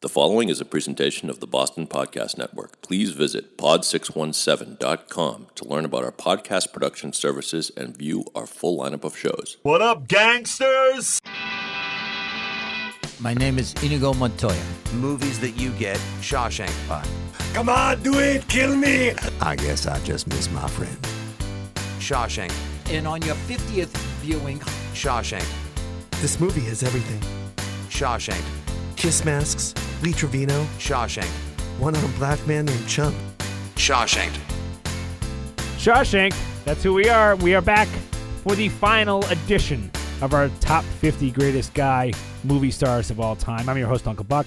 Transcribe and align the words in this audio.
The 0.00 0.08
following 0.08 0.48
is 0.48 0.60
a 0.60 0.64
presentation 0.64 1.28
of 1.28 1.40
the 1.40 1.46
Boston 1.48 1.88
Podcast 1.88 2.38
Network. 2.38 2.80
Please 2.82 3.10
visit 3.10 3.56
pod617.com 3.58 5.48
to 5.56 5.64
learn 5.64 5.84
about 5.84 6.04
our 6.04 6.12
podcast 6.12 6.72
production 6.72 7.12
services 7.12 7.72
and 7.76 7.96
view 7.96 8.24
our 8.32 8.46
full 8.46 8.78
lineup 8.78 9.02
of 9.02 9.16
shows. 9.16 9.56
What 9.62 9.82
up, 9.82 10.06
gangsters? 10.06 11.20
My 13.18 13.34
name 13.34 13.58
is 13.58 13.74
Inigo 13.82 14.14
Montoya. 14.14 14.62
Movies 14.94 15.40
that 15.40 15.58
you 15.58 15.70
get 15.72 15.96
Shawshank 16.20 16.88
by. 16.88 17.04
Come 17.52 17.68
on, 17.68 18.00
do 18.04 18.20
it, 18.20 18.46
kill 18.46 18.76
me. 18.76 19.14
I 19.40 19.56
guess 19.56 19.88
I 19.88 19.98
just 20.04 20.28
miss 20.28 20.48
my 20.52 20.68
friend. 20.68 20.96
Shawshank. 21.98 22.52
And 22.92 23.08
on 23.08 23.20
your 23.22 23.34
50th 23.34 23.88
viewing, 24.20 24.60
Shawshank. 24.94 25.44
This 26.20 26.38
movie 26.38 26.60
has 26.66 26.84
everything 26.84 27.20
Shawshank. 27.90 28.44
kiss 28.94 29.24
masks, 29.24 29.74
Lee 30.02 30.12
Trevino, 30.12 30.64
Shawshank. 30.78 31.28
one 31.78 31.94
armed 31.96 32.14
black 32.16 32.44
man 32.46 32.66
named 32.66 32.86
Chump. 32.88 33.14
Shawshank. 33.74 34.36
Shawshank, 35.76 36.34
that's 36.64 36.82
who 36.82 36.94
we 36.94 37.08
are. 37.08 37.36
We 37.36 37.54
are 37.54 37.60
back 37.62 37.88
for 38.42 38.54
the 38.54 38.68
final 38.68 39.24
edition 39.26 39.90
of 40.22 40.34
our 40.34 40.48
top 40.60 40.84
50 40.84 41.30
greatest 41.32 41.74
guy 41.74 42.12
movie 42.44 42.70
stars 42.70 43.10
of 43.10 43.20
all 43.20 43.36
time. 43.36 43.68
I'm 43.68 43.78
your 43.78 43.88
host, 43.88 44.06
Uncle 44.06 44.24
Buck. 44.24 44.46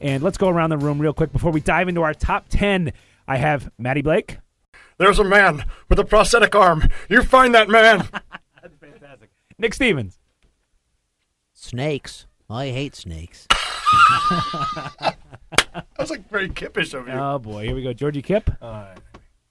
And 0.00 0.22
let's 0.22 0.38
go 0.38 0.48
around 0.48 0.70
the 0.70 0.78
room 0.78 1.00
real 1.00 1.12
quick 1.12 1.32
before 1.32 1.52
we 1.52 1.60
dive 1.60 1.88
into 1.88 2.02
our 2.02 2.14
top 2.14 2.46
10. 2.48 2.92
I 3.28 3.36
have 3.36 3.70
Matty 3.78 4.02
Blake. 4.02 4.38
There's 4.98 5.18
a 5.18 5.24
man 5.24 5.64
with 5.88 5.98
a 5.98 6.04
prosthetic 6.04 6.54
arm. 6.54 6.88
You 7.08 7.22
find 7.22 7.54
that 7.54 7.68
man. 7.68 7.98
That's 8.62 8.76
fantastic. 8.80 9.30
Nick 9.58 9.74
Stevens. 9.74 10.18
snakes. 11.52 12.26
I 12.50 12.66
hate 12.66 12.94
snakes. 12.94 13.46
I 13.92 15.14
was 15.98 16.10
like 16.10 16.28
very 16.30 16.48
kippish 16.48 16.94
of 16.94 17.06
you. 17.06 17.14
Oh, 17.14 17.38
boy. 17.38 17.64
Here 17.66 17.74
we 17.74 17.82
go. 17.82 17.92
Georgie 17.92 18.22
Kip. 18.22 18.50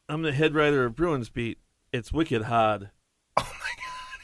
I'm 0.09 0.21
the 0.23 0.31
head 0.33 0.53
writer 0.53 0.85
of 0.85 0.95
Bruins 0.95 1.29
Beat. 1.29 1.57
It's 1.93 2.11
wicked 2.11 2.43
hard. 2.43 2.89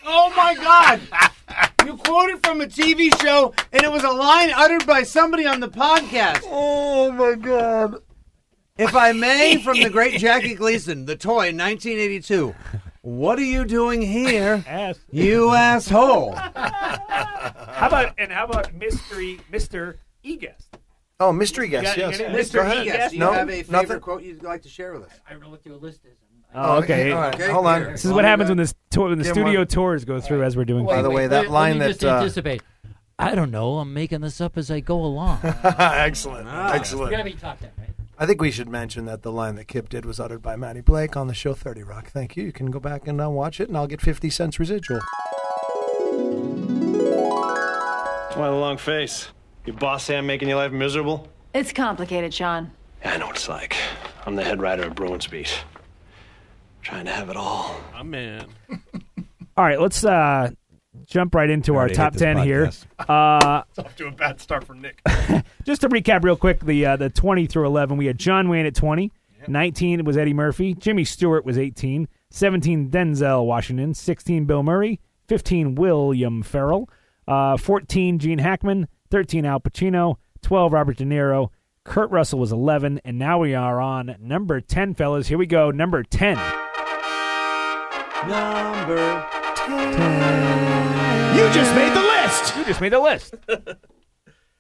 Oh 0.09 0.31
my 0.37 0.55
God! 0.55 1.01
Oh, 1.11 1.85
you 1.85 1.97
quoted 1.97 2.41
from 2.45 2.61
a 2.61 2.65
TV 2.65 3.09
show, 3.21 3.53
and 3.73 3.83
it 3.83 3.91
was 3.91 4.03
a 4.05 4.09
line 4.09 4.51
uttered 4.55 4.85
by 4.87 5.03
somebody 5.03 5.45
on 5.45 5.59
the 5.59 5.67
podcast. 5.67 6.43
oh 6.45 7.11
my 7.11 7.35
god. 7.35 7.95
If 8.77 8.95
I 8.95 9.11
may, 9.11 9.57
from 9.61 9.81
the 9.81 9.89
great 9.89 10.19
Jackie 10.19 10.53
Gleason, 10.55 11.05
The 11.05 11.15
Toy, 11.17 11.51
1982. 11.51 12.55
What 13.01 13.37
are 13.39 13.43
you 13.43 13.65
doing 13.65 14.01
here, 14.01 14.63
Ass. 14.67 14.99
you 15.11 15.51
asshole? 15.53 16.33
How 16.35 17.87
about, 17.87 18.13
and 18.17 18.31
how 18.31 18.45
about 18.45 18.73
Mystery, 18.75 19.39
Mr. 19.51 19.95
E-Guest? 20.27 20.77
Oh, 21.19 21.31
mystery 21.31 21.67
guest. 21.67 21.85
got- 21.85 21.97
yes. 21.97 22.17
got 22.19 22.29
it? 22.29 22.31
Go 22.33 22.37
Mr. 22.37 22.61
ahead. 22.63 22.85
Egas, 22.87 23.09
do 23.09 23.15
you 23.15 23.19
No, 23.21 23.31
have 23.33 23.47
a 23.49 23.51
favorite 23.63 23.71
nothing? 23.71 23.99
quote 24.01 24.21
you'd 24.23 24.43
like 24.43 24.61
to 24.63 24.69
share 24.69 24.93
with 24.93 25.03
us? 25.03 25.11
I 25.27 25.31
don't 25.31 25.41
know 25.41 25.49
what 25.49 25.65
your 25.65 25.75
list 25.77 26.05
is. 26.05 26.17
Oh, 26.53 26.77
okay. 26.77 27.11
All 27.11 27.19
right. 27.19 27.33
Okay, 27.35 27.51
Hold 27.51 27.65
on. 27.65 27.81
here. 27.81 27.91
This 27.91 28.05
is 28.05 28.13
what 28.13 28.23
happens 28.23 28.49
when 28.49 28.57
this 28.57 28.73
tour, 28.91 29.09
when 29.09 29.17
the 29.17 29.23
Give 29.23 29.33
studio 29.33 29.59
one. 29.61 29.67
tours 29.67 30.05
go 30.05 30.19
through 30.19 30.43
as 30.43 30.55
we're 30.55 30.65
doing. 30.65 30.85
By 30.85 31.01
the 31.01 31.09
way, 31.09 31.27
that 31.27 31.49
line 31.49 31.79
just 31.79 31.99
that. 32.01 32.09
Uh, 32.13 32.17
anticipate. 32.19 32.61
I 33.19 33.33
don't 33.35 33.49
know. 33.51 33.79
I'm 33.79 33.93
making 33.93 34.21
this 34.21 34.39
up 34.39 34.57
as 34.57 34.69
I 34.69 34.79
go 34.79 35.03
along. 35.03 35.39
excellent. 35.63 36.47
Ah. 36.49 36.73
Excellent. 36.73 37.23
be 37.25 37.33
top 37.33 37.59
ten, 37.59 37.71
right? 37.79 37.89
I 38.19 38.25
think 38.27 38.39
we 38.41 38.49
should 38.51 38.69
mention 38.69 39.05
that 39.05 39.23
the 39.23 39.31
line 39.31 39.55
that 39.55 39.67
Kip 39.67 39.89
did 39.89 40.05
was 40.05 40.19
uttered 40.19 40.41
by 40.41 40.55
Matty 40.55 40.81
Blake 40.81 41.17
on 41.17 41.27
the 41.27 41.33
show 41.33 41.53
30 41.53 41.83
Rock. 41.83 42.07
Thank 42.09 42.37
you. 42.37 42.43
You 42.43 42.51
can 42.51 42.71
go 42.71 42.79
back 42.79 43.07
and 43.07 43.19
uh, 43.21 43.29
watch 43.29 43.59
it, 43.59 43.67
and 43.67 43.77
I'll 43.77 43.87
get 43.87 44.01
50 44.01 44.29
cents 44.29 44.59
residual. 44.59 44.99
Why 48.35 48.49
the 48.49 48.55
long 48.55 48.77
face? 48.77 49.29
Your 49.67 49.75
boss 49.75 50.05
Sam 50.05 50.25
making 50.25 50.47
your 50.47 50.57
life 50.57 50.71
miserable? 50.71 51.27
It's 51.53 51.73
complicated, 51.73 52.33
Sean. 52.33 52.71
Yeah, 53.01 53.15
I 53.15 53.17
know 53.17 53.27
what 53.27 53.35
it's 53.35 53.49
like. 53.49 53.75
I'm 54.25 54.37
the 54.37 54.43
head 54.43 54.61
writer 54.61 54.83
of 54.83 54.95
Bruins 54.95 55.27
Beat. 55.27 55.61
Trying 56.81 57.03
to 57.03 57.11
have 57.11 57.29
it 57.29 57.35
all. 57.35 57.75
I'm 57.93 58.13
in. 58.13 58.45
All 59.57 59.65
right, 59.65 59.77
let's 59.79 60.05
uh, 60.05 60.51
jump 61.05 61.35
right 61.35 61.49
into 61.49 61.75
our 61.75 61.89
top 61.89 62.13
hate 62.13 62.19
this 62.19 62.21
10 62.21 62.37
here. 62.37 62.71
Uh, 63.09 63.63
It's 63.69 63.79
off 63.79 63.93
to 63.97 64.07
a 64.07 64.11
bad 64.11 64.39
start 64.39 64.63
for 64.63 64.73
Nick. 64.73 65.01
just 65.65 65.81
to 65.81 65.89
recap 65.89 66.23
real 66.23 66.37
quick, 66.37 66.61
the 66.61 66.85
uh, 66.85 66.95
the 66.95 67.09
20 67.09 67.45
through 67.47 67.65
11, 67.65 67.97
we 67.97 68.05
had 68.05 68.17
John 68.17 68.47
Wayne 68.47 68.65
at 68.65 68.73
20. 68.73 69.11
19 69.49 70.05
was 70.05 70.15
Eddie 70.17 70.33
Murphy. 70.33 70.75
Jimmy 70.75 71.03
Stewart 71.03 71.45
was 71.45 71.57
18. 71.57 72.07
17, 72.31 72.89
Denzel 72.89 73.45
Washington. 73.45 73.93
16, 73.93 74.45
Bill 74.45 74.63
Murray. 74.63 75.01
15, 75.27 75.75
William 75.75 76.41
Ferrell. 76.41 76.89
Uh, 77.27 77.57
14, 77.57 78.17
Gene 78.19 78.39
Hackman. 78.39 78.87
13, 79.09 79.45
Al 79.45 79.59
Pacino. 79.59 80.17
12, 80.41 80.73
Robert 80.73 80.97
De 80.97 81.03
Niro. 81.03 81.49
Kurt 81.83 82.11
Russell 82.11 82.39
was 82.39 82.51
11. 82.51 83.01
And 83.03 83.17
now 83.17 83.39
we 83.39 83.55
are 83.55 83.79
on 83.79 84.15
number 84.19 84.61
10, 84.61 84.95
fellas. 84.95 85.27
Here 85.27 85.37
we 85.37 85.45
go. 85.45 85.71
Number 85.71 86.03
10. 86.03 86.35
Number. 88.27 89.25
10. 89.65 91.37
You 91.37 91.53
just 91.53 91.75
made 91.75 91.93
the 91.93 92.01
list. 92.01 92.55
You 92.57 92.65
just 92.65 92.81
made 92.81 92.93
the 92.93 92.99
list. 92.99 93.35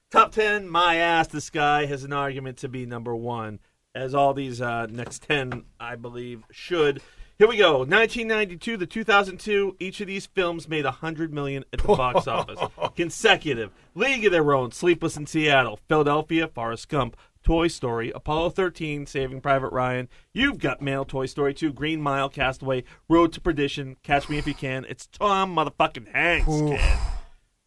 Top 0.09 0.31
10, 0.31 0.69
my 0.69 0.95
ass, 0.95 1.27
this 1.27 1.49
guy 1.49 1.85
has 1.85 2.05
an 2.05 2.13
argument 2.13 2.59
to 2.59 2.69
be 2.69 2.85
number 2.85 3.13
one, 3.13 3.59
as 3.93 4.15
all 4.15 4.33
these 4.33 4.61
uh, 4.61 4.85
next 4.85 5.23
10, 5.23 5.65
I 5.81 5.97
believe, 5.97 6.43
should. 6.49 7.01
Here 7.39 7.47
we 7.47 7.57
go. 7.57 7.79
1992 7.79 8.77
to 8.77 8.85
2002, 8.87 9.75
each 9.79 10.01
of 10.01 10.07
these 10.07 10.25
films 10.25 10.67
made 10.67 10.85
100 10.85 11.31
million 11.31 11.63
at 11.71 11.81
the 11.81 11.87
box 11.87 12.27
office. 12.27 12.59
Consecutive. 12.95 13.69
League 13.93 14.25
of 14.25 14.31
Their 14.31 14.53
Own, 14.53 14.71
Sleepless 14.71 15.15
in 15.17 15.27
Seattle, 15.27 15.79
Philadelphia, 15.87 16.47
Forrest 16.47 16.89
Gump, 16.89 17.15
Toy 17.43 17.67
Story, 17.67 18.11
Apollo 18.15 18.49
13, 18.51 19.05
Saving 19.05 19.39
Private 19.39 19.71
Ryan, 19.71 20.09
You've 20.33 20.57
Got 20.57 20.81
Mail, 20.81 21.05
Toy 21.05 21.27
Story 21.27 21.53
2, 21.53 21.73
Green 21.73 22.01
Mile, 22.01 22.27
Castaway, 22.27 22.83
Road 23.07 23.33
to 23.33 23.41
Perdition, 23.41 23.97
Catch 24.01 24.29
Me 24.29 24.39
If 24.39 24.47
You 24.47 24.55
Can. 24.55 24.85
It's 24.89 25.05
Tom 25.05 25.55
motherfucking 25.55 26.11
Hanks, 26.11 26.47
kid. 26.47 26.81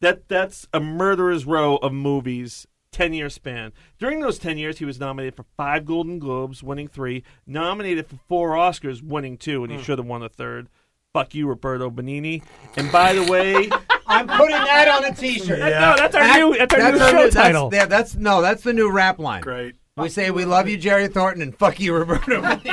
That 0.01 0.27
that's 0.27 0.67
a 0.73 0.79
murderer's 0.81 1.45
row 1.45 1.77
of 1.77 1.93
movies. 1.93 2.67
10 2.91 3.13
year 3.13 3.29
span. 3.29 3.71
During 3.97 4.19
those 4.19 4.37
10 4.37 4.57
years, 4.57 4.79
he 4.79 4.85
was 4.85 4.99
nominated 4.99 5.35
for 5.35 5.45
five 5.55 5.85
Golden 5.85 6.19
Globes, 6.19 6.61
winning 6.61 6.87
three, 6.87 7.23
nominated 7.47 8.07
for 8.07 8.17
four 8.27 8.51
Oscars, 8.51 9.01
winning 9.01 9.37
two, 9.37 9.63
and 9.63 9.71
he 9.71 9.77
hmm. 9.77 9.83
should 9.83 9.97
have 9.97 10.07
won 10.07 10.23
a 10.23 10.29
third. 10.29 10.67
Fuck 11.13 11.33
you, 11.33 11.47
Roberto 11.47 11.89
Benigni. 11.89 12.43
And 12.75 12.91
by 12.91 13.13
the 13.13 13.23
way, 13.29 13.69
I'm 14.07 14.27
putting 14.27 14.55
that 14.55 14.87
on 14.87 15.05
a 15.05 15.15
T-shirt. 15.15 15.59
No, 15.59 15.95
that's 15.97 16.15
our 16.15 16.37
new, 16.37 16.57
that's 16.57 16.73
our 16.73 16.91
new 16.91 16.97
show 16.97 17.11
that's- 17.11 17.33
title. 17.33 17.69
yeah, 17.71 17.85
that's 17.85 18.15
no, 18.15 18.41
that's 18.41 18.63
the 18.63 18.73
new 18.73 18.91
rap 18.91 19.19
line. 19.19 19.41
Great. 19.41 19.75
We 19.97 20.07
say 20.07 20.31
we 20.31 20.45
love 20.45 20.69
you, 20.69 20.77
Jerry 20.77 21.09
Thornton, 21.09 21.41
and 21.41 21.53
fuck 21.53 21.77
you, 21.77 21.93
Roberto. 21.93 22.41
and 22.41 22.63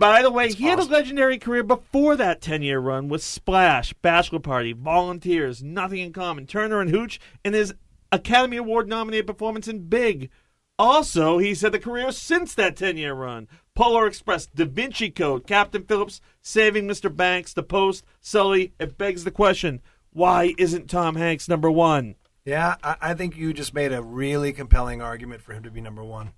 by 0.00 0.22
the 0.22 0.30
way, 0.32 0.50
he 0.50 0.64
had 0.64 0.78
a 0.78 0.84
legendary 0.84 1.38
career 1.38 1.62
before 1.62 2.16
that 2.16 2.40
10 2.40 2.62
year 2.62 2.78
run 2.78 3.10
with 3.10 3.22
Splash, 3.22 3.92
Bachelor 3.92 4.38
Party, 4.38 4.72
Volunteers, 4.72 5.62
Nothing 5.62 5.98
in 5.98 6.14
Common, 6.14 6.46
Turner 6.46 6.80
and 6.80 6.88
Hooch, 6.88 7.20
and 7.44 7.54
his 7.54 7.74
Academy 8.10 8.56
Award 8.56 8.88
nominated 8.88 9.26
performance 9.26 9.68
in 9.68 9.88
Big. 9.88 10.30
Also, 10.78 11.36
he's 11.36 11.60
had 11.60 11.74
a 11.74 11.78
career 11.78 12.10
since 12.10 12.54
that 12.54 12.74
10 12.74 12.96
year 12.96 13.12
run. 13.12 13.48
Polar 13.74 14.06
Express, 14.06 14.46
Da 14.46 14.64
Vinci 14.64 15.10
Code, 15.10 15.46
Captain 15.46 15.84
Phillips, 15.84 16.22
Saving 16.40 16.88
Mr. 16.88 17.14
Banks, 17.14 17.52
The 17.52 17.62
Post, 17.62 18.02
Sully. 18.22 18.72
It 18.80 18.96
begs 18.96 19.24
the 19.24 19.30
question 19.30 19.82
why 20.12 20.54
isn't 20.56 20.88
Tom 20.88 21.16
Hanks 21.16 21.50
number 21.50 21.70
one? 21.70 22.14
Yeah, 22.50 22.74
I, 22.82 22.96
I 23.00 23.14
think 23.14 23.36
you 23.36 23.52
just 23.52 23.74
made 23.74 23.92
a 23.92 24.02
really 24.02 24.52
compelling 24.52 25.00
argument 25.00 25.40
for 25.40 25.52
him 25.52 25.62
to 25.62 25.70
be 25.70 25.80
number 25.80 26.02
one. 26.02 26.32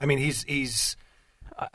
I 0.00 0.06
mean, 0.06 0.18
he's 0.18 0.42
he's 0.42 0.96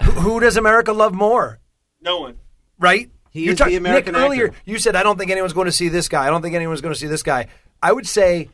who, 0.03 0.11
who 0.11 0.39
does 0.41 0.57
America 0.57 0.91
love 0.91 1.13
more, 1.13 1.59
No 2.01 2.19
one. 2.19 2.35
right? 2.77 3.09
He 3.31 3.45
You 3.45 3.51
is 3.53 3.59
the 3.59 3.77
American 3.77 4.13
Nick, 4.13 4.21
earlier. 4.21 4.51
You 4.65 4.77
said 4.77 4.97
I 4.97 5.03
don't 5.03 5.17
think 5.17 5.31
anyone's 5.31 5.53
going 5.53 5.67
to 5.67 5.71
see 5.71 5.87
this 5.87 6.09
guy. 6.09 6.27
I 6.27 6.29
don't 6.29 6.41
think 6.41 6.53
anyone's 6.53 6.81
going 6.81 6.93
to 6.93 6.99
see 6.99 7.07
this 7.07 7.23
guy. 7.23 7.47
I 7.81 7.93
would 7.93 8.05
say 8.05 8.49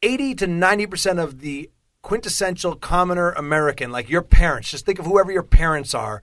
eighty 0.00 0.36
to 0.36 0.46
ninety 0.46 0.86
percent 0.86 1.18
of 1.18 1.40
the 1.40 1.68
quintessential 2.02 2.76
commoner 2.76 3.32
American, 3.32 3.90
like 3.90 4.08
your 4.08 4.22
parents. 4.22 4.70
Just 4.70 4.86
think 4.86 5.00
of 5.00 5.06
whoever 5.06 5.32
your 5.32 5.42
parents 5.42 5.92
are. 5.92 6.22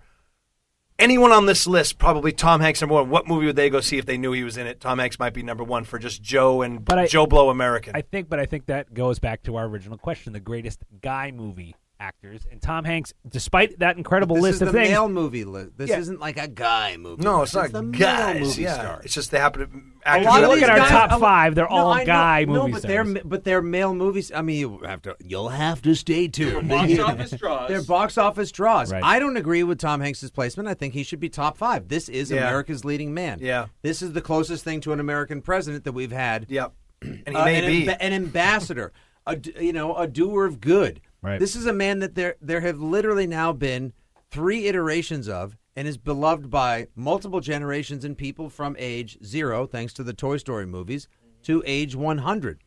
Anyone 0.99 1.31
on 1.31 1.45
this 1.45 1.67
list, 1.67 1.99
probably 1.99 2.31
Tom 2.31 2.59
Hanks 2.59 2.81
number 2.81 2.95
one. 2.95 3.09
What 3.11 3.27
movie 3.27 3.45
would 3.45 3.55
they 3.55 3.69
go 3.69 3.81
see 3.81 3.99
if 3.99 4.07
they 4.07 4.17
knew 4.17 4.31
he 4.31 4.43
was 4.43 4.57
in 4.57 4.65
it? 4.65 4.79
Tom 4.81 4.97
Hanks 4.97 5.19
might 5.19 5.33
be 5.33 5.43
number 5.43 5.63
one 5.63 5.83
for 5.83 5.99
just 5.99 6.23
Joe 6.23 6.63
and 6.63 6.83
But 6.83 6.97
I- 6.97 7.05
Joe 7.07 7.27
Blow 7.27 7.49
American. 7.51 7.95
I 7.95 8.01
think, 8.01 8.29
but 8.29 8.39
I 8.39 8.47
think 8.47 8.65
that 8.65 8.95
goes 8.95 9.19
back 9.19 9.43
to 9.43 9.57
our 9.57 9.65
original 9.65 9.99
question: 9.99 10.33
the 10.33 10.39
greatest 10.39 10.79
guy 11.01 11.29
movie 11.31 11.75
actors, 11.99 12.45
and 12.51 12.61
Tom 12.61 12.83
Hanks, 12.85 13.13
despite 13.27 13.79
that 13.79 13.97
incredible 13.97 14.35
this 14.35 14.43
list 14.43 14.55
is 14.55 14.61
of 14.63 14.67
the 14.67 14.73
things, 14.79 14.89
male 14.91 15.09
movie 15.09 15.43
list. 15.45 15.77
This 15.77 15.89
Yeah. 15.89 15.99
isn't 15.99 16.19
like 16.19 16.37
a 16.37 16.47
guy 16.47 16.97
movie. 16.97 17.23
No, 17.23 17.41
it's 17.43 17.53
not 17.53 17.71
the 17.71 17.81
male 17.83 17.99
guys. 17.99 18.39
movie 18.41 18.61
yeah, 18.63 18.73
stars. 18.73 19.05
it's 19.05 19.13
just 19.13 19.31
they 19.31 19.39
happen 19.39 19.61
to. 19.61 19.77
A 20.05 20.09
Actors 20.09 20.25
lot 20.25 20.43
of 20.43 20.49
look 20.49 20.61
at 20.61 20.69
our 20.69 20.77
guys- 20.77 20.89
top 20.89 21.19
five; 21.19 21.55
they're 21.55 21.67
all 21.67 21.91
I 21.91 21.99
know- 21.99 22.05
guy 22.05 22.45
no, 22.45 22.53
movie 22.61 22.71
but 22.73 22.81
they're 22.83 23.03
but 23.03 23.43
they're 23.43 23.61
male 23.61 23.93
movies. 23.93 24.31
I 24.33 24.41
mean, 24.41 24.57
you 24.59 24.79
have 24.85 25.01
to. 25.03 25.15
You'll 25.19 25.49
have 25.49 25.81
to 25.81 25.95
stay 25.95 26.27
tuned. 26.27 26.69
Box 26.69 26.97
office 26.99 27.31
draws. 27.31 27.67
They're 27.69 27.81
box 27.83 28.17
office 28.17 28.51
draws. 28.51 28.91
Right. 28.91 29.03
I 29.03 29.19
don't 29.19 29.37
agree 29.37 29.63
with 29.63 29.79
Tom 29.79 29.99
Hanks's 30.01 30.31
placement. 30.31 30.69
I 30.69 30.73
think 30.75 30.93
he 30.93 31.03
should 31.03 31.19
be 31.19 31.29
top 31.29 31.57
five. 31.57 31.87
This 31.87 32.09
is 32.09 32.31
Yeah. 32.31 32.37
America's 32.47 32.85
leading 32.85 33.13
man. 33.13 33.39
Yeah. 33.41 33.65
This 33.81 34.01
is 34.01 34.13
the 34.13 34.21
closest 34.21 34.63
thing 34.63 34.79
to 34.81 34.93
an 34.93 34.99
American 34.99 35.41
president 35.41 35.83
that 35.83 35.91
we've 35.93 36.11
had. 36.11 36.45
Yep, 36.49 36.73
and 37.01 37.23
he 37.27 37.35
Uh, 37.35 37.45
may 37.45 37.59
an, 37.59 37.65
be. 37.65 37.85
amb- 37.87 37.97
an 37.99 38.13
ambassador. 38.13 38.93
a 39.29 39.35
d- 39.35 39.51
you 39.59 39.73
know 39.73 39.93
a 39.97 40.07
doer 40.07 40.45
of 40.45 40.61
good. 40.61 41.01
Right. 41.27 41.39
This 41.39 41.55
is 41.55 41.65
a 41.65 41.73
man 41.73 41.99
that 41.99 42.15
there 42.15 42.35
there 42.41 42.61
have 42.61 42.79
literally 42.79 43.27
now 43.27 43.53
been 43.53 43.93
three 44.31 44.67
iterations 44.67 45.27
of, 45.27 45.57
and 45.75 45.87
is 45.87 45.97
beloved 45.97 46.49
by 46.49 46.87
multiple 46.95 47.39
generations 47.39 48.03
and 48.05 48.17
people 48.17 48.49
from 48.49 48.75
age 48.79 49.17
zero, 49.23 49.65
thanks 49.65 49.93
to 49.93 50.03
the 50.03 50.13
Toy 50.13 50.37
Story 50.37 50.65
movies, 50.65 51.07
to 51.43 51.63
age 51.65 51.95
one 51.95 52.19
hundred. 52.19 52.63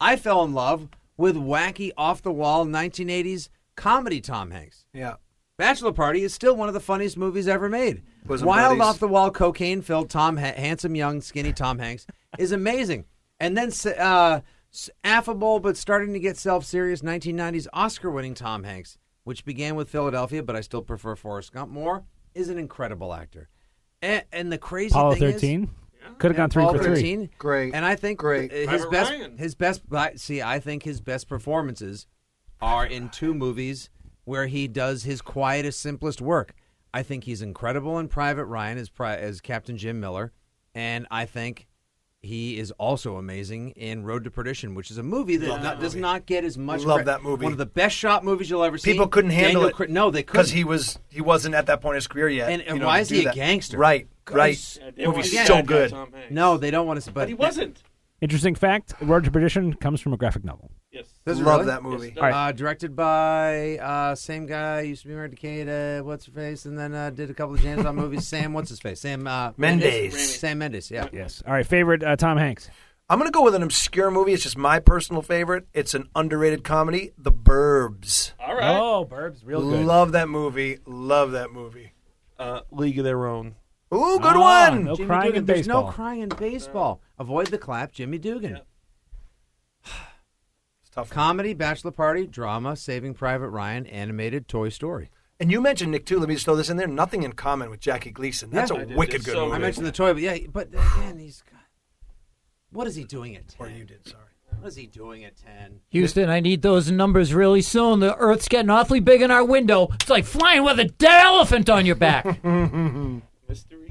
I 0.00 0.16
fell 0.16 0.42
in 0.44 0.54
love 0.54 0.88
with 1.16 1.36
wacky, 1.36 1.90
off 1.98 2.22
the 2.22 2.32
wall 2.32 2.64
1980s 2.66 3.50
comedy 3.76 4.20
Tom 4.20 4.50
Hanks. 4.50 4.86
Yeah. 4.94 5.16
Bachelor 5.58 5.92
Party 5.92 6.22
is 6.22 6.32
still 6.32 6.56
one 6.56 6.68
of 6.68 6.74
the 6.74 6.80
funniest 6.80 7.18
movies 7.18 7.46
ever 7.46 7.68
made. 7.68 8.02
Bosom 8.24 8.46
Wild 8.48 8.78
buddies. 8.78 8.88
off 8.94 8.98
the 8.98 9.08
wall 9.08 9.30
cocaine 9.30 9.82
filled 9.82 10.08
Tom 10.08 10.38
ha- 10.38 10.54
handsome 10.56 10.94
young 10.94 11.20
skinny 11.20 11.52
Tom 11.52 11.78
Hanks 11.78 12.06
is 12.38 12.50
amazing. 12.52 13.04
And 13.38 13.56
then 13.58 13.68
uh, 13.68 14.40
s- 14.40 14.42
affable 15.04 15.60
but 15.60 15.76
starting 15.76 16.12
to 16.12 16.20
get 16.20 16.36
self 16.36 16.64
serious 16.64 17.02
1990s 17.02 17.66
Oscar 17.72 18.10
winning 18.10 18.34
Tom 18.34 18.64
Hanks, 18.64 18.98
which 19.24 19.44
began 19.44 19.74
with 19.74 19.88
Philadelphia, 19.88 20.42
but 20.42 20.56
I 20.56 20.60
still 20.60 20.82
prefer 20.82 21.16
Forrest 21.16 21.52
Gump 21.52 21.70
more, 21.70 22.04
is 22.34 22.48
an 22.48 22.58
incredible 22.58 23.12
actor. 23.12 23.48
And, 24.02 24.24
and 24.32 24.52
the 24.52 24.58
crazy 24.58 24.92
Apollo 24.92 25.14
thing 25.14 25.22
is, 25.24 25.32
13 25.34 25.70
could 26.18 26.30
have 26.30 26.36
gone 26.36 26.50
three 26.50 26.62
Apollo 26.62 26.78
for 26.78 26.84
three. 26.84 26.94
13. 26.94 27.30
Great. 27.38 27.74
And 27.74 27.84
I 27.84 27.94
think 27.94 28.18
Great. 28.18 28.50
his 28.52 28.66
Private 28.66 28.90
best 28.90 29.10
Ryan. 29.10 29.38
his 29.38 29.54
best 29.54 29.82
I- 29.92 30.14
see 30.14 30.42
I 30.42 30.58
think 30.58 30.82
his 30.82 31.00
best 31.00 31.28
performances 31.28 32.06
are 32.60 32.86
in 32.86 33.08
two 33.08 33.34
movies 33.34 33.90
where 34.24 34.46
he 34.46 34.68
does 34.68 35.02
his 35.02 35.20
quietest 35.20 35.80
simplest 35.80 36.20
work. 36.20 36.54
I 36.92 37.02
think 37.02 37.24
he's 37.24 37.42
incredible 37.42 37.98
in 37.98 38.08
Private 38.08 38.46
Ryan 38.46 38.78
as 38.78 38.90
as 38.98 39.40
Captain 39.40 39.76
Jim 39.76 40.00
Miller 40.00 40.32
and 40.74 41.06
I 41.10 41.26
think 41.26 41.66
he 42.22 42.58
is 42.58 42.70
also 42.72 43.16
amazing 43.16 43.70
in 43.70 44.04
Road 44.04 44.24
to 44.24 44.30
Perdition, 44.30 44.74
which 44.74 44.90
is 44.90 44.98
a 44.98 45.02
movie 45.02 45.36
that 45.38 45.62
not- 45.62 45.80
does 45.80 45.94
not 45.94 46.26
get 46.26 46.44
as 46.44 46.58
much. 46.58 46.82
Love 46.84 47.00
cre- 47.00 47.04
that 47.06 47.22
movie. 47.22 47.44
One 47.44 47.52
of 47.52 47.58
the 47.58 47.66
best 47.66 47.96
shot 47.96 48.24
movies 48.24 48.50
you'll 48.50 48.62
ever 48.62 48.76
see. 48.76 48.92
People 48.92 49.08
couldn't 49.08 49.30
handle 49.30 49.62
Daniel 49.62 49.68
it. 49.68 49.74
Cra- 49.74 49.88
no, 49.88 50.10
they 50.10 50.22
couldn't 50.22 50.42
because 50.42 50.50
he 50.50 50.64
was 50.64 50.98
he 51.08 51.20
wasn't 51.22 51.54
at 51.54 51.66
that 51.66 51.80
point 51.80 51.94
in 51.94 51.96
his 51.96 52.06
career 52.06 52.28
yet. 52.28 52.50
And- 52.50 52.62
and 52.62 52.74
you 52.76 52.80
know, 52.80 52.86
why 52.86 53.00
is 53.00 53.08
do 53.08 53.14
he 53.14 53.22
a 53.22 53.24
that. 53.24 53.34
gangster? 53.34 53.78
Right, 53.78 54.06
right. 54.30 54.50
Because- 54.50 54.78
Yeah, 54.82 54.90
they 54.94 55.06
Movie's 55.06 55.46
so 55.46 55.62
good. 55.62 55.94
No, 56.30 56.58
they 56.58 56.70
don't 56.70 56.86
want 56.86 57.00
to. 57.00 57.10
But, 57.10 57.14
but 57.22 57.28
he 57.28 57.34
wasn't. 57.34 57.82
Interesting 58.20 58.54
fact: 58.54 58.94
Road 59.00 59.24
to 59.24 59.30
Perdition 59.30 59.74
comes 59.74 60.00
from 60.00 60.12
a 60.12 60.16
graphic 60.16 60.44
novel. 60.44 60.70
Yes. 60.92 61.06
Does 61.24 61.40
it 61.40 61.44
Love 61.44 61.60
really? 61.60 61.66
that 61.66 61.82
movie. 61.82 62.08
Yes, 62.08 62.16
All 62.18 62.22
right. 62.24 62.48
Uh, 62.48 62.52
directed 62.52 62.94
by 62.96 63.78
uh, 63.78 64.14
same 64.14 64.46
guy 64.46 64.82
used 64.82 65.02
to 65.02 65.08
be 65.08 65.14
married 65.14 65.30
to 65.30 65.36
Kate. 65.36 65.68
Uh, 65.68 66.02
what's 66.02 66.26
her 66.26 66.32
face, 66.32 66.66
and 66.66 66.78
then 66.78 66.94
uh, 66.94 67.10
did 67.10 67.30
a 67.30 67.34
couple 67.34 67.54
of 67.54 67.62
James 67.62 67.82
Bond 67.82 67.96
movies. 67.96 68.26
Sam, 68.28 68.52
what's 68.52 68.68
his 68.68 68.80
face? 68.80 69.00
Sam 69.00 69.26
uh, 69.26 69.52
Mendes. 69.56 70.38
Sam 70.38 70.58
Mendes. 70.58 70.90
Yeah. 70.90 71.08
Yes. 71.12 71.42
All 71.46 71.52
right. 71.52 71.66
Favorite 71.66 72.02
uh, 72.02 72.16
Tom 72.16 72.36
Hanks. 72.36 72.68
I'm 73.08 73.18
gonna 73.18 73.32
go 73.32 73.42
with 73.42 73.56
an 73.56 73.62
obscure 73.64 74.10
movie. 74.10 74.32
It's 74.34 74.42
just 74.44 74.56
my 74.56 74.78
personal 74.78 75.22
favorite. 75.22 75.66
It's 75.74 75.94
an 75.94 76.08
underrated 76.14 76.62
comedy, 76.62 77.10
The 77.18 77.32
Burbs. 77.32 78.32
All 78.38 78.54
right. 78.54 78.76
Oh, 78.76 79.04
Burbs, 79.04 79.40
real 79.44 79.62
good. 79.62 79.84
Love 79.84 80.12
that 80.12 80.28
movie. 80.28 80.78
Love 80.86 81.32
that 81.32 81.50
movie. 81.50 81.92
Uh, 82.38 82.60
League 82.70 82.98
of 82.98 83.04
Their 83.04 83.26
Own. 83.26 83.56
Ooh, 83.92 84.18
good 84.20 84.36
Ah, 84.36 84.70
one. 84.70 84.84
No 84.84 84.94
Jimmy 84.94 85.06
crying 85.06 85.26
Dugan. 85.26 85.38
in 85.40 85.44
There's 85.46 85.58
baseball. 85.66 85.86
no 85.86 85.90
crying 85.92 86.20
in 86.20 86.28
baseball. 86.28 87.00
Avoid 87.18 87.48
the 87.48 87.58
clap, 87.58 87.92
Jimmy 87.92 88.18
Dugan. 88.18 88.60
It's 90.82 90.90
tough. 90.90 91.10
Comedy, 91.10 91.54
Bachelor 91.54 91.90
Party, 91.92 92.26
drama, 92.26 92.74
Saving 92.76 93.14
Private 93.14 93.48
Ryan, 93.50 93.86
animated, 93.86 94.48
Toy 94.48 94.68
Story. 94.70 95.10
And 95.38 95.50
you 95.50 95.60
mentioned 95.60 95.92
Nick 95.92 96.04
too. 96.04 96.18
Let 96.18 96.28
me 96.28 96.34
just 96.34 96.44
throw 96.44 96.56
this 96.56 96.68
in 96.68 96.76
there. 96.76 96.86
Nothing 96.88 97.22
in 97.22 97.32
common 97.34 97.70
with 97.70 97.80
Jackie 97.80 98.10
Gleason. 98.10 98.50
That's 98.50 98.70
Yeah. 98.70 98.78
a 98.78 98.80
I 98.80 98.84
did. 98.86 98.96
wicked 98.96 99.14
It's 99.16 99.24
good 99.26 99.34
so 99.34 99.44
movie. 99.44 99.54
I 99.56 99.58
mentioned 99.58 99.86
the 99.86 99.92
toy, 99.92 100.12
but 100.12 100.22
yeah, 100.22 100.36
but 100.52 100.68
again, 100.68 101.18
he's 101.18 101.42
got. 101.42 101.60
What 102.72 102.86
is 102.88 102.94
he 102.96 103.04
doing 103.04 103.36
at 103.36 103.48
ten? 103.48 103.66
or 103.66 103.70
you 103.70 103.84
did. 103.84 104.06
Sorry. 104.06 104.24
What 104.58 104.68
is 104.68 104.76
he 104.76 104.86
doing 104.86 105.24
at 105.24 105.36
ten? 105.36 105.80
Houston, 105.90 106.28
I 106.28 106.40
need 106.40 106.62
those 106.62 106.90
numbers 106.90 107.32
really 107.32 107.62
soon. 107.62 108.00
The 108.00 108.16
Earth's 108.16 108.48
getting 108.48 108.68
awfully 108.70 109.00
big 109.00 109.22
in 109.22 109.30
our 109.30 109.44
window. 109.44 109.88
It's 109.94 110.10
like 110.10 110.24
flying 110.24 110.64
with 110.64 110.78
a 110.80 110.84
dead 110.86 111.24
elephant 111.24 111.70
on 111.70 111.86
your 111.86 111.96
back. 111.96 112.24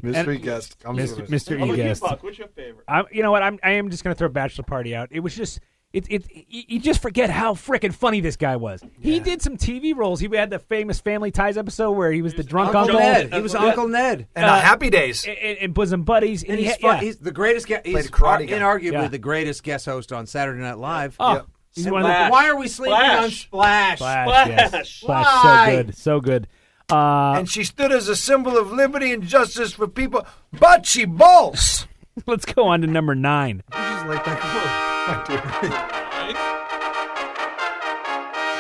Mystery. 0.04 0.36
Mystery 0.36 0.38
guest 0.38 0.80
comes 0.80 1.00
Mr. 1.00 1.18
with. 1.22 1.30
Mr. 1.30 1.58
How 1.58 1.64
about 1.66 1.76
E 1.76 1.78
you, 1.78 1.84
guest. 1.84 2.02
Buck? 2.02 2.24
What's 2.24 2.38
your 2.38 2.48
favorite? 2.50 2.84
I'm, 2.88 3.06
you 3.12 3.22
know 3.24 3.32
what? 3.32 3.44
I'm, 3.44 3.60
I 3.64 3.72
am 3.72 3.90
just 3.90 4.04
going 4.04 4.16
to 4.16 4.18
throw 4.18 4.30
Bachelor 4.30 4.64
Party 4.64 4.96
out. 4.96 5.10
It 5.12 5.20
was 5.22 5.36
just, 5.36 5.60
it, 5.92 6.06
it, 6.10 6.24
you 6.48 6.64
you 6.68 6.80
just 6.80 7.02
forget 7.02 7.30
how 7.32 7.54
freaking 7.56 7.94
funny 7.94 8.22
this 8.22 8.36
guy 8.36 8.56
was. 8.58 8.82
He 9.00 9.20
did 9.20 9.42
some 9.42 9.58
TV 9.58 9.96
roles. 9.96 10.20
He 10.20 10.28
had 10.36 10.52
the 10.52 10.60
famous 10.60 11.00
Family 11.00 11.32
Ties 11.32 11.58
episode 11.58 11.94
where 11.94 12.12
he 12.12 12.22
was 12.22 12.36
the 12.36 12.44
drunk 12.44 12.76
Uncle 12.76 12.96
uncle. 12.98 13.00
Ned. 13.00 13.34
He 13.34 13.42
was 13.42 13.56
Uncle 13.56 13.88
Ned. 13.88 14.10
Uncle 14.10 14.18
Ned. 14.18 14.28
And 14.36 14.46
uh, 14.46 14.60
Happy 14.60 14.90
Days. 14.92 15.26
And, 15.26 15.38
and- 15.38 15.58
and 15.58 15.74
Bosom 15.74 16.04
Buddies. 16.04 16.44
And, 16.44 16.52
And 16.52 16.60
he's, 16.60 16.70
had- 16.72 16.80
fun. 16.80 16.96
yeah. 16.98 17.02
he's 17.02 17.18
the 17.18 17.32
greatest 17.32 17.66
guest. 17.68 17.86
He's 17.88 17.94
Played 17.94 18.06
a 18.06 18.10
karate 18.10 18.50
inarguably 18.50 18.92
Yeah. 18.92 19.08
the 19.08 19.18
greatest 19.18 19.64
guest 19.64 19.86
host 19.88 20.12
on 20.14 20.28
Saturday 20.28 20.62
Night 20.62 20.78
Live. 20.78 21.16
Oh, 21.20 21.34
Yep. 21.34 21.46
he's 21.74 21.86
And 21.88 21.94
one 21.94 22.02
of 22.04 22.08
the 22.08 22.14
Splash. 22.14 22.32
why 22.32 22.50
are 22.50 22.56
we 22.56 22.68
sleeping 22.68 22.94
on 22.94 23.32
Splash. 23.32 23.98
Splash? 23.98 24.28
Flash, 24.28 24.48
yes. 24.48 24.70
Flash. 24.70 25.00
Flash, 25.02 25.42
so 25.42 25.72
good, 25.84 25.96
so 25.98 26.20
good. 26.22 26.48
Uh, 26.92 27.34
and 27.38 27.50
she 27.50 27.64
stood 27.64 27.92
as 27.92 28.08
a 28.08 28.16
symbol 28.16 28.58
of 28.58 28.72
liberty 28.72 29.12
and 29.14 29.24
justice 29.24 29.74
for 29.74 29.88
people, 29.88 30.26
but 30.52 30.86
she 30.86 31.06
balls. 31.06 31.88
let's 32.26 32.46
go 32.46 32.68
on 32.68 32.82
to 32.82 32.88
number 32.88 33.16
nine. 33.16 33.64
Just 33.72 34.06
like 34.08 34.26
that. 34.26 35.96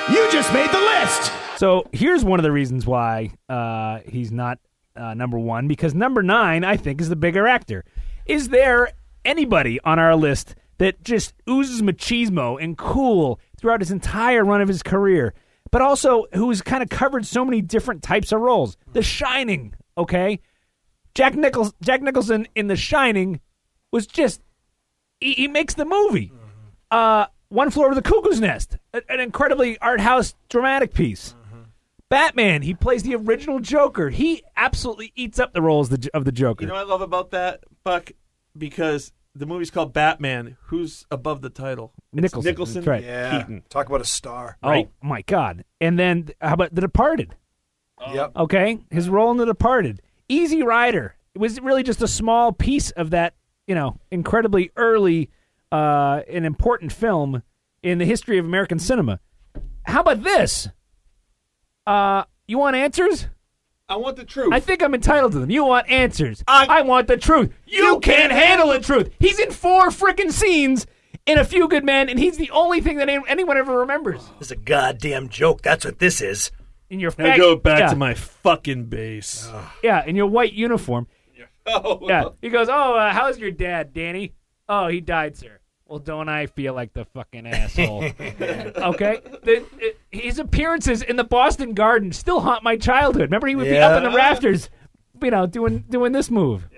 You 0.09 0.31
just 0.31 0.51
made 0.51 0.71
the 0.71 0.79
list. 0.79 1.31
So 1.57 1.87
here's 1.91 2.25
one 2.25 2.39
of 2.39 2.43
the 2.43 2.51
reasons 2.51 2.87
why 2.87 3.29
uh, 3.47 3.99
he's 4.07 4.31
not 4.31 4.57
uh, 4.95 5.13
number 5.13 5.37
one 5.37 5.67
because 5.67 5.93
number 5.93 6.23
nine, 6.23 6.63
I 6.63 6.77
think, 6.77 6.99
is 6.99 7.09
the 7.09 7.15
bigger 7.15 7.47
actor. 7.47 7.85
Is 8.25 8.49
there 8.49 8.89
anybody 9.23 9.79
on 9.81 9.99
our 9.99 10.15
list 10.15 10.55
that 10.79 11.03
just 11.03 11.35
oozes 11.47 11.83
machismo 11.83 12.59
and 12.59 12.75
cool 12.75 13.39
throughout 13.59 13.81
his 13.81 13.91
entire 13.91 14.43
run 14.43 14.61
of 14.61 14.67
his 14.67 14.81
career, 14.81 15.35
but 15.71 15.81
also 15.81 16.25
who's 16.33 16.61
kind 16.61 16.81
of 16.83 16.89
covered 16.89 17.25
so 17.25 17.43
many 17.45 17.61
different 17.61 18.01
types 18.03 18.31
of 18.31 18.41
roles? 18.41 18.77
The 18.93 19.01
Shining, 19.01 19.73
okay? 19.97 20.39
Jack 21.15 21.35
Nichols, 21.35 21.73
Jack 21.81 22.01
Nicholson 22.01 22.47
in 22.55 22.67
The 22.67 22.75
Shining 22.75 23.39
was 23.91 24.07
just 24.07 24.41
he, 25.19 25.33
he 25.33 25.47
makes 25.47 25.73
the 25.73 25.85
movie. 25.85 26.31
Uh, 26.91 27.25
One 27.49 27.69
Flew 27.71 27.85
Over 27.85 27.95
the 27.95 28.01
Cuckoo's 28.01 28.39
Nest, 28.39 28.77
a- 28.93 29.01
an 29.09 29.19
incredibly 29.19 29.77
art 29.79 29.99
house 29.99 30.35
dramatic 30.49 30.93
piece. 30.93 31.35
Batman, 32.09 32.63
he 32.63 32.73
plays 32.73 33.03
the 33.03 33.15
original 33.15 33.59
Joker. 33.59 34.09
He 34.09 34.43
absolutely 34.57 35.11
eats 35.15 35.37
up 35.39 35.53
the 35.53 35.61
roles 35.61 35.91
of 35.91 36.01
the, 36.01 36.09
of 36.15 36.25
the 36.25 36.31
Joker. 36.31 36.63
You 36.63 36.67
know 36.69 36.73
what 36.73 36.85
I 36.87 36.89
love 36.89 37.01
about 37.01 37.29
that, 37.31 37.63
Buck? 37.83 38.11
Because 38.57 39.11
the 39.39 39.45
movie's 39.45 39.71
called 39.71 39.93
Batman. 39.93 40.57
Who's 40.65 41.05
above 41.09 41.41
the 41.41 41.49
title? 41.49 41.93
It's 42.13 42.21
Nicholson, 42.21 42.49
Nicholson. 42.49 42.83
right. 42.83 43.03
Yeah. 43.03 43.39
Keaton. 43.39 43.63
Talk 43.69 43.87
about 43.87 44.01
a 44.01 44.05
star. 44.05 44.57
oh 44.61 44.89
my 45.01 45.21
God! 45.23 45.63
And 45.81 45.97
then 45.97 46.29
how 46.41 46.53
about 46.53 46.75
The 46.75 46.81
Departed? 46.81 47.35
Yep. 48.13 48.31
Okay, 48.35 48.79
his 48.91 49.09
role 49.09 49.31
in 49.31 49.37
The 49.37 49.45
Departed, 49.45 50.01
Easy 50.27 50.61
Rider. 50.61 51.15
It 51.33 51.39
was 51.39 51.59
really 51.59 51.83
just 51.83 52.01
a 52.01 52.07
small 52.07 52.51
piece 52.51 52.91
of 52.91 53.09
that, 53.11 53.33
you 53.67 53.75
know, 53.75 53.99
incredibly 54.11 54.71
early 54.75 55.29
uh, 55.71 56.21
and 56.29 56.45
important 56.45 56.91
film 56.91 57.43
in 57.83 57.97
the 57.97 58.05
history 58.05 58.37
of 58.37 58.45
American 58.45 58.79
cinema. 58.79 59.19
How 59.83 60.01
about 60.01 60.23
this? 60.23 60.69
Uh, 61.87 62.23
you 62.47 62.57
want 62.57 62.75
answers? 62.75 63.27
I 63.89 63.95
want 63.97 64.15
the 64.17 64.23
truth. 64.23 64.53
I 64.53 64.59
think 64.59 64.83
I'm 64.83 64.93
entitled 64.93 65.31
to 65.33 65.39
them. 65.39 65.49
You 65.49 65.65
want 65.65 65.89
answers. 65.89 66.43
I- 66.47 66.67
I, 66.69 66.81
want 66.83 67.07
the 67.07 67.17
truth. 67.17 67.51
You, 67.65 67.99
can't 67.99 68.31
handle 68.31 68.69
the 68.69 68.79
truth. 68.79 69.09
He's 69.19 69.39
in 69.39 69.51
four 69.51 69.87
freaking 69.89 70.31
scenes 70.31 70.85
in 71.25 71.39
A 71.39 71.43
Few 71.43 71.67
Good 71.67 71.83
Men, 71.83 72.07
and 72.07 72.19
he's 72.19 72.37
the 72.37 72.51
only 72.51 72.81
thing 72.81 72.97
that 72.97 73.09
anyone 73.09 73.57
ever 73.57 73.79
remembers. 73.79 74.29
It's 74.39 74.51
a 74.51 74.55
goddamn 74.55 75.29
joke. 75.29 75.63
That's 75.63 75.83
what 75.85 75.97
this 75.99 76.21
is. 76.21 76.51
In 76.89 76.99
your 76.99 77.11
Now 77.17 77.33
fag- 77.33 77.37
go 77.37 77.55
back 77.55 77.79
yeah, 77.79 77.89
to 77.89 77.95
my 77.95 78.13
fucking 78.13 78.85
base. 78.85 79.49
yeah, 79.83 80.03
in 80.05 80.15
your 80.15 80.27
white 80.27 80.53
uniform. 80.53 81.07
Oh, 81.71 81.99
Yeah, 82.07 82.29
he 82.41 82.49
goes, 82.49 82.67
"Oh, 82.67 82.95
uh, 82.95 83.11
how's 83.13 83.37
your 83.37 83.51
dad, 83.51 83.93
Danny? 83.93 84.33
Oh, 84.67 84.87
he 84.87 85.01
died, 85.01 85.37
sir. 85.37 85.58
Well, 85.89 85.97
don't 85.97 86.29
I 86.29 86.45
feel 86.45 86.75
like 86.75 86.93
the 86.93 87.05
fucking 87.05 87.47
asshole? 87.47 88.03
okay, 88.19 89.21
the, 89.41 89.65
it, 89.79 89.99
his 90.11 90.37
appearances 90.37 91.01
in 91.01 91.15
the 91.15 91.23
Boston 91.23 91.73
Garden 91.73 92.11
still 92.11 92.41
haunt 92.41 92.63
my 92.63 92.77
childhood. 92.77 93.23
Remember, 93.23 93.47
he 93.47 93.55
would 93.55 93.65
be 93.65 93.79
up 93.79 93.97
in 93.97 94.03
the 94.03 94.15
rafters, 94.15 94.69
you 95.19 95.31
know, 95.31 95.47
doing 95.47 95.85
doing 95.89 96.11
this 96.11 96.29
move. 96.29 96.69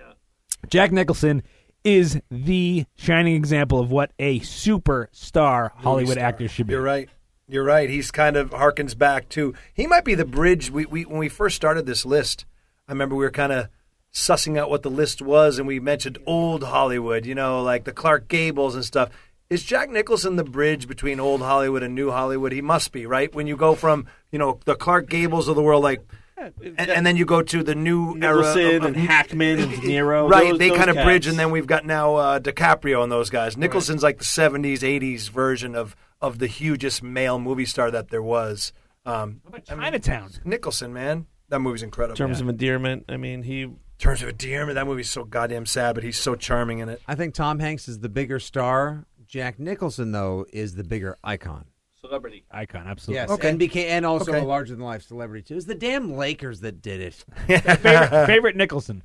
Jack 0.70 0.94
Nicholson 0.94 1.44
is 1.84 2.22
the 2.32 2.86
shining 2.96 3.36
example 3.36 3.82
of 3.82 3.92
what 3.92 4.14
a 4.18 4.40
superstar 4.40 5.72
Hollywood 5.76 6.14
star. 6.14 6.24
actor 6.24 6.48
should 6.48 6.68
be. 6.68 6.72
You're 6.72 6.82
right. 6.82 7.10
You're 7.50 7.66
right. 7.66 7.90
He's 7.90 8.12
kind 8.12 8.38
of 8.38 8.52
harkens 8.52 8.98
back 8.98 9.28
to. 9.30 9.54
He 9.74 9.88
might 9.88 10.06
be 10.06 10.16
the 10.16 10.24
bridge. 10.24 10.72
We, 10.72 10.86
we 10.86 11.04
when 11.04 11.18
we 11.18 11.28
first 11.28 11.58
started 11.58 11.86
this 11.86 12.06
list, 12.06 12.46
I 12.88 12.94
remember 12.94 13.16
we 13.16 13.26
were 13.26 13.32
kind 13.32 13.52
of 13.52 13.68
sussing 14.14 14.58
out 14.58 14.70
what 14.70 14.84
the 14.84 14.90
list 14.92 15.22
was, 15.22 15.58
and 15.58 15.68
we 15.68 15.80
mentioned 15.80 16.18
old 16.26 16.64
Hollywood. 16.64 17.26
You 17.26 17.36
know, 17.36 17.62
like 17.64 17.84
the 17.86 17.92
Clark 17.94 18.28
Gables 18.28 18.76
and 18.76 18.84
stuff. 18.86 19.10
Is 19.50 19.64
Jack 19.64 19.90
Nicholson 19.90 20.38
the 20.38 20.46
bridge 20.46 20.88
between 20.88 21.20
old 21.20 21.42
Hollywood 21.42 21.84
and 21.84 21.94
new 21.94 22.10
Hollywood? 22.10 22.54
He 22.54 22.62
must 22.62 22.94
be, 22.94 23.06
right? 23.06 23.34
When 23.36 23.48
you 23.48 23.58
go 23.58 23.76
from 23.76 24.06
you 24.32 24.40
know 24.40 24.60
the 24.66 24.76
Clark 24.76 25.10
Gables 25.10 25.48
of 25.50 25.56
the 25.56 25.62
world, 25.62 25.84
like, 25.84 26.02
and, 26.38 26.90
and 26.90 27.06
then 27.06 27.18
you 27.18 27.26
go 27.26 27.42
to 27.42 27.62
the 27.62 27.76
new 27.76 28.12
era 28.22 28.38
Nicholson 28.38 28.76
of, 28.78 28.82
of 28.84 28.86
and 28.86 28.96
Hackman 28.96 29.60
and 29.60 29.84
Nero, 29.84 30.28
Right, 30.30 30.52
those- 30.52 30.60
they 30.60 30.70
those 30.70 30.78
kind 30.78 30.90
of 30.90 30.96
cats. 30.96 31.06
bridge, 31.06 31.28
and 31.28 31.38
then 31.38 31.52
we've 31.52 31.68
got 31.68 31.86
now 31.86 32.16
uh, 32.16 32.40
DiCaprio 32.40 33.04
and 33.04 33.12
those 33.12 33.30
guys. 33.30 33.58
Nicholson's 33.58 34.04
like 34.04 34.20
the 34.20 34.24
'70s, 34.24 34.80
'80s 34.80 35.30
version 35.30 35.76
of 35.76 35.96
of 36.22 36.40
the 36.40 36.48
hugest 36.48 37.04
male 37.04 37.38
movie 37.40 37.66
star 37.66 37.92
that 37.92 38.10
there 38.10 38.22
was. 38.24 38.72
Um, 39.06 39.42
What 39.44 39.64
about 39.70 39.82
Chinatown? 39.82 40.30
Nicholson, 40.46 40.94
man, 40.94 41.26
that 41.50 41.60
movie's 41.60 41.84
incredible. 41.84 42.14
In 42.14 42.18
terms 42.18 42.40
of 42.40 42.48
endearment, 42.48 43.06
I 43.10 43.18
mean, 43.18 43.44
he 43.44 43.64
In 43.64 43.78
terms 44.02 44.22
of 44.22 44.28
a 44.28 44.32
endearment, 44.32 44.76
that 44.76 44.86
movie's 44.88 45.10
so 45.10 45.24
goddamn 45.24 45.66
sad, 45.66 45.96
but 45.96 46.04
he's 46.04 46.18
so 46.20 46.36
charming 46.36 46.80
in 46.80 46.90
it. 46.90 47.02
I 47.08 47.16
think 47.16 47.34
Tom 47.34 47.60
Hanks 47.60 47.88
is 47.88 48.00
the 48.00 48.10
bigger 48.10 48.40
star. 48.40 49.06
Jack 49.28 49.60
Nicholson, 49.60 50.12
though, 50.12 50.46
is 50.52 50.76
the 50.76 50.84
bigger 50.84 51.18
icon. 51.24 51.66
celebrity. 52.02 52.44
Icon, 52.52 52.88
absolutely. 52.88 53.22
Yes, 53.22 53.30
Okay. 53.30 53.50
and 53.50 53.60
became 53.60 53.88
and 53.90 54.06
also 54.08 54.32
Okay. 54.32 54.42
a 54.42 54.44
larger 54.44 54.74
than 54.74 54.84
life 54.84 55.04
celebrity 55.04 55.44
too. 55.44 55.56
It's 55.56 55.68
the 55.68 55.76
damn 55.76 56.14
Lakers 56.18 56.62
that 56.62 56.82
did 56.82 57.00
it. 57.00 57.14
favorite, 57.48 58.26
favorite 58.26 58.56
Nicholson. 58.56 59.04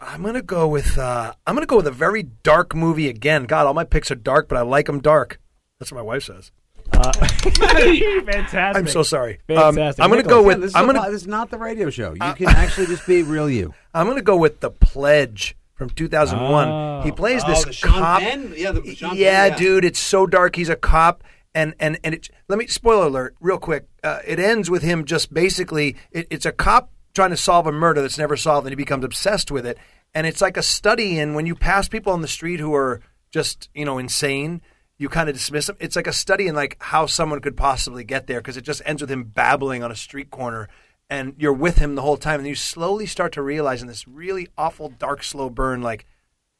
I'm 0.00 0.22
gonna 0.22 0.40
go 0.42 0.66
with 0.66 0.96
uh, 0.98 1.34
I'm 1.46 1.54
gonna 1.54 1.66
go 1.66 1.76
with 1.76 1.86
a 1.86 1.90
very 1.92 2.22
dark 2.22 2.74
movie 2.74 3.08
again. 3.08 3.44
God, 3.44 3.66
all 3.66 3.74
my 3.74 3.84
picks 3.84 4.10
are 4.10 4.14
dark, 4.16 4.48
but 4.48 4.56
I 4.56 4.62
like 4.62 4.86
them 4.86 4.98
dark. 5.00 5.38
That's 5.78 5.92
what 5.92 5.98
my 5.98 6.02
wife 6.02 6.24
says. 6.24 6.50
Fantastic. 8.24 8.76
I'm 8.76 8.86
so 8.88 9.02
sorry. 9.02 9.40
Um, 9.50 9.56
I'm 9.56 9.74
gonna 9.76 10.16
Nicholas. 10.16 10.26
go 10.26 10.40
Yeah, 10.40 10.46
with 10.46 10.60
this, 10.60 10.70
is 10.70 10.74
I'm 10.74 10.86
gonna 10.86 11.10
this 11.10 11.22
is 11.22 11.26
not 11.28 11.50
the 11.50 11.58
radio 11.58 11.90
show. 11.90 12.12
You 12.14 12.34
can 12.34 12.48
actually 12.48 12.86
just 12.86 13.06
be 13.06 13.22
real 13.22 13.50
you. 13.50 13.74
I'm 13.94 14.06
gonna 14.06 14.22
go 14.22 14.36
with 14.36 14.60
the 14.60 14.70
Pledge 14.70 15.56
from 15.74 15.90
2001. 15.90 16.68
Oh. 16.68 17.02
He 17.04 17.12
plays 17.12 17.42
Oh, 17.44 17.48
this 17.48 17.80
cop. 17.82 18.22
Yeah, 18.22 18.72
the 18.72 18.96
yeah, 19.00 19.12
yeah. 19.14 19.56
dude, 19.56 19.84
it's 19.84 19.98
so 19.98 20.26
dark. 20.26 20.56
He's 20.56 20.68
a 20.68 20.76
cop, 20.76 21.24
and 21.54 21.74
and 21.80 21.98
and 22.04 22.14
it. 22.14 22.28
Let 22.48 22.58
me 22.58 22.66
spoiler 22.66 23.06
alert, 23.06 23.34
real 23.40 23.58
quick. 23.58 23.86
Uh, 24.02 24.20
it 24.26 24.38
ends 24.38 24.70
with 24.70 24.82
him 24.82 25.04
just 25.04 25.32
basically. 25.34 25.96
It, 26.12 26.26
it's 26.30 26.46
a 26.46 26.52
cop 26.52 26.90
trying 27.14 27.30
to 27.30 27.36
solve 27.36 27.66
a 27.66 27.72
murder 27.72 28.00
that's 28.02 28.18
never 28.18 28.36
solved, 28.36 28.66
and 28.66 28.72
he 28.72 28.76
becomes 28.76 29.04
obsessed 29.04 29.50
with 29.50 29.66
it. 29.66 29.78
And 30.14 30.26
it's 30.28 30.40
like 30.40 30.56
a 30.56 30.62
study 30.62 31.18
in 31.18 31.34
when 31.34 31.44
you 31.46 31.54
pass 31.56 31.88
people 31.88 32.12
on 32.12 32.20
the 32.22 32.28
street 32.28 32.60
who 32.60 32.72
are 32.74 33.00
just 33.30 33.68
you 33.74 33.84
know 33.84 33.98
insane. 33.98 34.62
You 34.98 35.08
kind 35.08 35.28
of 35.28 35.34
dismiss 35.34 35.66
them. 35.66 35.76
It's 35.80 35.96
like 35.96 36.06
a 36.06 36.12
study 36.12 36.46
in 36.46 36.54
like 36.54 36.76
how 36.80 37.06
someone 37.06 37.40
could 37.40 37.56
possibly 37.56 38.04
get 38.04 38.26
there 38.26 38.40
because 38.40 38.56
it 38.56 38.62
just 38.62 38.82
ends 38.84 39.02
with 39.02 39.10
him 39.10 39.24
babbling 39.24 39.82
on 39.82 39.90
a 39.90 39.96
street 39.96 40.30
corner, 40.30 40.68
and 41.10 41.34
you're 41.36 41.52
with 41.52 41.78
him 41.78 41.94
the 41.94 42.02
whole 42.02 42.16
time, 42.16 42.40
and 42.40 42.48
you 42.48 42.54
slowly 42.54 43.06
start 43.06 43.32
to 43.32 43.42
realize 43.42 43.82
in 43.82 43.88
this 43.88 44.06
really 44.06 44.48
awful, 44.56 44.88
dark, 44.88 45.22
slow 45.22 45.50
burn, 45.50 45.82
like 45.82 46.06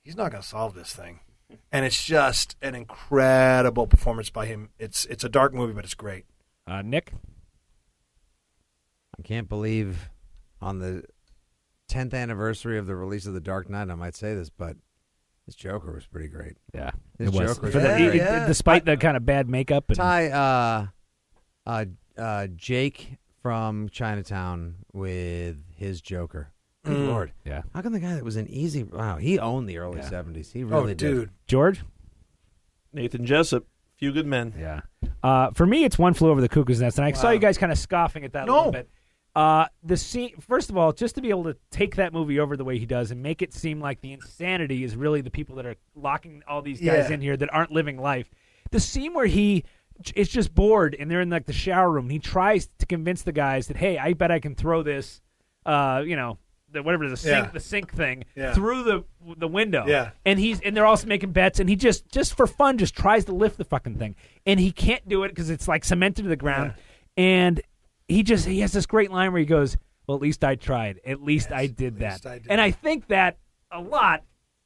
he's 0.03 0.17
not 0.17 0.33
going 0.33 0.43
to 0.43 0.49
solve 0.49 0.75
this 0.75 0.93
thing. 0.93 1.21
And 1.71 1.85
it's 1.85 2.05
just 2.05 2.57
an 2.61 2.75
incredible 2.75 3.87
performance 3.87 4.31
by 4.31 4.47
him. 4.47 4.71
It's 4.79 5.05
it's 5.07 5.25
a 5.25 5.29
dark 5.29 5.55
movie, 5.55 5.73
but 5.73 5.85
it's 5.85 5.95
great. 5.95 6.25
Uh, 6.67 6.83
Nick. 6.83 7.13
I 9.17 9.23
can't 9.23 9.49
believe 9.49 10.11
on 10.61 10.81
the 10.81 11.05
10th 11.91 12.15
anniversary 12.15 12.79
of 12.79 12.87
the 12.87 12.97
release 12.97 13.27
of 13.27 13.35
The 13.35 13.41
Dark 13.41 13.69
Knight, 13.69 13.91
I 13.91 13.95
might 13.95 14.17
say 14.17 14.35
this, 14.35 14.51
but 14.51 14.77
his 15.47 15.55
Joker 15.55 15.93
was 15.93 16.07
pretty 16.07 16.29
great. 16.29 16.57
Yeah, 16.75 16.91
His 17.19 17.29
it 17.29 17.35
was. 17.35 17.55
Joker 17.57 17.67
was 17.67 17.73
For 17.75 17.81
the- 17.81 17.89
Yeah, 17.89 17.99
it- 17.99 18.15
it- 18.15 18.17
yeah. 18.17 18.47
despite 18.47 18.85
the 18.85 18.97
kind 18.97 19.17
of 19.17 19.27
bad 19.27 19.49
makeup. 19.49 19.85
And, 19.89 19.97
Ty, 19.97 20.31
uh, 20.31 20.87
uh, 21.67 21.85
uh, 22.19 22.47
Jake 22.55 23.17
from 23.43 23.89
Chinatown 23.91 24.77
with 24.93 25.57
his 25.77 26.01
Joker. 26.01 26.51
Good 26.85 26.97
Mm. 26.99 27.09
lord. 27.09 27.33
Yeah. 27.45 27.63
How 27.75 27.81
come 27.83 27.93
the 27.95 28.01
guy 28.01 28.15
that 28.15 28.25
was 28.25 28.37
an 28.37 28.47
easy 28.49 28.83
wow, 28.85 29.17
he 29.17 29.39
owned 29.39 29.69
the 29.69 29.79
early 29.79 29.99
Yeah. 29.99 30.09
70s. 30.11 30.53
He 30.53 30.65
really 30.65 30.83
oh, 30.83 30.87
did. 30.89 30.97
dude. 30.99 31.31
George. 31.47 31.83
Nathan 32.93 33.25
Jessep, 33.27 33.65
Few 33.97 34.13
Good 34.13 34.27
Men. 34.27 34.55
Yeah. 34.59 34.81
Uh, 35.23 35.51
for 35.53 35.67
me, 35.67 35.85
it's 35.85 35.99
one 35.99 36.15
flew 36.15 36.31
over 36.31 36.41
the 36.41 36.49
cuckoo's 36.49 36.81
nest, 36.81 36.99
and 36.99 37.05
I 37.07 37.13
saw 37.13 37.31
you 37.31 37.39
guys 37.39 37.57
kind 37.59 37.73
of 37.73 37.79
scoffing 37.79 38.25
at 38.25 38.33
that 38.35 38.49
a 38.49 38.53
little 38.55 38.71
bit. 38.73 38.89
Uh, 39.35 39.67
the 39.83 39.97
scene, 39.97 40.31
first 40.41 40.71
of 40.71 40.77
all, 40.77 40.93
just 40.93 41.17
to 41.17 41.21
be 41.21 41.31
able 41.31 41.43
to 41.45 41.57
take 41.71 41.97
that 41.97 42.13
movie 42.13 42.39
over 42.39 42.57
the 42.57 42.65
way 42.65 42.79
he 42.79 42.87
does 42.87 43.11
and 43.11 43.21
make 43.23 43.43
it 43.43 43.53
seem 43.53 43.81
like 43.81 44.01
the 44.01 44.13
insanity 44.13 44.85
is 44.85 44.95
really 44.95 45.21
the 45.21 45.31
people 45.31 45.57
that 45.57 45.67
are 45.67 45.75
locking 45.97 46.43
all 46.47 46.63
these 46.63 46.79
guys 46.81 47.09
Yeah. 47.09 47.15
in 47.15 47.21
here 47.21 47.37
that 47.37 47.53
aren't 47.53 47.73
living 47.73 47.99
life. 47.99 48.31
The 48.71 48.79
scene 48.79 49.13
where 49.13 49.27
he 49.27 49.65
is 50.15 50.29
just 50.29 50.55
bored 50.55 50.95
and 50.99 51.11
they're 51.11 51.21
in 51.21 51.31
like 51.31 51.47
the 51.47 51.53
shower 51.53 51.91
room, 51.91 52.05
and 52.05 52.13
he 52.13 52.19
tries 52.21 52.69
to 52.79 52.87
convince 52.87 53.23
the 53.23 53.33
guys 53.33 53.67
that, 53.69 53.77
hey, 53.77 53.99
I 53.99 54.13
bet 54.13 54.31
I 54.31 54.39
can 54.39 54.55
throw 54.55 54.83
this, 54.85 55.21
uh, 55.67 56.03
you 56.07 56.15
know, 56.15 56.39
the, 56.71 56.83
whatever 56.83 57.09
the 57.09 57.17
sink, 57.17 57.47
Yeah. 57.47 57.51
the 57.51 57.61
sink 57.61 57.93
thing 57.93 58.25
Yeah. 58.37 58.53
through 58.55 58.83
the 58.85 59.05
the 59.39 59.47
window 59.49 59.85
Yeah. 59.87 60.11
and 60.27 60.39
he's 60.41 60.61
and 60.61 60.77
they're 60.77 60.85
also 60.87 61.07
making 61.07 61.31
bets 61.33 61.59
and 61.61 61.69
he 61.69 61.77
just 61.77 62.09
just 62.11 62.35
for 62.37 62.47
fun 62.49 62.79
just 62.79 62.95
tries 62.97 63.25
to 63.27 63.33
lift 63.33 63.59
the 63.59 63.65
fucking 63.65 63.97
thing 63.97 64.17
and 64.45 64.59
he 64.61 64.71
can't 64.73 65.09
do 65.09 65.23
it 65.23 65.29
because 65.29 65.51
it's 65.51 65.67
like 65.69 65.85
cemented 65.85 66.23
to 66.25 66.29
the 66.29 66.37
ground 66.37 66.75
and 67.17 67.63
he 68.09 68.23
just 68.23 68.47
he 68.47 68.61
has 68.61 68.73
this 68.73 68.87
great 68.87 69.11
line 69.11 69.33
where 69.33 69.41
he 69.41 69.47
goes 69.47 69.77
well 70.07 70.17
at 70.17 70.23
least 70.23 70.45
i 70.45 70.55
tried 70.55 71.01
at 71.07 71.23
least 71.23 71.51
i 71.53 71.67
did 71.67 71.99
that 72.01 72.25
I 72.27 72.39
did 72.39 72.47
and 72.51 72.61
i 72.61 72.71
think 72.71 73.09
that 73.09 73.39
a 73.73 73.81
lot 73.81 74.23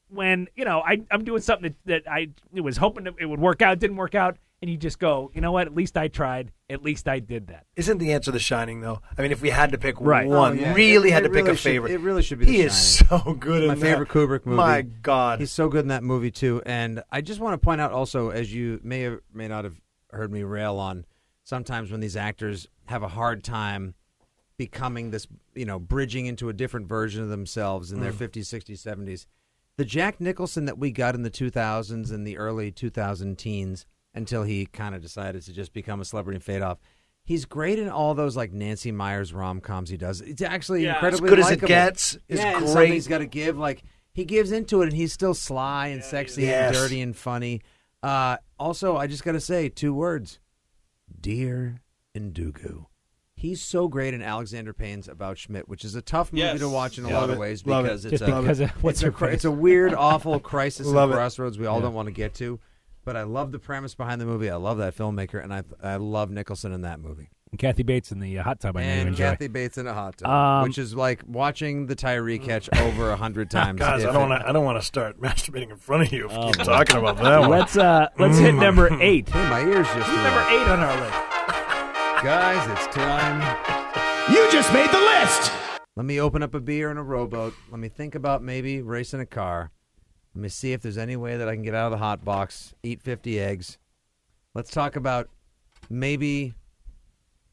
when 0.09 0.49
you 0.57 0.65
know 0.65 0.81
I, 0.81 1.03
i'm 1.11 1.25
doing 1.25 1.41
something 1.43 1.75
that, 1.87 2.05
that 2.05 2.11
i 2.13 2.29
was 2.61 2.77
hoping 2.77 3.05
that 3.05 3.15
it 3.21 3.27
would 3.27 3.41
work 3.41 3.63
out 3.63 3.79
didn't 3.79 3.97
work 3.97 4.15
out 4.15 4.39
and 4.61 4.71
you 4.71 4.77
just 4.77 4.99
go 4.99 5.31
you 5.35 5.41
know 5.41 5.53
what 5.53 5.67
at 5.67 5.75
least 5.75 5.97
i 5.97 6.09
tried 6.09 6.51
at 6.71 6.83
least 6.83 7.07
i 7.09 7.19
did 7.21 7.47
that 7.49 7.67
Isn't 7.77 7.99
the 7.99 8.13
answer 8.13 8.31
The 8.33 8.39
Shining 8.41 8.81
though? 8.81 9.01
I 9.17 9.23
mean, 9.23 9.31
if 9.33 9.41
we 9.41 9.51
had 9.51 9.71
to 9.73 9.79
pick 9.79 9.95
Right. 10.01 10.27
one, 10.27 10.59
Oh, 10.59 10.61
yeah. 10.61 10.75
really 10.75 11.11
It- 11.11 11.13
had 11.13 11.25
it 11.25 11.29
to 11.29 11.35
pick 11.35 11.47
a 11.47 11.55
should- 11.55 11.63
favorite. 11.71 11.93
it 11.93 12.01
really 12.01 12.23
should 12.23 12.41
be 12.41 12.45
The 12.47 12.53
He 12.53 12.61
is 12.63 12.77
so 12.77 13.37
good 13.39 13.63
in 13.63 13.69
My 13.69 13.75
that. 13.77 13.81
favorite 13.81 14.09
Kubrick 14.09 14.45
movie. 14.45 14.57
My 14.57 14.83
God, 14.83 15.39
He's 15.41 15.53
so 15.53 15.69
good 15.69 15.83
in 15.83 15.89
that 15.89 16.03
movie 16.03 16.31
too. 16.33 16.61
And 16.67 17.03
I 17.13 17.21
just 17.23 17.39
want 17.41 17.55
to 17.55 17.59
point 17.65 17.81
out 17.81 17.93
also, 17.93 18.31
as 18.31 18.53
you 18.53 18.81
may 18.83 19.05
or 19.05 19.23
may 19.33 19.47
not 19.49 19.63
have 19.65 19.81
heard 20.11 20.31
me 20.33 20.43
rail 20.43 20.77
on, 20.79 21.07
sometimes 21.45 21.91
when 21.91 22.01
these 22.01 22.17
actors 22.17 22.67
have 22.89 23.03
a 23.03 23.09
hard 23.09 23.43
time 23.45 23.95
becoming 24.57 25.11
this, 25.11 25.27
you 25.55 25.65
know, 25.65 25.79
bridging 25.79 26.27
into 26.27 26.49
a 26.49 26.53
different 26.53 26.89
version 26.89 27.23
of 27.23 27.29
themselves 27.29 27.93
in 27.93 28.01
their 28.01 28.13
50s, 28.13 28.41
60s, 28.43 28.83
70s. 28.83 29.27
The 29.77 29.85
Jack 29.85 30.21
Nicholson 30.21 30.65
that 30.65 30.79
we 30.79 30.91
got 30.91 31.15
in 31.15 31.23
the 31.23 31.31
2000s 31.31 32.11
and 32.11 32.27
the 32.27 32.37
early 32.39 32.73
2000 32.73 33.39
teens 33.39 33.87
until 34.15 34.43
he 34.43 34.67
kind 34.67 34.95
of 34.95 35.01
decided 35.03 35.43
to 35.43 35.53
just 35.53 35.73
become 35.73 36.01
a 36.01 36.05
celebrity 36.05 36.37
and 36.37 36.43
fade 36.45 36.63
off. 36.63 36.79
He's 37.25 37.45
great 37.45 37.79
in 37.79 37.89
all 37.89 38.15
those 38.15 38.37
like 38.37 38.53
Nancy 38.53 38.91
Meyers 38.91 39.33
rom 39.33 39.61
coms 39.61 39.91
he 39.91 39.97
does. 39.97 40.21
It's 40.23 40.43
actually 40.43 40.83
Yeah. 40.85 40.95
incredibly 40.95 41.27
As 41.29 41.31
good 41.31 41.39
as 41.39 41.47
it 41.47 41.51
likable. 41.51 41.69
gets 41.69 42.19
is 42.27 42.41
yeah, 42.41 42.57
and 42.57 42.59
great. 42.65 42.69
something's 42.73 43.07
got 43.07 43.19
to 43.19 43.27
give. 43.27 43.59
Like 43.59 43.83
he 44.13 44.25
gives 44.25 44.51
into 44.51 44.81
it, 44.83 44.87
and 44.87 44.95
he's 44.97 45.13
still 45.13 45.35
sly 45.35 45.89
and 45.89 46.03
sexy 46.03 46.49
and 46.51 46.75
dirty 46.75 47.01
and 47.03 47.15
funny. 47.15 47.61
Uh, 48.03 48.39
also, 48.59 48.97
I 48.97 49.07
just 49.07 49.23
got 49.25 49.33
to 49.33 49.41
say 49.41 49.69
two 49.69 49.93
words: 49.95 50.41
Dear 51.21 51.81
He's 53.35 53.63
so 53.63 53.87
great 53.87 54.15
in 54.15 54.23
Alexander 54.23 54.73
Payne's 54.73 55.07
About 55.07 55.39
Schmidt, 55.39 55.69
which 55.69 55.85
is 55.85 55.95
a 55.95 56.03
tough 56.03 56.33
movie 56.33 56.43
Yes. 56.43 56.59
to 56.59 56.69
watch 56.69 56.99
in 56.99 57.05
a 57.05 57.09
Yeah. 57.09 57.15
lot 57.15 57.21
Love 57.21 57.31
of 57.31 57.37
it. 57.37 57.41
ways 57.41 57.65
Love 57.67 57.85
it. 57.85 57.89
because 57.89 58.05
it's 58.07 58.19
just 58.19 58.23
a, 58.25 58.41
because 58.41 58.61
of 58.61 58.71
what's 58.83 58.99
it's, 59.03 59.09
a, 59.09 59.11
cri- 59.13 59.29
face? 59.29 59.35
it's 59.37 59.45
a 59.45 59.51
weird, 59.53 59.95
awful 59.95 60.41
crisis 60.41 60.87
Love 60.89 61.11
and 61.11 61.17
it. 61.17 61.21
crossroads 61.21 61.57
we 61.59 61.67
all 61.67 61.81
don't 61.81 61.95
want 61.95 62.07
to 62.07 62.13
get 62.13 62.35
to. 62.35 62.59
But 63.05 63.17
I 63.17 63.23
love 63.23 63.53
the 63.53 63.59
premise 63.61 63.95
behind 63.95 64.21
the 64.21 64.27
movie. 64.27 64.51
I 64.51 64.57
love 64.57 64.79
that 64.79 64.95
filmmaker, 64.97 65.43
and 65.43 65.55
I 65.55 65.63
I 65.83 65.97
love 65.97 66.31
Nicholson 66.31 66.73
in 66.73 66.83
that 66.83 67.01
movie. 67.01 67.31
and 67.51 67.59
kathy 67.59 67.83
bates 67.85 68.13
in 68.13 68.19
the 68.21 68.39
uh, 68.39 68.43
hot 68.43 68.61
tub 68.61 68.77
i 68.77 68.81
know 68.83 68.87
you 68.87 68.93
And 69.01 69.09
enjoy 69.11 69.25
Kathy 69.31 69.49
Bates 69.49 69.79
in 69.79 69.87
a 69.87 69.95
hot 69.95 70.19
tub, 70.19 70.29
Um, 70.29 70.65
which 70.69 70.77
is 70.77 70.95
like 70.95 71.23
watching 71.27 71.87
the 71.87 71.95
Tyree 71.95 72.39
catch 72.51 72.69
over 72.81 73.11
a 73.11 73.17
hundred 73.17 73.51
times. 73.51 73.79
guys, 73.79 74.05
I 74.05 74.13
don't 74.13 74.31
it- 74.33 74.41
to. 74.41 74.49
I 74.49 74.53
don't 74.53 74.65
want 74.65 74.79
to 74.81 74.85
start 74.85 75.19
masturbating 75.21 75.71
in 75.71 75.77
front 75.79 76.03
of 76.03 76.13
you. 76.13 76.27
If 76.27 76.33
Oh, 76.37 76.49
you 76.49 76.53
keep 76.55 76.65
talking 76.67 76.97
about 76.99 77.17
that 77.19 77.41
one. 77.41 77.51
let's 77.51 77.77
uh 77.79 78.09
let's 78.19 78.37
hit 78.37 78.53
number 78.57 78.89
eight 79.01 79.29
Hey, 79.31 79.49
my 79.49 79.61
ears 79.61 79.87
just 79.87 80.09
number 80.11 80.45
eight 80.51 80.69
on 80.69 80.81
our 80.81 81.01
list 81.01 81.38
Guys, 82.23 82.69
it's 82.69 82.93
time. 82.93 83.41
You 84.33 84.51
just 84.51 84.73
made 84.73 84.91
the 84.91 84.99
list. 84.99 85.53
Let 85.95 86.05
me 86.05 86.21
open 86.21 86.43
up 86.43 86.53
a 86.53 86.59
beer 86.59 86.91
in 86.91 86.97
a 86.97 87.03
rowboat. 87.03 87.55
Let 87.71 87.79
me 87.79 87.89
think 87.89 88.17
about 88.17 88.43
maybe 88.43 88.83
racing 88.83 89.21
a 89.21 89.27
car. 89.27 89.71
Let 90.35 90.43
me 90.43 90.49
see 90.49 90.73
if 90.73 90.83
there's 90.83 90.99
any 90.99 91.15
way 91.15 91.37
that 91.37 91.49
I 91.49 91.55
can 91.55 91.63
get 91.63 91.77
out 91.77 91.87
of 91.87 91.93
the 91.93 91.99
hot 91.99 92.25
box, 92.25 92.75
eat 92.83 93.03
50 93.03 93.39
eggs. 93.39 93.79
Let's 94.53 94.73
talk 94.73 94.97
about 94.97 95.29
maybe 95.89 96.55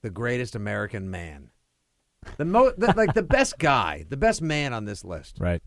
the 0.02 0.10
greatest 0.10 0.56
American 0.56 1.12
man. 1.12 1.52
The 2.38 2.46
mo 2.46 2.72
the, 2.76 2.92
like 2.98 3.14
the 3.14 3.22
best 3.22 3.58
guy, 3.60 4.06
the 4.10 4.18
best 4.18 4.42
man 4.42 4.74
on 4.74 4.86
this 4.86 5.06
list. 5.06 5.38
right 5.40 5.62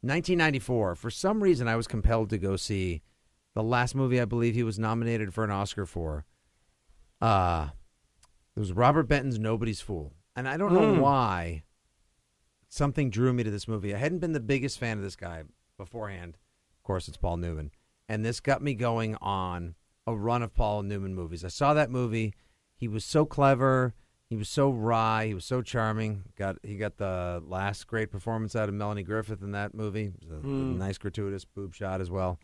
1994. 0.00 0.96
For 0.96 1.08
some 1.08 1.40
reason, 1.40 1.68
I 1.68 1.76
was 1.76 1.86
compelled 1.86 2.30
to 2.30 2.38
go 2.38 2.56
see 2.56 3.02
the 3.54 3.62
last 3.62 3.94
movie 3.94 4.20
I 4.20 4.24
believe 4.24 4.56
he 4.56 4.64
was 4.64 4.76
nominated 4.76 5.32
for 5.32 5.44
an 5.44 5.52
Oscar 5.52 5.86
for. 5.86 6.24
Uh 7.20 7.68
it 8.56 8.60
was 8.60 8.72
Robert 8.72 9.04
Benton's 9.04 9.38
Nobody's 9.38 9.80
Fool, 9.80 10.12
and 10.36 10.48
I 10.48 10.56
don't 10.56 10.74
know 10.74 10.94
hmm. 10.94 11.00
why. 11.00 11.62
Something 12.68 13.10
drew 13.10 13.34
me 13.34 13.42
to 13.42 13.50
this 13.50 13.68
movie. 13.68 13.94
I 13.94 13.98
hadn't 13.98 14.20
been 14.20 14.32
the 14.32 14.40
biggest 14.40 14.78
fan 14.78 14.96
of 14.96 15.04
this 15.04 15.16
guy 15.16 15.42
beforehand. 15.76 16.38
Of 16.78 16.82
course, 16.84 17.06
it's 17.06 17.18
Paul 17.18 17.36
Newman, 17.36 17.70
and 18.08 18.24
this 18.24 18.40
got 18.40 18.62
me 18.62 18.74
going 18.74 19.16
on 19.16 19.74
a 20.06 20.14
run 20.14 20.42
of 20.42 20.54
Paul 20.54 20.82
Newman 20.82 21.14
movies. 21.14 21.44
I 21.44 21.48
saw 21.48 21.74
that 21.74 21.90
movie. 21.90 22.34
He 22.74 22.88
was 22.88 23.04
so 23.04 23.24
clever. 23.24 23.94
He 24.28 24.36
was 24.36 24.48
so 24.48 24.70
wry. 24.70 25.26
He 25.26 25.34
was 25.34 25.44
so 25.44 25.60
charming. 25.60 26.24
Got 26.36 26.56
he 26.62 26.76
got 26.76 26.96
the 26.96 27.42
last 27.46 27.86
great 27.86 28.10
performance 28.10 28.56
out 28.56 28.68
of 28.68 28.74
Melanie 28.74 29.02
Griffith 29.02 29.42
in 29.42 29.52
that 29.52 29.74
movie. 29.74 30.12
It 30.20 30.28
was 30.28 30.32
a, 30.42 30.48
a 30.48 30.50
nice 30.50 30.98
gratuitous 30.98 31.44
boob 31.44 31.74
shot 31.74 32.00
as 32.00 32.10
well. 32.10 32.38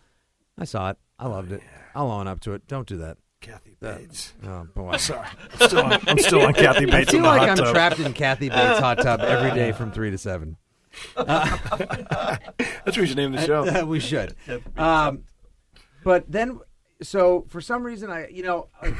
I 0.58 0.64
saw 0.64 0.90
it. 0.90 0.98
I 1.18 1.26
oh, 1.26 1.30
loved 1.30 1.52
it. 1.52 1.62
I'll 1.94 2.10
own 2.10 2.28
up 2.28 2.40
to 2.40 2.52
it. 2.52 2.66
Don't 2.66 2.86
do 2.86 2.98
that. 2.98 3.16
Kathy 3.40 3.76
Bates. 3.80 4.35
Oh 4.45 4.66
boy. 4.75 4.97
Sorry, 4.97 5.26
I'm 5.61 5.68
still 5.68 5.80
on, 5.85 6.00
I'm 6.09 6.18
still 6.18 6.42
on 6.42 6.54
Kathy 6.54 6.87
Bates. 6.87 7.09
I 7.09 7.12
feel 7.12 7.16
in 7.18 7.23
the 7.23 7.28
like 7.28 7.40
hot 7.40 7.50
I'm 7.50 7.57
tub. 7.57 7.75
trapped 7.75 7.99
in 8.00 8.12
Kathy 8.12 8.49
Bates' 8.49 8.78
hot 8.80 8.99
tub 8.99 9.21
every 9.21 9.50
day 9.52 9.73
from 9.73 9.92
three 9.92 10.11
to 10.11 10.18
seven. 10.18 10.57
That's 11.16 11.26
what 12.87 12.97
we 12.97 13.07
should 13.07 13.16
name 13.16 13.33
the 13.33 13.45
show. 13.45 13.85
we 13.85 14.00
should. 14.00 14.35
Um, 14.76 15.25
but 16.02 16.30
then 16.30 16.61
so 17.02 17.45
for 17.49 17.61
some 17.61 17.85
reason, 17.85 18.11
I 18.11 18.28
you 18.28 18.42
know, 18.42 18.68
like, 18.83 18.95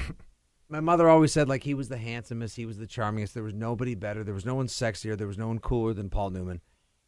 my 0.69 0.81
mother 0.81 1.09
always 1.09 1.33
said 1.33 1.49
like 1.49 1.65
he 1.65 1.75
was 1.75 1.89
the 1.89 1.97
handsomest, 1.97 2.57
he 2.57 2.67
was 2.67 2.79
the 2.79 2.87
charmingest. 2.87 3.33
There 3.33 3.43
was 3.43 3.55
nobody 3.55 3.95
better. 3.95 4.23
There 4.23 4.35
was 4.35 4.47
no 4.47 4.55
one 4.55 4.67
sexier. 4.67 5.17
There 5.17 5.27
was 5.27 5.39
no 5.39 5.49
one 5.49 5.59
cooler 5.59 5.93
than 5.95 6.11
Paul 6.11 6.31
Newman. 6.31 6.61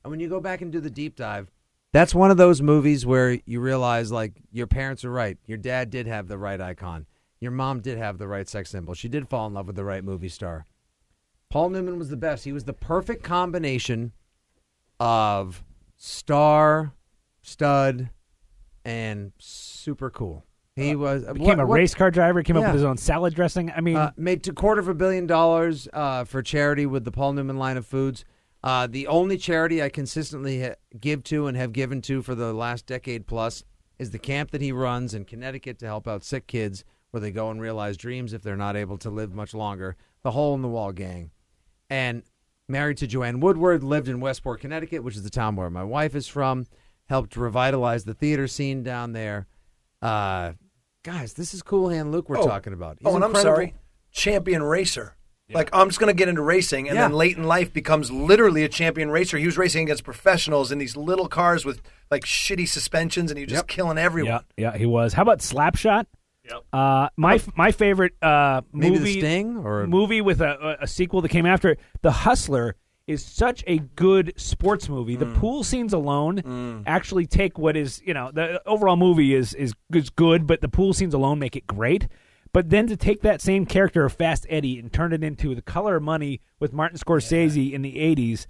And 0.02 0.10
when 0.10 0.20
you 0.20 0.28
go 0.28 0.40
back 0.40 0.62
and 0.62 0.72
do 0.72 0.80
the 0.80 0.90
deep 0.90 1.14
dive, 1.14 1.50
that's 1.92 2.14
one 2.14 2.30
of 2.30 2.36
those 2.36 2.62
movies 2.62 3.04
where 3.04 3.38
you 3.44 3.60
realize 3.60 4.10
like 4.10 4.32
your 4.50 4.66
parents 4.66 5.04
are 5.04 5.10
right. 5.10 5.38
Your 5.46 5.58
dad 5.58 5.90
did 5.90 6.06
have 6.06 6.26
the 6.28 6.38
right 6.38 6.60
icon. 6.60 7.06
Your 7.40 7.52
mom 7.52 7.80
did 7.80 7.96
have 7.96 8.18
the 8.18 8.28
right 8.28 8.48
sex 8.48 8.70
symbol. 8.70 8.92
She 8.94 9.08
did 9.08 9.28
fall 9.28 9.46
in 9.46 9.54
love 9.54 9.66
with 9.66 9.76
the 9.76 9.84
right 9.84 10.04
movie 10.04 10.28
star. 10.28 10.66
Paul 11.48 11.70
Newman 11.70 11.98
was 11.98 12.10
the 12.10 12.16
best. 12.16 12.44
He 12.44 12.52
was 12.52 12.64
the 12.64 12.74
perfect 12.74 13.24
combination 13.24 14.12
of 15.00 15.64
star, 15.96 16.92
stud, 17.40 18.10
and 18.84 19.32
super 19.38 20.10
cool. 20.10 20.44
He 20.76 20.94
was 20.94 21.24
Became 21.24 21.40
what- 21.44 21.60
a 21.60 21.66
what- 21.66 21.74
race 21.76 21.94
car 21.94 22.10
driver. 22.10 22.42
Came 22.42 22.56
up 22.56 22.64
with 22.64 22.74
his 22.74 22.84
own 22.84 22.96
salad 22.96 23.34
dressing. 23.34 23.70
I 23.72 23.80
mean, 23.80 23.96
uh, 23.96 24.12
made 24.16 24.46
a 24.46 24.52
quarter 24.52 24.80
of 24.80 24.88
a 24.88 24.94
billion 24.94 25.26
dollars 25.26 25.88
uh, 25.92 26.24
for 26.24 26.42
charity 26.42 26.86
with 26.86 27.04
the 27.04 27.10
Paul 27.10 27.32
Newman 27.32 27.56
line 27.56 27.76
of 27.76 27.86
foods. 27.86 28.24
Uh, 28.62 28.86
the 28.86 29.06
only 29.06 29.36
charity 29.38 29.82
I 29.82 29.88
consistently 29.88 30.62
ha- 30.62 30.74
give 30.98 31.24
to 31.24 31.46
and 31.46 31.56
have 31.56 31.72
given 31.72 32.02
to 32.02 32.22
for 32.22 32.34
the 32.34 32.52
last 32.52 32.86
decade 32.86 33.26
plus 33.26 33.64
is 33.98 34.10
the 34.10 34.18
camp 34.18 34.50
that 34.52 34.60
he 34.60 34.70
runs 34.70 35.12
in 35.14 35.24
Connecticut 35.24 35.78
to 35.80 35.86
help 35.86 36.06
out 36.06 36.22
sick 36.22 36.46
kids 36.46 36.84
where 37.10 37.20
they 37.20 37.30
go 37.30 37.50
and 37.50 37.60
realize 37.60 37.96
dreams 37.96 38.32
if 38.32 38.42
they're 38.42 38.56
not 38.56 38.76
able 38.76 38.98
to 38.98 39.10
live 39.10 39.34
much 39.34 39.54
longer. 39.54 39.96
The 40.22 40.30
Hole 40.32 40.54
in 40.54 40.62
the 40.62 40.68
Wall 40.68 40.92
gang. 40.92 41.30
And 41.88 42.22
married 42.68 42.98
to 42.98 43.06
Joanne 43.06 43.40
Woodward, 43.40 43.82
lived 43.82 44.08
in 44.08 44.20
Westport, 44.20 44.60
Connecticut, 44.60 45.02
which 45.02 45.16
is 45.16 45.22
the 45.22 45.30
town 45.30 45.56
where 45.56 45.70
my 45.70 45.82
wife 45.84 46.14
is 46.14 46.28
from, 46.28 46.66
helped 47.08 47.36
revitalize 47.36 48.04
the 48.04 48.14
theater 48.14 48.46
scene 48.46 48.82
down 48.82 49.12
there. 49.12 49.46
Uh, 50.00 50.52
guys, 51.02 51.34
this 51.34 51.52
is 51.52 51.62
Cool 51.62 51.88
Hand 51.88 52.12
Luke 52.12 52.28
we're 52.28 52.38
Oh. 52.38 52.46
talking 52.46 52.72
about. 52.72 52.98
He's 53.00 53.08
oh, 53.08 53.16
and 53.16 53.24
I'm 53.24 53.34
sorry, 53.34 53.74
champion 54.12 54.62
racer. 54.62 55.16
Like 55.52 55.68
I'm 55.72 55.88
just 55.88 55.98
going 55.98 56.06
to 56.14 56.16
get 56.16 56.28
into 56.28 56.42
racing, 56.42 56.86
and 56.88 56.94
Yeah. 56.94 57.08
then 57.08 57.12
late 57.12 57.36
in 57.36 57.42
life 57.42 57.72
becomes 57.72 58.12
literally 58.12 58.62
a 58.62 58.68
champion 58.68 59.10
racer. 59.10 59.36
He 59.36 59.46
was 59.46 59.58
racing 59.58 59.82
against 59.82 60.04
professionals 60.04 60.70
in 60.70 60.78
these 60.78 60.96
little 60.96 61.26
cars 61.26 61.64
with 61.64 61.82
like 62.08 62.22
shitty 62.24 62.68
suspensions, 62.68 63.32
and 63.32 63.38
he 63.38 63.46
was 63.46 63.52
just 63.54 63.66
killing 63.66 63.98
everyone. 63.98 64.44
yeah, 64.56 64.70
yeah, 64.70 64.78
he 64.78 64.86
was. 64.86 65.14
How 65.14 65.22
about 65.22 65.40
Slapshot? 65.40 66.04
Yep. 66.50 66.64
Uh, 66.72 67.08
my 67.16 67.40
my 67.56 67.70
favorite 67.72 68.12
uh, 68.22 68.62
Maybe 68.72 68.94
The 68.94 68.98
movie 69.00 69.20
Sting 69.20 69.56
or- 69.58 69.86
movie 69.86 70.20
with 70.20 70.40
a, 70.40 70.78
a, 70.80 70.84
a 70.84 70.86
sequel 70.86 71.20
that 71.22 71.28
came 71.30 71.46
after 71.46 71.70
it. 71.70 71.80
The 72.02 72.10
Hustler 72.12 72.76
is 73.06 73.24
such 73.24 73.64
a 73.66 73.78
good 73.78 74.32
sports 74.36 74.88
movie. 74.88 75.16
The 75.16 75.26
pool 75.26 75.64
scenes 75.64 75.92
alone 75.92 76.82
actually 76.86 77.26
take 77.26 77.58
what 77.58 77.76
is 77.76 78.00
you 78.04 78.14
know 78.14 78.30
the 78.32 78.62
overall 78.68 78.96
movie 78.96 79.34
is 79.34 79.54
is 79.54 79.74
is 79.92 80.10
good, 80.10 80.46
but 80.46 80.60
the 80.60 80.68
pool 80.68 80.92
scenes 80.92 81.14
alone 81.14 81.38
make 81.38 81.56
it 81.56 81.66
great. 81.66 82.06
But 82.52 82.70
then 82.70 82.88
to 82.88 82.96
take 82.96 83.22
that 83.22 83.40
same 83.40 83.64
character 83.64 84.04
of 84.04 84.12
Fast 84.12 84.44
Eddie 84.48 84.78
and 84.80 84.92
turn 84.92 85.12
it 85.12 85.22
into 85.22 85.54
The 85.54 85.62
Color 85.62 85.96
of 85.96 86.02
Money 86.02 86.40
with 86.58 86.72
Martin 86.72 86.98
Scorsese 86.98 87.72
in 87.72 87.82
the 87.82 87.94
'80s, 87.94 88.46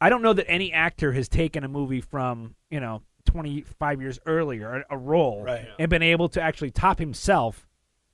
I 0.00 0.08
don't 0.08 0.22
know 0.22 0.32
that 0.32 0.48
any 0.48 0.72
actor 0.72 1.12
has 1.12 1.28
taken 1.28 1.64
a 1.64 1.68
movie 1.68 2.00
from 2.00 2.54
you 2.70 2.78
know 2.80 3.02
25 3.26 4.00
years 4.00 4.18
earlier, 4.26 4.84
a, 4.90 4.94
a 4.94 4.98
role, 4.98 5.42
Right. 5.42 5.66
and 5.78 5.88
been 5.90 6.02
able 6.02 6.28
to 6.30 6.40
actually 6.42 6.70
top 6.70 6.98
himself 6.98 7.66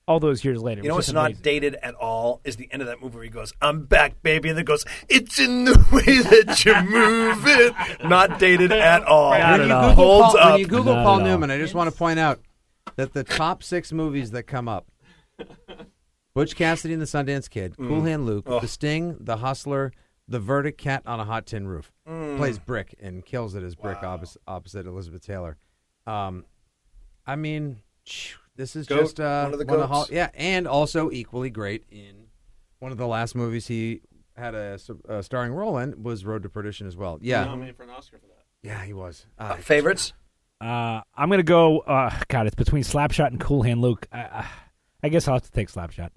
all 0.07 0.19
those 0.19 0.43
years 0.43 0.61
later. 0.61 0.81
You 0.81 0.87
know 0.89 0.95
It 0.95 0.97
what's 0.97 1.07
just 1.07 1.13
not 1.13 1.41
dated 1.43 1.75
at 1.75 1.93
all 1.95 2.41
is 2.43 2.55
the 2.55 2.67
end 2.71 2.81
of 2.81 2.87
that 2.87 2.99
movie 3.01 3.15
where 3.15 3.23
he 3.23 3.29
goes, 3.29 3.53
"I'm 3.61 3.85
back, 3.85 4.21
baby," 4.23 4.49
and 4.49 4.57
then 4.57 4.65
goes, 4.65 4.83
"It's 5.07 5.39
in 5.39 5.65
the 5.65 5.73
way 5.91 6.19
that 6.21 6.65
you 6.65 6.73
move 6.89 7.43
it." 7.45 8.07
Not 8.09 8.39
dated 8.39 8.71
at 8.71 9.03
all. 9.03 9.31
Not 9.31 9.59
when 9.59 9.61
at 9.61 9.67
you 9.67 9.73
all. 9.73 9.89
Google 9.89 10.05
Holds 10.05 10.33
Paul, 10.35 10.37
up. 10.41 10.51
When 10.53 10.59
you 10.61 10.67
Google 10.67 10.95
Not 10.95 11.03
Paul 11.05 11.15
at 11.19 11.21
all. 11.21 11.27
Newman, 11.27 11.51
I 11.51 11.57
just 11.59 11.75
want 11.75 11.91
to 11.91 11.95
point 11.97 12.17
out 12.17 12.39
that 12.95 13.13
the 13.13 13.23
top 13.23 13.61
six 13.61 13.91
movies 13.91 14.31
that 14.31 14.43
come 14.43 14.67
up: 14.67 14.87
Butch 16.33 16.55
Cassidy 16.55 16.93
and 16.93 17.01
the 17.01 17.05
Sundance 17.05 17.49
Kid, 17.49 17.75
Mm. 17.77 17.87
Cool 17.87 18.01
Hand 18.03 18.25
Luke, 18.25 18.45
The 18.45 18.67
Sting, 18.67 19.15
The 19.19 19.37
Hustler, 19.37 19.91
The 20.29 20.39
Verdict, 20.39 20.77
Cat 20.79 21.03
on 21.05 21.19
a 21.19 21.25
Hot 21.25 21.45
Tin 21.47 21.67
Roof. 21.67 21.91
Mm. 22.07 22.37
Plays 22.37 22.59
Brick 22.59 22.93
and 23.01 23.25
kills 23.25 23.55
it 23.55 23.63
as 23.63 23.75
Brick 23.75 24.03
opposite, 24.03 24.41
opposite 24.47 24.85
Elizabeth 24.85 25.25
Taylor. 25.25 25.57
Um, 26.05 26.45
I 27.25 27.35
mean, 27.35 27.77
this 28.55 28.75
is 28.75 28.85
Goat, 28.87 28.99
just 28.99 29.19
uh, 29.19 29.43
one 29.49 29.53
of 29.53 29.59
the 29.59 29.87
hol- 29.87 30.01
goats. 30.01 30.11
yeah, 30.11 30.29
and 30.35 30.67
also 30.67 31.09
equally 31.11 31.49
great 31.49 31.83
in 31.89 32.27
one 32.79 32.91
of 32.91 32.97
the 32.97 33.07
last 33.07 33.35
movies 33.35 33.67
he 33.67 34.01
had 34.37 34.53
a 34.55 34.79
starring 35.21 35.51
role 35.51 35.77
in 35.79 36.01
was 36.03 36.23
Road 36.25 36.43
to 36.43 36.49
Perdition 36.49 36.87
as 36.87 36.95
well. 36.95 37.17
Yeah, 37.21 37.43
Nominated 37.45 37.75
for 37.75 37.83
an 37.83 37.89
Oscar 37.89 38.17
for 38.19 38.27
that. 38.27 38.45
yeah, 38.61 38.83
he 38.85 38.93
was. 38.93 39.25
Uh, 39.37 39.43
Uh, 39.43 39.55
favorites? 39.57 40.13
Uh, 40.61 41.01
I'm 41.17 41.29
gonna 41.29 41.41
go. 41.43 41.79
Uh, 41.79 42.09
God, 42.27 42.45
it's 42.47 42.55
between 42.55 42.83
Slapshot 42.83 43.27
and 43.27 43.39
Cool 43.39 43.63
Hand 43.63 43.81
Luke. 43.81 44.07
I, 44.11 44.19
I, 44.19 44.47
I 45.03 45.09
guess 45.09 45.27
I'll 45.27 45.35
have 45.35 45.43
to 45.43 45.51
take 45.51 45.69
Slapshot. 45.71 46.09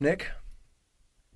Nick? 0.00 0.30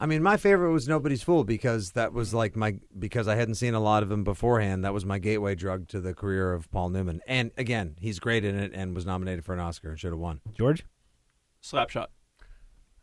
I 0.00 0.06
mean, 0.06 0.22
my 0.22 0.36
favorite 0.36 0.70
was 0.70 0.86
Nobody's 0.86 1.22
Fool 1.22 1.42
because 1.42 1.92
that 1.92 2.12
was 2.12 2.32
like 2.32 2.54
my 2.54 2.76
because 2.98 3.26
I 3.26 3.34
hadn't 3.34 3.56
seen 3.56 3.74
a 3.74 3.80
lot 3.80 4.04
of 4.04 4.10
him 4.10 4.22
beforehand. 4.22 4.84
That 4.84 4.94
was 4.94 5.04
my 5.04 5.18
gateway 5.18 5.56
drug 5.56 5.88
to 5.88 6.00
the 6.00 6.14
career 6.14 6.52
of 6.52 6.70
Paul 6.70 6.90
Newman. 6.90 7.20
And 7.26 7.50
again, 7.56 7.96
he's 7.98 8.20
great 8.20 8.44
in 8.44 8.56
it 8.56 8.72
and 8.74 8.94
was 8.94 9.04
nominated 9.04 9.44
for 9.44 9.54
an 9.54 9.60
Oscar 9.60 9.90
and 9.90 9.98
should 9.98 10.12
have 10.12 10.20
won. 10.20 10.40
George. 10.56 10.84
Slapshot. 11.62 12.06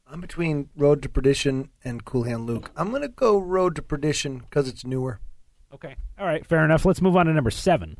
I'm 0.07 0.21
between 0.21 0.69
Road 0.77 1.01
to 1.01 1.09
Perdition 1.09 1.69
and 1.83 2.05
Cool 2.05 2.23
Hand 2.23 2.45
Luke. 2.45 2.71
I'm 2.77 2.91
going 2.91 3.01
to 3.01 3.07
go 3.09 3.37
Road 3.37 3.75
to 3.75 3.81
Perdition 3.81 4.39
because 4.39 4.69
it's 4.69 4.85
newer. 4.85 5.19
Okay. 5.73 5.95
All 6.17 6.25
right. 6.25 6.45
Fair 6.45 6.63
enough. 6.63 6.85
Let's 6.85 7.01
move 7.01 7.17
on 7.17 7.25
to 7.25 7.33
number 7.33 7.51
seven. 7.51 7.97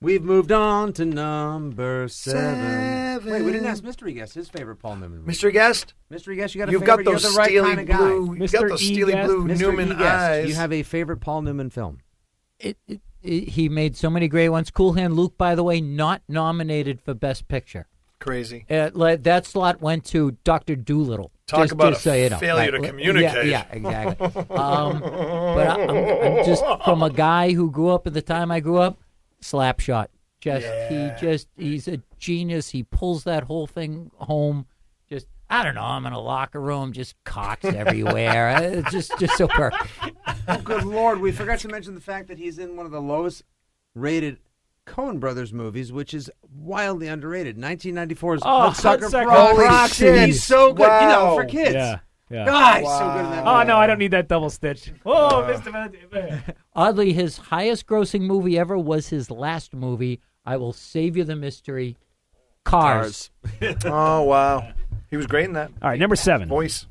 We've 0.00 0.22
moved 0.22 0.52
on 0.52 0.92
to 0.94 1.04
number 1.04 2.08
seven. 2.08 2.40
Seven. 3.20 3.32
Wait, 3.32 3.42
we 3.42 3.52
didn't 3.52 3.66
ask 3.66 3.82
Mystery 3.82 4.12
Guest 4.12 4.34
his 4.34 4.48
favorite 4.48 4.76
Paul 4.76 4.96
Newman 4.96 5.18
movie. 5.18 5.26
Mystery 5.28 5.52
Guest? 5.52 5.94
Mystery 6.10 6.36
Guest, 6.36 6.54
you 6.54 6.58
got 6.58 6.68
a 6.68 6.72
You've 6.72 6.82
favorite? 6.82 7.04
got 7.04 7.12
those 7.12 7.22
You're 7.22 7.32
the 7.32 7.38
right 7.38 7.48
steely 7.48 7.68
kind 7.68 7.80
of 7.80 7.86
guy. 7.86 7.96
blue. 7.96 8.34
You've 8.36 8.52
got 8.52 8.64
Mr. 8.64 8.68
those 8.68 8.82
E. 8.82 8.94
steely 8.94 9.12
Guest? 9.12 9.26
blue 9.28 9.44
Mr. 9.44 9.58
Newman 9.60 9.92
E. 9.92 10.04
Eyes. 10.04 10.48
You 10.48 10.54
have 10.56 10.72
a 10.72 10.82
favorite 10.82 11.18
Paul 11.18 11.42
Newman 11.42 11.70
film. 11.70 11.98
It, 12.58 12.76
it, 12.86 13.00
it, 13.22 13.48
he 13.50 13.68
made 13.68 13.96
so 13.96 14.10
many 14.10 14.28
great 14.28 14.50
ones. 14.50 14.70
Cool 14.70 14.92
Hand 14.94 15.14
Luke, 15.16 15.38
by 15.38 15.54
the 15.54 15.62
way, 15.64 15.80
not 15.80 16.22
nominated 16.28 17.00
for 17.00 17.14
Best 17.14 17.48
Picture. 17.48 17.86
Crazy. 18.20 18.64
Uh, 18.70 18.90
that 19.20 19.46
slot 19.46 19.80
went 19.80 20.04
to 20.06 20.32
Doctor 20.44 20.76
Dolittle. 20.76 21.30
Talk 21.46 21.60
just, 21.60 21.72
about 21.72 21.92
just 21.94 22.06
a 22.06 22.10
so 22.10 22.14
you 22.14 22.30
know. 22.30 22.38
failure 22.38 22.70
to 22.70 22.80
communicate. 22.80 23.46
Yeah, 23.46 23.66
yeah 23.70 23.72
exactly. 23.72 24.26
um, 24.56 25.00
but 25.00 25.66
I, 25.68 25.84
I'm, 25.84 26.38
I'm 26.38 26.44
just 26.44 26.64
from 26.84 27.02
a 27.02 27.10
guy 27.10 27.52
who 27.52 27.70
grew 27.70 27.88
up 27.90 28.06
at 28.06 28.14
the 28.14 28.22
time 28.22 28.50
I 28.50 28.60
grew 28.60 28.78
up, 28.78 28.98
Slapshot. 29.44 30.06
Just 30.40 30.66
he 30.90 31.10
just 31.20 31.48
he's 31.56 31.86
a 31.88 32.00
genius. 32.18 32.70
He 32.70 32.82
pulls 32.82 33.24
that 33.24 33.44
whole 33.44 33.66
thing 33.66 34.10
home. 34.16 34.66
Just 35.08 35.26
I 35.48 35.62
don't 35.62 35.74
know. 35.74 35.82
I'm 35.82 36.04
in 36.06 36.12
a 36.12 36.20
locker 36.20 36.60
room, 36.60 36.92
just 36.92 37.14
cocks 37.24 37.64
everywhere. 37.64 38.56
It's 38.78 38.90
just 38.90 39.18
just 39.18 39.36
so 39.36 39.46
perfect. 39.48 40.16
Oh, 40.48 40.58
good 40.62 40.84
lord, 40.84 41.20
we 41.20 41.32
forgot 41.32 41.60
to 41.60 41.68
mention 41.68 41.94
the 41.94 42.00
fact 42.00 42.28
that 42.28 42.38
he's 42.38 42.58
in 42.58 42.76
one 42.76 42.84
of 42.86 42.92
the 42.92 43.00
lowest 43.00 43.42
rated 43.94 44.38
Coen 44.86 45.18
Brothers 45.18 45.52
movies, 45.52 45.92
which 45.92 46.12
is 46.12 46.30
wildly 46.54 47.08
underrated. 47.08 47.56
1994's 47.56 48.42
Oh, 48.44 48.70
Hudsucker 48.70 49.08
Hudsucker 49.10 49.24
Proxy. 49.24 49.64
Proxy. 50.04 50.26
He's 50.26 50.44
so 50.44 50.74
good, 50.74 50.84
you 51.02 51.08
know, 51.08 51.34
for 51.36 51.44
kids. 51.46 51.74
Yeah. 51.74 52.00
Yeah. 52.30 52.46
God, 52.46 52.80
he's 52.80 52.88
so 52.90 52.98
good 53.12 53.24
in 53.26 53.30
that 53.32 53.46
Oh 53.46 53.54
movie. 53.58 53.66
no, 53.68 53.76
I 53.76 53.86
don't 53.86 53.98
need 53.98 54.10
that 54.12 54.28
double 54.28 54.50
stitch. 54.50 54.92
Oh, 55.06 55.46
Mr. 55.48 55.70
Van- 56.10 56.54
Oddly, 56.74 57.12
his 57.12 57.36
highest 57.36 57.86
grossing 57.86 58.22
movie 58.22 58.58
ever 58.58 58.76
was 58.78 59.08
his 59.08 59.30
last 59.30 59.74
movie. 59.74 60.20
I 60.46 60.56
will 60.56 60.72
save 60.72 61.16
you 61.16 61.24
the 61.24 61.36
mystery. 61.36 61.96
Cars. 62.64 63.30
oh, 63.84 64.22
wow. 64.22 64.72
He 65.10 65.16
was 65.18 65.26
great 65.26 65.44
in 65.44 65.52
that. 65.52 65.70
All 65.82 65.90
right, 65.90 66.00
number 66.00 66.16
seven. 66.16 66.48
Voice. 66.48 66.86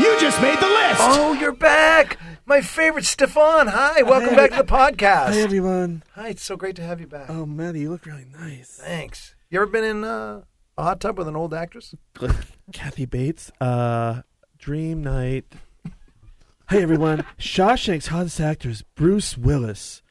You 0.00 0.18
just 0.18 0.40
made 0.40 0.58
the 0.58 0.66
list. 0.68 1.00
Oh, 1.00 1.36
you're 1.38 1.52
back. 1.52 2.16
My 2.46 2.62
favorite 2.62 3.04
Stefan. 3.04 3.66
Hi. 3.66 4.02
Welcome 4.02 4.34
back 4.34 4.50
to 4.52 4.56
the 4.58 4.64
podcast. 4.64 5.26
Hi, 5.34 5.40
everyone. 5.40 6.02
Hi, 6.14 6.28
it's 6.28 6.42
so 6.42 6.56
great 6.56 6.76
to 6.76 6.82
have 6.82 7.00
you 7.00 7.06
back. 7.06 7.28
Oh, 7.28 7.44
Matty, 7.44 7.80
you 7.80 7.90
look 7.90 8.06
really 8.06 8.24
nice. 8.32 8.78
Thanks. 8.82 9.34
You 9.50 9.60
ever 9.60 9.66
been 9.66 9.82
in 9.82 10.04
uh, 10.04 10.42
a 10.78 10.82
hot 10.84 11.00
tub 11.00 11.18
with 11.18 11.26
an 11.26 11.34
old 11.34 11.52
actress? 11.52 11.92
Kathy 12.72 13.04
Bates, 13.04 13.50
uh, 13.60 14.22
Dream 14.58 15.02
Night. 15.02 15.44
Hey, 16.68 16.84
everyone. 16.84 17.24
Shawshank's 17.36 18.06
hottest 18.06 18.38
actor 18.38 18.68
is 18.68 18.82
Bruce 18.94 19.36
Willis. 19.36 20.02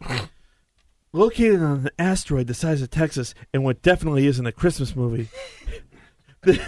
Located 1.14 1.62
on 1.64 1.78
an 1.86 1.90
asteroid 1.98 2.48
the 2.48 2.54
size 2.54 2.82
of 2.82 2.90
Texas, 2.90 3.34
and 3.54 3.64
what 3.64 3.82
definitely 3.82 4.28
isn't 4.28 4.46
a 4.46 4.52
Christmas 4.52 4.94
movie. 4.94 5.30
this 6.44 6.60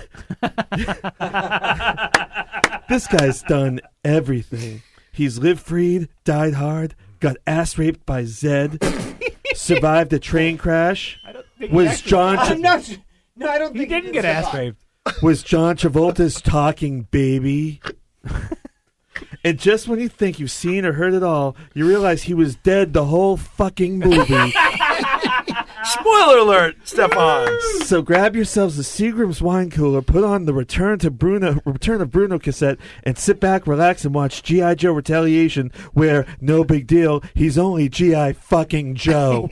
guy's 3.08 3.44
done 3.44 3.82
everything. 4.06 4.82
He's 5.12 5.38
lived 5.38 5.60
freed, 5.60 6.08
died 6.24 6.54
hard, 6.54 6.96
got 7.20 7.36
ass 7.46 7.78
raped 7.78 8.06
by 8.06 8.24
Zed, 8.24 8.82
survived 9.56 10.14
a 10.14 10.20
train 10.20 10.58
crash, 10.58 11.20
was 11.70 12.02
John 12.02 12.38
I'm 12.40 12.62
not. 12.62 12.98
No, 13.36 13.50
I 13.50 13.58
don't 13.58 13.74
He 13.74 13.80
think 13.80 13.90
didn't 13.90 14.06
did 14.06 14.14
get 14.14 14.26
ass 14.26 14.54
raped. 14.54 14.84
was 15.22 15.44
John 15.44 15.76
Travolta's 15.78 16.42
talking 16.42 17.04
baby, 17.12 17.82
And 19.44 19.58
just 19.60 19.88
when 19.88 20.00
you 20.00 20.08
think 20.08 20.40
you've 20.40 20.52
seen 20.52 20.86
or 20.86 20.94
heard 20.94 21.14
it 21.16 21.24
all, 21.24 21.56
you 21.74 21.88
realize 21.88 22.24
he 22.24 22.34
was 22.36 22.56
dead 22.56 22.94
the 22.94 23.06
whole 23.06 23.38
fucking 23.38 23.98
movie. 24.00 24.54
Spoiler 25.84 26.38
alert, 26.38 26.76
Stefan. 26.84 27.58
so 27.84 28.02
grab 28.02 28.36
yourselves 28.36 28.78
a 28.78 28.84
Seagram's 28.84 29.42
wine 29.42 29.70
cooler, 29.70 30.02
put 30.02 30.24
on 30.24 30.46
the 30.46 30.54
Return 30.54 31.00
to 31.00 31.10
Bruno 31.12 31.60
Return 31.66 32.02
of 32.02 32.12
Bruno 32.12 32.38
cassette, 32.40 32.78
and 33.04 33.18
sit 33.18 33.40
back, 33.40 33.66
relax, 33.68 34.06
and 34.06 34.14
watch 34.14 34.44
G.I. 34.44 34.76
Joe 34.76 34.94
Retaliation, 34.94 35.72
where 35.94 36.26
no 36.40 36.64
big 36.64 36.88
deal, 36.88 37.24
he's 37.34 37.58
only 37.58 37.90
G.I. 37.90 38.34
fucking 38.34 38.96
Joe. 38.96 39.50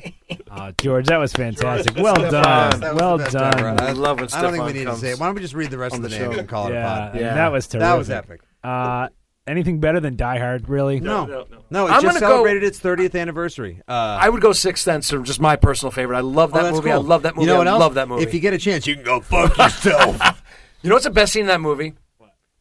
Oh, 0.51 0.71
George, 0.77 1.07
that 1.07 1.17
was 1.17 1.33
fantastic. 1.33 1.95
George, 1.95 2.03
well 2.03 2.31
done. 2.31 2.79
That 2.79 2.93
was 2.93 3.01
well 3.01 3.17
the 3.17 3.23
best 3.23 3.33
done. 3.33 3.59
ever. 3.59 3.81
I 3.81 3.91
love 3.91 4.19
when 4.19 4.29
I 4.33 4.41
don't 4.41 4.53
think 4.53 4.65
we 4.65 4.73
need 4.73 4.85
comes 4.85 4.99
to 4.99 5.05
say 5.05 5.11
it. 5.13 5.19
Why 5.19 5.25
don't 5.27 5.35
we 5.35 5.41
just 5.41 5.53
read 5.55 5.71
the 5.71 5.77
rest 5.77 5.95
of 5.95 6.01
the, 6.03 6.09
the 6.09 6.19
names 6.19 6.33
show. 6.35 6.39
and 6.39 6.47
call 6.49 6.67
it 6.67 6.71
a 6.71 6.73
Yeah, 6.75 6.85
pod? 7.09 7.15
Yeah. 7.19 7.33
that 7.35 7.51
was 7.51 7.67
terrific. 7.67 7.79
That 7.81 7.97
was 7.97 8.09
epic. 8.09 8.41
Uh, 8.63 9.07
anything 9.49 9.79
better 9.79 9.99
than 9.99 10.15
Die 10.15 10.37
Hard? 10.39 10.69
Really? 10.69 10.99
No, 10.99 11.25
No, 11.25 11.31
no, 11.31 11.45
no. 11.51 11.57
no, 11.69 11.87
it 11.87 11.91
I'm 11.91 12.01
just 12.01 12.05
gonna 12.05 12.19
go- 12.19 12.27
celebrated 12.29 12.63
its 12.63 12.79
30th 12.79 13.19
anniversary. 13.19 13.81
Uh, 13.87 13.91
I 14.21 14.29
would 14.29 14.41
go 14.41 14.53
Sixth 14.53 14.83
Sense, 14.83 15.11
or 15.11 15.21
just 15.23 15.39
my 15.39 15.55
personal 15.55 15.91
favorite. 15.91 16.17
I 16.17 16.21
love 16.21 16.51
oh, 16.53 16.57
that 16.57 16.63
that's 16.63 16.75
movie. 16.75 16.91
I 16.91 16.95
cool. 16.95 17.03
love 17.03 17.23
that 17.23 17.35
movie. 17.35 17.45
You 17.47 17.51
know 17.53 17.57
what 17.57 17.67
I 17.67 17.71
else? 17.71 17.79
love 17.79 17.93
that 17.95 18.07
movie. 18.07 18.23
If 18.23 18.33
you 18.33 18.39
get 18.39 18.53
a 18.53 18.57
chance, 18.57 18.85
you 18.87 18.95
can 18.95 19.03
go 19.03 19.19
fuck 19.21 19.57
yourself. 19.57 20.43
You 20.81 20.89
know 20.89 20.95
what's 20.95 21.03
the 21.03 21.11
best 21.11 21.33
scene 21.33 21.41
in 21.41 21.47
that 21.47 21.59
movie? 21.59 21.91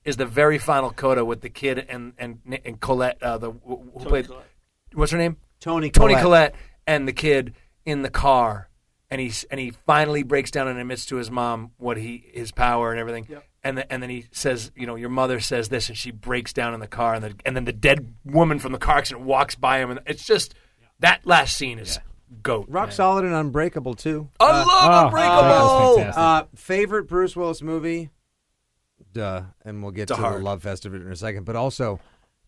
Is 0.05 0.16
the 0.16 0.27
very 0.27 0.59
final 0.59 0.90
coda 0.90 1.24
with 1.24 1.40
the 1.40 1.48
kid 1.51 1.87
and 1.88 2.14
and 2.18 2.40
and 2.64 2.81
Collette, 2.81 3.22
uh, 3.22 3.38
the 3.38 3.53
who 3.53 3.90
played 4.01 4.27
what's 4.92 5.12
her 5.12 5.18
name? 5.18 5.37
Toni 5.61 5.90
Toni 5.90 6.14
Collette. 6.14 6.22
Collette 6.24 6.55
and 6.85 7.07
the 7.07 7.12
kid 7.12 7.55
in 7.85 8.03
the 8.03 8.11
car, 8.11 8.70
and 9.09 9.20
he's 9.20 9.44
and 9.53 9.61
he 9.61 9.70
finally 9.87 10.24
breaks 10.24 10.51
down 10.51 10.66
and 10.66 10.81
admits 10.81 11.07
to 11.07 11.16
his 11.16 11.31
mom 11.31 11.70
what 11.77 11.96
he 11.96 12.24
his 12.33 12.51
power 12.51 12.90
and 12.90 12.98
everything. 12.98 13.29
And 13.64 13.79
the, 13.79 13.92
and 13.92 14.03
then 14.03 14.09
he 14.11 14.27
says, 14.31 14.71
you 14.77 14.87
know, 14.87 14.94
your 14.94 15.09
mother 15.09 15.40
says 15.40 15.68
this, 15.68 15.88
and 15.88 15.99
she 15.99 16.11
breaks 16.12 16.53
down 16.53 16.75
in 16.75 16.81
the 16.81 16.87
car, 16.87 17.14
and 17.14 17.25
the, 17.25 17.35
and 17.44 17.57
then 17.57 17.64
the 17.64 17.73
dead 17.73 18.14
woman 18.25 18.59
from 18.61 18.71
the 18.73 18.79
car 18.79 18.99
accident 18.99 19.27
walks 19.27 19.57
by 19.57 19.79
him, 19.81 19.90
and 19.90 20.01
it's 20.07 20.25
just 20.25 20.55
that 21.01 21.27
last 21.27 21.57
scene 21.57 21.79
is 21.81 21.99
goat. 22.42 22.66
Rock 22.68 22.92
solid 22.92 23.25
and 23.25 23.35
unbreakable 23.35 23.94
too. 23.94 24.29
I 24.38 24.44
Uh, 24.44 24.53
love 24.53 24.66
oh, 24.68 25.07
Unbreakable. 25.07 25.97
that. 25.97 26.16
Uh, 26.18 26.44
favorite 26.55 27.09
Bruce 27.09 27.35
Willis 27.35 27.61
movie? 27.62 28.11
Duh. 29.12 29.42
And 29.64 29.83
we'll 29.83 29.92
get 29.92 30.09
Die 30.09 30.14
to 30.16 30.21
Hard. 30.21 30.40
the 30.40 30.44
love 30.44 30.62
fest 30.62 30.87
of 30.87 30.94
it 30.94 31.03
in 31.03 31.11
a 31.11 31.16
second. 31.16 31.44
But 31.44 31.57
also, 31.57 31.99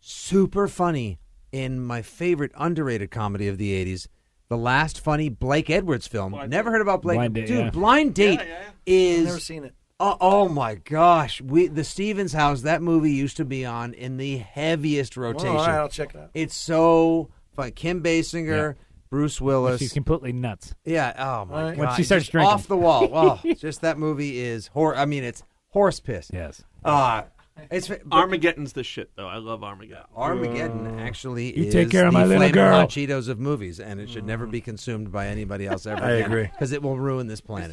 super 0.01 0.69
funny 0.69 1.19
in 1.53 1.81
my 1.81 2.03
favorite 2.03 2.53
underrated 2.57 3.11
comedy 3.11 3.49
of 3.49 3.59
the 3.59 3.73
80s, 3.85 4.07
the 4.49 4.57
last 4.57 5.01
funny 5.01 5.29
Blake 5.29 5.71
Edwards 5.71 6.07
film. 6.07 6.37
Never 6.49 6.71
heard 6.71 6.81
about 6.83 7.03
Blake. 7.03 7.17
Blind 7.19 7.35
Date, 7.35 7.47
Dude, 7.47 7.59
yeah. 7.59 7.71
Blind 7.71 8.15
Date 8.15 8.41
is. 8.87 9.21
I've 9.21 9.27
Never 9.27 9.41
seen 9.41 9.65
it. 9.65 9.75
Oh, 10.03 10.17
oh 10.21 10.49
my 10.49 10.77
gosh! 10.77 11.41
We 11.43 11.67
the 11.69 11.85
Stevens 11.85 12.33
House. 12.33 12.63
That 12.63 12.81
movie 12.81 13.13
used 13.13 13.37
to 13.37 13.45
be 13.45 13.67
on 13.67 13.93
in 13.93 14.17
the 14.17 14.39
heaviest 14.39 15.17
rotation. 15.17 15.49
all 15.49 15.57
right, 15.59 15.79
I'll 15.79 15.89
check 15.91 16.15
it 16.15 16.19
out. 16.19 16.31
It's 16.33 16.57
so 16.57 17.29
fun. 17.55 17.73
Kim 17.73 18.03
Basinger, 18.03 18.77
Bruce 19.11 19.41
Willis. 19.43 19.79
She's 19.79 19.93
completely 19.93 20.33
nuts. 20.33 20.75
Yeah. 20.87 21.13
Oh 21.19 21.45
my 21.45 21.63
Right. 21.63 21.77
god. 21.77 21.79
When 21.79 21.95
she 21.97 22.03
starts 22.05 22.25
Just 22.25 22.33
drinking. 22.33 22.51
off 22.55 22.67
the 22.67 22.77
wall. 22.79 23.11
Oh, 23.45 23.53
just 23.55 23.83
that 23.83 23.99
movie 23.99 24.41
is 24.41 24.69
hor. 24.69 24.97
I 24.97 25.05
mean, 25.05 25.23
it's 25.23 25.43
horse 25.69 26.01
piss. 26.01 26.31
Yes. 26.33 26.63
Ah, 26.85 27.27
it's 27.71 27.89
but 27.89 28.03
Armageddon's 28.11 28.73
the 28.73 28.85
shit, 28.85 29.11
though. 29.17 29.27
I 29.29 29.37
love 29.37 29.63
Armageddon. 29.63 30.05
Armageddon 30.17 30.99
actually 30.99 31.57
You 31.57 31.67
is 31.67 31.73
take 31.73 31.91
care 31.91 32.07
of 32.07 32.13
the 32.13 32.19
my 32.19 32.25
little 32.25 32.39
Flamin' 32.39 32.55
girl. 32.55 32.73
Hot 32.81 32.91
Cheetos 32.91 33.29
of 33.29 33.39
movies, 33.39 33.81
and 33.81 34.01
it 34.01 34.11
should 34.11 34.25
never 34.25 34.47
be 34.47 34.59
mm-hmm. 34.59 34.65
consumed 34.67 35.13
by 35.13 35.27
anybody 35.27 35.67
else 35.67 35.87
ever. 35.87 36.03
I 36.05 36.11
agree. 36.13 36.45
because 36.45 36.73
it 36.73 36.83
will 36.83 36.99
ruin 36.99 37.27
this 37.27 37.41
planet. 37.41 37.73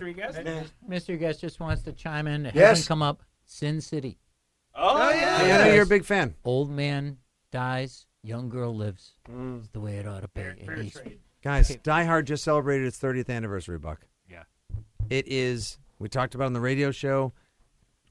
Mr. 0.90 1.20
Guest 1.20 1.42
just 1.42 1.60
wants 1.60 1.84
to 1.84 1.94
chime 1.94 2.28
in. 2.28 2.46
It 2.46 2.56
Yes. 2.56 2.70
hasn't 2.70 2.88
come 2.88 3.02
up. 3.02 3.24
Sin 3.46 3.82
City. 3.82 4.20
Oh, 4.76 4.96
oh 4.96 5.10
yeah. 5.10 5.38
I 5.40 5.68
know 5.68 5.74
you're 5.74 5.84
a 5.84 5.88
big 5.88 6.06
fan. 6.06 6.36
Old 6.44 6.70
man 6.70 7.18
dies, 7.52 8.06
young 8.24 8.50
girl 8.50 8.76
lives. 8.76 9.14
It's 9.58 9.70
the 9.70 9.80
way 9.80 9.98
it 9.98 10.08
ought 10.08 10.22
to 10.22 10.28
be. 10.28 10.42
And 10.42 10.84
he's- 10.84 10.98
Guys, 11.44 11.76
Die 11.82 12.04
Hard 12.04 12.28
just 12.28 12.44
celebrated 12.44 12.88
its 12.88 12.98
30th 13.00 13.30
anniversary, 13.30 13.78
Buck. 13.78 14.06
Yeah. 14.30 14.44
It 15.10 15.28
is, 15.28 15.78
we 16.00 16.10
talked 16.10 16.36
about 16.36 16.46
it 16.46 16.48
on 16.48 16.54
the 16.54 16.60
radio 16.60 16.92
show. 16.92 17.32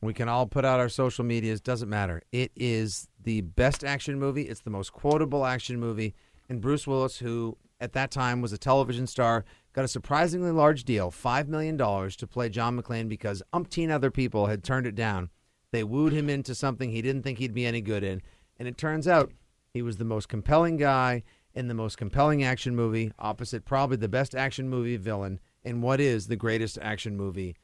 We 0.06 0.14
can 0.14 0.28
all 0.28 0.46
put 0.46 0.64
out 0.64 0.78
our 0.78 0.88
social 0.88 1.24
medias, 1.24 1.60
doesn't 1.60 1.88
matter. 1.88 2.22
It 2.30 2.52
is 2.54 3.08
the 3.24 3.40
best 3.40 3.82
action 3.82 4.20
movie. 4.20 4.42
It's 4.42 4.60
the 4.60 4.70
most 4.70 4.92
quotable 4.92 5.44
action 5.44 5.80
movie. 5.80 6.14
And 6.48 6.60
Bruce 6.60 6.86
Willis, 6.86 7.18
who 7.18 7.58
at 7.80 7.92
that 7.94 8.12
time 8.12 8.40
was 8.40 8.52
a 8.52 8.58
television 8.58 9.08
star, 9.08 9.44
got 9.72 9.84
a 9.84 9.88
surprisingly 9.88 10.52
large 10.52 10.84
deal 10.84 11.10
$5 11.10 11.48
million 11.48 11.76
to 11.76 12.26
play 12.28 12.48
John 12.48 12.80
McClane 12.80 13.08
because 13.08 13.42
umpteen 13.52 13.90
other 13.90 14.12
people 14.12 14.46
had 14.46 14.62
turned 14.62 14.86
it 14.86 14.94
down. 14.94 15.28
They 15.72 15.82
wooed 15.82 16.12
him 16.12 16.30
into 16.30 16.54
something 16.54 16.92
he 16.92 17.02
didn't 17.02 17.24
think 17.24 17.38
he'd 17.38 17.52
be 17.52 17.66
any 17.66 17.80
good 17.80 18.04
in. 18.04 18.22
And 18.60 18.68
it 18.68 18.78
turns 18.78 19.08
out 19.08 19.32
he 19.74 19.82
was 19.82 19.96
the 19.96 20.04
most 20.04 20.28
compelling 20.28 20.76
guy 20.76 21.24
in 21.52 21.66
the 21.66 21.74
most 21.74 21.98
compelling 21.98 22.44
action 22.44 22.76
movie, 22.76 23.10
opposite 23.18 23.64
probably 23.64 23.96
the 23.96 24.08
best 24.08 24.36
action 24.36 24.68
movie 24.68 24.96
villain 24.96 25.40
in 25.64 25.80
what 25.80 26.00
is 26.00 26.28
the 26.28 26.36
greatest 26.36 26.78
action 26.80 27.16
movie 27.16 27.56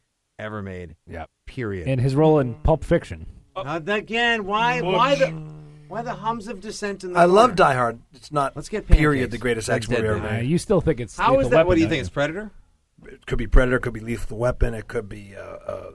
ever 0.43 0.63
made. 0.63 0.97
Yep. 1.09 1.31
Period. 1.47 1.89
And 1.89 2.01
his 2.01 2.15
role 2.15 2.39
in 2.39 2.55
Pulp 2.55 2.85
Fiction. 2.85 3.27
Not 3.57 3.89
again. 3.89 4.45
Why? 4.45 4.81
Why 4.81 5.15
the? 5.15 5.31
Why 5.89 6.01
the 6.01 6.15
hums 6.15 6.49
of 6.49 6.61
dissent 6.61 7.05
in 7.05 7.13
the? 7.13 7.19
I 7.19 7.27
love? 7.27 7.55
Die 7.55 7.75
Hard. 7.75 8.01
It's 8.15 8.33
not 8.33 8.57
Let's 8.57 8.71
get 8.71 8.89
period 8.89 9.31
the 9.31 9.37
greatest 9.37 9.69
Like 9.69 9.77
action 9.77 9.93
movie 9.93 10.07
ever 10.07 10.21
Deadpool. 10.21 10.29
Uh, 10.29 10.33
made. 10.39 10.47
you 10.47 10.57
still 10.57 10.81
think 10.81 11.01
it's 11.01 11.19
How 11.19 11.33
Lethal 11.33 11.41
is 11.41 11.51
that? 11.51 11.67
What 11.67 11.75
do 11.75 11.83
you 11.83 11.87
think? 11.87 11.99
don't 11.99 12.07
It's 12.07 12.09
Predator. 12.09 12.51
It 13.05 13.27
could 13.27 13.37
be 13.37 13.47
Predator. 13.47 13.77
It 13.77 13.81
could 13.81 13.93
be 13.93 14.01
Lethal 14.01 14.39
Weapon. 14.39 14.73
It 14.73 14.89
could 14.89 15.09
be 15.09 15.35
uh, 15.37 15.43
uh, 15.43 15.91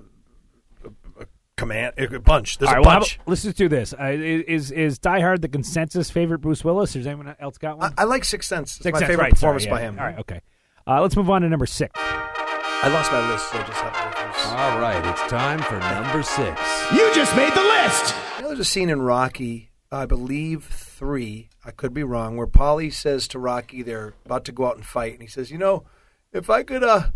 a, 0.85 1.23
a 1.23 1.25
command. 1.55 1.95
It 1.97 2.23
bunch. 2.23 2.59
There's 2.59 2.67
All 2.69 2.75
a 2.75 2.77
right, 2.77 2.85
well, 2.85 2.91
how 2.91 2.99
bunch. 2.99 3.19
let's 3.25 3.41
just 3.41 3.57
do 3.57 3.67
this. 3.67 3.93
Uh, 3.93 4.09
is 4.13 4.69
is 4.69 4.99
Die 4.99 5.19
Hard 5.19 5.41
the 5.41 5.47
consensus 5.47 6.11
favorite 6.11 6.39
Bruce 6.41 6.63
Willis? 6.63 6.95
Or 6.95 6.99
has 6.99 7.07
anyone 7.07 7.35
else 7.39 7.57
got 7.57 7.79
one? 7.79 7.95
I 7.97 8.03
like 8.03 8.23
Sixth 8.23 8.47
Sense. 8.47 8.75
It's 8.75 8.83
Sixth 8.83 8.93
my 8.93 8.99
Sense, 8.99 9.09
favorite 9.09 9.23
right, 9.23 9.33
performance 9.33 9.63
sorry, 9.63 9.75
by 9.77 9.81
him. 9.81 9.97
All 9.97 10.05
right, 10.05 10.19
okay. 10.19 10.41
Uh, 10.85 11.01
let's 11.01 11.15
move 11.15 11.31
on 11.31 11.41
to 11.41 11.49
number 11.49 11.65
six. 11.65 11.91
I 11.99 12.89
lost 12.89 13.11
my 13.11 13.31
list, 13.31 13.49
so 13.49 13.57
I 13.57 13.63
just 13.65 13.81
have 13.81 14.11
to. 14.11 14.16
All 14.45 14.79
right, 14.79 15.03
it's 15.05 15.21
time 15.29 15.59
for 15.59 15.79
number 15.79 16.21
six. 16.21 16.61
You 16.93 17.11
just 17.13 17.35
made 17.35 17.53
the 17.53 17.63
list. 17.63 18.15
You 18.37 18.43
know, 18.43 18.47
there's 18.49 18.59
a 18.59 18.65
scene 18.65 18.89
in 18.89 19.01
Rocky, 19.01 19.71
I 19.91 20.05
believe 20.05 20.65
three. 20.65 21.49
I 21.65 21.71
could 21.71 21.93
be 21.93 22.03
wrong, 22.03 22.37
where 22.37 22.47
Polly 22.47 22.89
says 22.89 23.27
to 23.29 23.39
Rocky, 23.39 23.81
they're 23.81 24.13
about 24.25 24.45
to 24.45 24.51
go 24.51 24.67
out 24.67 24.75
and 24.75 24.85
fight, 24.85 25.13
and 25.13 25.21
he 25.21 25.27
says, 25.27 25.49
"You 25.49 25.57
know, 25.57 25.85
if 26.31 26.49
I 26.49 26.63
could 26.63 26.83
uh, 26.83 27.07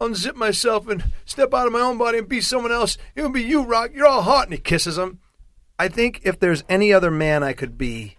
unzip 0.00 0.36
myself 0.36 0.88
and 0.88 1.04
step 1.24 1.52
out 1.52 1.66
of 1.66 1.72
my 1.72 1.80
own 1.80 1.98
body 1.98 2.18
and 2.18 2.28
be 2.28 2.40
someone 2.40 2.72
else, 2.72 2.96
it 3.14 3.22
would 3.22 3.32
be 3.32 3.42
you, 3.42 3.64
Rock. 3.64 3.90
You're 3.92 4.06
all 4.06 4.22
hot." 4.22 4.44
And 4.44 4.54
he 4.54 4.60
kisses 4.60 4.96
him. 4.98 5.18
I 5.78 5.88
think 5.88 6.20
if 6.22 6.38
there's 6.38 6.64
any 6.68 6.92
other 6.92 7.10
man 7.10 7.42
I 7.42 7.54
could 7.54 7.76
be, 7.76 8.17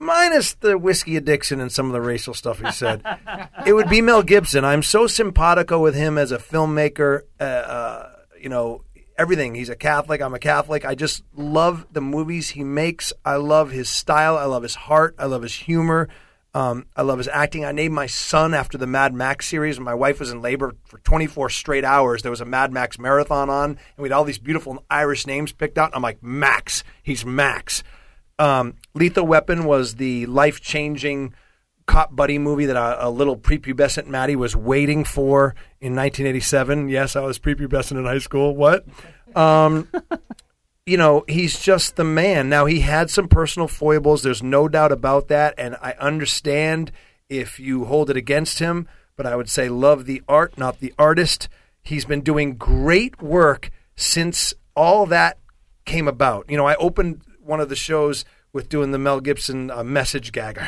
minus 0.00 0.54
the 0.54 0.76
whiskey 0.76 1.16
addiction 1.16 1.60
and 1.60 1.70
some 1.70 1.86
of 1.86 1.92
the 1.92 2.00
racial 2.00 2.34
stuff 2.34 2.60
he 2.60 2.72
said, 2.72 3.02
it 3.66 3.74
would 3.74 3.88
be 3.88 4.00
Mel 4.00 4.22
Gibson. 4.22 4.64
I'm 4.64 4.82
so 4.82 5.06
simpatico 5.06 5.78
with 5.78 5.94
him 5.94 6.18
as 6.18 6.32
a 6.32 6.38
filmmaker. 6.38 7.22
Uh, 7.38 7.44
uh, 7.44 8.12
you 8.40 8.48
know, 8.48 8.82
everything. 9.16 9.54
He's 9.54 9.68
a 9.68 9.76
Catholic. 9.76 10.22
I'm 10.22 10.34
a 10.34 10.38
Catholic. 10.38 10.84
I 10.84 10.94
just 10.94 11.22
love 11.36 11.86
the 11.92 12.00
movies 12.00 12.50
he 12.50 12.64
makes. 12.64 13.12
I 13.24 13.36
love 13.36 13.70
his 13.70 13.88
style. 13.88 14.36
I 14.36 14.44
love 14.44 14.62
his 14.62 14.74
heart. 14.74 15.14
I 15.18 15.26
love 15.26 15.42
his 15.42 15.54
humor. 15.54 16.08
Um, 16.52 16.86
I 16.96 17.02
love 17.02 17.18
his 17.18 17.28
acting. 17.28 17.64
I 17.64 17.70
named 17.70 17.94
my 17.94 18.06
son 18.06 18.54
after 18.54 18.76
the 18.76 18.86
Mad 18.86 19.14
Max 19.14 19.46
series. 19.46 19.78
My 19.78 19.94
wife 19.94 20.18
was 20.18 20.32
in 20.32 20.42
labor 20.42 20.74
for 20.84 20.98
24 20.98 21.50
straight 21.50 21.84
hours, 21.84 22.22
there 22.22 22.30
was 22.30 22.40
a 22.40 22.46
Mad 22.46 22.72
Max 22.72 22.98
marathon 22.98 23.48
on, 23.48 23.70
and 23.70 23.78
we 23.98 24.08
had 24.08 24.12
all 24.12 24.24
these 24.24 24.38
beautiful 24.38 24.84
Irish 24.90 25.28
names 25.28 25.52
picked 25.52 25.78
out. 25.78 25.92
I'm 25.94 26.02
like, 26.02 26.22
Max. 26.22 26.82
He's 27.02 27.24
Max. 27.24 27.84
Um, 28.40 28.74
Lethal 28.94 29.26
Weapon 29.26 29.64
was 29.64 29.96
the 29.96 30.26
life 30.26 30.60
changing 30.60 31.34
cop 31.86 32.14
buddy 32.14 32.38
movie 32.38 32.66
that 32.66 32.76
a, 32.76 33.08
a 33.08 33.10
little 33.10 33.36
prepubescent 33.36 34.06
Matty 34.06 34.36
was 34.36 34.54
waiting 34.54 35.04
for 35.04 35.54
in 35.80 35.96
1987. 35.96 36.88
Yes, 36.88 37.16
I 37.16 37.22
was 37.22 37.38
prepubescent 37.38 37.98
in 37.98 38.04
high 38.04 38.18
school. 38.18 38.54
What? 38.54 38.86
Um, 39.34 39.88
you 40.86 40.96
know, 40.96 41.24
he's 41.28 41.60
just 41.60 41.96
the 41.96 42.04
man. 42.04 42.48
Now, 42.48 42.66
he 42.66 42.80
had 42.80 43.10
some 43.10 43.28
personal 43.28 43.68
foibles. 43.68 44.22
There's 44.22 44.42
no 44.42 44.68
doubt 44.68 44.92
about 44.92 45.28
that. 45.28 45.54
And 45.58 45.76
I 45.82 45.92
understand 45.98 46.92
if 47.28 47.58
you 47.58 47.84
hold 47.86 48.10
it 48.10 48.16
against 48.16 48.58
him, 48.58 48.88
but 49.16 49.26
I 49.26 49.36
would 49.36 49.48
say 49.48 49.68
love 49.68 50.04
the 50.04 50.22
art, 50.28 50.56
not 50.56 50.80
the 50.80 50.94
artist. 50.98 51.48
He's 51.82 52.04
been 52.04 52.20
doing 52.20 52.56
great 52.56 53.20
work 53.22 53.70
since 53.96 54.54
all 54.74 55.06
that 55.06 55.38
came 55.84 56.08
about. 56.08 56.48
You 56.48 56.56
know, 56.56 56.66
I 56.66 56.76
opened 56.76 57.22
one 57.40 57.60
of 57.60 57.68
the 57.68 57.76
shows 57.76 58.24
with 58.52 58.68
doing 58.68 58.90
the 58.90 58.98
Mel 58.98 59.20
Gibson 59.20 59.70
uh, 59.70 59.84
message 59.84 60.32
gag. 60.32 60.58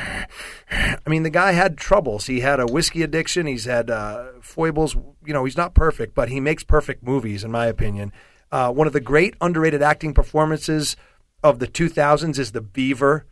I 0.70 0.98
mean, 1.06 1.22
the 1.22 1.30
guy 1.30 1.52
had 1.52 1.76
troubles. 1.76 2.26
He 2.26 2.40
had 2.40 2.60
a 2.60 2.66
whiskey 2.66 3.02
addiction. 3.02 3.46
He's 3.46 3.64
had 3.64 3.90
uh, 3.90 4.26
foibles. 4.40 4.94
You 5.24 5.32
know, 5.32 5.44
he's 5.44 5.56
not 5.56 5.74
perfect, 5.74 6.14
but 6.14 6.28
he 6.28 6.40
makes 6.40 6.62
perfect 6.62 7.02
movies, 7.02 7.44
in 7.44 7.50
my 7.50 7.66
opinion. 7.66 8.12
Uh, 8.50 8.72
one 8.72 8.86
of 8.86 8.92
the 8.92 9.00
great 9.00 9.34
underrated 9.40 9.82
acting 9.82 10.14
performances 10.14 10.96
of 11.42 11.58
the 11.58 11.66
2000s 11.66 12.38
is 12.38 12.52
The 12.52 12.60
Beaver. 12.60 13.26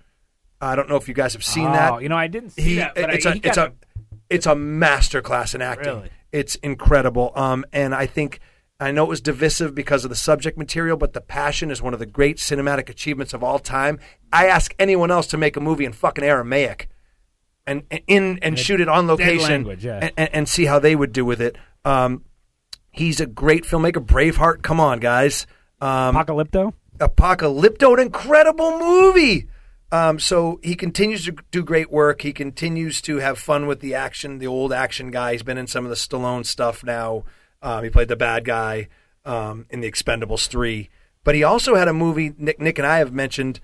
I 0.61 0.77
don't 0.77 0.89
know 0.89 0.97
if 0.97 1.09
you 1.09 1.15
guys 1.15 1.33
have 1.33 1.45
seen 1.45 1.69
oh, 1.69 1.73
that. 1.73 2.03
you 2.03 2.09
know, 2.09 2.17
I 2.17 2.27
didn't 2.27 2.51
see 2.51 2.63
He, 2.63 2.75
that. 2.77 2.95
But 2.95 3.15
it's 3.15 3.27
I, 3.27 3.33
a 3.33 3.41
it's 3.43 3.57
a 3.57 3.73
it's 4.29 4.47
a 4.47 4.55
master 4.55 5.23
class 5.23 5.55
in 5.55 5.63
acting. 5.63 5.95
Really? 5.95 6.11
It's 6.33 6.55
incredible. 6.57 7.33
Um, 7.35 7.65
and 7.73 7.95
I 7.95 8.07
think 8.07 8.41
I 8.81 8.90
know 8.93 9.05
it 9.05 9.09
was 9.11 9.21
divisive 9.21 9.75
because 9.75 10.05
of 10.05 10.09
the 10.09 10.16
subject 10.16 10.57
material, 10.57 10.97
but 10.97 11.12
the 11.12 11.21
passion 11.21 11.71
is 11.71 11.83
one 11.83 11.93
of 11.93 12.01
the 12.01 12.07
great 12.07 12.38
cinematic 12.38 12.88
achievements 12.88 13.35
of 13.35 13.45
all 13.45 13.59
time. 13.59 13.99
I 14.33 14.47
ask 14.47 14.75
anyone 14.79 15.11
else 15.11 15.27
to 15.29 15.37
make 15.37 15.57
a 15.57 15.61
movie 15.61 15.85
in 15.85 15.93
fucking 15.93 16.25
Aramaic 16.25 16.88
and, 17.66 17.83
and 17.90 18.01
in 18.07 18.38
and 18.40 18.59
shoot 18.59 18.81
it 18.81 18.88
on 18.88 19.07
location 19.07 19.51
language, 19.51 19.85
yeah. 19.85 19.99
and, 20.01 20.12
and, 20.16 20.31
and 20.33 20.49
see 20.49 20.64
how 20.64 20.79
they 20.79 20.97
would 20.97 21.12
do 21.12 21.25
with 21.25 21.43
it. 21.43 21.57
Um, 21.85 22.25
he's 22.90 23.21
a 23.21 23.27
great 23.27 23.64
filmmaker. 23.64 24.05
Braveheart, 24.05 24.62
come 24.62 24.81
on, 24.81 24.99
guys. 24.99 25.47
Um, 25.81 26.16
Apocalypto. 26.16 26.73
Apocalypto, 26.99 27.95
an 27.95 28.01
incredible 28.01 28.79
movie. 28.79 29.49
Um, 29.93 30.19
so 30.19 30.61
he 30.62 30.75
continues 30.75 31.25
to 31.25 31.35
do 31.51 31.64
great 31.64 31.90
work. 31.90 32.23
He 32.23 32.33
continues 32.33 33.03
to 33.03 33.19
have 33.19 33.38
fun 33.38 33.66
with 33.66 33.81
the 33.81 33.95
action, 33.95 34.38
the 34.38 34.47
old 34.47 34.73
action 34.73 35.11
guy. 35.11 35.33
He's 35.33 35.43
been 35.43 35.59
in 35.59 35.66
some 35.66 35.85
of 35.85 35.90
the 35.90 35.97
Stallone 35.97 36.47
stuff 36.47 36.85
now. 36.85 37.25
Um, 37.62 37.85
he 37.85 37.90
played 37.90 38.09
the 38.09 38.16
bad 38.16 38.44
guy 38.44 38.88
um, 39.25 39.66
in 39.70 39.81
the 39.81 39.90
Expendables 39.90 40.46
3. 40.49 40.88
But 41.25 41.35
he 41.35 41.42
also 41.44 41.75
had 41.75 41.88
a 41.88 41.92
movie 41.92 42.33
Nick, 42.38 42.61
Nick 42.61 42.79
and 42.79 42.87
I 42.87 42.99
have 42.99 43.12
mentioned 43.12 43.61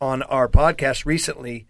on 0.00 0.22
our 0.24 0.48
podcast 0.48 1.06
recently 1.06 1.66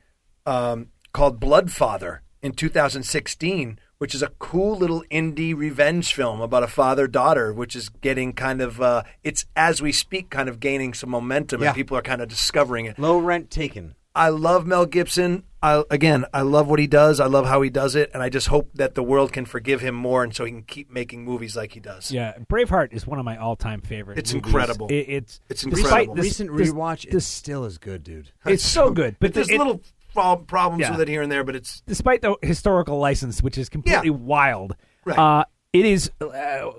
um, 0.46 0.88
called 1.12 1.40
Bloodfather 1.40 2.18
in 2.42 2.52
2016, 2.52 3.78
which 3.98 4.14
is 4.14 4.22
a 4.22 4.32
cool 4.38 4.76
little 4.76 5.04
indie 5.10 5.56
revenge 5.56 6.12
film 6.12 6.40
about 6.40 6.62
a 6.62 6.68
father 6.68 7.06
daughter, 7.06 7.52
which 7.52 7.74
is 7.76 7.88
getting 7.88 8.32
kind 8.32 8.60
of, 8.60 8.80
uh, 8.80 9.02
it's 9.22 9.46
as 9.56 9.80
we 9.80 9.92
speak, 9.92 10.30
kind 10.30 10.48
of 10.48 10.60
gaining 10.60 10.94
some 10.94 11.10
momentum 11.10 11.62
Yeah. 11.62 11.68
and 11.68 11.76
people 11.76 11.96
are 11.96 12.02
kind 12.02 12.20
of 12.20 12.28
discovering 12.28 12.86
it. 12.86 12.98
Low 12.98 13.18
rent 13.18 13.50
taken. 13.50 13.94
I 14.14 14.30
love 14.30 14.66
Mel 14.66 14.86
Gibson. 14.86 15.44
I, 15.62 15.82
again, 15.90 16.24
I 16.32 16.42
love 16.42 16.68
what 16.68 16.78
he 16.78 16.86
does. 16.86 17.18
I 17.20 17.26
love 17.26 17.46
how 17.46 17.62
he 17.62 17.70
does 17.70 17.96
it, 17.96 18.10
and 18.14 18.22
I 18.22 18.28
just 18.28 18.46
hope 18.48 18.70
that 18.74 18.94
the 18.94 19.02
world 19.02 19.32
can 19.32 19.44
forgive 19.44 19.80
him 19.80 19.94
more, 19.94 20.22
and 20.22 20.34
so 20.34 20.44
he 20.44 20.52
can 20.52 20.62
keep 20.62 20.90
making 20.90 21.24
movies 21.24 21.56
like 21.56 21.72
he 21.72 21.80
does. 21.80 22.12
Yeah, 22.12 22.34
Braveheart 22.48 22.92
is 22.92 23.06
one 23.06 23.18
of 23.18 23.24
my 23.24 23.36
all-time 23.36 23.80
favorite. 23.80 24.18
It's 24.18 24.32
movies. 24.32 24.46
incredible. 24.46 24.86
It, 24.88 24.94
it's 25.08 25.40
It's 25.48 25.64
incredible. 25.64 26.14
this- 26.14 26.24
Recent 26.24 26.56
this- 26.56 26.70
rewatch, 26.72 27.04
it 27.06 27.10
this- 27.12 27.26
still 27.26 27.64
is 27.64 27.78
good, 27.78 28.04
dude. 28.04 28.30
it's 28.46 28.62
so 28.62 28.90
good, 28.90 29.16
but 29.18 29.28
But 29.28 29.34
there's 29.34 29.50
it- 29.50 29.58
little 29.58 29.82
pro- 30.14 30.36
problems 30.36 30.82
Yeah. 30.82 30.92
with 30.92 31.00
it 31.00 31.08
here 31.08 31.22
and 31.22 31.30
there, 31.32 31.42
but 31.42 31.56
it's 31.56 31.80
despite 31.86 32.22
the 32.22 32.36
historical 32.42 32.98
license, 32.98 33.42
which 33.42 33.58
is 33.58 33.68
completely 33.68 34.10
Yeah. 34.10 34.14
wild, 34.14 34.76
Right. 35.04 35.18
uh, 35.18 35.44
it 35.72 35.84
is. 35.84 36.10
Uh, 36.20 36.70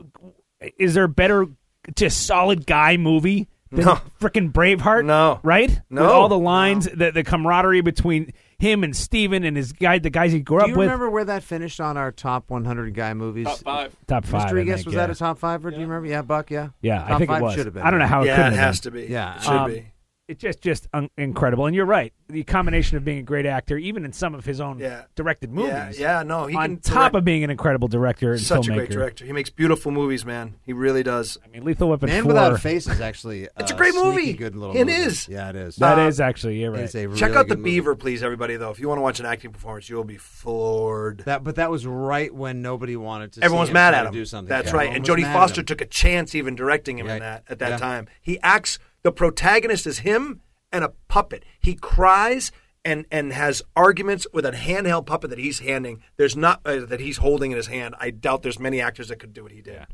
is 0.77 0.93
there 0.93 1.03
a 1.03 1.09
better, 1.09 1.47
just 1.95 2.25
solid 2.25 2.65
guy 2.65 2.95
movie 2.97 3.47
than 3.71 3.85
No. 3.85 3.99
frickin' 4.21 4.51
Braveheart? 4.51 5.05
No. 5.05 5.39
right? 5.43 5.81
No. 5.89 6.01
With 6.03 6.11
all 6.11 6.27
the 6.29 6.39
lines, 6.39 6.85
the, 6.85 7.11
the 7.11 7.23
camaraderie 7.23 7.81
between 7.81 8.31
him 8.60 8.84
and 8.84 8.95
Steven 8.95 9.43
and 9.43 9.58
his 9.58 9.72
guy, 9.74 9.98
the 10.00 10.10
guys 10.10 10.32
he 10.32 10.41
grew 10.41 10.58
up 10.60 10.63
with. 10.63 10.67
Do 10.67 10.72
up 10.72 10.76
you 10.76 10.80
with. 10.80 10.88
remember 10.88 11.10
where 11.10 11.26
that 11.26 11.43
finished 11.43 11.80
on 11.80 11.98
our 11.98 12.12
top 12.12 12.50
100 12.50 12.93
guy 12.93 13.13
movies? 13.13 13.48
Top 13.48 13.58
five. 13.60 13.95
Top 14.08 14.26
five. 14.26 14.43
Mystery 14.43 14.62
I 14.62 14.63
guess 14.65 14.78
think, 14.80 14.86
was 14.88 14.95
yeah. 14.95 15.08
that 15.08 15.10
a 15.10 15.15
top 15.15 15.39
five? 15.39 15.65
Or 15.65 15.72
do 15.72 15.78
you 15.78 15.84
remember? 15.88 16.08
Yeah, 16.08 16.22
Buck. 16.22 16.52
Yeah. 16.52 16.69
Yeah, 16.82 17.00
top 17.00 17.10
I 17.10 17.17
think 17.17 17.30
five 17.30 17.41
it 17.41 17.45
was. 17.45 17.54
Should 17.56 17.65
have 17.65 17.74
been. 17.74 17.84
I 17.84 17.89
don't 17.89 18.00
know 18.00 18.06
how 18.08 18.22
it 18.22 18.28
yeah, 18.28 18.36
couldn't 18.36 18.54
it 18.54 18.58
has 18.58 18.80
been. 18.82 18.91
to 18.93 19.00
be. 19.00 19.12
Yeah. 19.12 19.36
it 19.38 19.41
should 19.43 19.52
Um, 19.52 19.72
be. 19.72 19.86
It's 20.29 20.39
just 20.41 20.61
just 20.61 20.87
un- 20.93 21.09
incredible, 21.17 21.65
and 21.65 21.75
you're 21.75 21.87
right. 21.87 22.13
The 22.27 22.43
combination 22.43 22.97
of 22.97 23.03
being 23.03 23.17
a 23.17 23.23
great 23.23 23.47
actor, 23.47 23.79
even 23.79 24.05
in 24.05 24.13
some 24.13 24.35
of 24.35 24.45
his 24.45 24.61
own 24.61 24.77
Yeah. 24.77 25.05
directed 25.15 25.51
movies, 25.51 25.99
Yeah, 25.99 26.17
yeah, 26.19 26.23
no, 26.23 26.45
he 26.45 26.55
on 26.55 26.77
top 26.77 26.93
direct- 27.13 27.15
of 27.15 27.25
being 27.25 27.43
an 27.43 27.49
incredible 27.49 27.87
director 27.87 28.33
and 28.33 28.39
Such 28.39 28.67
filmmaker. 28.67 28.71
a 28.71 28.75
great 28.75 28.89
director. 28.91 29.25
He 29.25 29.31
makes 29.33 29.49
beautiful 29.49 29.91
movies, 29.91 30.27
man. 30.27 30.53
He 30.67 30.71
really 30.71 31.01
does. 31.01 31.39
I 31.43 31.47
mean, 31.47 31.63
Lethal 31.65 31.89
Weapon 31.89 32.09
Man 32.09 32.21
4. 32.21 32.27
Without 32.27 32.53
a 32.53 32.59
Face 32.59 32.87
is 32.87 33.01
actually 33.01 33.47
It's 33.59 33.71
a 33.71 33.75
great 33.75 33.95
movie. 33.95 34.33
Good 34.33 34.55
little 34.55 34.75
It 34.77 34.85
movie. 34.85 34.93
is. 35.01 35.27
Yeah, 35.27 35.49
it 35.49 35.55
is. 35.55 35.77
That 35.77 35.97
Uh, 35.97 36.01
is 36.07 36.21
actually 36.21 36.59
you're 36.61 36.69
right. 36.71 36.81
It's 36.81 36.93
a 36.93 37.07
Check 37.15 37.31
out 37.31 37.47
The 37.47 37.57
movie. 37.57 37.71
Beaver, 37.71 37.95
please, 37.95 38.21
everybody. 38.21 38.55
Though, 38.55 38.69
if 38.69 38.79
you 38.79 38.87
want 38.87 38.99
to 38.99 39.03
watch 39.03 39.19
an 39.19 39.25
acting 39.25 39.51
performance, 39.51 39.89
you 39.89 39.95
will 39.95 40.03
be 40.03 40.17
floored. 40.17 41.23
That, 41.25 41.43
but 41.43 41.55
that 41.55 41.71
was 41.71 41.87
right 41.87 42.31
when 42.31 42.61
nobody 42.61 42.95
wanted 42.95 43.31
to. 43.33 43.39
see 43.39 43.43
Everyone's 43.45 43.69
him 43.69 43.73
mad 43.73 43.91
try 43.91 43.99
at 43.99 44.01
to 44.03 44.07
him. 44.09 44.13
Do 44.13 44.25
something. 44.25 44.47
That's 44.49 44.69
Yeah. 44.69 44.77
right. 44.77 44.89
Everyone 44.95 45.09
And 45.19 45.25
Jodie 45.25 45.33
Foster 45.33 45.63
took 45.63 45.81
a 45.81 45.85
chance 45.85 46.35
even 46.35 46.55
directing 46.55 46.99
him 46.99 47.07
in 47.09 47.19
that 47.19 47.43
at 47.49 47.57
that 47.57 47.69
Yeah. 47.71 47.77
time. 47.77 48.07
He 48.21 48.39
acts 48.41 48.77
the 49.03 49.12
protagonist 49.12 49.88
is 49.88 49.99
him 49.99 50.41
and 50.71 50.83
a 50.83 50.93
puppet. 51.07 51.43
He 51.59 51.75
cries 51.75 52.51
and 52.85 53.05
and 53.12 53.33
has 53.33 53.62
arguments 53.75 54.25
with 54.33 54.45
a 54.45 54.51
handheld 54.51 55.05
puppet 55.05 55.29
that 55.29 55.39
he's 55.39 55.59
handing. 55.59 56.01
There's 56.17 56.35
not 56.35 56.62
uh, 56.65 56.85
that 56.85 56.99
he's 56.99 57.17
holding 57.17 57.51
in 57.51 57.57
his 57.57 57.67
hand. 57.67 57.95
I 57.99 58.09
doubt 58.09 58.43
there's 58.43 58.59
many 58.59 58.81
actors 58.81 59.09
that 59.09 59.17
could 59.17 59.33
do 59.33 59.43
what 59.43 59.51
he 59.51 59.62
did. 59.62 59.88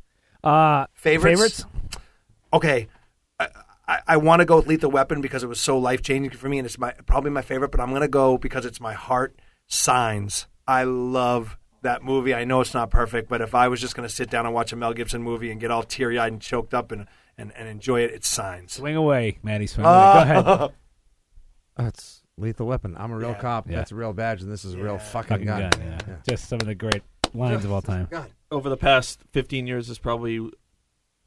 Uh, 0.44 0.86
Favorites? 0.94 1.64
favorites? 1.64 1.66
Okay. 2.54 2.88
I, 3.40 3.48
I, 3.88 4.00
I 4.08 4.18
want 4.18 4.42
to 4.42 4.46
go 4.46 4.58
with 4.58 4.68
Lethal 4.68 4.92
Weapon 4.92 5.22
because 5.22 5.44
it 5.44 5.48
was 5.48 5.60
so 5.60 5.78
life 5.78 6.02
changing 6.02 6.32
for 6.32 6.50
me, 6.50 6.60
and 6.60 6.66
it's 6.66 6.78
my 6.78 6.92
probably 7.06 7.32
my 7.32 7.42
favorite. 7.42 7.72
But 7.72 7.82
I'm 7.82 7.90
going 7.90 8.02
to 8.02 8.08
go 8.08 8.38
because 8.38 8.66
it's 8.66 8.80
my 8.80 8.94
heart. 8.94 9.40
Signs. 9.68 10.48
I 10.68 10.84
love 10.84 11.58
that 11.86 12.04
movie. 12.04 12.34
I 12.36 12.44
know 12.44 12.62
it's 12.62 12.74
not 12.74 12.90
perfect, 12.92 13.30
but 13.30 13.42
if 13.42 13.56
I 13.56 13.68
was 13.70 13.82
just 13.82 13.96
going 13.96 14.08
to 14.08 14.14
sit 14.14 14.30
down 14.30 14.46
and 14.46 14.54
watch 14.54 14.72
a 14.72 14.76
Mel 14.76 14.94
Gibson 14.94 15.24
movie 15.24 15.50
and 15.50 15.60
get 15.60 15.72
all 15.72 15.82
teary 15.84 16.20
eyed 16.20 16.32
and 16.34 16.42
choked 16.42 16.74
up 16.74 16.92
and, 16.92 17.08
and, 17.38 17.52
and 17.56 17.68
enjoy 17.68 18.02
it, 18.02 18.12
it's 18.12 18.28
Signs. 18.28 18.74
Swing 18.74 18.96
away, 18.96 19.40
Matty. 19.42 19.66
Swing 19.68 19.86
away. 19.86 19.94
Go 19.94 20.20
ahead. 20.20 20.70
That's 21.78 22.22
Lethal 22.38 22.68
Weapon. 22.68 22.96
I'm 22.98 23.12
a 23.12 23.18
real 23.18 23.30
Yeah. 23.30 23.40
cop. 23.40 23.70
Yeah. 23.70 23.78
That's 23.78 23.92
a 23.92 23.96
real 23.96 24.14
badge, 24.14 24.42
and 24.42 24.52
this 24.52 24.64
is 24.66 24.74
a 24.76 24.78
real 24.78 24.98
fucking, 24.98 25.30
Fucking 25.30 25.46
gun. 25.46 25.70
gun. 25.72 25.82
Yeah. 26.08 26.16
Just 26.30 26.48
some 26.48 26.60
of 26.62 26.68
the 26.68 26.76
great 26.76 27.02
lines 27.34 27.66
of 27.66 27.72
all 27.72 27.82
time. 27.82 28.08
God. 28.10 28.32
Over 28.52 28.70
the 28.70 28.78
past 28.78 29.20
15 29.34 29.68
years, 29.68 29.88
there's 29.88 29.98
probably 30.00 30.50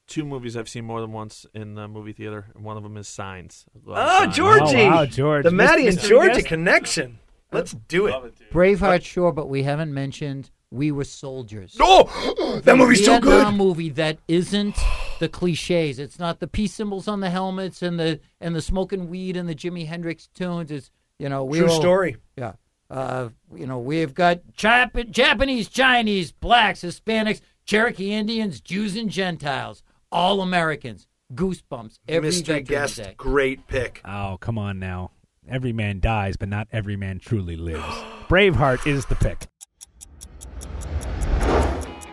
two 0.06 0.24
movies 0.24 0.56
I've 0.56 0.68
seen 0.68 0.84
more 0.86 1.00
than 1.02 1.12
once 1.12 1.44
in 1.52 1.74
the 1.74 1.86
movie 1.88 2.12
theater, 2.12 2.46
and 2.54 2.64
one 2.64 2.76
of 2.78 2.82
them 2.82 2.96
is 2.96 3.08
Signs. 3.08 3.66
I 3.74 3.90
love 3.90 3.98
Oh, 4.10 4.18
Signs. 4.24 4.36
Georgie! 4.36 4.80
Oh, 4.82 4.90
wow, 4.90 5.06
George. 5.06 5.44
The 5.44 5.50
Matty 5.50 5.86
and 5.86 5.96
Mystery 5.96 6.08
Georgie 6.08 6.34
guest? 6.34 6.46
connection. 6.46 7.18
Let's 7.52 7.72
do 7.72 8.06
it. 8.06 8.14
Braveheart, 8.52 9.02
sure, 9.04 9.32
but 9.32 9.48
we 9.48 9.62
haven't 9.62 9.92
mentioned 9.94 10.50
We 10.70 10.92
Were 10.92 11.04
Soldiers. 11.04 11.76
Oh, 11.80 12.60
that 12.64 12.76
movie's 12.76 13.04
so 13.04 13.18
good. 13.20 13.30
Vietnam 13.30 13.56
movie 13.56 13.88
that 13.90 14.18
isn't 14.28 14.76
the 15.18 15.28
cliches. 15.28 15.98
It's 15.98 16.18
not 16.18 16.40
the 16.40 16.46
peace 16.46 16.74
symbols 16.74 17.08
on 17.08 17.20
the 17.20 17.30
helmets 17.30 17.82
and 17.82 17.98
the 17.98 18.20
and 18.40 18.54
the 18.54 18.60
smoking 18.62 19.08
weed 19.08 19.36
and 19.36 19.48
the 19.48 19.54
Jimi 19.54 19.86
Hendrix 19.86 20.28
tunes. 20.34 20.70
It's 20.70 20.90
you 21.18 21.28
know 21.28 21.44
we 21.44 21.58
True 21.58 21.70
all- 21.70 21.80
story. 21.80 22.16
Yeah. 22.36 22.52
Uh, 22.90 23.28
you 23.54 23.66
know, 23.66 23.78
we've 23.78 24.14
got 24.14 24.40
Jap- 24.56 25.10
Japanese, 25.10 25.68
Chinese, 25.68 26.32
blacks, 26.32 26.80
Hispanics, 26.80 27.42
Cherokee 27.66 28.12
Indians, 28.12 28.62
Jews, 28.62 28.96
and 28.96 29.10
Gentiles, 29.10 29.82
all 30.10 30.40
Americans. 30.40 31.06
Goosebumps 31.34 31.98
every 32.08 32.28
Mystery 32.30 32.60
Veterans 32.62 32.68
guest, 32.96 32.96
Day. 32.96 33.14
great 33.18 33.66
pick. 33.66 34.00
Oh, 34.06 34.38
come 34.40 34.56
on 34.56 34.78
now. 34.78 35.10
Every 35.48 35.72
man 35.72 36.00
dies, 36.00 36.36
but 36.36 36.48
not 36.48 36.68
every 36.72 36.96
man 36.96 37.20
truly 37.20 37.56
lives. 37.56 37.82
Braveheart 38.28 38.86
is 38.86 39.06
the 39.06 39.14
pick. 39.14 39.46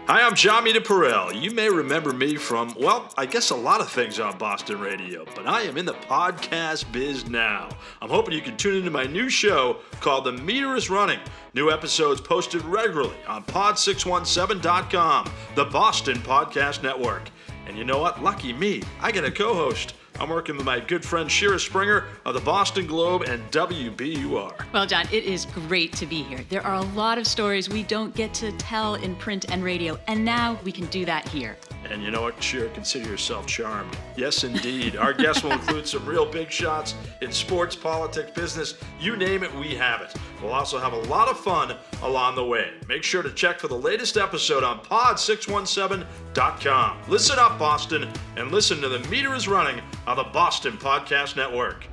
Hi, 0.07 0.21
I'm 0.21 0.35
Jon 0.35 0.63
Meterparel. 0.63 1.41
You 1.41 1.49
may 1.49 1.67
remember 1.67 2.13
me 2.13 2.35
from, 2.35 2.75
well, 2.79 3.11
I 3.17 3.25
guess 3.25 3.49
a 3.49 3.55
lot 3.55 3.81
of 3.81 3.89
things 3.89 4.19
on 4.19 4.37
Boston 4.37 4.79
radio, 4.79 5.25
but 5.35 5.47
I 5.47 5.63
am 5.63 5.77
in 5.77 5.85
the 5.85 5.95
podcast 5.95 6.91
biz 6.91 7.27
now. 7.27 7.69
I'm 8.03 8.11
hoping 8.11 8.35
you 8.35 8.41
can 8.41 8.55
tune 8.55 8.75
into 8.75 8.91
my 8.91 9.05
new 9.05 9.29
show 9.29 9.77
called 10.01 10.25
The 10.25 10.33
Meter 10.33 10.75
is 10.75 10.91
Running. 10.91 11.19
New 11.55 11.71
episodes 11.71 12.21
posted 12.21 12.61
regularly 12.65 13.17
on 13.27 13.43
pod617.com, 13.45 15.31
the 15.55 15.65
Boston 15.65 16.17
Podcast 16.17 16.83
Network. 16.83 17.31
And 17.65 17.75
you 17.75 17.83
know 17.83 17.97
what? 17.97 18.21
Lucky 18.21 18.53
me, 18.53 18.83
I 19.01 19.11
get 19.11 19.25
a 19.25 19.31
co 19.31 19.55
host. 19.55 19.95
I'm 20.19 20.29
working 20.29 20.55
with 20.55 20.65
my 20.65 20.79
good 20.79 21.03
friend 21.03 21.29
Shira 21.29 21.59
Springer 21.59 22.05
of 22.25 22.33
the 22.33 22.39
Boston 22.39 22.87
Globe 22.87 23.23
and 23.23 23.43
WBUR. 23.51 24.71
Well, 24.71 24.85
John, 24.85 25.05
it 25.11 25.25
is 25.25 25.45
great 25.45 25.91
to 25.93 26.05
be 26.05 26.23
here. 26.23 26.39
There 26.49 26.65
are 26.65 26.75
a 26.75 26.81
lot 26.93 27.17
of 27.17 27.27
stories 27.27 27.69
we 27.69 27.83
don't 27.83 28.15
get 28.15 28.33
to 28.35 28.51
tell 28.53 28.95
in 28.95 29.15
print 29.17 29.45
and 29.51 29.63
radio, 29.63 29.99
and 30.07 30.23
now 30.23 30.57
we 30.63 30.71
can 30.71 30.85
do 30.87 31.03
that 31.05 31.27
here. 31.27 31.57
And 31.91 32.03
you 32.03 32.11
know 32.11 32.21
what, 32.23 32.41
Sure, 32.43 32.67
consider 32.69 33.07
yourself 33.09 33.45
charmed. 33.47 33.95
Yes, 34.17 34.43
indeed. 34.43 34.95
Our 34.97 35.13
guests 35.13 35.43
will 35.43 35.51
include 35.53 35.87
some 35.87 36.05
real 36.05 36.25
big 36.25 36.51
shots 36.51 36.95
in 37.21 37.31
sports, 37.31 37.75
politics, 37.75 38.31
business, 38.31 38.75
you 38.99 39.15
name 39.15 39.43
it, 39.43 39.53
we 39.55 39.75
have 39.75 40.01
it. 40.01 40.13
We'll 40.41 40.51
also 40.53 40.77
have 40.79 40.93
a 40.93 40.99
lot 41.03 41.27
of 41.27 41.39
fun 41.39 41.75
along 42.03 42.35
the 42.35 42.45
way. 42.45 42.71
Make 42.87 43.03
sure 43.03 43.23
to 43.23 43.31
check 43.31 43.59
for 43.59 43.67
the 43.67 43.77
latest 43.77 44.17
episode 44.17 44.63
on 44.63 44.79
pod617.com. 44.81 46.97
Listen 47.07 47.39
up, 47.39 47.57
Boston, 47.57 48.07
and 48.35 48.51
listen 48.51 48.79
to 48.81 48.89
The 48.89 48.99
Meter 49.09 49.33
is 49.33 49.47
Running 49.47 49.81
on 50.05 50.17
the 50.17 50.23
Boston 50.23 50.73
Podcast 50.77 51.35
Network. 51.35 51.87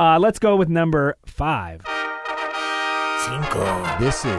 Uh, 0.00 0.18
let's 0.18 0.38
go 0.38 0.56
with 0.56 0.68
number 0.68 1.16
five. 1.24 1.80
This 4.00 4.24
is 4.24 4.32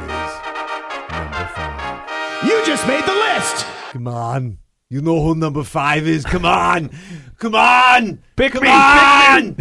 number 1.11 1.45
five. 1.55 2.01
You 2.45 2.61
just 2.65 2.85
made 2.87 3.05
the 3.05 3.13
list. 3.13 3.65
Come 3.93 4.07
on. 4.07 4.57
You 4.89 5.01
know 5.03 5.21
who 5.21 5.35
number 5.35 5.63
five 5.63 6.07
is. 6.07 6.25
Come 6.25 6.45
on. 6.45 6.89
Come 7.37 7.53
on. 7.53 8.23
Pick 8.35 8.53
Come 8.53 8.63
me, 8.63 8.69
on. 8.69 9.57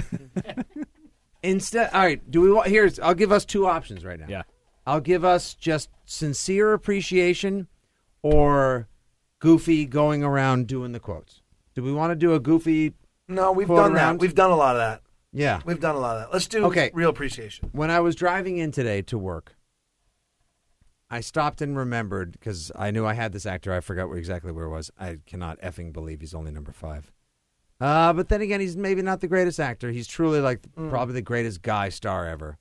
Instead, 1.43 1.91
all 1.93 2.01
right. 2.01 2.31
Do 2.31 2.41
we 2.41 2.51
want? 2.51 2.69
Here's. 2.69 2.99
I'll 2.99 3.13
give 3.15 3.31
us 3.31 3.45
two 3.45 3.67
options 3.67 4.07
right 4.07 4.19
now. 4.19 4.25
Yeah. 4.31 4.43
I'll 4.87 5.01
give 5.03 5.23
us 5.23 5.53
just 5.53 5.91
sincere 6.07 6.73
appreciation, 6.73 7.69
or 8.23 8.89
Goofy 9.39 9.85
going 9.85 10.25
around 10.25 10.67
doing 10.67 10.93
the 10.93 11.01
quotes. 11.01 11.43
Do 11.75 11.83
we 11.83 11.93
want 11.93 12.11
to 12.13 12.17
do 12.17 12.33
a 12.33 12.41
Goofy? 12.41 12.95
No, 13.29 13.53
we've 13.53 13.67
quote 13.67 13.79
done 13.85 13.95
that. 13.95 14.19
We've 14.19 14.35
done 14.35 14.51
a 14.51 14.57
lot 14.57 14.77
of 14.77 14.81
that. 14.81 15.03
Yeah. 15.35 15.61
We've 15.67 15.79
done 15.79 15.95
a 15.95 15.99
lot 15.99 16.17
of 16.17 16.23
that. 16.23 16.33
Let's 16.33 16.47
do 16.47 16.65
Okay. 16.67 16.91
real 16.95 17.11
appreciation. 17.11 17.69
When 17.73 17.91
I 17.91 18.01
was 18.01 18.15
driving 18.15 18.57
in 18.57 18.73
today 18.73 19.03
to 19.03 19.19
work, 19.19 19.57
I 21.13 21.21
stopped 21.21 21.61
and 21.61 21.77
remembered 21.77 22.33
because 22.33 22.73
I 22.75 22.91
knew 22.91 23.05
I 23.07 23.13
had 23.15 23.33
this 23.33 23.45
actor. 23.47 23.73
I 23.73 23.81
forgot 23.81 24.09
where 24.09 24.17
exactly 24.19 24.51
where 24.51 24.65
it 24.65 24.71
was. 24.71 24.91
I 24.99 25.19
cannot 25.27 25.61
effing 25.61 25.93
believe 25.93 26.21
he's 26.21 26.33
only 26.35 26.51
number 26.51 26.73
five. 26.73 27.13
Uh, 27.81 28.13
but 28.15 28.29
then 28.29 28.41
again, 28.41 28.61
he's 28.61 28.77
maybe 28.77 29.03
not 29.03 29.21
the 29.21 29.29
greatest 29.29 29.61
actor. 29.61 29.91
He's 29.91 30.07
truly 30.07 30.41
like 30.41 30.63
Mm. 30.77 30.89
probably 30.89 31.15
the 31.15 31.21
greatest 31.23 31.63
guy 31.63 31.89
star 31.91 32.27
ever. 32.27 32.59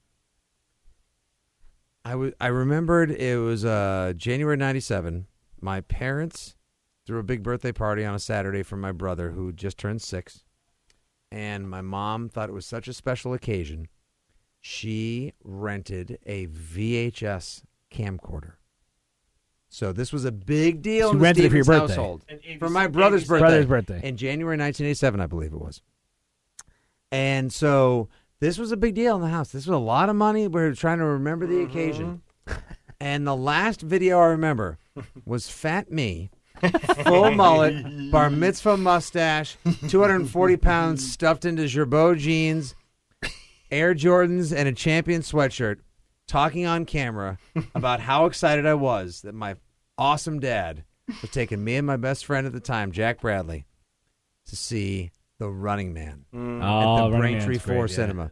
I 2.04 2.16
wa- 2.16 2.32
I 2.42 2.48
remembered 2.48 3.12
it 3.12 3.40
was 3.40 3.64
uh, 3.64 4.14
January 4.18 4.58
'97. 4.58 5.28
My 5.62 5.82
parents 5.82 6.56
threw 7.06 7.20
a 7.20 7.24
big 7.24 7.44
birthday 7.44 7.72
party 7.72 8.04
on 8.04 8.16
a 8.16 8.20
Saturday 8.20 8.64
for 8.64 8.76
my 8.78 8.92
brother 8.92 9.32
who 9.32 9.52
just 9.52 9.78
turned 9.78 10.02
six, 10.02 10.44
and 11.32 11.70
my 11.70 11.82
mom 11.82 12.28
thought 12.28 12.50
it 12.50 12.54
was 12.54 12.66
such 12.66 12.88
a 12.88 12.94
special 12.94 13.34
occasion. 13.34 13.88
She 14.60 15.34
rented 15.44 16.18
a 16.26 16.48
VHS 16.48 17.64
camcorder. 17.92 18.54
So 19.70 19.94
this 19.94 20.12
was 20.12 20.26
a 20.26 20.32
big 20.32 20.82
deal 20.82 21.10
She 21.10 21.12
in 21.14 21.18
the 21.20 21.24
rented 21.24 21.46
it 21.46 21.50
for 21.50 21.56
your 21.56 21.64
Stevens 21.64 21.82
birthday. 21.82 21.94
household 21.96 22.26
In 22.28 22.40
80 22.44 22.58
for 22.60 22.70
my 22.70 22.88
brother's 22.88 23.26
birthday. 23.26 23.40
Brother's 23.42 23.66
birthday. 23.68 24.02
in 24.04 24.18
January 24.18 24.58
1987, 24.58 25.20
I 25.22 25.28
believe 25.28 25.54
it 25.54 25.60
was. 25.62 25.82
And 27.12 27.52
so 27.54 28.10
this 28.40 28.58
was 28.58 28.72
a 28.72 28.78
big 28.78 28.96
deal 28.96 29.16
in 29.16 29.22
the 29.22 29.28
house. 29.30 29.50
This 29.52 29.66
was 29.68 29.76
a 29.76 29.80
lot 29.80 30.10
of 30.10 30.16
money. 30.16 30.48
We 30.48 30.62
were 30.62 30.74
trying 30.74 30.98
to 31.00 31.06
remember 31.06 31.46
the 31.46 31.62
occasion. 31.62 32.22
And 33.00 33.26
the 33.26 33.36
last 33.36 33.82
video 33.82 34.20
I 34.20 34.26
remember 34.28 34.78
was 35.26 35.50
Fat 35.50 35.92
Me, 35.92 36.30
full 37.06 37.32
mullet, 37.36 38.12
bar 38.12 38.30
mitzvah 38.30 38.78
mustache, 38.78 39.58
240 39.88 40.58
pounds 40.58 41.12
stuffed 41.12 41.46
into 41.46 41.64
Girbaud 41.64 42.18
jeans, 42.20 42.76
Air 43.72 43.96
Jordans, 43.96 44.56
and 44.56 44.68
a 44.68 44.72
champion 44.74 45.22
sweatshirt, 45.22 45.78
talking 46.32 46.66
on 46.66 46.86
camera 46.86 47.38
about 47.76 48.00
how 48.00 48.26
excited 48.26 48.66
I 48.66 48.74
was 48.76 49.22
that 49.22 49.36
my 49.36 49.56
awesome 49.98 50.40
dad 50.40 50.86
was 51.22 51.30
taking 51.32 51.64
me 51.64 51.76
and 51.76 51.86
my 51.86 51.98
best 51.98 52.26
friend 52.26 52.48
at 52.48 52.54
the 52.54 52.60
time, 52.62 52.92
Jack 52.94 53.20
Bradley, 53.22 53.66
to 54.46 54.56
see 54.56 55.12
The 55.40 55.50
Running 55.50 55.94
Man 55.94 56.26
Mm. 56.34 56.62
at 56.64 56.68
Oh, 57.04 57.12
the 57.12 57.18
Braintree 57.18 57.58
4 57.58 57.76
yeah. 57.76 57.86
Cinema. 57.88 58.32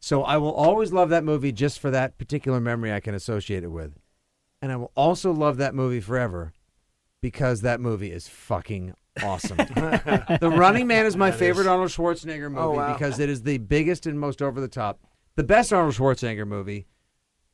So 0.00 0.22
I 0.22 0.36
will 0.36 0.52
always 0.54 0.92
love 0.92 1.08
that 1.08 1.24
movie 1.24 1.50
just 1.52 1.80
for 1.80 1.90
that 1.90 2.16
particular 2.16 2.60
memory 2.60 2.92
I 2.92 3.00
can 3.00 3.14
associate 3.14 3.64
it 3.64 3.68
with. 3.72 3.96
And 4.62 4.70
I 4.70 4.76
will 4.76 4.92
also 4.94 5.32
love 5.32 5.56
that 5.56 5.74
movie 5.74 6.00
forever 6.00 6.52
because 7.20 7.62
that 7.62 7.80
movie 7.80 8.12
is 8.12 8.28
fucking 8.28 8.94
awesome. 9.22 9.56
the 9.56 10.52
Running 10.56 10.86
Man 10.86 11.06
is 11.06 11.16
my 11.16 11.30
That 11.30 11.38
favorite 11.40 11.62
is. 11.62 11.66
Arnold 11.68 11.90
Schwarzenegger 11.90 12.50
movie 12.50 12.60
Oh, 12.62 12.70
wow. 12.70 12.92
because 12.92 13.18
it 13.18 13.28
is 13.28 13.42
the 13.42 13.58
biggest 13.58 14.06
and 14.06 14.20
most 14.20 14.40
over 14.42 14.60
the 14.60 14.68
top. 14.68 15.00
The 15.34 15.42
best 15.44 15.72
Arnold 15.72 15.94
Schwarzenegger 15.94 16.46
movie 16.46 16.86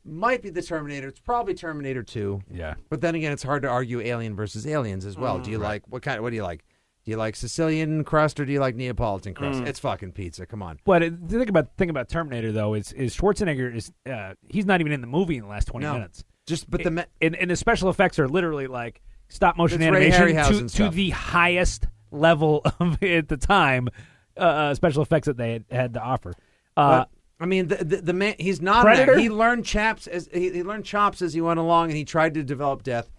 might 0.04 0.42
be 0.42 0.50
the 0.50 0.62
Terminator. 0.62 1.08
It's 1.08 1.20
probably 1.20 1.54
Terminator 1.54 2.02
2. 2.02 2.42
Yeah. 2.50 2.74
But 2.90 3.00
then 3.00 3.14
again, 3.14 3.32
it's 3.32 3.42
hard 3.42 3.62
to 3.62 3.68
argue 3.68 4.00
Alien 4.00 4.34
versus 4.34 4.66
Aliens 4.66 5.04
as 5.06 5.16
well. 5.16 5.38
do 5.38 5.50
you 5.50 5.58
Mm. 5.58 5.62
Right. 5.62 5.68
like 5.68 5.82
what 5.88 6.02
kind? 6.02 6.20
What 6.22 6.30
do 6.30 6.36
you 6.36 6.42
like? 6.42 6.64
Do 7.04 7.10
you 7.10 7.16
like 7.16 7.34
Sicilian 7.34 8.04
crust 8.04 8.38
or 8.38 8.44
do 8.44 8.52
you 8.52 8.60
like 8.60 8.76
Neapolitan 8.76 9.34
crust? 9.34 9.60
Mm. 9.60 9.66
It's 9.66 9.80
fucking 9.80 10.12
pizza. 10.12 10.46
Come 10.46 10.62
on. 10.62 10.78
But 10.84 11.02
it, 11.02 11.28
the 11.28 11.38
thing 11.40 11.48
about 11.48 11.76
thing 11.76 11.90
about 11.90 12.08
Terminator 12.08 12.52
though 12.52 12.74
is 12.74 12.92
is 12.92 13.16
Schwarzenegger 13.16 13.74
is 13.74 13.92
uh, 14.08 14.34
he's 14.48 14.66
not 14.66 14.80
even 14.80 14.92
in 14.92 15.00
the 15.00 15.06
movie 15.08 15.36
in 15.36 15.42
the 15.42 15.48
last 15.48 15.66
twenty 15.66 15.86
No. 15.86 15.94
minutes. 15.94 16.24
Just 16.46 16.70
but 16.70 16.82
the 16.84 16.90
me- 16.90 17.04
and, 17.20 17.34
and 17.36 17.50
the 17.50 17.56
special 17.56 17.88
effects 17.90 18.18
are 18.18 18.28
literally 18.28 18.66
like 18.68 19.00
stop 19.28 19.56
motion 19.56 19.80
It's 19.82 19.88
animation 19.88 20.68
to, 20.68 20.76
to 20.76 20.88
the 20.90 21.10
highest 21.10 21.86
level 22.10 22.62
of 22.80 23.02
at 23.02 23.28
the 23.28 23.36
time 23.36 23.88
uh, 24.36 24.40
uh, 24.40 24.74
special 24.74 25.02
effects 25.02 25.26
that 25.26 25.36
they 25.36 25.52
had, 25.52 25.64
had 25.70 25.94
to 25.94 26.00
offer. 26.02 26.34
Uh, 26.76 27.04
I 27.42 27.46
mean, 27.46 27.66
the, 27.66 27.76
the, 27.76 27.96
the 27.96 28.12
man, 28.12 28.36
he's 28.38 28.62
not. 28.62 28.84
Predator? 28.84 29.18
He 29.18 29.28
learned 29.28 29.64
chaps 29.64 30.06
as 30.06 30.28
he, 30.32 30.50
he 30.50 30.62
learned 30.62 30.84
chops 30.84 31.20
as 31.20 31.34
he 31.34 31.40
went 31.40 31.58
along, 31.58 31.88
and 31.88 31.96
he 31.96 32.04
tried 32.04 32.34
to 32.34 32.44
develop 32.44 32.84
death. 32.84 33.10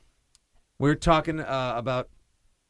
We 0.80 0.90
are 0.90 0.96
talking 0.96 1.42
uh, 1.42 1.74
about 1.76 2.10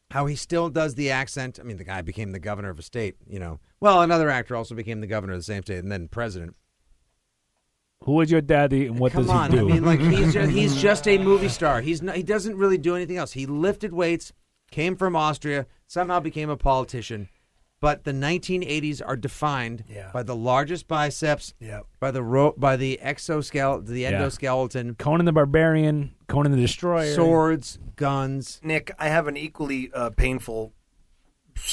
how 0.09 0.25
he 0.25 0.35
still 0.35 0.69
does 0.69 0.95
the 0.95 1.11
accent. 1.11 1.59
I 1.59 1.63
mean, 1.63 1.77
the 1.77 1.83
guy 1.83 2.01
became 2.01 2.31
the 2.31 2.39
governor 2.39 2.71
of 2.71 2.79
a 2.79 2.81
state. 2.81 3.17
You 3.27 3.39
know, 3.39 3.59
well, 3.79 4.01
another 4.01 4.31
actor 4.31 4.55
also 4.55 4.73
became 4.73 4.99
the 4.99 5.07
governor 5.07 5.33
of 5.33 5.39
the 5.39 5.43
same 5.43 5.61
state, 5.61 5.77
and 5.83 5.91
then 5.91 6.07
president. 6.07 6.55
who 8.03 8.19
is 8.21 8.31
your 8.31 8.41
daddy 8.41 8.87
and 8.87 8.97
what 8.97 9.11
Come 9.11 9.23
does 9.23 9.31
on, 9.31 9.51
he 9.51 9.57
do? 9.57 9.69
I 9.69 9.73
mean, 9.73 9.85
like 9.85 9.99
he's 9.99 10.33
just, 10.33 10.51
he's 10.51 10.75
just 10.81 11.07
a 11.07 11.19
movie 11.19 11.49
star. 11.49 11.81
He's 11.81 12.01
not, 12.01 12.15
he 12.15 12.23
doesn't 12.23 12.57
really 12.57 12.79
do 12.79 12.95
anything 12.95 13.17
else. 13.17 13.33
He 13.33 13.45
lifted 13.45 13.93
weights, 13.93 14.33
came 14.71 14.95
from 14.95 15.15
Austria, 15.15 15.67
somehow 15.85 16.19
became 16.19 16.49
a 16.49 16.57
politician. 16.57 17.29
But 17.83 18.05
the 18.05 18.13
1980s 18.13 19.01
are 19.05 19.17
defined 19.17 19.83
Yeah. 19.89 20.09
by 20.13 20.23
the 20.23 20.37
largest 20.37 20.87
biceps, 20.87 21.53
Yeah. 21.59 21.81
by 21.99 22.11
the 22.11 22.23
ro- 22.23 22.53
by 22.55 22.77
the 22.77 22.97
exoskeleton, 23.01 23.93
the 23.93 23.99
Yeah. 24.03 24.13
endoskeleton, 24.13 24.97
Conan 24.97 25.25
the 25.25 25.33
Barbarian, 25.33 26.15
Conan 26.29 26.53
the 26.53 26.57
Destroyer, 26.57 27.13
swords, 27.13 27.79
guns. 27.97 28.61
Nick, 28.63 28.91
I 28.97 29.09
have 29.09 29.27
an 29.27 29.35
equally 29.35 29.91
uh, 29.93 30.11
painful. 30.11 30.71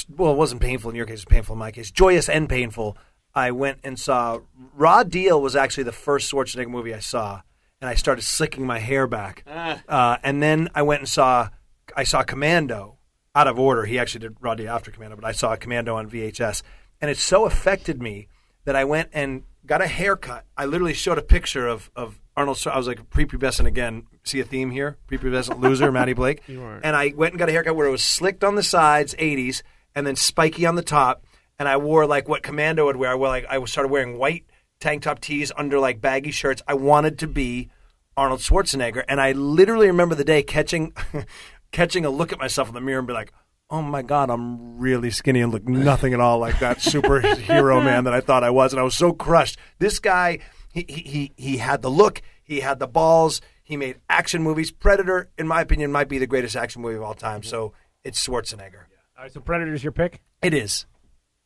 Well, 0.09 0.33
it 0.33 0.35
wasn't 0.35 0.59
painful 0.59 0.89
in 0.89 0.97
your 0.97 1.05
case; 1.05 1.19
it 1.21 1.27
was 1.27 1.33
painful 1.33 1.53
in 1.53 1.59
my 1.59 1.71
case. 1.71 1.91
Joyous 1.91 2.27
and 2.27 2.49
painful. 2.49 2.97
I 3.33 3.51
went 3.51 3.79
and 3.81 3.97
saw 3.97 4.39
Raw 4.75 5.03
Deal 5.03 5.41
was 5.41 5.55
actually 5.55 5.85
the 5.85 5.93
first 5.93 6.29
Schwarzenegger 6.29 6.67
movie 6.67 6.93
I 6.93 6.99
saw, 6.99 7.41
and 7.79 7.89
I 7.89 7.93
started 7.95 8.23
slicking 8.23 8.65
my 8.65 8.79
hair 8.79 9.07
back. 9.07 9.45
Uh, 9.47 10.17
and 10.23 10.43
then 10.43 10.67
I 10.75 10.81
went 10.81 10.99
and 11.03 11.07
saw 11.09 11.51
I 11.95 12.03
saw 12.03 12.23
Commando 12.23 12.97
out 13.35 13.47
of 13.47 13.59
order. 13.59 13.85
He 13.85 13.97
actually 13.99 14.21
did 14.21 14.37
Raw 14.41 14.55
Deal 14.55 14.69
after 14.69 14.91
Commando, 14.91 15.15
but 15.15 15.25
I 15.25 15.31
saw 15.31 15.55
Commando 15.55 15.95
on 15.95 16.09
VHS, 16.09 16.63
and 16.99 17.09
it 17.09 17.17
so 17.17 17.45
affected 17.45 18.01
me 18.01 18.27
that 18.65 18.75
I 18.75 18.83
went 18.83 19.09
and 19.13 19.43
got 19.65 19.81
a 19.81 19.87
haircut. 19.87 20.45
I 20.57 20.65
literally 20.65 20.93
showed 20.93 21.17
a 21.17 21.23
picture 21.23 21.67
of 21.67 21.89
of 21.95 22.19
Arnold. 22.35 22.61
I 22.65 22.77
was 22.77 22.87
like 22.87 23.09
prepubescent 23.09 23.65
again. 23.65 24.07
See 24.23 24.39
a 24.39 24.43
theme 24.43 24.71
here? 24.71 24.97
Prepubescent 25.09 25.59
loser, 25.59 25.91
Matty 25.91 26.13
Blake. 26.13 26.41
And 26.83 26.95
I 26.95 27.13
went 27.15 27.33
and 27.33 27.39
got 27.39 27.49
a 27.49 27.51
haircut 27.51 27.75
where 27.75 27.87
it 27.87 27.91
was 27.91 28.03
slicked 28.03 28.43
on 28.43 28.55
the 28.55 28.63
sides, 28.63 29.15
80s, 29.15 29.61
and 29.95 30.05
then 30.05 30.15
spiky 30.15 30.65
on 30.65 30.75
the 30.75 30.83
top. 30.83 31.25
And 31.57 31.67
I 31.67 31.77
wore 31.77 32.05
like 32.05 32.27
what 32.27 32.43
Commando 32.43 32.85
would 32.85 32.95
wear. 32.95 33.11
I 33.11 33.15
wore 33.15 33.27
like 33.27 33.45
I 33.49 33.63
started 33.65 33.89
wearing 33.89 34.17
white 34.17 34.45
tank 34.79 35.03
top 35.03 35.19
tees 35.19 35.51
under 35.55 35.79
like 35.79 36.01
baggy 36.01 36.31
shirts. 36.31 36.61
I 36.67 36.73
wanted 36.73 37.19
to 37.19 37.27
be 37.27 37.69
Arnold 38.17 38.41
Schwarzenegger, 38.41 39.03
and 39.07 39.21
I 39.21 39.31
literally 39.31 39.87
remember 39.87 40.15
the 40.15 40.25
day 40.25 40.43
catching 40.43 40.93
catching 41.71 42.05
a 42.05 42.09
look 42.09 42.31
at 42.31 42.39
myself 42.39 42.67
in 42.67 42.73
the 42.73 42.81
mirror 42.81 42.99
and 42.99 43.07
be 43.07 43.13
like, 43.13 43.31
"Oh 43.69 43.81
my 43.81 44.01
god, 44.01 44.29
I'm 44.29 44.77
really 44.79 45.11
skinny 45.11 45.41
and 45.41 45.51
look 45.51 45.67
nothing 45.67 46.13
at 46.13 46.19
all 46.19 46.39
like 46.39 46.59
that 46.59 46.77
superhero 46.79 47.83
man 47.85 48.03
that 48.05 48.13
I 48.13 48.21
thought 48.21 48.43
I 48.43 48.49
was." 48.49 48.73
And 48.73 48.79
I 48.79 48.83
was 48.83 48.95
so 48.95 49.13
crushed. 49.13 49.57
This 49.79 49.99
guy, 49.99 50.39
he 50.71 50.85
he 50.87 51.01
he, 51.01 51.31
he 51.37 51.57
had 51.57 51.81
the 51.81 51.89
look, 51.91 52.21
he 52.43 52.59
had 52.61 52.79
the 52.79 52.87
balls. 52.87 53.41
He 53.63 53.77
made 53.77 53.97
action 54.09 54.43
movies. 54.43 54.69
Predator, 54.71 55.29
in 55.37 55.47
my 55.47 55.61
opinion, 55.61 55.91
might 55.93 56.09
be 56.09 56.17
the 56.17 56.27
greatest 56.27 56.55
action 56.57 56.81
movie 56.81 56.95
of 56.97 57.03
all 57.03 57.13
time. 57.13 57.41
So 57.43 57.71
it's 58.03 58.25
Schwarzenegger. 58.27 58.85
All 59.17 59.23
right, 59.23 59.31
so 59.31 59.39
Predator's 59.39 59.83
your 59.83 59.93
pick. 59.93 60.21
It 60.41 60.53
is 60.53 60.85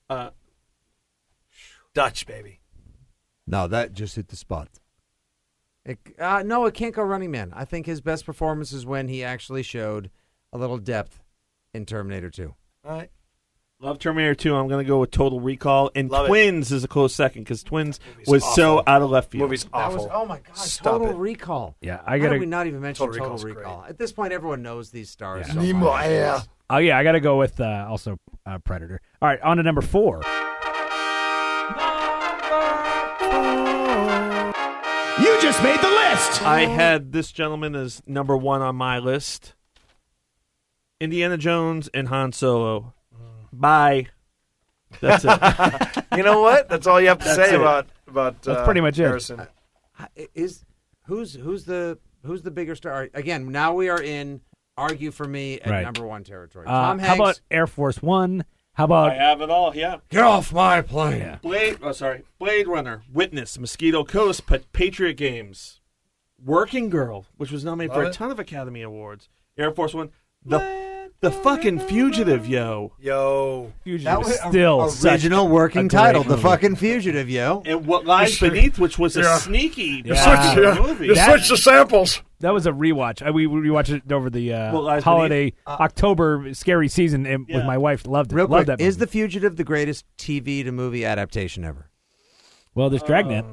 Uh, 0.10 0.30
Dutch, 1.94 2.26
baby. 2.26 2.60
Now 3.48 3.68
that 3.68 3.94
just 3.94 4.16
hit 4.16 4.30
the 4.30 4.36
spot. 4.36 4.70
It, 5.86 6.00
uh, 6.20 6.42
no, 6.46 6.66
it 6.66 6.74
can't 6.74 6.96
go 6.96 7.04
Running 7.04 7.32
Man. 7.32 7.54
I 7.56 7.66
think 7.66 7.86
his 7.86 8.02
best 8.02 8.26
performance 8.26 8.72
is 8.72 8.86
when 8.86 9.08
he 9.08 9.24
actually 9.24 9.64
showed 9.64 10.10
a 10.52 10.58
little 10.58 10.78
depth 10.78 11.22
in 11.74 11.86
Terminator 11.86 12.30
2. 12.30 12.54
All 12.86 12.92
right. 12.92 13.10
Love 13.82 14.00
Terminator 14.00 14.34
2. 14.34 14.56
I'm 14.56 14.68
going 14.68 14.84
to 14.84 14.88
go 14.88 15.00
with 15.00 15.12
Total 15.12 15.40
Recall. 15.40 15.92
And 15.94 16.10
Love. 16.10 16.28
Twins 16.28 16.72
is 16.72 16.84
a 16.84 16.88
close 16.88 17.14
second 17.14 17.44
because 17.44 17.62
Twins 17.62 18.00
Movie's 18.14 18.28
was 18.28 18.56
so 18.56 18.82
out 18.88 19.02
of 19.02 19.10
left 19.12 19.30
field. 19.32 19.44
Movie's 19.44 19.66
That 19.66 19.74
awful. 19.74 19.98
was 20.06 20.08
oh 20.14 20.26
my 20.26 20.40
god! 20.40 20.58
Stop 20.58 21.00
Total 21.00 21.10
it. 21.10 21.18
Recall. 21.18 21.76
Yeah, 21.82 22.00
I 22.06 22.18
gotta. 22.18 22.32
did 22.36 22.40
we 22.40 22.46
not 22.46 22.68
even 22.68 22.80
mention 22.82 23.06
Total 23.06 23.28
Total, 23.38 23.46
Recall? 23.46 23.82
great. 23.82 23.90
At 23.90 23.98
this 23.98 24.14
point, 24.14 24.32
everyone 24.32 24.62
knows 24.64 24.92
these 24.92 25.10
stars. 25.10 25.46
Yeah. 25.48 25.54
so 25.56 25.62
Nemo, 25.62 25.94
yeah. 25.98 26.42
Oh 26.70 26.78
yeah, 26.78 26.98
I 26.98 27.04
got 27.04 27.12
to 27.12 27.20
go 27.20 27.38
with 27.38 27.60
uh, 27.60 27.86
also 27.90 28.18
uh, 28.46 28.58
Predator. 28.60 29.02
All 29.22 29.28
right, 29.28 29.42
on 29.42 29.58
to 29.58 29.64
number 29.64 29.82
four. 29.82 30.22
Just 35.46 35.62
made 35.62 35.80
the 35.80 35.88
list. 35.90 36.42
I 36.42 36.62
had 36.62 37.12
this 37.12 37.32
gentleman 37.32 37.76
as 37.76 38.02
number 38.08 38.36
one 38.36 38.64
on 38.64 38.76
my 38.76 38.98
list. 38.98 39.54
Indiana 41.00 41.38
Jones 41.38 41.88
and 41.94 42.08
Han 42.08 42.32
Solo. 42.32 42.96
Bye. 43.54 44.08
That's 45.02 45.24
it. 45.24 46.04
You 46.18 46.24
know 46.24 46.42
what? 46.42 46.68
That's 46.70 46.88
all 46.88 47.00
you 47.02 47.10
have 47.10 47.20
to 47.20 47.26
That's 47.26 47.36
say 47.36 47.54
it. 47.54 47.60
about 47.60 47.88
about. 48.08 48.42
That's 48.42 48.60
uh, 48.60 48.66
pretty 48.66 48.80
much 48.82 48.98
it. 48.98 49.04
Harrison. 49.04 49.46
Is 50.34 50.64
who's 51.08 51.34
who's 51.36 51.66
the 51.66 52.00
who's 52.26 52.42
the 52.42 52.52
bigger 52.52 52.74
star? 52.74 53.10
Again, 53.14 53.52
now 53.52 53.74
we 53.76 53.90
are 53.90 54.02
in 54.02 54.40
argue 54.78 55.12
for 55.12 55.26
me 55.26 55.60
at 55.60 55.70
Right. 55.70 55.84
number 55.84 56.08
one 56.08 56.24
territory. 56.24 56.66
Uh, 56.68 56.72
Tom 56.72 57.00
how 57.00 57.06
Hanks. 57.08 57.20
about 57.20 57.42
Air 57.52 57.68
Force 57.68 58.02
One? 58.02 58.46
How 58.76 58.84
about 58.86 59.12
I 59.12 59.16
have 59.16 59.42
it 59.42 59.50
all. 59.50 59.76
Yeah. 59.76 59.98
get 60.10 60.24
off 60.24 60.54
my 60.54 60.82
plane? 60.82 61.20
Yeah. 61.20 61.38
Blade. 61.42 61.80
Oh, 61.82 61.92
sorry. 61.94 62.24
Blade 62.40 62.68
Runner. 62.68 63.04
Witness. 63.12 63.58
Mosquito 63.58 64.04
Coast. 64.04 64.46
Pa- 64.46 64.60
Patriot 64.74 65.14
Games. 65.14 65.80
Working 66.44 66.90
Girl, 66.90 67.26
which 67.38 67.52
was 67.52 67.64
nominated 67.64 67.94
for 67.94 68.04
Love 68.04 68.12
a 68.12 68.14
ton 68.14 68.32
of 68.32 68.40
Academy 68.40 68.82
Awards. 68.82 69.30
Air 69.58 69.72
Force 69.72 69.94
One. 69.94 70.12
The 70.46 70.60
the 71.26 71.32
The 71.32 71.38
fucking 71.42 71.80
fugitive, 71.80 72.48
yo. 72.48 72.94
Yo. 73.00 73.74
Fugitive 73.84 74.06
That 74.06 74.20
is 74.22 74.28
was 74.28 74.40
still 74.50 74.90
such 74.90 75.12
original 75.14 75.48
a 75.48 75.50
working 75.50 75.88
great 75.88 76.00
title, 76.00 76.22
The 76.24 76.30
movie. 76.32 76.42
Fucking 76.44 76.76
Fugitive, 76.76 77.28
yo. 77.30 77.64
And 77.66 77.88
what 77.88 78.06
lies 78.06 78.40
You 78.40 78.52
beneath, 78.52 78.78
which 78.78 79.00
was 79.00 79.18
a 79.18 79.24
sneaky 79.40 80.04
Yeah. 80.06 80.14
fucking 80.24 80.64
Yeah. 80.64 80.80
movie. 80.80 81.08
You 81.08 81.16
That- 81.16 81.30
switch 81.40 81.50
the 81.50 81.58
samples. 81.58 82.22
That 82.42 82.54
was 82.54 82.68
a 82.68 82.72
rewatch. 82.72 83.24
I, 83.26 83.32
we 83.32 83.48
we 83.48 83.60
rewatched 83.70 83.90
it 84.06 84.12
over 84.12 84.30
the 84.30 84.54
uh, 84.54 84.72
What 84.74 84.84
Lies 84.84 85.04
holiday 85.04 85.54
October 85.66 86.54
scary 86.54 86.90
season 86.90 87.26
and 87.26 87.48
with 87.48 87.58
Yeah. 87.58 87.66
my 87.66 87.78
wife. 87.80 88.06
Loved 88.06 88.32
it. 88.32 88.36
Real 88.36 88.48
Loved 88.48 88.66
quick, 88.68 88.78
that. 88.78 88.84
is 88.84 88.98
movie. 88.98 89.06
The 89.06 89.12
Fugitive 89.12 89.56
the 89.56 89.64
greatest 89.64 90.06
TV 90.20 90.64
to 90.64 90.72
movie 90.72 91.06
adaptation 91.06 91.64
ever? 91.66 91.90
well? 92.76 92.90
There's 92.92 93.02
Dragnet. 93.04 93.46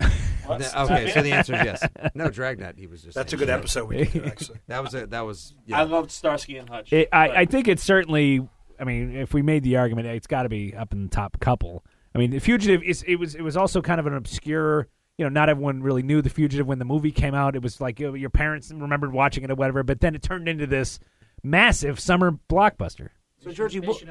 okay, 0.50 1.10
so 1.12 1.22
the 1.22 1.32
answer 1.32 1.54
is 1.54 1.64
yes. 1.64 1.88
No, 2.14 2.30
Dragnet. 2.30 2.78
He 2.78 2.86
was 2.86 3.02
just. 3.02 3.14
That's 3.14 3.32
a 3.32 3.36
saying. 3.36 3.46
good 3.46 3.52
episode 3.52 3.88
we 3.88 4.04
did, 4.04 4.26
actually. 4.26 4.58
That 4.66 4.82
was 4.82 4.94
a, 4.94 5.06
that 5.06 5.20
was. 5.20 5.54
I 5.72 5.82
loved 5.84 6.10
Starsky 6.10 6.56
and 6.56 6.68
Hutch. 6.68 6.92
It, 6.92 7.08
I, 7.12 7.28
I 7.28 7.44
think 7.44 7.68
it's 7.68 7.82
certainly. 7.82 8.46
I 8.78 8.84
mean, 8.84 9.16
if 9.16 9.32
we 9.32 9.42
made 9.42 9.62
the 9.62 9.76
argument, 9.76 10.06
it's 10.08 10.26
got 10.26 10.42
to 10.42 10.48
be 10.48 10.74
up 10.74 10.92
in 10.92 11.04
the 11.04 11.08
top 11.08 11.40
couple. 11.40 11.84
I 12.14 12.18
mean, 12.18 12.30
the 12.30 12.38
fugitive 12.38 12.82
is. 12.82 13.02
It 13.04 13.16
was. 13.16 13.34
It 13.34 13.42
was 13.42 13.56
also 13.56 13.80
kind 13.80 14.00
of 14.00 14.06
an 14.06 14.14
obscure. 14.14 14.88
You 15.18 15.24
know, 15.24 15.30
not 15.30 15.48
everyone 15.48 15.82
really 15.82 16.02
knew 16.02 16.20
the 16.20 16.28
fugitive 16.28 16.66
when 16.66 16.78
the 16.78 16.84
movie 16.84 17.12
came 17.12 17.34
out. 17.34 17.56
It 17.56 17.62
was 17.62 17.80
like 17.80 17.98
you 17.98 18.08
know, 18.08 18.14
your 18.14 18.30
parents 18.30 18.70
remembered 18.70 19.12
watching 19.12 19.44
it 19.44 19.50
or 19.50 19.54
whatever. 19.54 19.82
But 19.82 20.00
then 20.00 20.14
it 20.14 20.22
turned 20.22 20.48
into 20.48 20.66
this 20.66 20.98
massive 21.42 21.98
summer 21.98 22.38
blockbuster. 22.50 23.10
So 23.42 23.50
Georgie, 23.52 23.80
what, 23.80 24.02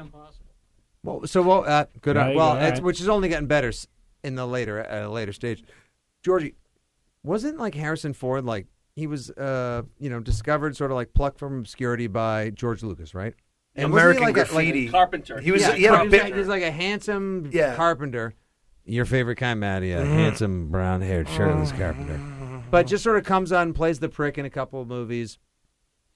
well, 1.02 1.26
so 1.26 1.42
well, 1.42 1.64
uh, 1.66 1.86
good. 2.00 2.16
on, 2.16 2.34
well, 2.34 2.48
all 2.48 2.56
right. 2.56 2.72
it's, 2.72 2.80
which 2.80 3.00
is 3.00 3.08
only 3.08 3.28
getting 3.28 3.46
better 3.46 3.72
in 4.24 4.34
the 4.34 4.46
later 4.46 4.80
at 4.80 5.04
a 5.04 5.08
later 5.08 5.32
stage. 5.32 5.62
Georgie, 6.26 6.54
wasn't 7.22 7.56
like 7.56 7.76
Harrison 7.76 8.12
Ford 8.12 8.44
like 8.44 8.66
he 8.96 9.06
was, 9.06 9.30
uh, 9.30 9.82
you 10.00 10.10
know, 10.10 10.18
discovered 10.18 10.76
sort 10.76 10.90
of 10.90 10.96
like 10.96 11.14
plucked 11.14 11.38
from 11.38 11.60
obscurity 11.60 12.08
by 12.08 12.50
George 12.50 12.82
Lucas, 12.82 13.14
right? 13.14 13.32
wasn't 13.76 13.92
he 13.92 13.92
American 13.92 14.22
like 14.24 14.36
a- 14.50 14.54
like 14.54 14.74
a 14.74 14.88
Carpenter. 14.88 15.40
He 15.40 15.52
was. 15.52 15.62
yeah, 15.62 15.74
he 15.74 15.84
had 15.84 16.04
a 16.06 16.10
bit. 16.10 16.24
like- 16.24 16.32
he 16.32 16.38
was 16.40 16.48
like 16.48 16.64
a 16.64 16.70
handsome 16.72 17.48
Yeah. 17.52 17.76
carpenter. 17.76 18.34
Your 18.86 19.04
favorite 19.04 19.36
kind, 19.36 19.60
Matty, 19.60 19.92
a 19.92 20.00
Mm-hmm. 20.02 20.12
handsome 20.14 20.68
brown-haired 20.68 21.28
shirtless 21.28 21.70
carpenter. 21.70 22.18
But 22.72 22.88
just 22.88 23.04
sort 23.04 23.18
of 23.18 23.24
comes 23.24 23.52
on, 23.52 23.72
plays 23.72 24.00
the 24.00 24.08
prick 24.08 24.36
in 24.36 24.44
a 24.46 24.50
couple 24.50 24.80
of 24.82 24.88
movies. 24.88 25.38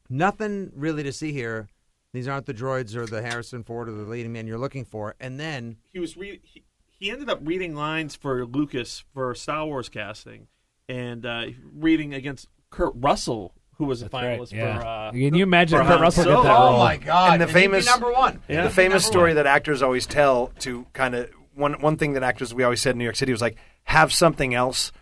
Nothing 0.08 0.72
really 0.74 1.04
to 1.04 1.12
see 1.12 1.32
here. 1.32 1.68
These 2.12 2.26
aren't 2.26 2.46
the 2.46 2.54
droids 2.54 2.96
or 2.96 3.06
the 3.06 3.22
Harrison 3.22 3.62
Ford 3.62 3.88
or 3.88 3.92
the 3.92 4.02
leading 4.02 4.32
man 4.32 4.46
you're 4.48 4.58
looking 4.58 4.84
for. 4.84 5.14
And 5.20 5.38
then 5.38 5.76
he 5.92 6.00
was 6.00 6.16
re- 6.16 6.40
he, 6.42 6.64
he 7.00 7.10
ended 7.10 7.28
up 7.28 7.40
reading 7.42 7.74
lines 7.74 8.14
for 8.14 8.44
Lucas 8.46 9.02
for 9.12 9.34
Star 9.34 9.66
Wars 9.66 9.88
casting, 9.88 10.46
and 10.88 11.26
uh, 11.26 11.46
reading 11.74 12.14
against 12.14 12.46
Kurt 12.70 12.92
Russell, 12.94 13.52
who 13.78 13.86
was 13.86 14.02
a 14.02 14.08
finalist 14.08 14.52
Yeah. 14.52 14.78
for. 14.78 14.86
Uh, 14.86 15.10
Can 15.10 15.34
you 15.34 15.42
imagine 15.42 15.78
Kurt 15.78 15.86
Han 15.88 16.00
Russell 16.00 16.24
get 16.24 16.30
Solo. 16.30 16.42
that 16.44 16.56
Oh 16.56 16.64
role? 16.70 16.78
my 16.78 16.96
God! 16.98 17.32
And 17.32 17.42
the 17.42 17.46
he'd 17.46 17.52
be 17.54 17.60
famous- 17.60 17.86
number 17.86 18.12
one. 18.12 18.40
Yeah. 18.48 18.62
the 18.64 18.70
famous 18.70 19.04
story 19.04 19.30
one. 19.30 19.36
that 19.36 19.46
actors 19.46 19.82
always 19.82 20.06
tell 20.06 20.48
to 20.60 20.86
kind 20.92 21.14
of 21.16 21.30
one 21.54 21.80
one 21.80 21.96
thing 21.96 22.12
that 22.12 22.22
actors 22.22 22.54
we 22.54 22.62
always 22.62 22.80
said 22.80 22.92
in 22.92 22.98
New 22.98 23.04
York 23.04 23.16
City 23.16 23.32
was 23.32 23.40
like 23.40 23.56
have 23.84 24.12
something 24.12 24.54
else 24.54 24.92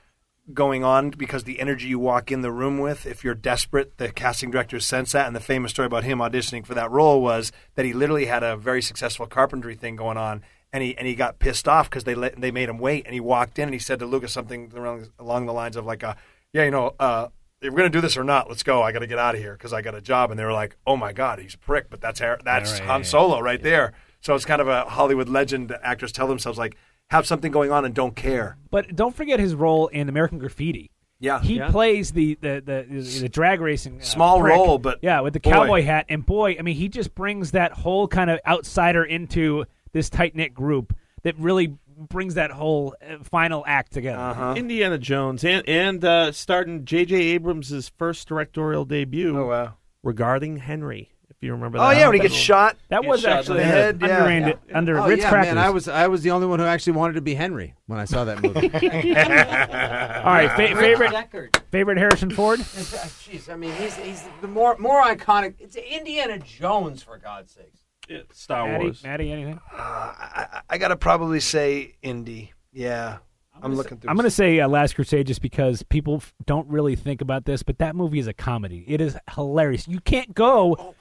going 0.54 0.82
on 0.82 1.10
because 1.10 1.44
the 1.44 1.60
energy 1.60 1.88
you 1.88 1.98
walk 1.98 2.32
in 2.32 2.40
the 2.40 2.50
room 2.50 2.78
with 2.78 3.04
if 3.04 3.22
you're 3.22 3.34
desperate 3.34 3.98
the 3.98 4.10
casting 4.10 4.50
director 4.50 4.80
sense 4.80 5.12
that 5.12 5.26
and 5.26 5.36
the 5.36 5.40
famous 5.40 5.70
story 5.72 5.84
about 5.84 6.04
him 6.04 6.20
auditioning 6.20 6.64
for 6.64 6.72
that 6.74 6.90
role 6.90 7.20
was 7.20 7.52
that 7.74 7.84
he 7.84 7.92
literally 7.92 8.24
had 8.24 8.42
a 8.42 8.56
very 8.56 8.80
successful 8.80 9.26
carpentry 9.26 9.74
thing 9.74 9.94
going 9.94 10.16
on 10.16 10.42
and 10.72 10.82
he 10.82 10.96
and 10.96 11.06
he 11.06 11.14
got 11.14 11.38
pissed 11.38 11.66
off 11.68 11.88
because 11.88 12.04
they 12.04 12.14
let, 12.14 12.40
they 12.40 12.50
made 12.50 12.68
him 12.68 12.78
wait 12.78 13.04
and 13.06 13.14
he 13.14 13.20
walked 13.20 13.58
in 13.58 13.64
and 13.64 13.72
he 13.74 13.78
said 13.78 13.98
to 14.00 14.06
Lucas 14.06 14.32
something 14.32 14.72
along, 14.76 15.06
along 15.18 15.46
the 15.46 15.52
lines 15.52 15.76
of 15.76 15.84
like 15.86 16.02
uh 16.04 16.14
yeah 16.52 16.64
you 16.64 16.70
know 16.70 16.94
uh 17.00 17.28
if 17.60 17.72
we're 17.72 17.78
gonna 17.78 17.88
do 17.90 18.00
this 18.00 18.16
or 18.16 18.22
not, 18.22 18.48
let's 18.48 18.62
go. 18.62 18.82
I 18.82 18.92
got 18.92 19.00
to 19.00 19.08
get 19.08 19.18
out 19.18 19.34
of 19.34 19.40
here 19.40 19.54
because 19.54 19.72
I 19.72 19.82
got 19.82 19.94
a 19.96 20.00
job. 20.00 20.30
And 20.30 20.38
they 20.38 20.44
were 20.44 20.52
like, 20.52 20.76
"Oh 20.86 20.96
my 20.96 21.12
God, 21.12 21.40
he's 21.40 21.54
a 21.54 21.58
prick." 21.58 21.90
But 21.90 22.00
that's 22.00 22.20
Har- 22.20 22.38
that's 22.44 22.74
right, 22.74 22.82
Han 22.82 23.02
Solo 23.02 23.40
right 23.40 23.60
there. 23.60 23.94
So 24.20 24.36
it's 24.36 24.44
kind 24.44 24.60
of 24.60 24.68
a 24.68 24.84
Hollywood 24.84 25.28
legend. 25.28 25.68
that 25.70 25.80
Actors 25.82 26.12
tell 26.12 26.28
themselves 26.28 26.56
like, 26.56 26.76
have 27.10 27.26
something 27.26 27.50
going 27.50 27.72
on 27.72 27.84
and 27.84 27.92
don't 27.92 28.14
care. 28.14 28.58
But 28.70 28.94
don't 28.94 29.12
forget 29.12 29.40
his 29.40 29.56
role 29.56 29.88
in 29.88 30.08
American 30.08 30.38
Graffiti. 30.38 30.92
Yeah, 31.18 31.40
He 31.42 31.56
Yeah. 31.56 31.72
plays 31.72 32.12
the 32.12 32.38
the 32.40 32.62
the, 32.64 33.20
the 33.22 33.28
drag 33.28 33.60
racing 33.60 33.98
uh, 34.00 34.04
Small 34.04 34.38
prick. 34.40 34.54
role, 34.54 34.78
but 34.78 35.00
yeah, 35.02 35.20
with 35.20 35.32
the 35.32 35.40
boy. 35.40 35.50
cowboy 35.50 35.82
hat. 35.82 36.06
And 36.08 36.24
boy, 36.24 36.54
I 36.60 36.62
mean, 36.62 36.76
he 36.76 36.88
just 36.88 37.12
brings 37.16 37.50
that 37.50 37.72
whole 37.72 38.06
kind 38.06 38.30
of 38.30 38.38
outsider 38.46 39.02
into 39.02 39.64
this 39.92 40.08
tight 40.10 40.34
knit 40.34 40.54
group 40.54 40.94
that 41.22 41.36
really 41.38 41.74
brings 41.96 42.34
that 42.34 42.50
whole 42.52 42.94
uh, 43.02 43.16
final 43.24 43.64
act 43.66 43.92
together. 43.92 44.20
Uh-huh. 44.22 44.54
Indiana 44.56 44.98
Jones 44.98 45.42
and 45.44 45.68
and 45.68 46.04
uh, 46.04 46.30
starting 46.32 46.84
J.J. 46.84 47.16
Abrams' 47.16 47.90
first 47.98 48.28
directorial 48.28 48.84
debut 48.84 49.36
Oh 49.38 49.46
wow. 49.48 49.74
regarding 50.02 50.58
Henry. 50.58 51.10
If 51.30 51.44
you 51.44 51.52
remember 51.52 51.78
that. 51.78 51.84
Oh 51.86 51.90
yeah, 51.92 52.06
when 52.08 52.14
he 52.16 52.20
gets 52.20 52.34
shot. 52.34 52.76
That 52.88 53.04
was 53.04 53.20
shot 53.20 53.30
actually 53.40 53.58
the 53.58 53.64
head, 53.64 53.98
yeah. 54.00 54.24
under 54.24 54.58
under 54.74 54.98
Oh 55.00 55.06
Ritz 55.08 55.22
yeah, 55.22 55.28
crackers. 55.30 55.54
man! 55.54 55.64
I 55.64 55.70
was 55.70 55.86
I 55.86 56.08
was 56.08 56.22
the 56.22 56.32
only 56.32 56.48
one 56.48 56.58
who 56.58 56.64
actually 56.64 56.94
wanted 56.94 57.12
to 57.14 57.20
be 57.20 57.34
Henry 57.34 57.74
when 57.86 58.00
I 58.00 58.06
saw 58.06 58.24
that 58.24 58.42
movie. 58.42 58.70
All 58.74 60.32
right, 60.34 60.50
fa- 60.56 60.74
favorite 60.76 61.12
Deckard. 61.12 61.60
favorite 61.70 61.98
Harrison 61.98 62.30
Ford. 62.30 62.58
Jeez, 62.60 63.48
I 63.52 63.56
mean, 63.56 63.72
he's 63.74 63.94
he's 63.96 64.24
the 64.40 64.48
more 64.48 64.76
more 64.78 65.02
iconic. 65.04 65.54
It's 65.60 65.76
Indiana 65.76 66.38
Jones 66.40 67.02
for 67.04 67.18
God's 67.18 67.52
sakes. 67.52 67.77
Yeah, 68.08 68.20
Star 68.32 68.66
Matty, 68.66 68.84
Wars. 68.84 69.02
Matty, 69.02 69.32
anything? 69.32 69.60
I, 69.72 70.62
I 70.68 70.78
got 70.78 70.88
to 70.88 70.96
probably 70.96 71.40
say 71.40 71.96
indie. 72.02 72.50
Yeah, 72.72 73.18
I'm, 73.62 73.74
looking 73.74 73.98
through. 73.98 74.10
I'm 74.10 74.16
going 74.16 74.24
to 74.24 74.30
say 74.30 74.60
uh, 74.60 74.68
Last 74.68 74.94
Crusade 74.94 75.26
just 75.26 75.42
because 75.42 75.82
people 75.82 76.16
f- 76.16 76.32
don't 76.46 76.68
really 76.68 76.96
think 76.96 77.20
about 77.20 77.44
this, 77.44 77.62
but 77.62 77.78
that 77.78 77.94
movie 77.96 78.18
is 78.18 78.26
a 78.26 78.32
comedy. 78.32 78.84
It 78.86 79.00
is 79.00 79.16
hilarious. 79.34 79.88
You 79.88 80.00
can't 80.00 80.34
go 80.34 80.94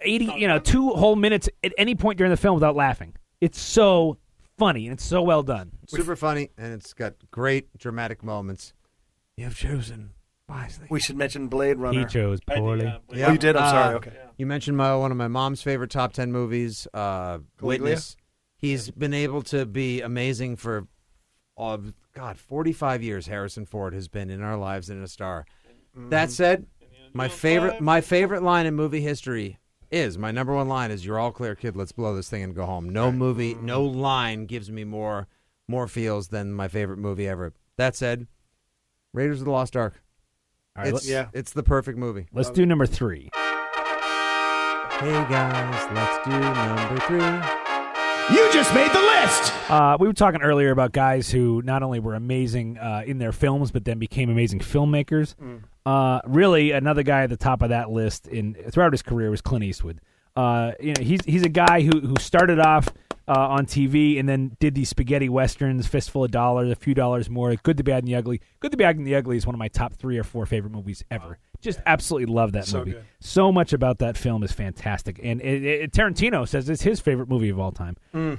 80, 0.00 0.34
you 0.36 0.48
know, 0.48 0.58
two 0.58 0.90
whole 0.90 1.16
minutes 1.16 1.48
at 1.62 1.72
any 1.78 1.94
point 1.94 2.18
during 2.18 2.30
the 2.30 2.36
film 2.36 2.54
without 2.54 2.76
laughing. 2.76 3.14
It's 3.40 3.60
so 3.60 4.18
funny 4.58 4.86
and 4.86 4.94
it's 4.94 5.04
so 5.04 5.22
well 5.22 5.42
done. 5.42 5.72
Super 5.86 6.16
funny, 6.16 6.50
and 6.56 6.72
it's 6.72 6.92
got 6.92 7.14
great 7.30 7.76
dramatic 7.78 8.22
moments. 8.22 8.72
You've 9.36 9.56
chosen 9.56 10.12
wisely. 10.48 10.86
We 10.90 11.00
should 11.00 11.16
mention 11.16 11.48
Blade 11.48 11.78
Runner. 11.78 12.00
He 12.00 12.06
chose 12.06 12.40
I 12.48 12.54
think, 12.54 12.64
poorly. 12.64 12.86
uh, 12.86 12.98
Oh, 13.10 13.32
you 13.32 13.38
did. 13.38 13.56
I'm 13.56 13.62
Uh, 13.64 13.70
sorry. 13.70 13.94
Okay. 13.96 14.12
You 14.36 14.46
mentioned 14.46 14.76
my 14.76 14.94
one 14.96 15.10
of 15.10 15.16
my 15.16 15.28
mom's 15.28 15.62
favorite 15.62 15.90
top 15.90 16.12
ten 16.12 16.32
movies, 16.32 16.86
uh, 16.94 17.38
Witness. 17.60 18.16
He's 18.56 18.90
been 18.90 19.14
able 19.14 19.42
to 19.42 19.66
be 19.66 20.00
amazing 20.00 20.56
for, 20.56 20.86
uh, 21.58 21.78
God, 22.14 22.38
forty 22.38 22.72
five 22.72 23.02
years. 23.02 23.26
Harrison 23.26 23.66
Ford 23.66 23.94
has 23.94 24.08
been 24.08 24.30
in 24.30 24.42
our 24.42 24.56
lives 24.56 24.88
and 24.90 25.02
a 25.04 25.08
star. 25.08 25.46
That 25.94 26.30
said, 26.30 26.66
my 27.12 27.28
favorite 27.28 27.80
my 27.80 28.00
favorite 28.00 28.42
line 28.42 28.66
in 28.66 28.74
movie 28.74 29.00
history 29.02 29.58
is 29.90 30.18
my 30.18 30.30
number 30.32 30.52
one 30.54 30.68
line 30.68 30.90
is 30.90 31.04
"You're 31.06 31.18
all 31.20 31.30
clear, 31.30 31.54
kid. 31.54 31.76
Let's 31.76 31.92
blow 31.92 32.16
this 32.16 32.28
thing 32.28 32.42
and 32.42 32.54
go 32.54 32.66
home." 32.66 32.88
No 32.88 33.12
movie, 33.12 33.54
no 33.54 33.84
line 33.84 34.46
gives 34.46 34.70
me 34.70 34.82
more 34.84 35.28
more 35.68 35.86
feels 35.86 36.28
than 36.28 36.52
my 36.52 36.66
favorite 36.68 36.98
movie 36.98 37.28
ever. 37.28 37.52
That 37.76 37.94
said, 37.96 38.26
Raiders 39.12 39.40
of 39.40 39.44
the 39.44 39.50
Lost 39.52 39.76
Ark. 39.76 40.02
All 40.76 40.82
right, 40.82 40.92
it's 40.92 41.08
yeah. 41.08 41.28
it's 41.32 41.52
the 41.52 41.62
perfect 41.62 41.96
movie. 41.96 42.26
let's 42.32 42.50
do 42.50 42.66
number 42.66 42.84
three. 42.84 43.30
Hey 43.32 45.12
guys, 45.30 45.88
let's 45.94 46.24
do 46.26 46.32
number 46.32 46.98
three. 47.06 48.34
You 48.34 48.52
just 48.52 48.74
made 48.74 48.90
the 48.90 48.98
list. 48.98 49.52
Uh, 49.70 49.96
we 50.00 50.08
were 50.08 50.12
talking 50.12 50.42
earlier 50.42 50.72
about 50.72 50.90
guys 50.90 51.30
who 51.30 51.62
not 51.62 51.84
only 51.84 52.00
were 52.00 52.16
amazing 52.16 52.76
uh, 52.78 53.04
in 53.06 53.18
their 53.18 53.30
films, 53.30 53.70
but 53.70 53.84
then 53.84 54.00
became 54.00 54.30
amazing 54.30 54.58
filmmakers. 54.58 55.36
Uh, 55.86 56.20
really, 56.26 56.72
another 56.72 57.04
guy 57.04 57.22
at 57.22 57.30
the 57.30 57.36
top 57.36 57.62
of 57.62 57.68
that 57.68 57.90
list 57.90 58.26
in 58.26 58.54
throughout 58.72 58.92
his 58.92 59.02
career 59.02 59.30
was 59.30 59.40
Clint 59.40 59.62
Eastwood. 59.62 60.00
Uh, 60.34 60.72
you 60.80 60.94
know, 60.94 61.04
he's 61.04 61.20
he's 61.24 61.44
a 61.44 61.48
guy 61.48 61.82
who 61.82 62.00
who 62.00 62.16
started 62.18 62.58
off 62.58 62.88
uh, 63.26 63.32
on 63.48 63.66
TV 63.66 64.18
and 64.20 64.28
then 64.28 64.56
did 64.60 64.74
these 64.74 64.88
spaghetti 64.88 65.28
westerns, 65.28 65.86
fistful 65.86 66.24
of 66.24 66.30
dollars, 66.30 66.70
a 66.70 66.74
few 66.74 66.94
dollars 66.94 67.30
more. 67.30 67.54
Good, 67.56 67.76
the 67.76 67.84
bad, 67.84 67.98
and 67.98 68.08
the 68.08 68.14
ugly. 68.16 68.40
Good, 68.60 68.70
the 68.70 68.76
bad, 68.76 68.96
and 68.96 69.06
the 69.06 69.14
ugly 69.14 69.36
is 69.36 69.46
one 69.46 69.54
of 69.54 69.58
my 69.58 69.68
top 69.68 69.94
three 69.94 70.18
or 70.18 70.24
four 70.24 70.44
favorite 70.46 70.70
movies 70.72 71.02
ever. 71.10 71.38
Just 71.60 71.80
absolutely 71.86 72.32
love 72.34 72.52
that 72.52 72.66
So 72.66 72.80
movie. 72.80 72.90
good. 72.92 73.04
So 73.20 73.50
much 73.50 73.72
about 73.72 73.98
that 74.00 74.18
film 74.18 74.42
is 74.42 74.52
fantastic, 74.52 75.18
and 75.22 75.40
it, 75.40 75.64
it, 75.64 75.92
Tarantino 75.92 76.46
says 76.46 76.68
it's 76.68 76.82
his 76.82 77.00
favorite 77.00 77.28
movie 77.28 77.48
of 77.48 77.58
all 77.58 77.72
time. 77.72 77.96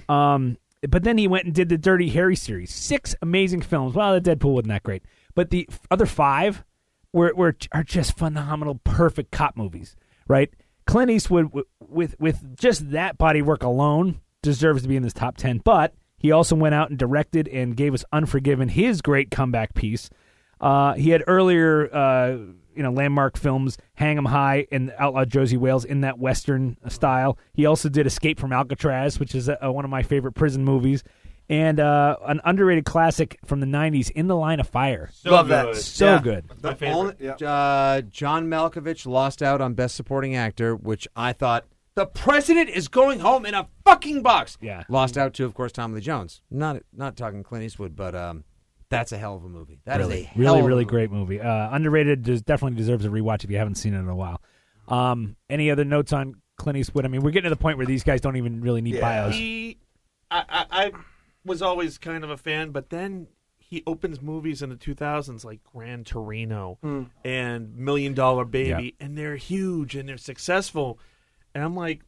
Um, 0.07 0.57
but 0.87 1.03
then 1.03 1.17
he 1.17 1.27
went 1.27 1.45
and 1.45 1.53
did 1.55 1.69
the 1.69 1.77
Dirty 1.79 2.09
Harry 2.09 2.35
series, 2.35 2.71
six 2.71 3.15
amazing 3.23 3.61
films. 3.61 3.95
Well, 3.95 4.13
the 4.13 4.21
Dead 4.21 4.39
Pool 4.39 4.53
wasn't 4.53 4.67
that 4.69 4.83
great, 4.83 5.03
but 5.33 5.49
the 5.49 5.67
other 5.89 6.05
five 6.05 6.63
were, 7.11 7.33
were 7.35 7.55
are 7.71 7.83
just 7.83 8.15
phenomenal, 8.17 8.75
perfect 8.83 9.31
cop 9.31 9.57
movies. 9.57 9.95
Right? 10.27 10.53
Clint 10.85 11.09
Eastwood, 11.09 11.49
with 11.79 12.15
with 12.19 12.55
just 12.55 12.91
that 12.91 13.17
body 13.17 13.41
work 13.41 13.63
alone, 13.63 14.19
deserves 14.45 14.81
to 14.83 14.87
be 14.87 14.95
in 14.95 15.03
this 15.03 15.13
top 15.13 15.37
ten. 15.37 15.59
But 15.63 15.93
he 16.17 16.31
also 16.31 16.55
went 16.55 16.73
out 16.75 16.89
and 16.89 16.97
directed 16.97 17.47
and 17.49 17.75
gave 17.75 17.93
us 17.93 18.03
Unforgiven, 18.13 18.69
his 18.69 19.01
great 19.01 19.29
comeback 19.31 19.73
piece. 19.73 20.09
Uh, 20.61 20.93
he 20.93 21.09
had 21.09 21.21
earlier, 21.27 21.93
uh, 21.93 22.37
you 22.75 22.81
know, 22.83 22.91
landmark 22.91 23.37
films, 23.37 23.77
Hang 23.95 24.17
'Em 24.17 24.25
High 24.25 24.67
and 24.71 24.93
Outlaw 24.97 25.25
Josie 25.25 25.57
Wales 25.57 25.83
in 25.85 26.01
that 26.01 26.17
Western 26.17 26.77
style. 26.87 27.37
He 27.53 27.65
also 27.65 27.89
did 27.89 28.07
Escape 28.07 28.39
from 28.39 28.53
Alcatraz, 28.53 29.19
which 29.19 29.35
is 29.35 29.49
uh 29.49 29.57
one 29.63 29.83
of 29.85 29.91
my 29.91 30.01
favorite 30.03 30.31
prison 30.33 30.63
movies. 30.63 31.03
And 31.47 31.79
uh, 31.79 32.15
an 32.25 32.41
underrated 32.43 32.85
classic 32.85 33.37
from 33.45 33.59
the 33.59 33.67
'90s, 33.67 34.09
"In 34.09 34.25
the 34.27 34.35
Line 34.35 34.59
of 34.59 34.67
Fire." 34.67 35.09
So 35.13 35.29
Love 35.29 35.47
that. 35.49 35.65
good. 35.65 35.75
So 35.75 36.05
Yeah. 36.15 36.21
good. 36.21 36.45
My 36.63 36.73
favorite. 36.73 36.97
only- 36.97 37.13
Yeah. 37.19 37.33
uh, 37.33 38.01
John 38.01 38.47
Malkovich 38.47 39.05
lost 39.05 39.43
out 39.43 39.61
on 39.61 39.73
Best 39.75 39.93
Supporting 39.95 40.35
Actor, 40.35 40.75
which 40.75 41.07
I 41.15 41.33
thought 41.33 41.65
the 41.95 42.05
president 42.05 42.69
is 42.69 42.87
going 42.87 43.19
home 43.19 43.45
in 43.45 43.53
a 43.53 43.67
fucking 43.85 44.21
box. 44.21 44.57
Yeah. 44.61 44.83
Lost 44.89 45.17
out 45.17 45.33
to, 45.35 45.45
of 45.45 45.53
course, 45.53 45.71
Tommy 45.71 45.95
Lee 45.95 46.01
Jones. 46.01 46.41
Not 46.51 46.83
not 46.93 47.15
talking 47.15 47.41
Clint 47.43 47.63
Eastwood, 47.63 47.95
but 47.95 48.13
um, 48.13 48.43
that's 48.89 49.11
a 49.11 49.17
hell 49.17 49.35
of 49.35 49.43
a 49.43 49.49
movie. 49.49 49.79
That 49.85 50.01
is 50.01 50.07
really, 50.07 50.21
a 50.21 50.25
hell 50.25 50.35
really, 50.43 50.59
of 50.59 50.65
really 50.65 50.83
movie. 50.83 50.91
great 50.91 51.11
movie. 51.11 51.41
Uh, 51.41 51.69
underrated. 51.73 52.23
Des- 52.23 52.39
definitely 52.41 52.77
deserves 52.77 53.05
a 53.05 53.09
rewatch 53.09 53.43
if 53.43 53.49
you 53.49 53.57
haven't 53.57 53.75
seen 53.75 53.93
it 53.93 53.99
in 53.99 54.09
a 54.09 54.15
while. 54.15 54.41
Um, 54.87 55.35
any 55.49 55.71
other 55.71 55.85
notes 55.85 56.13
on 56.13 56.41
Clint 56.57 56.77
Eastwood? 56.77 57.05
I 57.05 57.07
mean, 57.07 57.21
we're 57.21 57.31
getting 57.31 57.49
to 57.49 57.55
the 57.55 57.61
point 57.61 57.77
where 57.77 57.87
these 57.87 58.03
guys 58.03 58.21
don't 58.21 58.35
even 58.35 58.61
really 58.61 58.81
need 58.81 58.99
bios. 58.99 59.33
He, 59.33 59.79
I, 60.29 60.43
I, 60.49 60.65
I 60.85 60.91
was 61.43 61.61
always 61.61 61.97
kind 61.97 62.23
of 62.23 62.29
a 62.29 62.37
fan, 62.37 62.71
but 62.71 62.89
then 62.89 63.27
he 63.57 63.83
opens 63.87 64.21
movies 64.21 64.61
in 64.61 64.69
the 64.69 64.75
2000s 64.75 65.43
like 65.43 65.61
Gran 65.63 66.03
Torino 66.03 66.77
and 67.23 67.75
Million 67.75 68.13
Dollar 68.13 68.45
Baby, 68.45 68.95
and 68.99 69.17
they're 69.17 69.37
huge 69.37 69.95
and 69.95 70.07
they're 70.07 70.17
successful. 70.17 70.99
And 71.55 71.63
I'm 71.63 71.75
like, 71.75 72.01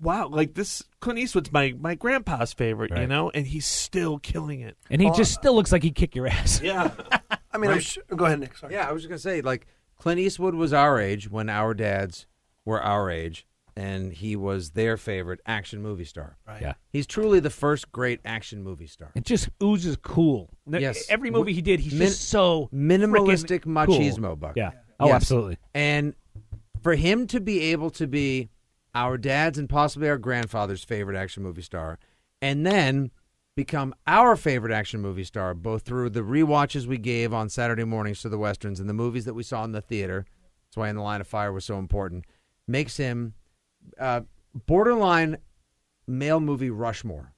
wow, 0.00 0.28
like 0.28 0.54
this 0.54 0.82
Clint 1.00 1.18
Eastwood's 1.20 1.52
my 1.52 1.74
my 1.78 1.94
grandpa's 1.94 2.52
favorite, 2.52 2.90
you 2.90 2.96
Right. 2.96 3.08
know, 3.08 3.30
and 3.30 3.46
he's 3.46 3.64
still 3.66 4.18
killing 4.18 4.60
it. 4.60 4.76
And 4.90 5.00
he 5.00 5.08
just 5.10 5.38
oh. 5.38 5.40
still 5.40 5.54
looks 5.54 5.72
like 5.72 5.82
he'd 5.84 5.94
kick 5.94 6.14
your 6.14 6.26
ass. 6.26 6.60
Yeah, 6.60 6.90
I 7.52 7.58
mean, 7.58 7.70
I'm 7.70 7.80
sure, 7.80 8.02
go 8.14 8.24
ahead, 8.26 8.40
Nick. 8.40 8.58
Sorry. 8.58 8.74
Yeah, 8.74 8.88
I 8.88 8.92
was 8.92 9.02
just 9.02 9.08
gonna 9.08 9.18
say, 9.20 9.40
like 9.40 9.66
Clint 9.98 10.18
Eastwood 10.20 10.54
was 10.54 10.72
our 10.72 11.00
age 11.00 11.30
when 11.30 11.48
our 11.48 11.74
dads 11.74 12.26
were 12.64 12.82
our 12.82 13.08
age, 13.08 13.46
and 13.76 14.12
he 14.12 14.34
was 14.34 14.70
their 14.70 14.96
favorite 14.96 15.38
action 15.46 15.80
movie 15.80 16.04
star. 16.04 16.36
Right. 16.46 16.60
Yeah. 16.60 16.72
He's 16.90 17.06
truly 17.06 17.38
the 17.38 17.50
first 17.50 17.92
great 17.92 18.18
action 18.24 18.64
movie 18.64 18.88
star. 18.88 19.12
It 19.14 19.24
just 19.24 19.48
oozes 19.62 19.96
cool. 20.02 20.50
No- 20.66 20.78
Yes. 20.78 21.06
Every 21.08 21.30
movie 21.30 21.52
he 21.52 21.62
did, 21.62 21.78
he's 21.80 21.94
Min- 21.94 22.08
just 22.08 22.28
so 22.28 22.68
Minimalistic 22.74 23.60
frickin' 23.64 23.86
cool. 23.86 23.98
machismo, 23.98 24.38
Buck. 24.38 24.56
Yeah. 24.56 24.72
Oh, 24.98 25.06
Yes. 25.06 25.14
absolutely. 25.14 25.58
And 25.74 26.14
for 26.82 26.94
him 26.94 27.26
to 27.28 27.40
be 27.40 27.60
able 27.72 27.90
to 27.90 28.06
be 28.06 28.50
our 28.94 29.16
dad's 29.16 29.58
and 29.58 29.68
possibly 29.68 30.08
our 30.08 30.18
grandfather's 30.18 30.84
favorite 30.84 31.16
action 31.16 31.42
movie 31.42 31.62
star, 31.62 31.98
and 32.40 32.66
then 32.66 33.10
become 33.54 33.94
our 34.06 34.36
favorite 34.36 34.72
action 34.72 35.00
movie 35.00 35.24
star, 35.24 35.54
both 35.54 35.82
through 35.82 36.10
the 36.10 36.20
rewatches 36.20 36.86
we 36.86 36.98
gave 36.98 37.32
on 37.32 37.48
Saturday 37.48 37.84
mornings 37.84 38.22
to 38.22 38.28
the 38.28 38.38
westerns 38.38 38.80
and 38.80 38.88
the 38.88 38.94
movies 38.94 39.24
that 39.24 39.34
we 39.34 39.42
saw 39.42 39.64
in 39.64 39.72
the 39.72 39.80
theater. 39.80 40.24
That's 40.66 40.76
why 40.76 40.88
In 40.88 40.96
the 40.96 41.02
Line 41.02 41.20
of 41.20 41.26
Fire 41.26 41.52
was 41.52 41.64
so 41.64 41.78
important. 41.78 42.24
Makes 42.66 42.96
him 42.96 43.34
uh, 43.98 44.22
borderline 44.66 45.38
male 46.06 46.40
movie 46.40 46.70
Rushmore. 46.70 47.34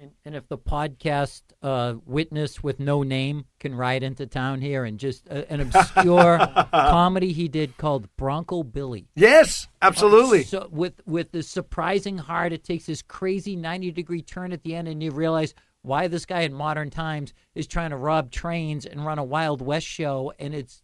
And, 0.00 0.10
and 0.24 0.34
if 0.34 0.46
the 0.48 0.58
podcast 0.58 1.42
uh, 1.62 1.94
witness 2.04 2.62
with 2.62 2.78
no 2.78 3.02
name 3.02 3.46
can 3.60 3.74
ride 3.74 4.02
into 4.02 4.26
town 4.26 4.60
here 4.60 4.84
and 4.84 4.98
just 4.98 5.28
uh, 5.30 5.44
an 5.48 5.60
obscure 5.60 6.38
comedy 6.72 7.32
he 7.32 7.48
did 7.48 7.76
called 7.76 8.08
Bronco 8.16 8.62
Billy. 8.62 9.08
Yes, 9.14 9.68
absolutely. 9.80 10.44
So 10.44 10.68
with 10.70 11.00
with 11.06 11.32
the 11.32 11.42
surprising 11.42 12.18
heart, 12.18 12.52
it 12.52 12.62
takes 12.62 12.86
this 12.86 13.02
crazy 13.02 13.56
ninety 13.56 13.90
degree 13.90 14.22
turn 14.22 14.52
at 14.52 14.62
the 14.62 14.74
end, 14.74 14.88
and 14.88 15.02
you 15.02 15.10
realize 15.10 15.54
why 15.82 16.08
this 16.08 16.26
guy 16.26 16.40
in 16.40 16.52
modern 16.52 16.90
times 16.90 17.32
is 17.54 17.66
trying 17.66 17.90
to 17.90 17.96
rob 17.96 18.30
trains 18.30 18.84
and 18.86 19.06
run 19.06 19.18
a 19.18 19.24
Wild 19.24 19.62
West 19.62 19.86
show, 19.86 20.32
and 20.38 20.54
it's 20.54 20.82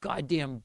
goddamn 0.00 0.62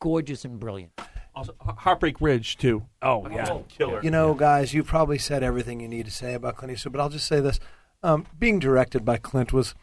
gorgeous 0.00 0.44
and 0.44 0.58
brilliant. 0.58 0.92
Also 1.38 1.54
Heartbreak 1.60 2.20
Ridge 2.20 2.56
too. 2.56 2.84
Oh 3.00 3.28
yeah. 3.30 3.58
killer. 3.68 4.00
You 4.02 4.10
know, 4.10 4.34
guys, 4.34 4.74
you 4.74 4.82
probably 4.82 5.18
said 5.18 5.42
everything 5.44 5.78
you 5.80 5.86
need 5.88 6.04
to 6.06 6.10
say 6.10 6.34
about 6.34 6.56
Clint 6.56 6.72
Eastwood, 6.72 6.92
but 6.92 7.00
I'll 7.00 7.08
just 7.08 7.28
say 7.28 7.38
this: 7.40 7.60
um, 8.02 8.26
being 8.38 8.58
directed 8.58 9.04
by 9.04 9.18
Clint 9.18 9.52
was 9.52 9.74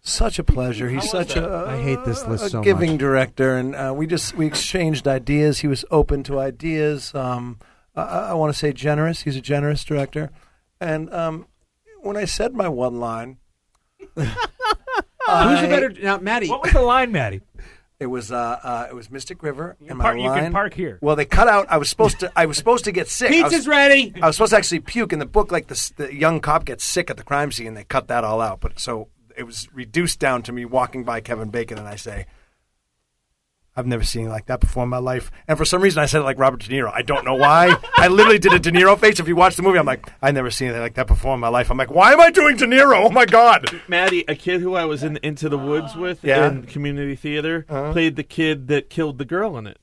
such 0.00 0.38
a 0.38 0.44
pleasure. 0.44 0.88
He's 0.88 1.10
such 1.10 1.34
a 1.36 1.66
I 1.68 1.82
hate 1.82 2.04
this 2.04 2.24
list 2.26 2.44
a 2.44 2.50
so 2.50 2.62
giving 2.62 2.92
much. 2.92 3.00
director, 3.00 3.56
and 3.56 3.74
uh, 3.74 3.92
we 3.96 4.06
just 4.06 4.36
we 4.36 4.46
exchanged 4.46 5.08
ideas. 5.08 5.58
He 5.58 5.66
was 5.66 5.84
open 5.90 6.22
to 6.24 6.38
ideas. 6.38 7.12
Um, 7.16 7.58
I, 7.96 8.02
I 8.30 8.34
want 8.34 8.52
to 8.52 8.58
say 8.58 8.72
generous. 8.72 9.22
He's 9.22 9.36
a 9.36 9.40
generous 9.40 9.82
director, 9.84 10.30
and 10.80 11.12
um, 11.12 11.46
when 12.00 12.16
I 12.16 12.26
said 12.26 12.54
my 12.54 12.68
one 12.68 13.00
line, 13.00 13.38
Who's 14.14 14.28
I- 15.28 15.64
a 15.64 15.68
better 15.68 15.90
now, 16.00 16.18
Matty? 16.18 16.48
What 16.48 16.62
was 16.62 16.72
the 16.72 16.82
line, 16.82 17.10
Matty? 17.12 17.40
It 18.02 18.06
was 18.06 18.32
uh, 18.32 18.36
uh, 18.62 18.86
it 18.90 18.94
was 18.94 19.10
Mystic 19.12 19.42
River, 19.44 19.76
and 19.88 19.96
my 19.98 20.04
park- 20.04 20.18
you 20.18 20.24
can 20.32 20.50
park 20.52 20.74
here. 20.74 20.98
Well, 21.00 21.14
they 21.14 21.24
cut 21.24 21.46
out. 21.46 21.66
I 21.70 21.78
was 21.78 21.88
supposed 21.88 22.18
to. 22.20 22.32
I 22.34 22.46
was 22.46 22.56
supposed 22.56 22.84
to 22.86 22.92
get 22.92 23.06
sick. 23.08 23.30
I 23.30 23.42
was- 23.44 23.52
Pizza's 23.52 23.68
ready. 23.68 24.12
I 24.20 24.26
was 24.26 24.34
supposed 24.36 24.50
to 24.50 24.56
actually 24.56 24.80
puke 24.80 25.12
in 25.12 25.20
the 25.20 25.26
book. 25.26 25.52
Like 25.52 25.68
the, 25.68 25.92
the 25.96 26.12
young 26.14 26.40
cop 26.40 26.64
gets 26.64 26.82
sick 26.82 27.10
at 27.10 27.16
the 27.16 27.22
crime 27.22 27.52
scene. 27.52 27.74
They 27.74 27.84
cut 27.84 28.08
that 28.08 28.24
all 28.24 28.40
out. 28.40 28.60
But 28.60 28.80
so 28.80 29.08
it 29.36 29.44
was 29.44 29.68
reduced 29.72 30.18
down 30.18 30.42
to 30.42 30.52
me 30.52 30.64
walking 30.64 31.04
by 31.04 31.20
Kevin 31.20 31.48
Bacon, 31.50 31.78
and 31.78 31.86
I 31.86 31.94
say, 31.96 32.26
"I've 33.76 33.86
never 33.86 34.04
seen 34.04 34.28
like 34.28 34.46
that 34.46 34.60
before 34.60 34.82
in 34.84 34.88
my 34.88 34.98
life." 34.98 35.30
And 35.48 35.56
for 35.58 35.64
some 35.64 35.82
reason, 35.82 36.02
I 36.02 36.06
said 36.06 36.20
it 36.20 36.24
like 36.24 36.38
Robert 36.38 36.60
De 36.60 36.68
Niro. 36.68 36.90
I 36.94 37.02
don't 37.02 37.24
know 37.24 37.34
why. 37.34 37.74
I 37.96 38.08
literally 38.08 38.38
did 38.38 38.52
a 38.52 38.58
De 38.58 38.70
Niro 38.70 38.98
face. 38.98 39.18
If 39.20 39.28
you 39.28 39.36
watch 39.36 39.56
the 39.56 39.62
movie, 39.62 39.78
I'm 39.78 39.86
like, 39.86 40.10
"I've 40.20 40.34
never 40.34 40.50
seen 40.50 40.68
anything 40.68 40.82
like 40.82 40.94
that 40.94 41.06
before 41.06 41.34
in 41.34 41.40
my 41.40 41.48
life." 41.48 41.70
I'm 41.70 41.76
like, 41.78 41.90
"Why 41.90 42.12
am 42.12 42.20
I 42.20 42.30
doing 42.30 42.56
De 42.56 42.66
Niro? 42.66 43.04
Oh 43.06 43.10
my 43.10 43.24
god!" 43.26 43.66
Matty, 43.88 44.24
a 44.28 44.34
kid 44.34 44.60
who 44.60 44.74
I 44.74 44.84
was 44.84 45.02
in 45.02 45.18
Into 45.22 45.48
the 45.48 45.58
Woods 45.58 45.96
with 45.96 46.22
Yeah. 46.22 46.48
in 46.48 46.62
community 46.64 47.16
theater, 47.16 47.66
Uh-huh. 47.68 47.92
played 47.92 48.16
the 48.16 48.22
kid 48.24 48.68
that 48.68 48.90
killed 48.90 49.18
the 49.18 49.24
girl 49.24 49.56
in 49.56 49.66
it. 49.66 49.78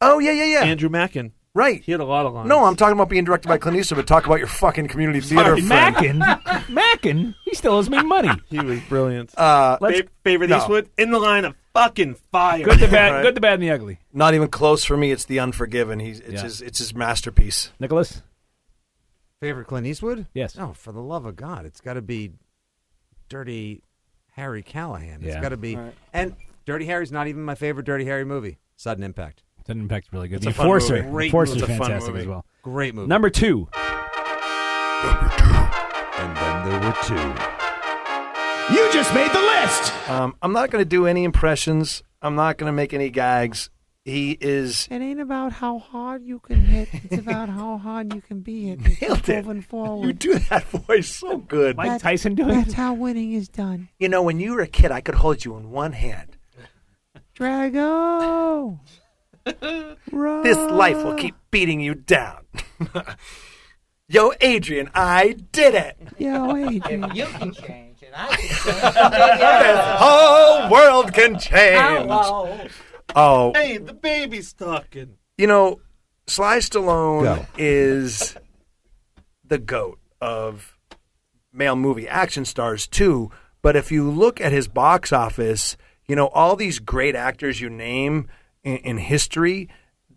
Oh 0.00 0.18
yeah, 0.18 0.32
yeah, 0.32 0.44
yeah. 0.44 0.60
Andrew 0.64 0.88
Mackin. 0.88 1.32
Right. 1.54 1.82
He 1.82 1.92
had 1.92 2.00
a 2.00 2.04
lot 2.04 2.26
of 2.26 2.32
lines. 2.34 2.48
No, 2.48 2.64
I'm 2.64 2.76
talking 2.76 2.92
about 2.94 3.08
being 3.08 3.24
directed 3.24 3.48
by 3.48 3.58
Clint 3.58 3.76
Eastwood. 3.78 3.98
But 3.98 4.06
talk 4.06 4.26
about 4.26 4.38
your 4.38 4.46
fucking 4.48 4.88
community 4.88 5.20
theater 5.20 5.56
Sorry, 5.56 5.60
friend. 5.62 6.18
Mackin, 6.18 6.64
Mackin, 6.74 7.34
he 7.44 7.54
still 7.54 7.72
owes 7.74 7.88
me 7.90 8.02
money. 8.02 8.30
He 8.48 8.60
was 8.60 8.80
brilliant. 8.88 9.36
Uh, 9.38 9.78
Fa- 9.78 10.04
favorite 10.24 10.48
no. 10.50 10.58
Eastwood 10.58 10.88
in 10.98 11.10
the 11.10 11.18
line 11.18 11.44
of 11.44 11.54
fucking 11.74 12.14
fire. 12.32 12.64
Good, 12.64 12.78
the 12.80 12.88
bad, 12.88 13.12
Right. 13.12 13.22
good, 13.22 13.34
the 13.34 13.40
bad, 13.40 13.54
and 13.54 13.62
the 13.62 13.70
ugly. 13.70 13.98
not 14.12 14.34
even 14.34 14.48
close 14.48 14.84
for 14.84 14.96
me. 14.96 15.12
It's 15.12 15.24
The 15.24 15.38
Unforgiven. 15.40 16.00
He's 16.00 16.20
it's 16.20 16.32
Yeah. 16.34 16.42
his 16.42 16.60
it's 16.62 16.78
his 16.78 16.94
masterpiece. 16.94 17.72
Nicholas. 17.78 18.22
Favorite 19.40 19.66
Clint 19.66 19.86
Eastwood? 19.86 20.26
Yes. 20.34 20.56
Oh, 20.58 20.72
for 20.74 20.92
the 20.92 21.00
love 21.00 21.24
of 21.24 21.34
God, 21.36 21.64
it's 21.64 21.80
got 21.80 21.94
to 21.94 22.02
be 22.02 22.32
Dirty 23.28 23.82
Harry 24.32 24.62
Callahan. 24.62 25.20
It's 25.22 25.34
Yeah. 25.34 25.40
got 25.40 25.48
to 25.50 25.56
be, 25.56 25.78
and 26.12 26.36
Dirty 26.66 26.84
Harry's 26.86 27.10
not 27.12 27.26
even 27.26 27.42
my 27.42 27.54
favorite 27.54 27.86
Dirty 27.86 28.04
Harry 28.04 28.24
movie. 28.24 28.58
Sudden 28.76 29.02
Impact, 29.04 29.42
Sudden 29.70 29.82
Impact's 29.84 30.12
really 30.12 30.26
good. 30.26 30.36
It's 30.38 30.46
the 30.46 30.50
a 30.50 30.52
fun 30.52 30.66
Enforcer. 30.66 30.96
movie. 30.96 31.10
Great 31.10 31.26
Enforcer's 31.26 31.60
movie. 31.60 31.62
It's 31.62 31.74
a 31.74 31.78
fun 31.78 31.86
fantastic 31.90 32.16
as 32.16 32.26
well. 32.26 32.44
great 32.62 32.92
movie. 32.92 33.06
Number 33.06 33.30
two. 33.30 33.68
Number 35.04 35.28
two. 35.38 35.54
And 36.18 36.36
then 36.36 36.68
there 36.68 36.80
were 36.80 36.96
two. 37.04 38.74
You 38.74 38.92
just 38.92 39.14
made 39.14 39.30
the 39.30 39.40
list! 39.40 40.10
Um, 40.10 40.34
I'm 40.42 40.52
not 40.52 40.72
going 40.72 40.82
to 40.82 40.88
do 40.88 41.06
any 41.06 41.22
impressions. 41.22 42.02
I'm 42.20 42.34
not 42.34 42.58
going 42.58 42.66
to 42.66 42.72
make 42.72 42.92
any 42.92 43.10
gags. 43.10 43.70
He 44.04 44.36
is 44.40 44.88
It 44.90 45.00
ain't 45.00 45.20
about 45.20 45.52
how 45.52 45.78
hard 45.78 46.24
you 46.24 46.40
can 46.40 46.64
hit. 46.64 46.88
It's 46.92 47.18
about 47.24 47.48
how 47.48 47.78
hard 47.78 48.12
you 48.12 48.20
can 48.22 48.40
be 48.40 48.70
hit. 48.70 49.00
Nailed 49.00 49.28
it. 49.28 49.46
Moving 49.46 49.62
forward. 49.62 50.04
you 50.04 50.12
do 50.12 50.38
that 50.50 50.64
voice 50.64 51.14
so 51.14 51.36
good. 51.36 51.76
Mike 51.76 52.02
Tyson 52.02 52.34
doing 52.34 52.50
it. 52.50 52.54
That's 52.54 52.72
how 52.72 52.94
winning 52.94 53.34
is 53.34 53.48
done. 53.48 53.88
You 54.00 54.08
know, 54.08 54.20
when 54.20 54.40
you 54.40 54.52
were 54.54 54.62
a 54.62 54.66
kid, 54.66 54.90
I 54.90 55.00
could 55.00 55.14
hold 55.14 55.44
you 55.44 55.56
in 55.56 55.70
one 55.70 55.92
hand. 55.92 56.36
Drago. 57.38 58.80
This 59.44 60.56
life 60.70 60.96
will 61.04 61.14
keep 61.16 61.34
beating 61.50 61.80
you 61.80 61.94
down. 61.94 62.44
Yo, 64.08 64.32
Adrian, 64.40 64.90
I 64.94 65.36
did 65.52 65.74
it. 65.74 65.96
Yo, 66.18 66.56
Adrian. 66.68 67.14
You 67.14 67.26
can 67.26 67.52
change 67.54 68.02
it. 68.02 68.10
I 68.14 68.26
can 68.28 68.36
change 68.38 68.56
it. 68.66 69.62
This 69.62 69.84
whole 69.98 70.70
world 70.70 71.12
can 71.12 71.38
change. 71.38 72.10
Oh, 73.14 73.52
Hey, 73.54 73.78
the 73.78 73.94
baby's 73.94 74.52
talking. 74.52 75.16
you 75.38 75.46
know, 75.46 75.80
Sly 76.26 76.58
Stallone 76.58 77.22
Go. 77.22 77.46
is 77.56 78.36
the 79.44 79.58
goat 79.58 79.98
of 80.20 80.76
male 81.52 81.76
movie 81.76 82.08
action 82.08 82.44
stars 82.44 82.86
too. 82.86 83.30
But 83.62 83.76
if 83.76 83.90
you 83.92 84.08
look 84.10 84.40
at 84.40 84.52
his 84.52 84.68
box 84.68 85.12
office, 85.12 85.76
you 86.06 86.16
know 86.16 86.28
all 86.28 86.56
these 86.56 86.78
great 86.78 87.14
actors 87.14 87.60
you 87.60 87.68
name 87.70 88.28
in, 88.64 88.76
in 88.78 88.98
history, 88.98 89.68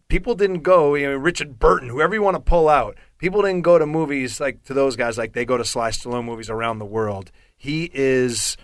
people 0.07 0.35
didn't 0.35 0.61
go. 0.61 0.95
You 0.95 1.11
know, 1.11 1.15
Richard 1.15 1.59
Burton, 1.59 1.89
whoever 1.89 2.13
you 2.13 2.21
want 2.21 2.35
to 2.35 2.41
pull 2.41 2.69
out, 2.69 2.97
people 3.17 3.41
didn't 3.41 3.61
go 3.61 3.79
to 3.79 3.85
movies 3.85 4.39
like 4.39 4.63
to 4.65 4.73
those 4.73 4.95
guys 4.95 5.17
like 5.17 5.33
they 5.33 5.45
go 5.45 5.57
to 5.57 5.65
Sly 5.65 5.89
Stallone 5.89 6.25
movies 6.25 6.49
around 6.49 6.79
the 6.79 6.85
world. 6.85 7.31
He 7.55 7.89
is 7.93 8.57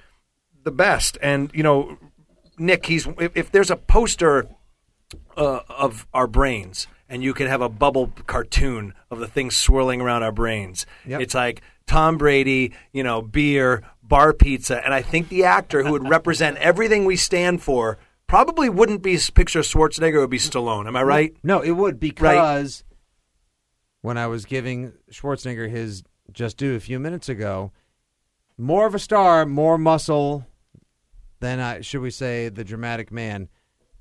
the 0.63 0.71
best, 0.71 1.17
and 1.21 1.51
you 1.53 1.63
know, 1.63 1.97
Nick. 2.57 2.85
He's 2.85 3.07
if, 3.19 3.35
if 3.35 3.51
there's 3.51 3.71
a 3.71 3.77
poster 3.77 4.47
uh, 5.35 5.61
of 5.69 6.07
our 6.13 6.27
brains, 6.27 6.87
and 7.07 7.23
you 7.23 7.33
can 7.33 7.47
have 7.47 7.61
a 7.61 7.69
bubble 7.69 8.13
cartoon 8.27 8.93
of 9.09 9.19
the 9.19 9.27
things 9.27 9.57
swirling 9.57 10.01
around 10.01 10.23
our 10.23 10.31
brains. 10.31 10.85
Yep. 11.05 11.21
It's 11.21 11.33
like 11.33 11.61
Tom 11.87 12.17
Brady, 12.17 12.73
you 12.91 13.03
know, 13.03 13.21
beer, 13.21 13.83
bar 14.03 14.33
pizza, 14.33 14.83
and 14.83 14.93
I 14.93 15.01
think 15.01 15.29
the 15.29 15.45
actor 15.45 15.83
who 15.83 15.91
would 15.93 16.07
represent 16.07 16.57
everything 16.57 17.05
we 17.05 17.15
stand 17.15 17.63
for 17.63 17.97
probably 18.29 18.69
wouldn't 18.69 19.01
be 19.01 19.19
picture 19.33 19.59
of 19.59 19.65
Schwarzenegger; 19.65 20.15
it 20.15 20.19
would 20.19 20.29
be 20.29 20.37
Stallone. 20.37 20.87
Am 20.87 20.95
I 20.95 21.03
right? 21.03 21.35
No, 21.43 21.59
it 21.59 21.71
would 21.71 21.99
because 21.99 22.85
when 24.01 24.17
I 24.17 24.27
was 24.27 24.45
giving 24.45 24.93
Schwarzenegger 25.11 25.69
his 25.69 26.03
just 26.31 26.55
do 26.55 26.75
a 26.75 26.79
few 26.79 26.99
minutes 26.99 27.27
ago. 27.27 27.71
More 28.57 28.85
of 28.85 28.93
a 28.93 28.99
star, 28.99 29.45
more 29.45 29.77
muscle 29.77 30.45
than, 31.39 31.59
I 31.59 31.81
should 31.81 32.01
we 32.01 32.11
say, 32.11 32.49
the 32.49 32.63
dramatic 32.63 33.11
man. 33.11 33.49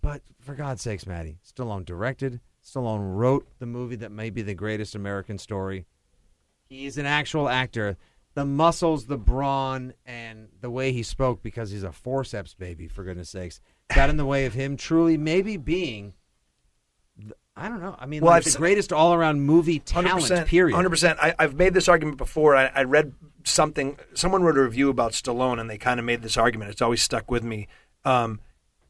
But 0.02 0.22
for 0.40 0.54
God's 0.54 0.82
sakes, 0.82 1.06
Matty, 1.06 1.38
Stallone 1.46 1.84
directed, 1.84 2.40
Stallone 2.64 3.16
wrote 3.16 3.46
the 3.58 3.66
movie 3.66 3.96
that 3.96 4.12
may 4.12 4.30
be 4.30 4.42
the 4.42 4.54
greatest 4.54 4.94
American 4.94 5.38
story. 5.38 5.86
He's 6.68 6.98
an 6.98 7.06
actual 7.06 7.48
actor. 7.48 7.96
The 8.34 8.44
muscles, 8.44 9.06
the 9.06 9.16
brawn, 9.16 9.94
and 10.04 10.48
the 10.60 10.70
way 10.70 10.92
he 10.92 11.02
spoke, 11.02 11.42
because 11.42 11.70
he's 11.70 11.82
a 11.82 11.92
forceps 11.92 12.54
baby, 12.54 12.86
for 12.86 13.02
goodness 13.04 13.30
sakes, 13.30 13.60
got 13.94 14.10
in 14.10 14.16
the 14.16 14.26
way 14.26 14.46
of 14.46 14.54
him 14.54 14.76
truly 14.76 15.16
maybe 15.16 15.56
being, 15.56 16.14
I 17.56 17.68
don't 17.68 17.80
know, 17.80 17.96
I 17.98 18.06
mean, 18.06 18.22
Well, 18.22 18.30
like 18.30 18.46
I've 18.46 18.52
the 18.52 18.58
greatest 18.58 18.92
all 18.92 19.14
around 19.14 19.40
movie 19.40 19.80
talent, 19.80 20.46
period. 20.46 20.74
Hundred 20.74 20.90
percent. 20.90 21.18
I've 21.20 21.54
made 21.54 21.74
this 21.74 21.88
argument 21.88 22.16
before. 22.16 22.56
I, 22.56 22.66
I 22.66 22.84
read 22.84 23.14
something. 23.44 23.98
Someone 24.14 24.42
wrote 24.42 24.56
a 24.56 24.62
review 24.62 24.90
about 24.90 25.12
Stallone, 25.12 25.60
and 25.60 25.68
they 25.68 25.78
kind 25.78 25.98
of 25.98 26.06
made 26.06 26.22
this 26.22 26.36
argument. 26.36 26.70
It's 26.70 26.82
always 26.82 27.02
stuck 27.02 27.30
with 27.30 27.42
me. 27.42 27.66
Um, 28.04 28.40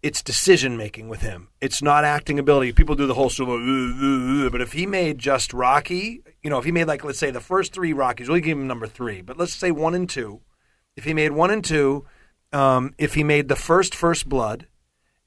it's 0.03 0.23
decision 0.23 0.77
making 0.77 1.09
with 1.09 1.23
him. 1.23 1.49
It's 1.61 1.83
not 1.83 2.05
acting 2.05 2.39
ability. 2.39 2.73
People 2.73 2.95
do 2.95 3.07
the 3.07 3.15
whole 3.15 3.31
Stallone, 3.31 3.65
"Uh, 3.65 4.45
uh, 4.45 4.47
uh," 4.47 4.51
but 4.51 4.61
if 4.61 4.73
he 4.73 4.87
made 4.87 5.19
just 5.19 5.53
Rocky, 5.53 6.23
you 6.43 6.51
know, 6.51 6.59
if 6.59 6.65
he 6.65 6.73
made 6.73 6.87
like 6.87 7.03
let's 7.05 7.19
say 7.19 7.31
the 7.31 7.41
first 7.41 7.73
three 7.73 7.93
Rockies, 7.93 8.29
we'll 8.29 8.41
give 8.41 8.59
him 8.59 8.67
number 8.67 8.87
three, 8.87 9.23
but 9.23 9.37
let's 9.37 9.55
say 9.55 9.71
one 9.71 9.95
and 9.95 10.09
two. 10.09 10.41
If 10.97 11.05
he 11.05 11.15
made 11.15 11.33
one 11.33 11.51
and 11.51 11.65
two, 11.65 12.07
um, 12.53 12.95
if 12.99 13.15
he 13.15 13.25
made 13.25 13.49
the 13.49 13.57
first 13.57 13.95
First 13.95 14.29
Blood, 14.29 14.67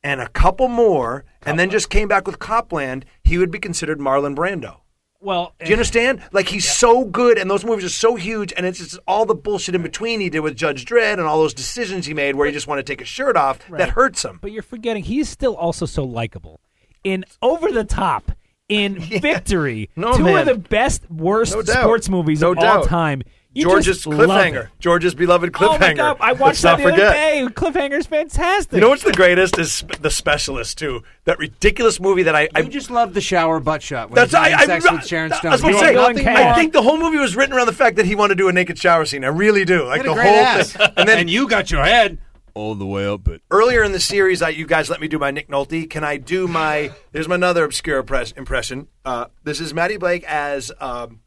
and 0.03 0.21
a 0.21 0.27
couple 0.29 0.67
more, 0.67 1.25
and 1.45 1.59
then 1.59 1.69
just 1.69 1.89
came 1.89 2.07
back 2.07 2.25
with 2.27 2.39
Copland, 2.39 3.05
he 3.23 3.37
would 3.37 3.51
be 3.51 3.59
considered 3.59 3.99
Marlon 3.99 4.35
Brando. 4.35 4.77
Well, 5.23 5.53
Do 5.59 5.67
you 5.67 5.73
understand? 5.73 6.23
Like 6.31 6.47
he's 6.47 6.67
so 6.67 7.05
good, 7.05 7.37
and 7.37 7.49
those 7.49 7.63
movies 7.63 7.85
are 7.85 7.89
so 7.89 8.15
huge, 8.15 8.51
and 8.57 8.65
it's 8.65 8.79
just 8.79 8.97
all 9.07 9.25
the 9.27 9.35
bullshit 9.35 9.75
in 9.75 9.83
between 9.83 10.19
he 10.19 10.31
did 10.31 10.39
with 10.39 10.55
Judge 10.55 10.83
Dredd 10.83 11.13
and 11.13 11.21
all 11.23 11.37
those 11.37 11.53
decisions 11.53 12.07
he 12.07 12.15
made 12.15 12.35
where 12.35 12.47
he 12.47 12.51
just 12.53 12.65
want 12.65 12.79
to 12.79 12.83
take 12.83 12.99
his 12.99 13.07
shirt 13.07 13.37
off 13.37 13.59
that 13.69 13.89
hurts 13.89 14.25
him. 14.25 14.39
But 14.41 14.51
you're 14.51 14.63
forgetting 14.63 15.03
he's 15.03 15.29
still 15.29 15.55
also 15.55 15.85
so 15.85 16.03
likable. 16.03 16.59
In 17.03 17.23
Over 17.39 17.71
the 17.71 17.83
Top, 17.83 18.31
in 18.67 18.97
Victory, 18.99 19.91
No, 19.95 20.17
two 20.17 20.23
man. 20.23 20.39
of 20.39 20.45
the 20.47 20.55
best, 20.69 21.09
worst 21.11 21.53
No 21.55 21.61
sports 21.61 22.09
movies 22.09 22.41
No 22.41 22.53
of 22.53 22.57
all 22.57 22.83
time. 22.85 23.21
You 23.53 23.63
George's 23.63 24.05
cliffhanger. 24.05 24.69
George's 24.79 25.13
beloved 25.13 25.51
cliffhanger. 25.51 25.75
Oh 25.75 25.77
my 25.79 25.93
god! 25.93 26.17
I 26.21 26.31
Let's 26.31 26.61
that 26.61 26.69
not 26.71 26.77
the 26.77 26.83
other 26.85 26.91
forget. 26.93 27.13
day. 27.13 27.47
Cliffhanger's 27.53 28.05
fantastic. 28.05 28.73
You 28.75 28.79
know 28.79 28.87
what's 28.89 29.03
the 29.03 29.11
greatest 29.11 29.59
is 29.59 29.73
Sp- 29.75 29.99
the 30.01 30.09
Specialist 30.09 30.77
too. 30.77 31.03
That 31.25 31.37
ridiculous 31.37 31.99
movie 31.99 32.23
that 32.23 32.33
I. 32.35 32.47
I 32.55 32.61
You 32.61 32.69
just 32.69 32.89
love 32.89 33.13
the 33.13 33.19
shower 33.19 33.59
butt 33.59 33.81
shot 33.83 34.09
when 34.09 34.15
That's 34.15 34.31
he's 34.31 34.39
I, 34.39 34.49
having 34.51 34.87
I, 34.87 34.93
with 34.93 35.05
Sharon 35.05 35.33
I 35.33 35.37
Stone. 35.37 35.51
was 35.51 35.59
about 35.61 35.67
You 35.69 35.73
to 35.79 35.85
say, 35.85 35.93
nothing 35.95 36.27
I 36.29 36.43
more. 36.45 36.53
think 36.55 36.71
the 36.71 36.81
whole 36.81 36.97
movie 36.97 37.17
was 37.17 37.35
written 37.35 37.53
around 37.53 37.65
the 37.65 37.73
fact 37.73 37.97
that 37.97 38.05
he 38.05 38.15
wanted 38.15 38.35
to 38.35 38.43
do 38.43 38.47
a 38.47 38.53
naked 38.53 38.77
shower 38.79 39.03
scene. 39.03 39.25
I 39.25 39.27
really 39.27 39.65
do. 39.65 39.85
Like 39.85 40.03
the 40.03 40.09
whole 40.13 40.19
ass. 40.19 40.71
thing. 40.71 40.87
And 40.95 41.09
then 41.09 41.19
and 41.19 41.29
you 41.29 41.49
got 41.49 41.71
your 41.71 41.83
head 41.83 42.19
all 42.53 42.73
the 42.75 42.85
way 42.85 43.05
up 43.05 43.27
it. 43.27 43.41
earlier 43.51 43.83
in 43.83 43.91
the 43.91 43.99
series, 43.99 44.41
I, 44.41 44.49
you 44.49 44.65
guys 44.65 44.89
let 44.89 45.01
me 45.01 45.09
do 45.09 45.19
my 45.19 45.31
Nick 45.31 45.49
Nolte. 45.49 45.89
Can 45.89 46.05
I 46.05 46.15
do 46.15 46.47
my? 46.47 46.91
There's 47.11 47.27
my 47.27 47.35
another 47.35 47.65
obscure 47.65 48.01
press, 48.03 48.31
impression. 48.31 48.87
Uh, 49.03 49.25
this 49.43 49.59
is 49.59 49.73
Matty 49.73 49.97
Blake 49.97 50.23
as 50.25 50.71
um, 50.79 51.19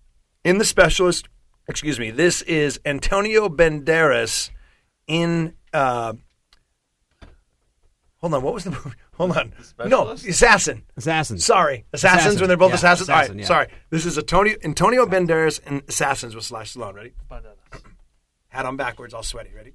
in 0.43 0.57
the 0.57 0.65
Specialist. 0.65 1.29
Excuse 1.69 1.99
me. 1.99 2.11
This 2.11 2.43
is 2.43 2.79
Antonio 2.85 3.49
Banderas 3.49 4.51
in. 5.07 5.55
Uh, 5.73 6.15
hold 8.19 8.35
on. 8.35 8.43
What 8.43 8.55
was 8.55 8.65
the 8.65 8.71
movie? 8.71 8.91
Hold 9.15 9.37
on. 9.37 9.53
No, 9.87 10.09
Assassin. 10.11 10.83
Assassin. 10.97 11.39
Sorry, 11.39 11.85
Assassins 11.93 12.21
Assassin. 12.23 12.41
when 12.41 12.49
they're 12.49 12.57
both 12.57 12.71
Yeah, 12.71 12.75
assassins. 12.75 13.09
All 13.09 13.15
right, 13.15 13.33
yeah. 13.33 13.45
sorry. 13.45 13.69
This 13.91 14.07
is 14.07 14.19
Antonio, 14.19 14.57
Antonio 14.65 15.07
Banderas 15.07 15.61
and 15.65 15.83
Assassins 15.87 16.35
with 16.35 16.43
Slash 16.45 16.75
Stallone. 16.75 16.95
Ready? 16.95 17.13
Hat 18.49 18.67
on 18.67 18.77
backwards, 18.77 19.15
all 19.15 19.23
sweaty. 19.23 19.51
Ready? 19.55 19.75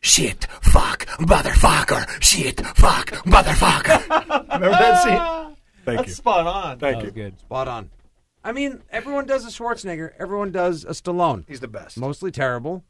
Shit, 0.00 0.46
fuck, 0.62 1.04
motherfucker. 1.18 2.06
Shit, 2.22 2.58
fuck, 2.68 3.10
motherfucker. 3.26 4.08
Remember 4.54 4.70
that 4.70 5.02
scene? 5.02 5.56
Thank 5.84 5.98
That's 5.98 6.08
you. 6.08 6.14
spot 6.14 6.46
on. 6.46 6.78
Thank 6.78 7.04
you. 7.04 7.10
good. 7.10 7.38
Spot 7.40 7.68
on. 7.68 7.90
I 8.44 8.52
mean, 8.52 8.82
everyone 8.90 9.26
does 9.26 9.44
a 9.44 9.48
Schwarzenegger. 9.48 10.12
Everyone 10.18 10.50
does 10.52 10.84
a 10.84 10.90
Stallone. 10.90 11.44
He's 11.48 11.60
the 11.60 11.68
best. 11.68 11.98
Mostly 11.98 12.30
terrible. 12.30 12.84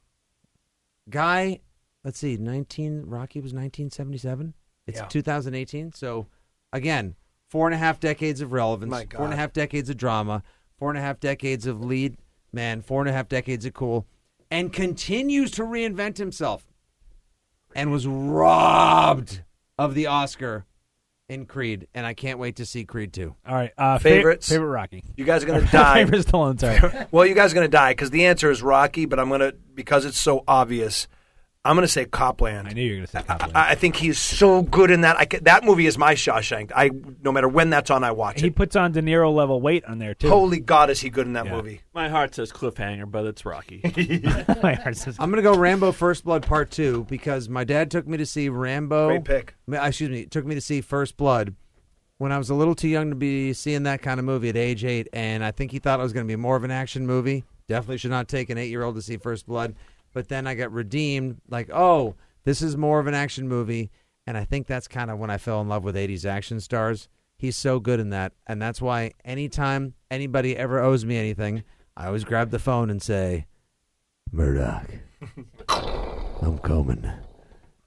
Guy, 1.09 1.61
let's 2.05 2.19
see, 2.19 2.37
19, 2.37 3.05
Rocky 3.07 3.41
was 3.41 3.53
1977. 3.55 4.55
It's 4.87 4.99
Yeah. 4.99 5.07
2018. 5.07 5.93
So, 5.93 6.27
again, 6.73 7.17
four 7.49 7.67
and 7.67 7.75
a 7.75 7.79
half 7.79 7.99
decades 7.99 8.41
of 8.41 8.53
relevance, 8.53 8.93
four 9.15 9.25
and 9.25 9.33
a 9.35 9.37
half 9.37 9.53
decades 9.53 9.89
of 9.91 9.97
drama, 9.97 10.43
four 10.79 10.91
and 10.91 10.99
a 10.99 11.03
half 11.03 11.19
decades 11.21 11.67
of 11.67 11.83
lead 11.83 12.17
man, 12.53 12.81
four 12.83 13.01
and 13.01 13.09
a 13.09 13.13
half 13.13 13.29
decades 13.29 13.65
of 13.65 13.73
cool, 13.75 14.07
and 14.51 14.73
continues 14.73 15.51
to 15.53 15.63
reinvent 15.63 16.19
himself 16.19 16.67
and 17.75 17.91
was 17.91 18.07
robbed 18.07 19.43
of 19.79 19.95
the 19.95 20.07
Oscar 20.07 20.65
in 21.29 21.47
Creed. 21.47 21.89
And 21.95 22.07
I 22.07 22.15
can't 22.15 22.39
wait 22.39 22.57
to 22.57 22.67
see 22.67 22.85
Creed 22.85 23.13
2. 23.13 23.35
All 23.47 23.55
right, 23.55 23.73
uh, 23.77 23.99
fa- 23.99 24.03
Favorites? 24.05 24.49
favorite 24.49 24.69
Rocky. 24.69 25.05
You 25.17 25.25
guys 25.25 25.43
are 25.43 25.47
gonna 25.47 25.67
die. 25.73 26.05
favorite 26.05 26.27
Stallone. 26.27 26.59
Sorry. 26.59 27.07
well, 27.11 27.27
you 27.27 27.35
guys 27.35 27.53
are 27.53 27.55
gonna 27.55 27.69
die 27.69 27.93
because 27.93 28.11
the 28.11 28.27
answer 28.27 28.51
is 28.51 28.63
Rocky, 28.63 29.05
but 29.07 29.19
I'm 29.21 29.29
gonna 29.29 29.53
because 29.75 30.05
it's 30.05 30.21
so 30.21 30.45
obvious. 30.49 31.07
I'm 31.69 31.77
gonna 31.77 31.87
say 31.89 32.05
Copland. 32.07 32.67
I 32.67 32.73
knew 32.73 32.83
you 32.83 32.91
were 32.93 32.97
going 32.97 33.07
to 33.07 33.13
say 33.13 33.23
Copland. 33.23 33.53
I, 33.57 33.71
I 33.71 33.75
think 33.75 33.97
he's 33.97 34.19
so 34.19 34.63
good 34.63 34.91
in 34.91 35.03
that. 35.03 35.17
I 35.19 35.27
ca- 35.27 35.41
that 35.43 35.65
movie 35.65 35.87
is 35.87 35.99
my 35.99 36.15
Shawshank. 36.15 36.73
I 36.75 36.91
no 37.23 37.31
matter 37.31 37.47
when 37.49 37.71
that's 37.71 37.91
on, 37.91 38.03
I 38.05 38.13
watch 38.13 38.37
he 38.41 38.41
it. 38.41 38.45
He 38.45 38.51
puts 38.51 38.75
on 38.75 38.93
De 38.93 39.03
Niro 39.03 39.33
level 39.35 39.61
weight 39.61 39.85
on 39.85 39.99
there 39.99 40.15
too. 40.15 40.29
Holy 40.29 40.61
God, 40.61 40.89
is 40.91 41.01
he 41.01 41.11
good 41.11 41.27
in 41.27 41.35
that 41.35 41.45
Yeah. 41.47 41.57
movie? 41.57 41.83
My 41.93 42.09
heart 42.09 42.35
says 42.35 42.51
cliffhanger, 42.53 43.11
but 43.11 43.27
it's 43.27 43.45
Rocky. 43.45 43.81
My 44.63 44.75
heart 44.75 44.97
says- 44.97 45.17
I'm 45.19 45.31
going 45.31 45.43
to 45.43 45.49
go 45.51 45.57
Rambo 45.57 45.93
First 45.93 46.25
Blood 46.25 46.47
Part 46.47 46.71
2 46.71 47.05
because 47.09 47.49
my 47.49 47.65
dad 47.65 47.91
took 47.91 48.07
me 48.07 48.17
to 48.17 48.27
see 48.27 48.49
Rambo. 48.49 49.09
Great 49.09 49.25
pick. 49.25 49.55
Excuse 49.71 50.11
me, 50.11 50.25
took 50.25 50.47
me 50.47 50.55
to 50.55 50.61
see 50.61 50.81
First 50.81 51.17
Blood 51.17 51.55
when 52.19 52.33
I 52.33 52.39
was 52.39 52.51
a 52.51 52.55
little 52.55 52.75
too 52.75 52.89
young 52.89 53.11
to 53.11 53.17
be 53.17 53.53
seeing 53.53 53.83
that 53.85 54.01
kind 54.03 54.19
of 54.19 54.25
movie 54.27 54.49
at 54.49 54.57
age 54.57 54.85
8 54.85 55.09
and 55.13 55.45
I 55.45 55.51
think 55.51 55.71
he 55.71 55.79
thought 55.79 56.01
it 56.01 56.03
was 56.03 56.13
going 56.13 56.27
to 56.27 56.31
be 56.33 56.37
more 56.37 56.57
of 56.57 56.65
an 56.65 56.71
action 56.71 57.07
movie. 57.07 57.45
Definitely 57.69 57.99
should 57.99 58.11
not 58.11 58.29
take 58.29 58.49
an 58.51 58.57
8-year-old 58.59 58.95
to 58.95 59.03
see 59.03 59.19
First 59.19 59.47
Blood, 59.47 59.75
but 60.13 60.29
then 60.29 60.47
I 60.47 60.55
got 60.55 60.73
redeemed 60.73 61.41
like, 61.49 61.71
"Oh, 61.73 62.15
this 62.45 62.63
is 62.63 62.77
more 62.77 62.99
of 63.01 63.07
an 63.07 63.15
action 63.15 63.49
movie." 63.49 63.91
And 64.27 64.37
I 64.37 64.45
think 64.45 64.67
that's 64.67 64.89
kind 64.89 65.11
of 65.11 65.19
when 65.19 65.31
I 65.31 65.39
fell 65.39 65.61
in 65.63 65.69
love 65.69 65.85
with 65.85 65.97
80s 65.97 66.27
action 66.27 66.61
stars. 66.61 67.09
He's 67.39 67.57
so 67.57 67.79
good 67.81 67.99
in 68.01 68.11
that, 68.11 68.33
and 68.47 68.61
that's 68.61 68.83
why 68.83 69.13
anytime 69.25 69.95
anybody 70.11 70.57
ever 70.57 70.81
owes 70.81 71.05
me 71.05 71.17
anything, 71.17 71.63
I 71.97 72.07
always 72.09 72.25
grab 72.25 72.51
the 72.51 72.59
phone 72.59 72.91
and 72.91 73.01
say, 73.01 73.47
Murdock, 74.33 74.91
I'm 75.69 76.59
coming 76.59 77.11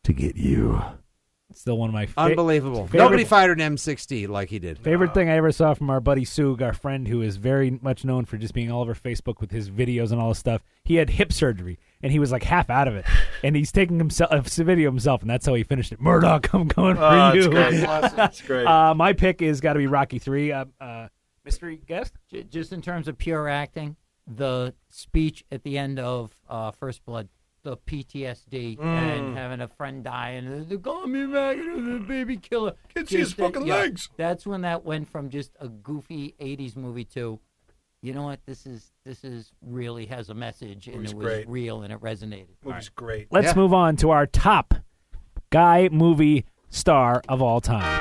to 0.04 0.14
get 0.14 0.36
you. 0.36 0.82
Still 1.54 1.78
one 1.78 1.90
of 1.90 1.94
my 1.94 2.06
fa- 2.06 2.22
Unbelievable. 2.22 2.86
favorite- 2.88 3.00
Nobody 3.00 3.24
fired 3.26 3.60
an 3.60 3.76
M60 3.76 4.28
like 4.30 4.50
he 4.50 4.58
did. 4.58 4.80
Favorite 4.80 5.14
thing 5.14 5.30
I 5.30 5.36
ever 5.36 5.52
saw 5.52 5.74
from 5.74 5.90
our 5.90 6.00
buddy 6.00 6.24
Sug, 6.24 6.62
our 6.62 6.74
friend 6.74 7.08
who 7.10 7.22
is 7.22 7.36
very 7.36 7.78
much 7.82 8.06
known 8.06 8.24
for 8.26 8.38
just 8.38 8.54
being 8.54 8.72
all 8.72 8.82
over 8.82 8.96
Facebook 8.96 9.42
with 9.42 9.52
his 9.52 9.70
videos 9.70 10.12
and 10.14 10.22
all 10.22 10.30
this 10.30 10.40
stuff. 10.40 10.64
He 10.86 10.96
had 10.96 11.10
hip 11.12 11.34
surgery 11.34 11.78
and 12.04 12.12
he 12.12 12.20
was 12.20 12.32
like 12.32 12.44
half 12.44 12.70
out 12.70 12.88
of 12.88 12.96
it, 12.96 13.06
and 13.44 13.56
he's 13.56 13.72
taking 13.72 13.98
himself 13.98 14.32
a 14.32 14.64
video 14.64 14.90
himself, 14.90 15.22
and 15.22 15.30
that's 15.30 15.46
how 15.46 15.54
he 15.54 15.64
finished 15.64 15.92
it. 15.92 16.00
Murdock, 16.02 16.50
I'm 16.54 16.68
going 16.68 16.96
for 16.96 17.04
Oh, 17.04 17.34
you. 17.34 17.40
it's 17.40 17.48
great. 17.48 17.74
It's 18.30 18.42
great. 18.42 18.66
uh, 18.68 18.94
my 18.96 19.14
pick 19.14 19.42
is 19.42 19.62
got 19.62 19.74
to 19.74 19.80
be 19.80 19.88
Rocky 19.88 20.20
Three. 20.20 20.52
Uh, 20.52 20.66
uh, 20.80 21.08
mystery 21.46 21.82
guest. 21.86 22.14
J- 22.30 22.44
just 22.44 22.72
in 22.74 22.82
terms 22.82 23.08
of 23.08 23.18
pure 23.18 23.48
acting, 23.50 23.96
the 24.28 24.74
speech 24.90 25.44
at 25.52 25.64
the 25.64 25.78
end 25.78 26.00
of 26.00 26.32
uh, 26.50 26.72
First 26.72 27.04
Blood, 27.06 27.30
the 27.64 27.78
PTSD 27.78 28.78
Mm. 28.78 28.84
and 28.84 29.38
having 29.38 29.62
a 29.62 29.68
friend 29.68 30.04
die 30.04 30.30
and 30.32 30.68
the 30.68 30.78
call 30.78 31.06
me 31.08 31.26
back 31.28 31.58
and 31.58 31.96
the 31.96 32.00
baby 32.00 32.38
killer. 32.38 32.74
Can't 32.94 33.08
see 33.08 33.18
his 33.20 33.28
Just 33.30 33.38
that- 33.38 33.54
fucking 33.54 33.68
yeah, 33.68 33.76
legs. 33.76 34.10
That's 34.18 34.46
when 34.48 34.62
that 34.62 34.84
went 34.84 35.10
from 35.10 35.30
just 35.30 35.52
a 35.60 35.68
goofy 35.68 36.34
'80s 36.40 36.76
movie 36.76 37.06
to, 37.06 37.40
you 38.02 38.14
know 38.14 38.24
what? 38.24 38.40
This 38.46 38.66
is 38.66 38.92
this 39.06 39.24
is 39.24 39.52
really 39.62 40.06
has 40.08 40.30
a 40.30 40.34
message 40.34 40.88
and 40.88 40.96
Movie's 40.98 41.12
it 41.12 41.18
was 41.18 41.26
great. 41.26 41.50
real 41.50 41.84
and 41.84 41.94
it 41.94 42.00
resonated. 42.00 42.48
Movie's 42.64 42.90
great. 42.90 43.28
Let's 43.32 43.48
Yeah. 43.50 43.54
move 43.56 43.74
on 43.74 43.96
to 43.98 44.10
our 44.12 44.26
top 44.26 44.74
guy 45.52 45.90
movie 45.92 46.46
star 46.70 47.22
of 47.30 47.42
all 47.42 47.62
time. 47.62 48.00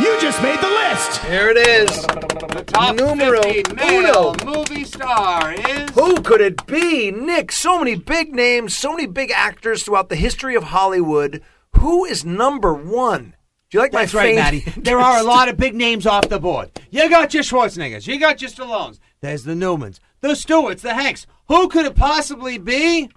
You 0.00 0.18
just 0.20 0.42
made 0.42 0.58
the 0.58 0.68
list. 0.68 1.18
Here 1.24 1.48
it 1.50 1.56
is. 1.56 2.02
The 2.06 2.64
Top 2.66 2.96
Numero 2.96 3.42
50 3.42 3.74
male 3.74 4.34
uno. 4.34 4.34
movie 4.44 4.84
star 4.84 5.52
is 5.52 5.90
Who 5.90 6.20
could 6.22 6.40
it 6.40 6.66
be? 6.66 7.10
Nick, 7.10 7.52
so 7.52 7.78
many 7.78 7.94
big 7.94 8.34
names, 8.34 8.76
so 8.76 8.92
many 8.92 9.06
big 9.06 9.30
actors 9.30 9.82
throughout 9.84 10.08
the 10.08 10.16
history 10.16 10.54
of 10.56 10.64
Hollywood. 10.64 11.42
Who 11.76 12.04
is 12.04 12.24
number 12.24 12.72
one? 12.74 13.34
Do 13.72 13.78
you 13.78 13.82
like 13.84 13.92
That's 13.92 14.12
my 14.12 14.20
right, 14.20 14.34
Matty. 14.34 14.60
There 14.76 15.00
are 15.00 15.18
a 15.18 15.22
lot 15.22 15.48
of 15.48 15.56
big 15.56 15.74
names 15.74 16.06
off 16.06 16.28
the 16.28 16.38
board. 16.38 16.70
You 16.90 17.08
got 17.08 17.32
your 17.32 17.42
Schwarzeneggers, 17.42 18.06
you 18.06 18.20
got 18.20 18.42
your 18.42 18.50
Stallones. 18.50 18.98
There's 19.22 19.44
the 19.44 19.54
Newmans, 19.54 19.98
the 20.20 20.34
Stewarts, 20.34 20.82
the 20.82 20.92
Hanks. 20.92 21.26
Who 21.48 21.68
could 21.68 21.86
it 21.86 21.96
possibly 21.96 22.58
be? 22.58 23.08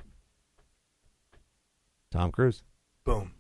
Tom 2.10 2.32
Cruise. 2.32 2.64
Boom. 3.04 3.34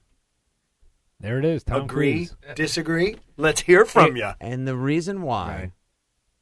There 1.21 1.39
it 1.39 1.45
is. 1.45 1.63
Tom 1.63 1.83
Agree? 1.83 2.25
Cruise. 2.27 2.35
Disagree? 2.55 3.15
Let's 3.37 3.61
hear 3.61 3.85
from 3.85 4.17
you. 4.17 4.31
And 4.41 4.67
the 4.67 4.75
reason 4.75 5.21
why, 5.21 5.71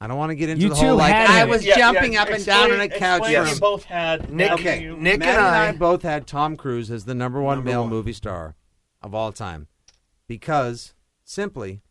I 0.00 0.08
don't 0.08 0.18
want 0.18 0.30
to 0.30 0.34
get 0.34 0.48
into 0.50 0.62
You 0.64 0.70
the 0.70 0.74
two 0.74 0.86
whole 0.88 0.96
like 0.96 1.12
had 1.12 1.30
I 1.30 1.42
him. 1.44 1.50
was 1.50 1.64
Yeah, 1.64 1.76
jumping 1.76 2.14
yeah, 2.14 2.22
up 2.22 2.30
and 2.30 2.44
down 2.44 2.72
on 2.72 2.80
a 2.80 2.84
explain- 2.84 2.98
couch. 3.00 3.20
explain 3.30 3.44
for 3.46 3.54
you 3.54 3.60
both 3.60 3.84
had. 3.84 4.32
Nick, 4.32 4.50
Okay, 4.52 4.86
Nick 4.98 5.20
Matt 5.20 5.38
and 5.38 5.46
I, 5.46 5.72
both 5.72 6.02
had 6.02 6.26
Tom 6.26 6.56
Cruise 6.56 6.90
as 6.90 7.04
the 7.04 7.14
number 7.14 7.40
one 7.40 7.58
Number 7.58 7.70
male 7.70 7.80
one. 7.82 7.90
movie 7.90 8.12
star 8.12 8.56
of 9.00 9.14
all 9.14 9.30
time 9.30 9.68
because 10.28 10.94
simply 11.24 11.82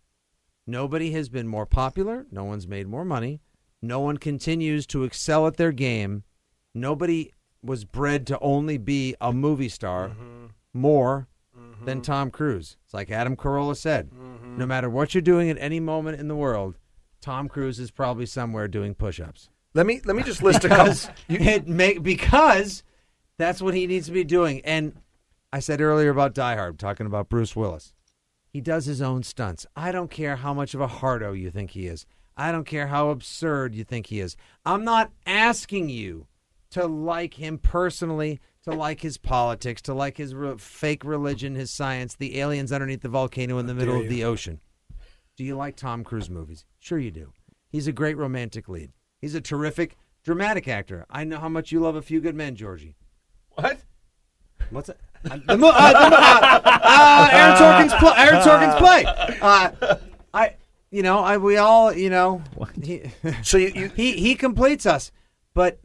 nobody 0.68 1.12
has 1.12 1.30
been 1.30 1.48
more 1.48 1.66
popular, 1.66 2.26
no 2.32 2.44
one's 2.44 2.68
made 2.68 2.88
more 2.88 3.06
money, 3.06 3.42
no 3.82 4.00
one 4.00 4.18
continues 4.18 4.86
to 4.88 5.04
excel 5.04 5.46
at 5.48 5.58
their 5.58 5.72
game, 5.72 6.24
nobody 6.74 7.32
was 7.62 7.86
bred 7.86 8.26
to 8.28 8.40
only 8.40 8.78
be 8.78 9.16
a 9.22 9.32
movie 9.34 9.70
star 9.70 10.10
Mm-hmm. 10.10 10.46
more 10.74 11.28
than 11.86 12.02
Tom 12.02 12.32
Cruise. 12.32 12.78
It's 12.86 12.94
like 12.94 13.12
Adam 13.12 13.36
Carolla 13.36 13.76
said, 13.76 14.10
Mm-hmm. 14.12 14.58
no 14.58 14.66
matter 14.66 14.90
what 14.90 15.14
you're 15.14 15.22
doing 15.22 15.50
at 15.50 15.58
any 15.60 15.80
moment 15.80 16.20
in 16.20 16.28
the 16.30 16.36
world, 16.36 16.78
Tom 17.22 17.48
Cruise 17.50 17.80
is 17.80 17.92
probably 17.92 18.26
somewhere 18.26 18.68
doing 18.68 18.96
push-ups. 18.96 19.50
let 19.74 19.86
me 19.86 20.02
let 20.06 20.16
me 20.16 20.24
just 20.24 20.42
list 20.44 20.64
a 20.66 20.70
couple. 20.70 20.94
because 20.94 21.12
it 21.28 21.68
make 21.68 22.02
because 22.04 22.84
that's 23.38 23.62
what 23.62 23.74
he 23.74 23.86
needs 23.88 24.08
to 24.08 24.14
be 24.14 24.24
doing. 24.24 24.62
And 24.66 24.94
I 25.52 25.60
said 25.60 25.82
earlier 25.82 26.10
about 26.10 26.34
Die 26.34 26.56
Hard, 26.56 26.80
talking 26.80 27.06
about 27.06 27.30
Bruce 27.30 27.56
Willis. 27.56 27.94
He 28.54 28.62
does 28.62 28.86
his 28.86 29.02
own 29.02 29.24
stunts. 29.24 29.66
I 29.76 29.92
don't 29.92 30.12
care 30.12 30.36
how 30.36 30.54
much 30.54 30.76
of 30.76 30.80
a 30.80 30.88
hardo 30.88 31.34
you 31.34 31.50
think 31.50 31.72
he 31.72 31.88
is. 31.88 32.06
I 32.38 32.52
don't 32.52 32.66
care 32.66 32.88
how 32.88 33.10
absurd 33.10 33.74
you 33.74 33.84
think 33.84 34.08
he 34.08 34.20
is. 34.20 34.38
I'm 34.64 34.84
not 34.84 35.12
asking 35.26 35.90
you 35.90 36.28
to 36.70 36.86
like 36.86 37.34
him 37.34 37.58
personally, 37.58 38.40
to 38.64 38.72
like 38.72 39.02
his 39.02 39.18
politics, 39.18 39.82
to 39.84 39.94
like 39.96 40.18
his 40.18 40.36
re- 40.36 40.56
fake 40.58 41.04
religion, 41.04 41.56
his 41.56 41.72
science, 41.72 42.16
the 42.16 42.40
aliens 42.40 42.72
underneath 42.72 43.02
the 43.02 43.10
volcano 43.10 43.58
in 43.58 43.66
the 43.66 43.74
middle 43.74 44.00
of 44.00 44.08
the 44.08 44.24
ocean. 44.24 44.60
Do 45.36 45.44
you 45.44 45.56
like 45.56 45.76
Tom 45.76 46.04
Cruise 46.04 46.30
movies? 46.30 46.64
Sure, 46.80 47.00
you 47.00 47.12
do. 47.12 47.34
He's 47.70 47.88
a 47.88 47.92
great 47.92 48.18
romantic 48.18 48.70
lead. 48.70 48.92
He's 49.20 49.34
a 49.34 49.42
terrific 49.42 49.98
dramatic 50.24 50.68
actor. 50.68 51.08
I 51.10 51.24
know 51.24 51.40
how 51.40 51.50
much 51.50 51.72
you 51.72 51.80
love 51.80 51.96
A 51.96 52.04
Few 52.04 52.22
Good 52.22 52.36
Men, 52.36 52.56
Georgie. 52.56 52.96
What? 53.56 53.80
What's 54.70 54.90
it? 54.90 55.00
The 55.24 55.58
mo- 55.58 55.72
uh, 55.74 56.04
the 56.04 56.10
mo- 56.10 56.18
uh, 56.18 56.62
uh, 56.66 57.30
Aaron 57.32 57.56
Sorkin's 57.58 57.94
play. 58.00 58.14
Aaron 58.18 58.42
Sorkin's 58.42 58.76
play. 58.76 59.06
Uh, 59.42 59.96
I, 60.34 60.56
you 60.92 61.02
know, 61.04 61.20
I 61.20 61.38
we 61.38 61.58
all, 61.58 61.94
you 61.94 62.10
know, 62.10 62.42
he, 62.82 63.04
So 63.44 63.58
you, 63.58 63.72
you 63.74 63.88
he 63.96 64.14
he 64.14 64.36
completes 64.36 64.86
us, 64.86 65.12
but 65.54 65.80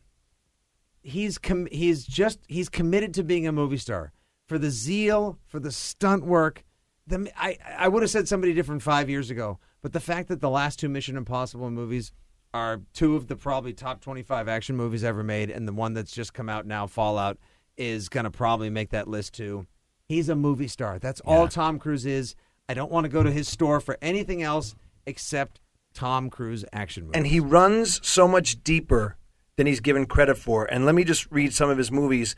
he's 1.02 1.38
com- 1.38 1.68
he's 1.70 2.04
just 2.04 2.40
he's 2.48 2.68
committed 2.68 3.14
to 3.14 3.22
being 3.22 3.46
a 3.46 3.52
movie 3.52 3.78
star 3.78 4.12
for 4.46 4.58
the 4.58 4.70
zeal, 4.70 5.38
for 5.46 5.60
the 5.60 5.72
stunt 5.72 6.24
work. 6.24 6.64
The 7.06 7.30
I 7.36 7.58
I 7.78 7.88
would 7.88 8.02
have 8.02 8.10
said 8.10 8.28
somebody 8.28 8.52
different 8.54 8.82
five 8.82 9.08
years 9.08 9.30
ago, 9.30 9.58
but 9.82 9.92
the 9.92 10.00
fact 10.00 10.28
that 10.28 10.40
the 10.40 10.50
last 10.50 10.78
two 10.78 10.88
Mission 10.88 11.16
Impossible 11.16 11.70
movies 11.70 12.12
are 12.54 12.80
two 12.92 13.14
of 13.14 13.28
the 13.28 13.36
probably 13.36 13.72
top 13.72 14.00
twenty 14.00 14.22
five 14.22 14.48
action 14.48 14.76
movies 14.76 15.04
ever 15.04 15.22
made, 15.22 15.50
and 15.50 15.66
the 15.68 15.72
one 15.72 15.94
that's 15.94 16.12
just 16.12 16.34
come 16.34 16.48
out 16.48 16.66
now, 16.66 16.86
Fallout, 16.86 17.38
is 17.78 18.08
going 18.08 18.24
to 18.24 18.30
probably 18.30 18.70
make 18.70 18.90
that 18.90 19.08
list 19.08 19.34
too. 19.34 19.66
He's 20.06 20.28
a 20.28 20.34
movie 20.34 20.68
star. 20.68 20.98
That's 20.98 21.20
all 21.20 21.48
Tom 21.48 21.78
Cruise 21.78 22.06
is. 22.06 22.34
I 22.68 22.74
don't 22.74 22.90
want 22.90 23.04
to 23.04 23.08
go 23.08 23.22
to 23.22 23.30
his 23.30 23.48
store 23.48 23.80
for 23.80 23.96
anything 24.02 24.42
else 24.42 24.74
except 25.06 25.60
Tom 25.94 26.30
Cruise 26.30 26.64
action 26.72 27.04
movies. 27.04 27.16
and 27.16 27.26
he 27.26 27.40
runs 27.40 28.06
so 28.06 28.28
much 28.28 28.62
deeper 28.62 29.16
than 29.56 29.66
he's 29.66 29.80
given 29.80 30.06
credit 30.06 30.36
for. 30.36 30.64
And 30.66 30.86
let 30.86 30.94
me 30.94 31.04
just 31.04 31.30
read 31.30 31.52
some 31.52 31.70
of 31.70 31.78
his 31.78 31.90
movies, 31.90 32.36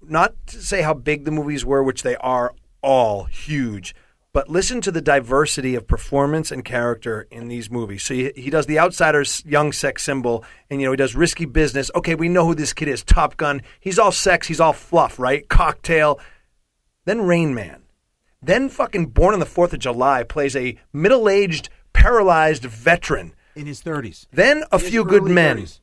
not 0.00 0.34
to 0.48 0.62
say 0.62 0.82
how 0.82 0.94
big 0.94 1.24
the 1.24 1.30
movies 1.30 1.64
were, 1.64 1.82
which 1.82 2.02
they 2.02 2.16
are 2.16 2.54
all 2.80 3.24
huge, 3.24 3.94
but 4.32 4.48
listen 4.48 4.80
to 4.80 4.90
the 4.90 5.00
diversity 5.02 5.74
of 5.74 5.86
performance 5.86 6.50
and 6.50 6.64
character 6.64 7.26
in 7.30 7.48
these 7.48 7.70
movies. 7.70 8.02
So 8.02 8.14
he, 8.14 8.32
he 8.34 8.50
does 8.50 8.66
The 8.66 8.78
Outsiders, 8.78 9.42
young 9.44 9.72
sex 9.72 10.02
symbol, 10.02 10.44
and 10.70 10.80
you 10.80 10.86
know 10.86 10.92
he 10.92 10.96
does 10.96 11.14
Risky 11.14 11.44
Business. 11.44 11.90
Okay, 11.94 12.14
we 12.14 12.28
know 12.28 12.46
who 12.46 12.54
this 12.54 12.72
kid 12.72 12.88
is. 12.88 13.02
Top 13.04 13.36
Gun. 13.36 13.62
He's 13.80 13.98
all 13.98 14.12
sex. 14.12 14.46
He's 14.48 14.60
all 14.60 14.72
fluff, 14.72 15.18
right? 15.18 15.48
Cocktail. 15.48 16.18
Then 17.04 17.22
Rain 17.22 17.54
Man. 17.54 17.82
Then 18.42 18.68
fucking 18.68 19.06
Born 19.06 19.34
on 19.34 19.40
the 19.40 19.46
Fourth 19.46 19.72
of 19.72 19.78
July 19.78 20.24
plays 20.24 20.56
a 20.56 20.76
middle-aged, 20.92 21.68
paralyzed 21.92 22.64
veteran. 22.64 23.34
in 23.54 23.66
his 23.66 23.80
thirties. 23.82 24.26
Then 24.32 24.64
a 24.72 24.76
In 24.76 24.80
his 24.80 24.90
few 24.90 25.04
good 25.04 25.22
early 25.24 25.32
men. 25.32 25.58
30s. 25.58 25.78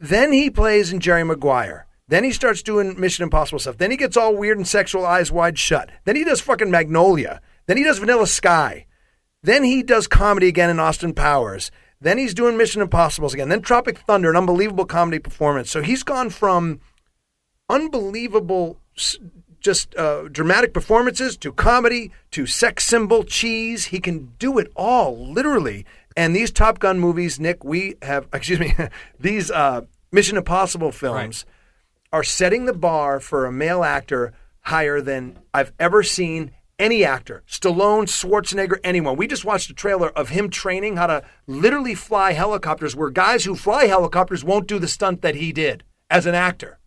Then 0.00 0.32
he 0.32 0.50
plays 0.50 0.92
in 0.92 0.98
Jerry 1.00 1.22
Maguire. 1.24 1.86
Then 2.08 2.24
he 2.24 2.32
starts 2.32 2.60
doing 2.62 2.98
Mission 3.00 3.22
Impossible 3.22 3.60
stuff. 3.60 3.78
Then 3.78 3.90
he 3.92 3.96
gets 3.96 4.16
all 4.16 4.36
weird 4.36 4.58
and 4.58 4.66
sexual, 4.66 5.06
eyes 5.06 5.30
wide 5.30 5.58
shut. 5.58 5.90
Then 6.04 6.16
he 6.16 6.24
does 6.24 6.40
fucking 6.40 6.70
Magnolia. 6.70 7.40
Then 7.72 7.78
he 7.78 7.84
does 7.84 8.00
Vanilla 8.00 8.26
Sky. 8.26 8.84
Then 9.42 9.64
he 9.64 9.82
does 9.82 10.06
comedy 10.06 10.46
again 10.46 10.68
in 10.68 10.78
Austin 10.78 11.14
Powers. 11.14 11.70
Then 12.02 12.18
he's 12.18 12.34
doing 12.34 12.58
Mission 12.58 12.82
Impossibles 12.82 13.32
again. 13.32 13.48
Then 13.48 13.62
Tropic 13.62 13.96
Thunder, 13.96 14.28
an 14.28 14.36
unbelievable 14.36 14.84
comedy 14.84 15.18
performance. 15.18 15.70
So 15.70 15.80
he's 15.80 16.02
gone 16.02 16.28
from 16.28 16.80
unbelievable, 17.70 18.78
just 19.58 19.96
uh, 19.96 20.28
dramatic 20.28 20.74
performances 20.74 21.38
to 21.38 21.50
comedy 21.50 22.12
to 22.32 22.44
sex 22.44 22.84
symbol 22.84 23.24
cheese. 23.24 23.86
He 23.86 24.00
can 24.00 24.34
do 24.38 24.58
it 24.58 24.70
all, 24.76 25.32
literally. 25.32 25.86
And 26.14 26.36
these 26.36 26.50
Top 26.50 26.78
Gun 26.78 26.98
movies, 26.98 27.40
Nick, 27.40 27.64
we 27.64 27.94
have, 28.02 28.28
excuse 28.34 28.60
me, 28.60 28.74
these 29.18 29.50
uh, 29.50 29.86
Mission 30.12 30.36
Impossible 30.36 30.92
films 30.92 31.46
are 32.12 32.22
setting 32.22 32.66
the 32.66 32.74
bar 32.74 33.18
for 33.18 33.46
a 33.46 33.50
male 33.50 33.82
actor 33.82 34.34
higher 34.60 35.00
than 35.00 35.38
I've 35.54 35.72
ever 35.78 36.02
seen 36.02 36.50
any 36.78 37.04
actor. 37.04 37.42
Stallone, 37.48 38.04
Schwarzenegger, 38.06 38.78
anyone. 38.82 39.16
We 39.16 39.26
just 39.26 39.44
watched 39.44 39.70
a 39.70 39.74
trailer 39.74 40.08
of 40.10 40.30
him 40.30 40.50
training 40.50 40.96
how 40.96 41.06
to 41.06 41.22
literally 41.46 41.94
fly 41.94 42.32
helicopters 42.32 42.96
where 42.96 43.10
guys 43.10 43.44
who 43.44 43.54
fly 43.54 43.84
helicopters 43.86 44.44
won't 44.44 44.66
do 44.66 44.78
the 44.78 44.88
stunt 44.88 45.22
that 45.22 45.36
he 45.36 45.52
did 45.52 45.84
as 46.10 46.26
an 46.26 46.34
actor. 46.34 46.78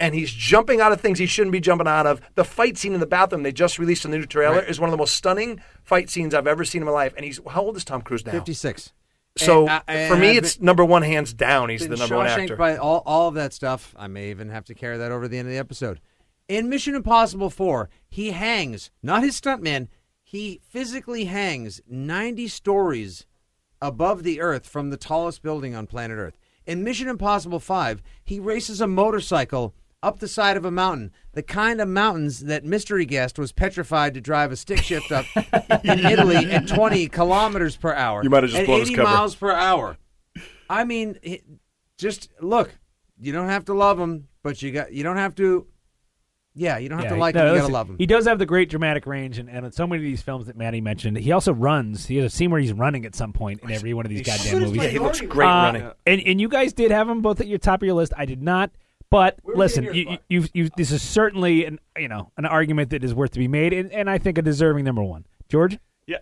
And 0.00 0.14
he's 0.14 0.30
jumping 0.30 0.80
out 0.80 0.92
of 0.92 1.00
things 1.00 1.18
he 1.18 1.26
shouldn't 1.26 1.50
be 1.52 1.58
jumping 1.60 1.88
out 1.88 2.06
of. 2.06 2.20
The 2.36 2.44
fight 2.44 2.78
scene 2.78 2.94
in 2.94 3.00
the 3.00 3.06
bathroom 3.06 3.42
they 3.42 3.50
just 3.50 3.78
released 3.80 4.04
in 4.04 4.12
the 4.12 4.18
new 4.18 4.26
trailer 4.26 4.60
is 4.60 4.78
one 4.78 4.88
of 4.88 4.92
the 4.92 4.96
most 4.98 5.14
stunning 5.16 5.60
fight 5.82 6.08
scenes 6.08 6.34
I've 6.34 6.46
ever 6.46 6.64
seen 6.64 6.82
in 6.82 6.86
my 6.86 6.92
life. 6.92 7.14
And 7.16 7.24
he's 7.24 7.40
how 7.50 7.62
old 7.62 7.76
is 7.76 7.84
Tom 7.84 8.02
Cruise 8.02 8.24
now? 8.24 8.32
Fifty 8.32 8.52
six. 8.54 8.92
So 9.36 9.68
And, 9.68 9.82
uh, 9.88 10.08
for 10.14 10.16
me, 10.20 10.36
it's 10.36 10.56
been- 10.56 10.66
number 10.66 10.84
one, 10.84 11.02
hands 11.02 11.32
down. 11.32 11.68
He's 11.68 11.86
the 11.86 11.96
number 11.96 12.16
one 12.16 12.26
actor. 12.26 12.56
By 12.56 12.76
all, 12.76 13.02
all 13.06 13.28
of 13.28 13.34
that 13.34 13.52
stuff, 13.52 13.94
I 13.98 14.06
may 14.08 14.30
even 14.30 14.50
have 14.50 14.64
to 14.66 14.74
carry 14.74 14.98
that 14.98 15.10
over 15.12 15.24
to 15.24 15.28
the 15.28 15.38
end 15.38 15.46
of 15.48 15.52
the 15.52 15.58
episode. 15.58 16.00
In 16.48 16.70
Mission 16.70 16.94
Impossible 16.94 17.50
4, 17.50 17.90
he 18.08 18.30
hangs, 18.30 18.90
not 19.02 19.22
his 19.22 19.38
stuntman, 19.38 19.88
he 20.24 20.62
physically 20.66 21.26
hangs 21.26 21.82
90 21.86 22.48
stories 22.48 23.26
above 23.82 24.22
the 24.22 24.40
Earth 24.40 24.66
from 24.66 24.88
the 24.88 24.96
tallest 24.96 25.42
building 25.42 25.74
on 25.74 25.86
planet 25.86 26.16
Earth. 26.16 26.38
In 26.66 26.82
Mission 26.82 27.06
Impossible 27.08 27.60
5, 27.60 28.02
he 28.24 28.40
races 28.40 28.80
a 28.80 28.86
motorcycle 28.86 29.74
up 30.02 30.20
the 30.20 30.28
side 30.28 30.56
of 30.56 30.64
a 30.64 30.70
mountain, 30.70 31.12
the 31.32 31.42
kind 31.42 31.82
of 31.82 31.88
mountains 31.88 32.40
that 32.40 32.64
Mystery 32.64 33.04
Guest 33.04 33.38
was 33.38 33.52
petrified 33.52 34.14
to 34.14 34.20
drive 34.20 34.50
a 34.50 34.56
stick 34.56 34.78
shift 34.78 35.12
up 35.12 35.26
in 35.84 35.98
Italy 35.98 36.50
at 36.50 36.66
20 36.66 37.08
kilometers 37.08 37.76
per 37.76 37.92
hour. 37.92 38.22
You 38.22 38.30
might 38.30 38.44
have 38.44 38.52
just 38.52 38.64
blown 38.64 38.80
his 38.80 38.88
80 38.90 38.96
cover. 38.96 39.08
miles 39.08 39.34
per 39.34 39.52
hour. 39.52 39.98
I 40.70 40.84
mean, 40.84 41.18
just 41.98 42.30
look. 42.40 42.70
You 43.20 43.32
don't 43.32 43.48
have 43.48 43.64
to 43.66 43.74
love 43.74 43.98
him, 43.98 44.28
but 44.42 44.62
you 44.62 44.70
got. 44.70 44.92
You 44.92 45.02
don't 45.02 45.16
have 45.16 45.34
to. 45.36 45.66
Yeah, 46.58 46.78
you 46.78 46.88
don't 46.88 46.98
have 46.98 47.06
Yeah, 47.06 47.14
to 47.14 47.20
like 47.20 47.34
no, 47.34 47.40
him. 47.42 47.46
You 47.46 47.52
listen, 47.54 47.62
gotta 47.66 47.72
love 47.72 47.90
him. 47.90 47.96
He 47.98 48.06
does 48.06 48.26
have 48.26 48.38
the 48.38 48.46
great 48.46 48.68
dramatic 48.68 49.06
range, 49.06 49.38
and, 49.38 49.48
and 49.48 49.64
in 49.64 49.72
so 49.72 49.86
many 49.86 50.02
of 50.02 50.04
these 50.04 50.22
films 50.22 50.46
that 50.46 50.56
Matty 50.56 50.80
mentioned, 50.80 51.16
he 51.18 51.32
also 51.32 51.52
runs. 51.52 52.06
He 52.06 52.16
has 52.16 52.32
a 52.32 52.36
scene 52.36 52.50
where 52.50 52.60
he's 52.60 52.72
running 52.72 53.06
at 53.06 53.14
some 53.14 53.32
point 53.32 53.60
in 53.62 53.70
every 53.70 53.94
one 53.94 54.04
of 54.04 54.10
these 54.10 54.22
goddamn 54.26 54.60
movies. 54.60 54.82
Yeah, 54.82 54.88
he 54.88 54.98
looks 54.98 55.20
great 55.20 55.46
Uh, 55.46 55.50
running. 55.50 55.90
And 56.06 56.20
and 56.22 56.40
you 56.40 56.48
guys 56.48 56.72
did 56.72 56.90
have 56.90 57.08
him 57.08 57.22
both 57.22 57.40
at 57.40 57.46
your 57.46 57.58
top 57.58 57.82
of 57.82 57.86
your 57.86 57.94
list. 57.94 58.12
I 58.16 58.24
did 58.24 58.42
not. 58.42 58.70
But 59.10 59.38
listen, 59.42 59.84
you, 59.94 60.18
you, 60.28 60.44
you, 60.52 60.68
this 60.76 60.90
is 60.90 61.00
certainly 61.00 61.64
an 61.64 61.78
you 61.96 62.08
know 62.08 62.30
an 62.36 62.44
argument 62.44 62.90
that 62.90 63.02
is 63.02 63.14
worth 63.14 63.30
to 63.30 63.38
be 63.38 63.48
made, 63.48 63.72
and, 63.72 63.90
and 63.90 64.10
I 64.10 64.18
think 64.18 64.36
a 64.36 64.42
deserving 64.42 64.84
number 64.84 65.02
one. 65.02 65.24
George, 65.48 65.78
Yeah. 66.06 66.18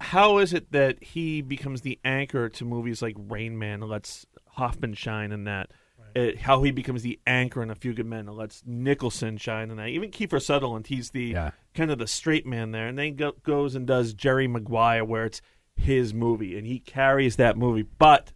How 0.00 0.38
is 0.38 0.52
it 0.54 0.72
that 0.72 1.02
he 1.02 1.42
becomes 1.42 1.82
the 1.82 1.98
anchor 2.04 2.48
to 2.48 2.64
movies 2.64 3.02
like 3.02 3.16
Rain 3.18 3.58
Man, 3.58 3.82
and 3.82 3.90
lets 3.90 4.24
Hoffman 4.52 4.94
shine 4.94 5.30
in 5.32 5.44
that? 5.44 5.70
It, 6.14 6.38
how 6.40 6.62
he 6.62 6.70
becomes 6.70 7.02
the 7.02 7.18
anchor 7.26 7.62
in 7.62 7.70
A 7.70 7.74
Few 7.74 7.92
Good 7.92 8.06
Men, 8.06 8.28
and 8.28 8.36
lets 8.36 8.62
Nicholson 8.66 9.36
shine 9.36 9.70
in 9.70 9.76
that. 9.76 9.88
Even 9.88 10.10
Kiefer 10.10 10.40
Sutherland, 10.42 10.86
he's 10.88 11.10
the 11.10 11.24
Yeah. 11.26 11.50
kind 11.74 11.90
of 11.90 11.98
the 11.98 12.06
straight 12.06 12.46
man 12.46 12.72
there, 12.72 12.86
and 12.88 12.98
then 12.98 13.16
go, 13.16 13.32
goes 13.42 13.74
and 13.74 13.86
does 13.86 14.12
Jerry 14.14 14.46
Maguire, 14.48 15.04
where 15.04 15.24
it's 15.24 15.40
his 15.76 16.12
movie, 16.12 16.58
and 16.58 16.66
he 16.66 16.78
carries 16.80 17.36
that 17.36 17.56
movie, 17.56 17.82
but 17.98 18.32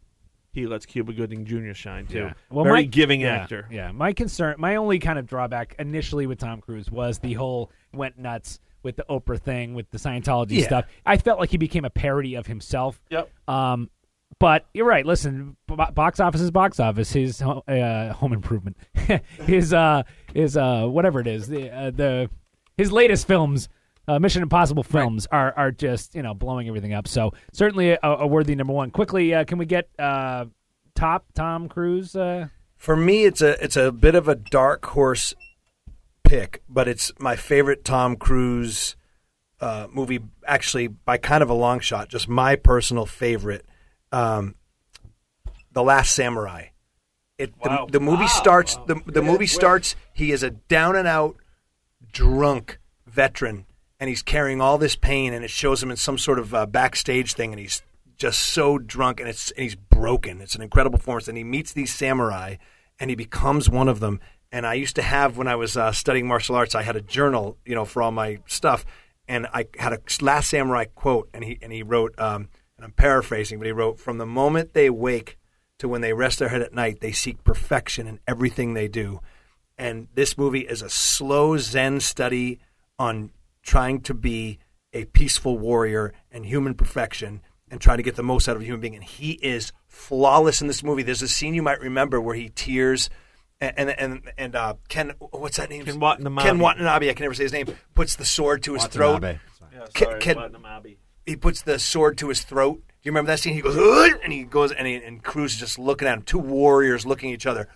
he 0.53 0.67
lets 0.67 0.85
Cuba 0.87 1.13
Gooding 1.13 1.45
Jr. 1.45 1.73
shine 1.73 2.07
too. 2.07 2.31
Well, 2.51 2.65
Very 2.65 2.77
my- 2.77 2.83
giving 2.83 3.23
yeah, 3.23 3.29
actor. 3.37 3.67
Yeah, 3.71 3.91
my 3.91 4.13
concern, 4.13 4.57
my 4.59 4.77
only 4.77 4.99
kind 4.99 5.19
of 5.19 5.27
drawback 5.27 5.75
initially 5.79 6.27
with 6.27 6.39
Tom 6.39 6.61
Cruise 6.61 6.91
was 6.91 7.19
the 7.21 7.33
whole 7.33 7.71
went 7.93 8.19
nuts 8.19 8.61
with 8.83 8.97
the 8.97 9.05
Oprah 9.09 9.41
thing, 9.41 9.75
with 9.75 9.89
the 9.91 9.99
Scientology 9.99 10.59
Yeah. 10.59 10.67
stuff. 10.67 10.85
I 11.07 11.17
felt 11.17 11.39
like 11.41 11.51
he 11.51 11.57
became 11.57 11.85
a 11.85 11.91
parody 11.91 12.35
of 12.35 12.47
himself. 12.47 13.01
Yep. 13.11 13.31
Um, 13.49 13.91
but 14.39 14.67
you're 14.75 14.87
right. 14.87 15.05
Listen, 15.07 15.57
box 15.67 16.21
office 16.21 16.41
is 16.41 16.51
box 16.51 16.81
office. 16.81 17.13
His 17.13 17.43
uh, 17.43 18.15
home 18.17 18.33
improvement, 18.33 18.77
his 19.47 19.73
uh, 19.73 20.03
his 20.35 20.57
uh, 20.57 20.87
whatever 20.87 21.21
it 21.21 21.27
is, 21.27 21.49
the 21.49 21.71
uh, 21.71 21.91
the 21.91 22.31
his 22.77 22.93
latest 22.93 23.27
films 23.27 23.69
uh, 24.09 24.19
Mission 24.19 24.43
Impossible 24.43 24.83
films 24.83 25.27
are 25.31 25.53
are 25.57 25.71
just 25.71 26.15
you 26.15 26.23
know 26.23 26.35
blowing 26.35 26.69
everything 26.69 26.93
up. 26.93 27.07
So 27.07 27.33
certainly 27.53 27.91
a, 27.91 27.99
a 28.03 28.27
worthy 28.27 28.55
number 28.55 28.73
one. 28.73 28.91
Quickly, 28.91 29.35
uh, 29.35 29.45
can 29.45 29.59
we 29.59 29.67
get 29.67 29.89
uh, 29.99 30.47
top 30.95 31.27
Tom 31.35 31.69
Cruise? 31.69 32.17
Uh, 32.17 32.49
For 32.77 32.97
me, 32.97 33.25
it's 33.25 33.41
a 33.41 33.63
it's 33.63 33.77
a 33.77 33.93
bit 33.93 34.15
of 34.15 34.29
a 34.29 34.35
dark 34.35 34.85
horse 34.87 35.35
pick, 36.25 36.63
but 36.69 36.89
it's 36.89 37.13
my 37.19 37.37
favorite 37.37 37.85
Tom 37.85 38.17
Cruise 38.17 38.97
uh, 39.61 39.87
movie. 39.93 40.21
Actually, 40.47 40.89
by 40.89 41.17
kind 41.17 41.43
of 41.43 41.51
a 41.51 41.55
long 41.55 41.81
shot, 41.81 42.09
just 42.09 42.29
my 42.29 42.57
personal 42.57 43.07
favorite. 43.07 43.65
Um, 44.13 44.55
the 45.73 45.83
Last 45.83 46.15
Samurai. 46.15 46.67
It 47.39 47.55
Wow. 47.59 47.87
the, 47.87 47.93
the 47.93 48.01
movie 48.01 48.23
Wow. 48.23 48.27
starts. 48.29 48.77
Wow. 48.77 48.85
The 48.87 48.95
the 49.07 49.23
Yeah, 49.23 49.31
movie 49.31 49.47
starts. 49.47 49.97
He 50.13 50.31
is 50.33 50.43
a 50.43 50.51
down 50.51 50.97
and 50.97 51.09
out 51.09 51.37
drunk 52.13 52.79
veteran, 53.07 53.67
and 53.99 54.09
he's 54.09 54.23
carrying 54.23 54.61
all 54.61 54.79
this 54.79 54.97
pain, 54.97 55.33
and 55.33 55.45
it 55.45 55.51
shows 55.51 55.83
him 55.83 55.91
in 55.91 55.97
some 55.97 56.19
sort 56.19 56.39
of 56.39 56.55
uh, 56.55 56.67
backstage 56.67 57.33
thing, 57.35 57.53
and 57.53 57.59
he's 57.61 57.83
just 58.17 58.39
so 58.41 58.79
drunk, 58.79 59.19
and 59.19 59.29
it's 59.29 59.51
and 59.53 59.63
he's 59.65 59.75
broken. 59.75 60.41
It's 60.41 60.55
an 60.55 60.63
incredible 60.63 60.99
performance, 60.99 61.29
and 61.29 61.37
he 61.39 61.45
meets 61.45 61.73
these 61.73 61.93
samurai, 61.93 62.57
and 63.01 63.11
he 63.11 63.17
becomes 63.17 63.69
one 63.69 63.89
of 63.89 64.01
them. 64.01 64.21
And 64.53 64.67
I 64.67 64.75
used 64.75 64.97
to 64.97 65.03
have 65.03 65.39
when 65.39 65.49
I 65.49 65.57
was 65.57 65.77
uh, 65.79 65.93
studying 65.93 66.29
martial 66.29 66.55
arts, 66.55 66.75
I 66.75 66.83
had 66.83 66.95
a 66.95 67.01
journal, 67.01 67.57
you 67.65 67.75
know, 67.75 67.87
for 67.87 68.03
all 68.03 68.11
my 68.13 68.39
stuff, 68.47 68.85
and 69.27 69.47
I 69.55 69.67
had 69.79 69.95
a 69.95 69.99
Last 70.21 70.51
Samurai 70.51 70.85
quote, 70.95 71.29
and 71.33 71.43
he 71.43 71.59
and 71.63 71.73
he 71.73 71.83
wrote, 71.83 72.15
um, 72.21 72.49
and 72.83 72.89
I'm 72.89 72.93
paraphrasing, 72.95 73.59
but 73.59 73.67
he 73.67 73.73
wrote, 73.73 74.01
"From 74.01 74.19
the 74.19 74.27
moment 74.27 74.75
they 74.75 74.91
wake 74.91 75.39
to 75.79 75.89
when 75.89 76.01
they 76.01 76.13
rest 76.13 76.41
their 76.41 76.49
head 76.49 76.63
at 76.63 76.75
night, 76.75 77.01
they 77.01 77.13
seek 77.13 77.45
perfection 77.45 78.09
in 78.09 78.19
everything 78.27 78.75
they 78.75 78.89
do." 78.89 79.21
And 79.79 80.09
this 80.15 80.37
movie 80.37 80.63
is 80.63 80.83
a 80.83 80.91
slow 80.91 81.57
Zen 81.59 82.01
study 82.01 82.59
on 82.99 83.31
trying 83.63 84.01
to 84.01 84.15
be 84.15 84.59
a 84.93 85.05
peaceful 85.07 85.59
warrior 85.59 86.13
and 86.33 86.45
human 86.45 86.75
perfection 86.75 87.41
and 87.71 87.81
trying 87.81 87.99
to 87.99 88.03
get 88.03 88.17
the 88.17 88.23
most 88.25 88.49
out 88.49 88.57
of 88.57 88.63
a 88.63 88.65
human 88.65 88.81
being. 88.81 88.95
And 88.97 89.05
he 89.05 89.33
is 89.43 89.73
flawless 89.87 90.61
in 90.61 90.67
this 90.67 90.83
movie. 90.83 91.05
There's 91.05 91.23
a 91.23 91.29
scene 91.29 91.55
you 91.55 91.63
might 91.63 91.81
remember 91.81 92.21
where 92.21 92.35
he 92.35 92.49
tears. 92.49 93.09
And 93.61 93.79
and 93.79 93.91
and, 93.91 94.33
and 94.37 94.57
uh, 94.57 94.75
Ken, 94.89 95.13
what's 95.19 95.57
that 95.57 95.71
name? 95.71 95.85
Ken 95.85 96.01
Watanabe. 96.01 96.43
Ken 96.43 96.59
Watanabe. 96.59 97.09
I 97.09 97.13
can 97.13 97.25
never 97.25 97.35
say 97.35 97.45
his 97.45 97.53
name. 97.53 97.69
Puts 97.95 98.17
the 98.17 98.25
sword 98.25 98.65
to 98.65 98.75
his 98.75 98.87
throat. 98.87 99.23
Watanabe. 99.23 99.39
Yeah, 99.73 99.87
Ken- 99.95 100.09
sorry, 100.09 100.21
Ken- 100.21 100.37
Watanabe. 100.37 100.97
He 101.27 101.37
puts 101.37 101.63
the 101.63 101.79
sword 101.79 102.19
to 102.19 102.29
his 102.29 102.43
throat. 102.43 102.83
Do 102.87 103.09
you 103.09 103.13
remember 103.13 103.33
that 103.33 103.41
scene? 103.41 103.55
He 103.55 103.61
goes, 103.61 103.77
"Ugh," 103.77 104.21
and 104.23 104.33
he 104.33 104.45
goes, 104.45 104.73
and, 104.73 104.87
he, 104.87 104.97
and 104.97 105.23
Cruise 105.23 105.55
is 105.55 105.61
just 105.61 105.79
looking 105.79 106.09
at 106.09 106.15
him. 106.19 106.23
Two 106.23 106.39
warriors 106.39 107.05
looking 107.07 107.31
at 107.31 107.35
each 107.35 107.47
other. 107.47 107.69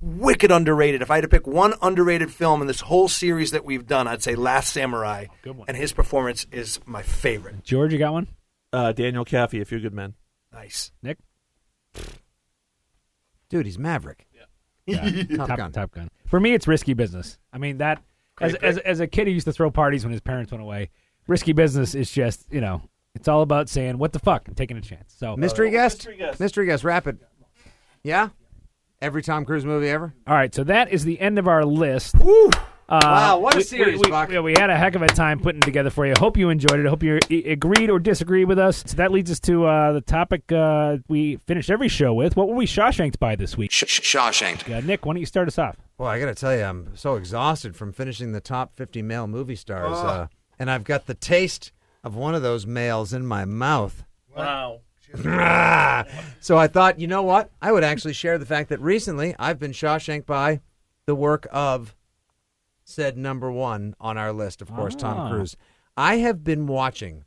Wicked 0.00 0.50
underrated. 0.50 1.00
If 1.00 1.10
I 1.10 1.16
had 1.16 1.22
to 1.22 1.28
pick 1.28 1.46
one 1.46 1.74
underrated 1.80 2.30
film 2.32 2.60
in 2.60 2.66
this 2.66 2.80
whole 2.80 3.08
series 3.08 3.52
that 3.52 3.64
we've 3.64 3.86
done, 3.86 4.06
I'd 4.06 4.22
say 4.22 4.34
Last 4.34 4.72
Samurai. 4.72 5.26
Good 5.42 5.56
one. 5.56 5.66
And 5.68 5.76
his 5.76 5.92
performance 5.92 6.46
is 6.52 6.80
my 6.84 7.02
favorite. 7.02 7.62
George, 7.64 7.92
you 7.92 7.98
got 7.98 8.12
one? 8.12 8.28
Uh, 8.72 8.92
Daniel 8.92 9.24
Kaffee, 9.24 9.60
A 9.60 9.64
Few 9.64 9.80
Good 9.80 9.94
Men. 9.94 10.14
Nice. 10.52 10.92
Nick? 11.02 11.18
Dude, 13.48 13.66
he's 13.66 13.78
Maverick. 13.78 14.26
Yeah. 14.86 15.10
Top 15.36 15.48
Top, 15.48 15.56
Gun. 15.58 15.72
Top 15.72 15.90
Gun. 15.92 16.10
For 16.26 16.40
me, 16.40 16.52
it's 16.52 16.66
risky 16.66 16.94
business. 16.94 17.38
I 17.52 17.58
mean 17.58 17.78
that 17.78 18.02
as, 18.40 18.54
as 18.56 18.78
as 18.78 19.00
a 19.00 19.06
kid, 19.06 19.26
he 19.26 19.32
used 19.32 19.46
to 19.46 19.52
throw 19.52 19.70
parties 19.70 20.04
when 20.04 20.12
his 20.12 20.20
parents 20.20 20.52
went 20.52 20.62
away. 20.62 20.90
Risky 21.26 21.52
business 21.52 21.94
is 21.94 22.10
just 22.10 22.46
you 22.52 22.60
know 22.60 22.82
it's 23.14 23.28
all 23.28 23.42
about 23.42 23.68
saying 23.68 23.98
what 23.98 24.12
the 24.12 24.18
fuck 24.18 24.48
and 24.48 24.56
taking 24.56 24.76
a 24.76 24.80
chance. 24.80 25.14
So 25.16 25.36
Mystery 25.36 25.70
guest? 25.70 25.98
mystery 25.98 26.16
guest. 26.16 26.40
Mystery 26.40 26.66
guest, 26.66 26.84
rapid. 26.84 27.18
Yeah? 28.02 28.30
Every 29.00 29.22
Tom 29.22 29.44
Cruise 29.44 29.64
movie 29.64 29.88
ever? 29.88 30.14
all 30.26 30.34
right, 30.34 30.54
so 30.54 30.64
that 30.64 30.90
is 30.92 31.04
the 31.04 31.20
end 31.20 31.38
of 31.38 31.46
our 31.48 31.64
list. 31.64 32.14
Uh, 32.16 33.00
Wow, 33.02 33.38
what 33.38 33.54
a 33.54 33.58
we- 33.58 33.62
series, 33.62 33.98
we, 34.00 34.10
Buck. 34.10 34.28
we, 34.28 34.38
we 34.40 34.52
had 34.52 34.68
a 34.68 34.76
heck 34.76 34.94
of 34.94 35.00
a 35.02 35.06
time 35.06 35.40
putting 35.40 35.60
it 35.62 35.64
together 35.64 35.88
for 35.90 36.06
you. 36.06 36.12
Hope 36.18 36.36
you 36.36 36.50
enjoyed 36.50 36.78
it. 36.80 36.86
I 36.86 36.90
hope 36.90 37.02
you 37.02 37.18
agreed 37.46 37.88
or 37.90 37.98
disagreed 37.98 38.46
with 38.46 38.58
us. 38.58 38.84
So 38.86 38.96
that 38.98 39.10
leads 39.10 39.30
us 39.30 39.40
to 39.40 39.64
uh, 39.66 39.92
the 39.92 40.00
topic 40.02 40.52
uh, 40.52 40.98
we 41.08 41.36
finish 41.46 41.70
every 41.70 41.88
show 41.88 42.12
with. 42.12 42.36
What 42.36 42.46
were 42.48 42.54
we 42.54 42.66
Shawshanked 42.66 43.18
by 43.18 43.36
this 43.36 43.56
week? 43.56 43.70
Sh- 43.72 43.84
sh- 43.86 44.00
Shawshanked. 44.16 44.70
Uh, 44.70 44.80
Nick, 44.80 45.06
why 45.06 45.14
don't 45.14 45.20
you 45.20 45.26
start 45.26 45.48
us 45.48 45.58
off? 45.58 45.76
Well, 45.96 46.08
I 46.10 46.20
got 46.20 46.26
to 46.26 46.34
tell 46.34 46.54
you, 46.54 46.62
I'm 46.62 46.94
so 46.94 47.14
exhausted 47.14 47.74
from 47.74 47.90
finishing 47.92 48.32
the 48.32 48.40
top 48.42 48.74
50 48.74 49.00
male 49.00 49.26
movie 49.26 49.56
stars. 49.56 49.96
Uh, 49.96 50.26
and 50.58 50.70
I've 50.70 50.84
got 50.84 51.06
the 51.06 51.14
taste 51.14 51.72
of 52.04 52.14
one 52.14 52.34
of 52.34 52.42
those 52.42 52.66
males 52.66 53.12
in 53.12 53.26
my 53.26 53.44
mouth. 53.44 54.04
Wow. 54.36 54.80
so 56.40 56.56
I 56.58 56.66
thought, 56.66 57.00
you 57.00 57.06
know 57.06 57.22
what? 57.22 57.50
I 57.62 57.72
would 57.72 57.84
actually 57.84 58.12
share 58.12 58.36
the 58.38 58.46
fact 58.46 58.68
that 58.68 58.80
recently 58.80 59.34
I've 59.38 59.58
been 59.58 59.72
Shawshanked 59.72 60.26
by 60.26 60.60
the 61.06 61.14
work 61.14 61.46
of 61.50 61.96
said 62.84 63.16
number 63.16 63.50
one 63.50 63.94
on 63.98 64.18
our 64.18 64.32
list, 64.32 64.60
of 64.60 64.72
course, 64.72 64.94
Ah. 64.96 64.98
Tom 64.98 65.30
Cruise. 65.30 65.56
I 65.96 66.16
have 66.16 66.44
been 66.44 66.66
watching 66.66 67.24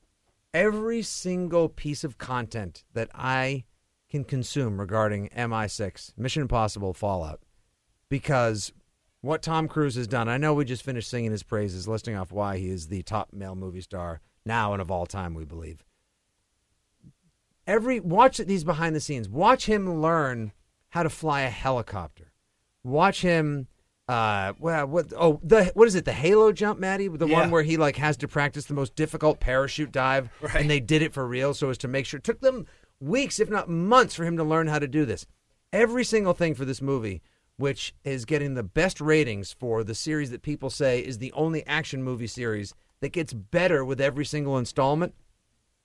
every 0.54 1.02
single 1.02 1.70
piece 1.70 2.04
of 2.04 2.18
content 2.18 2.84
that 2.94 3.10
I 3.16 3.64
can 4.10 4.24
consume 4.24 4.80
regarding 4.80 5.30
MI6, 5.30 6.18
Mission 6.18 6.44
Impossible 6.44 6.94
Fallout, 6.94 7.42
because 8.10 8.72
what 9.22 9.42
Tom 9.42 9.68
Cruise 9.68 9.96
has 9.96 10.08
done, 10.08 10.30
I 10.30 10.38
know 10.38 10.54
we 10.54 10.66
just 10.66 10.84
finished 10.84 11.10
singing 11.10 11.32
his 11.32 11.44
praises, 11.44 11.88
listing 11.88 12.16
off 12.16 12.32
why 12.32 12.58
he 12.58 12.70
is 12.70 12.88
the 12.88 13.02
top 13.04 13.34
male 13.34 13.56
movie 13.56 13.82
star 13.82 14.22
now 14.48 14.74
and 14.74 14.82
of 14.82 14.90
all 14.90 15.06
time, 15.06 15.34
we 15.34 15.46
believe 15.46 15.84
every 17.66 18.00
watch 18.00 18.38
these 18.38 18.64
behind 18.64 18.96
the 18.96 19.00
scenes. 19.00 19.30
Watch 19.30 19.66
him 19.66 20.02
learn 20.02 20.54
how 20.90 21.04
to 21.04 21.10
fly 21.10 21.42
a 21.42 21.50
helicopter. 21.50 22.32
Watch 22.84 23.22
him. 23.22 23.68
Uh, 24.08 24.54
well, 24.58 24.88
what? 24.88 25.12
Oh, 25.18 25.40
the 25.44 25.66
what 25.74 25.88
is 25.88 25.96
it? 25.96 26.06
The 26.06 26.14
Halo 26.14 26.54
jump, 26.54 26.80
Matty, 26.80 27.10
the 27.10 27.28
Yeah. 27.28 27.42
one 27.42 27.52
where 27.52 27.64
he 27.64 27.76
like 27.76 27.98
has 27.98 28.16
to 28.18 28.28
practice 28.28 28.66
the 28.66 28.74
most 28.74 28.96
difficult 28.96 29.40
parachute 29.42 29.92
dive, 29.92 30.30
Right. 30.42 30.56
and 30.56 30.70
they 30.70 30.80
did 30.80 31.02
it 31.02 31.14
for 31.14 31.28
real, 31.28 31.54
so 31.54 31.70
as 31.70 31.78
to 31.80 31.88
make 31.90 32.06
sure. 32.06 32.20
It 32.20 32.24
took 32.24 32.40
them 32.40 32.66
weeks, 33.02 33.40
if 33.40 33.50
not 33.50 33.70
months, 33.70 34.16
for 34.16 34.24
him 34.24 34.38
to 34.38 34.44
learn 34.46 34.68
how 34.68 34.80
to 34.80 34.88
do 34.88 35.04
this. 35.06 35.26
Every 35.74 36.06
single 36.06 36.34
thing 36.34 36.56
for 36.56 36.64
this 36.64 36.82
movie, 36.82 37.22
which 37.58 37.94
is 38.06 38.24
getting 38.24 38.54
the 38.54 38.64
best 38.64 39.02
ratings 39.02 39.52
for 39.52 39.84
the 39.84 39.94
series 39.94 40.32
that 40.32 40.42
people 40.42 40.70
say 40.70 41.02
is 41.02 41.18
the 41.18 41.34
only 41.34 41.66
action 41.68 42.02
movie 42.02 42.28
series 42.28 42.74
that 43.02 43.12
gets 43.12 43.34
better 43.34 43.84
with 43.86 44.02
every 44.02 44.26
single 44.26 44.58
installment. 44.58 45.14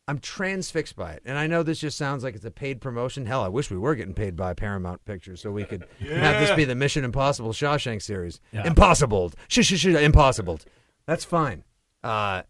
I'm 0.08 0.18
transfixed 0.18 0.96
by 0.96 1.12
it. 1.12 1.22
And 1.24 1.38
I 1.38 1.46
know 1.46 1.62
this 1.62 1.78
just 1.78 1.96
sounds 1.96 2.24
like 2.24 2.34
it's 2.34 2.44
a 2.44 2.50
paid 2.50 2.80
promotion. 2.80 3.24
Hell, 3.26 3.42
I 3.42 3.48
wish 3.48 3.70
we 3.70 3.78
were 3.78 3.94
getting 3.94 4.14
paid 4.14 4.34
by 4.36 4.52
Paramount 4.52 5.04
Pictures 5.04 5.40
so 5.40 5.52
we 5.52 5.64
could 5.64 5.86
have 6.00 6.40
this 6.40 6.54
be 6.56 6.64
the 6.64 6.74
Mission 6.74 7.04
Impossible 7.04 7.52
Shawshank 7.52 8.02
series. 8.02 8.40
Yeah. 8.52 8.66
Impossible. 8.66 9.32
Shh, 9.48 9.64
shh, 9.64 9.78
shh, 9.78 9.86
impossible. 9.86 10.58
That's 11.06 11.24
fine. 11.24 11.62
Uh, 12.02 12.42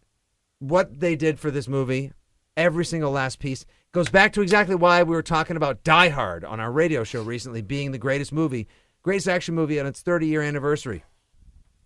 what 0.59 0.99
they 0.99 1.15
did 1.15 1.39
for 1.39 1.51
this 1.51 1.67
movie, 1.67 2.11
every 2.57 2.85
single 2.85 3.11
last 3.11 3.39
piece, 3.39 3.65
goes 3.91 4.09
back 4.09 4.33
to 4.33 4.41
exactly 4.41 4.75
why 4.75 5.03
we 5.03 5.15
were 5.15 5.21
talking 5.21 5.55
about 5.55 5.83
Die 5.83 6.09
Hard 6.09 6.43
on 6.43 6.59
our 6.59 6.71
radio 6.71 7.03
show 7.03 7.21
recently 7.21 7.61
being 7.61 7.91
the 7.91 7.99
greatest 7.99 8.31
movie, 8.31 8.67
greatest 9.03 9.27
action 9.27 9.53
movie 9.53 9.79
on 9.79 9.85
its 9.85 10.01
30 10.01 10.25
year 10.25 10.41
anniversary. 10.41 11.03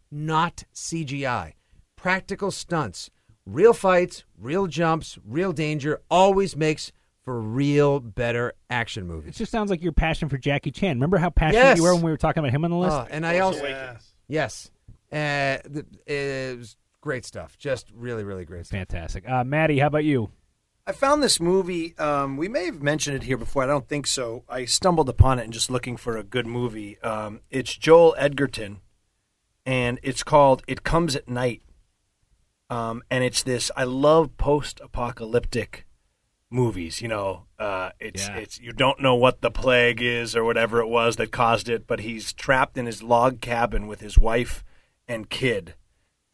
Not 0.10 0.64
CGI. 0.74 1.54
Practical 1.98 2.52
stunts, 2.52 3.10
real 3.46 3.74
fights, 3.74 4.24
real 4.40 4.68
jumps, 4.68 5.18
real 5.26 5.52
danger 5.52 6.00
always 6.10 6.56
makes 6.56 6.92
for 7.26 7.42
real 7.42 8.00
better 8.00 8.54
action 8.70 9.06
movies. 9.06 9.36
It 9.36 9.38
just 9.38 9.52
sounds 9.52 9.70
like 9.70 9.82
your 9.84 9.92
passion 9.92 10.30
for 10.30 10.38
Jackie 10.38 10.72
Chan. 10.72 10.96
Remember 10.96 11.18
how 11.18 11.30
passionate 11.30 11.60
Yes. 11.64 11.78
you 11.78 11.84
were 11.84 11.94
when 11.96 12.04
we 12.04 12.12
were 12.12 12.18
talking 12.18 12.40
about 12.40 12.54
him 12.54 12.64
on 12.64 12.72
the 12.72 12.78
list? 12.78 12.94
Uh, 12.96 13.06
and 13.10 13.26
I 13.26 13.40
also 13.40 13.60
Awakens. 13.60 14.14
yes, 14.30 14.72
uh, 15.12 15.58
th- 15.58 15.86
it 16.06 16.58
was 16.58 16.78
great 17.02 17.26
stuff. 17.26 17.58
Just 17.58 17.92
really, 17.94 18.24
really 18.24 18.46
great 18.46 18.68
stuff. 18.68 18.78
Fantastic. 18.78 19.28
Uh, 19.28 19.44
Matty, 19.44 19.80
how 19.80 19.88
about 19.88 20.06
you? 20.06 20.30
I 20.86 20.94
found 20.94 21.22
this 21.22 21.42
movie. 21.42 21.98
Um, 21.98 22.38
we 22.38 22.48
may 22.48 22.66
have 22.68 22.82
mentioned 22.82 23.18
it 23.18 23.24
here 23.24 23.36
before. 23.38 23.64
I 23.64 23.66
don't 23.68 23.90
think 23.90 24.08
so. 24.08 24.46
I 24.48 24.64
stumbled 24.64 25.10
upon 25.10 25.40
it 25.40 25.44
and 25.44 25.52
just 25.52 25.70
looking 25.70 25.98
for 25.98 26.16
a 26.16 26.24
good 26.24 26.48
movie. 26.48 26.98
Um, 27.02 27.42
it's 27.50 27.76
Joel 27.76 28.16
Edgerton, 28.18 28.80
and 29.66 30.00
it's 30.02 30.24
called 30.24 30.64
"It 30.68 30.84
Comes 30.84 31.14
at 31.16 31.28
Night." 31.28 31.62
Um, 32.70 33.02
and 33.10 33.24
it's 33.24 33.44
this. 33.44 33.72
I 33.78 33.84
love 33.86 34.36
post-apocalyptic 34.38 35.86
movies. 36.50 37.02
You 37.02 37.08
know, 37.08 37.46
uh, 37.60 37.92
it's 38.00 38.28
Yeah. 38.28 38.38
it's 38.38 38.60
you 38.60 38.72
don't 38.74 39.00
know 39.02 39.16
what 39.16 39.42
the 39.42 39.52
plague 39.52 40.02
is 40.02 40.36
or 40.36 40.44
whatever 40.44 40.80
it 40.80 40.88
was 40.88 41.16
that 41.18 41.32
caused 41.32 41.70
it, 41.70 41.88
but 41.88 42.02
he's 42.02 42.34
trapped 42.34 42.78
in 42.78 42.86
his 42.86 43.02
log 43.04 43.42
cabin 43.42 43.88
with 43.88 44.02
his 44.02 44.18
wife 44.18 44.64
and 45.08 45.30
kid, 45.30 45.76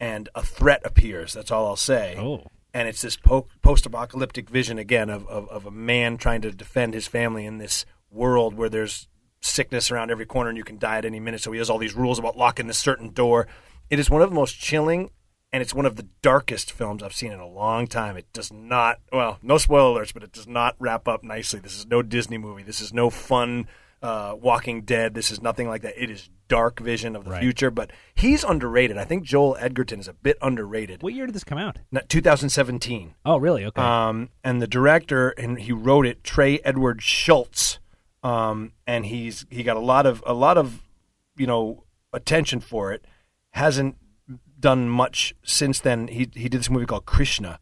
and 0.00 0.28
a 0.34 0.42
threat 0.42 0.82
appears. 0.84 1.32
That's 1.32 1.50
all 1.50 1.66
I'll 1.66 1.76
say 1.76 2.16
Oh. 2.18 2.44
and 2.72 2.88
it's 2.88 3.02
this 3.02 3.16
po- 3.16 3.46
post-apocalyptic 3.62 4.50
vision 4.50 4.78
again 4.78 5.08
of, 5.10 5.26
of, 5.28 5.48
of 5.48 5.64
a 5.66 5.70
man 5.70 6.16
trying 6.16 6.40
to 6.42 6.50
defend 6.50 6.94
his 6.94 7.06
family 7.06 7.46
in 7.46 7.58
this 7.58 7.86
world 8.10 8.54
where 8.54 8.68
there's 8.68 9.06
sickness 9.40 9.90
around 9.90 10.10
every 10.10 10.26
corner 10.26 10.48
and 10.48 10.58
you 10.58 10.64
can 10.64 10.78
die 10.78 10.98
at 10.98 11.04
any 11.04 11.20
minute. 11.20 11.40
So 11.40 11.52
he 11.52 11.58
has 11.58 11.70
all 11.70 11.78
these 11.78 11.94
rules 11.94 12.18
about 12.18 12.36
locking 12.36 12.66
this 12.66 12.78
certain 12.78 13.10
door. 13.12 13.46
It 13.90 13.98
is 14.00 14.10
one 14.10 14.22
of 14.22 14.30
the 14.30 14.34
most 14.34 14.58
chilling 14.58 15.10
and 15.54 15.62
it's 15.62 15.72
one 15.72 15.86
of 15.86 15.94
the 15.94 16.06
darkest 16.20 16.72
films 16.72 17.00
I've 17.00 17.14
seen 17.14 17.30
in 17.30 17.38
a 17.38 17.46
long 17.46 17.86
time. 17.86 18.16
It 18.16 18.26
does 18.32 18.52
not, 18.52 18.98
well, 19.12 19.38
no 19.40 19.56
spoiler 19.56 20.00
alerts, 20.02 20.12
but 20.12 20.24
it 20.24 20.32
does 20.32 20.48
not 20.48 20.74
wrap 20.80 21.06
up 21.06 21.22
nicely. 21.22 21.60
This 21.60 21.78
is 21.78 21.86
no 21.86 22.02
Disney 22.02 22.38
movie. 22.38 22.64
This 22.64 22.80
is 22.80 22.92
no 22.92 23.08
fun 23.08 23.68
uh, 24.02 24.34
Walking 24.38 24.82
Dead. 24.82 25.14
This 25.14 25.30
is 25.30 25.40
nothing 25.40 25.68
like 25.68 25.82
that. 25.82 25.94
It 25.96 26.10
is 26.10 26.28
dark 26.48 26.80
vision 26.80 27.14
of 27.14 27.24
the 27.24 27.30
Right. 27.30 27.40
future, 27.40 27.70
but 27.70 27.92
he's 28.16 28.42
underrated. 28.42 28.98
I 28.98 29.04
think 29.04 29.22
Joel 29.22 29.56
Edgerton 29.60 30.00
is 30.00 30.08
a 30.08 30.12
bit 30.12 30.36
underrated. 30.42 31.02
What 31.04 31.14
year 31.14 31.24
did 31.26 31.36
this 31.36 31.44
come 31.44 31.56
out? 31.58 31.78
Not- 31.92 32.08
2017. 32.08 33.14
Oh, 33.24 33.36
really? 33.38 33.64
Okay. 33.64 33.80
Um, 33.80 34.30
and 34.42 34.60
the 34.60 34.66
director 34.66 35.30
and 35.30 35.58
he 35.60 35.70
wrote 35.72 36.04
it, 36.04 36.24
Trey 36.24 36.58
Edward 36.64 36.98
Shults. 36.98 37.78
Um, 38.24 38.72
and 38.88 39.06
he's 39.06 39.46
he 39.50 39.62
got 39.62 39.76
a 39.76 39.80
lot 39.80 40.04
of 40.04 40.20
a 40.26 40.32
lot 40.34 40.58
of 40.58 40.82
you 41.36 41.46
know 41.46 41.84
attention 42.12 42.58
for 42.60 42.92
it. 42.92 43.04
Hasn't 43.50 43.96
done 44.64 44.88
much 44.88 45.34
since 45.44 45.78
then. 45.78 46.08
He 46.08 46.28
he 46.34 46.48
did 46.48 46.52
this 46.60 46.70
movie 46.70 46.86
called 46.86 47.04
Krisha, 47.06 47.58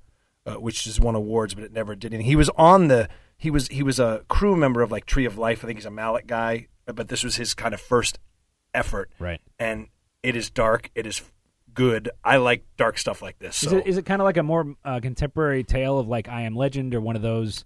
uh, 0.46 0.54
which 0.54 0.84
just 0.84 1.00
won 1.00 1.14
awards, 1.16 1.54
but 1.54 1.64
it 1.64 1.72
never 1.72 1.94
did. 1.96 2.14
And 2.14 2.22
he 2.22 2.36
was 2.36 2.48
on 2.56 2.86
the 2.88 3.08
he 3.36 3.50
was 3.50 3.66
he 3.68 3.82
was 3.82 3.98
a 3.98 4.24
crew 4.28 4.54
member 4.56 4.80
of 4.82 4.90
like 4.92 5.04
Tree 5.04 5.24
of 5.26 5.36
Life. 5.36 5.64
I 5.64 5.66
think 5.66 5.78
he's 5.78 5.86
a 5.86 5.90
Malick 5.90 6.26
guy, 6.26 6.68
but 6.86 7.08
this 7.08 7.22
was 7.24 7.36
his 7.36 7.54
kind 7.54 7.74
of 7.74 7.80
first 7.80 8.18
effort. 8.72 9.10
Right. 9.18 9.40
And 9.58 9.88
it 10.22 10.36
is 10.36 10.48
dark. 10.50 10.90
It 10.94 11.06
is 11.06 11.20
good. 11.74 12.08
I 12.22 12.36
like 12.36 12.64
dark 12.76 12.96
stuff 12.98 13.20
like 13.22 13.38
this. 13.40 13.62
Is 13.64 13.72
it 13.72 13.86
is 13.86 13.96
it 13.98 14.06
kind 14.06 14.22
of 14.22 14.24
like 14.24 14.36
a 14.36 14.42
more 14.42 14.74
uh, 14.84 15.00
contemporary 15.00 15.64
tale 15.64 15.98
of 15.98 16.06
like 16.06 16.28
I 16.28 16.42
Am 16.42 16.54
Legend 16.54 16.94
or 16.94 17.00
one 17.00 17.16
of 17.16 17.22
those? 17.22 17.64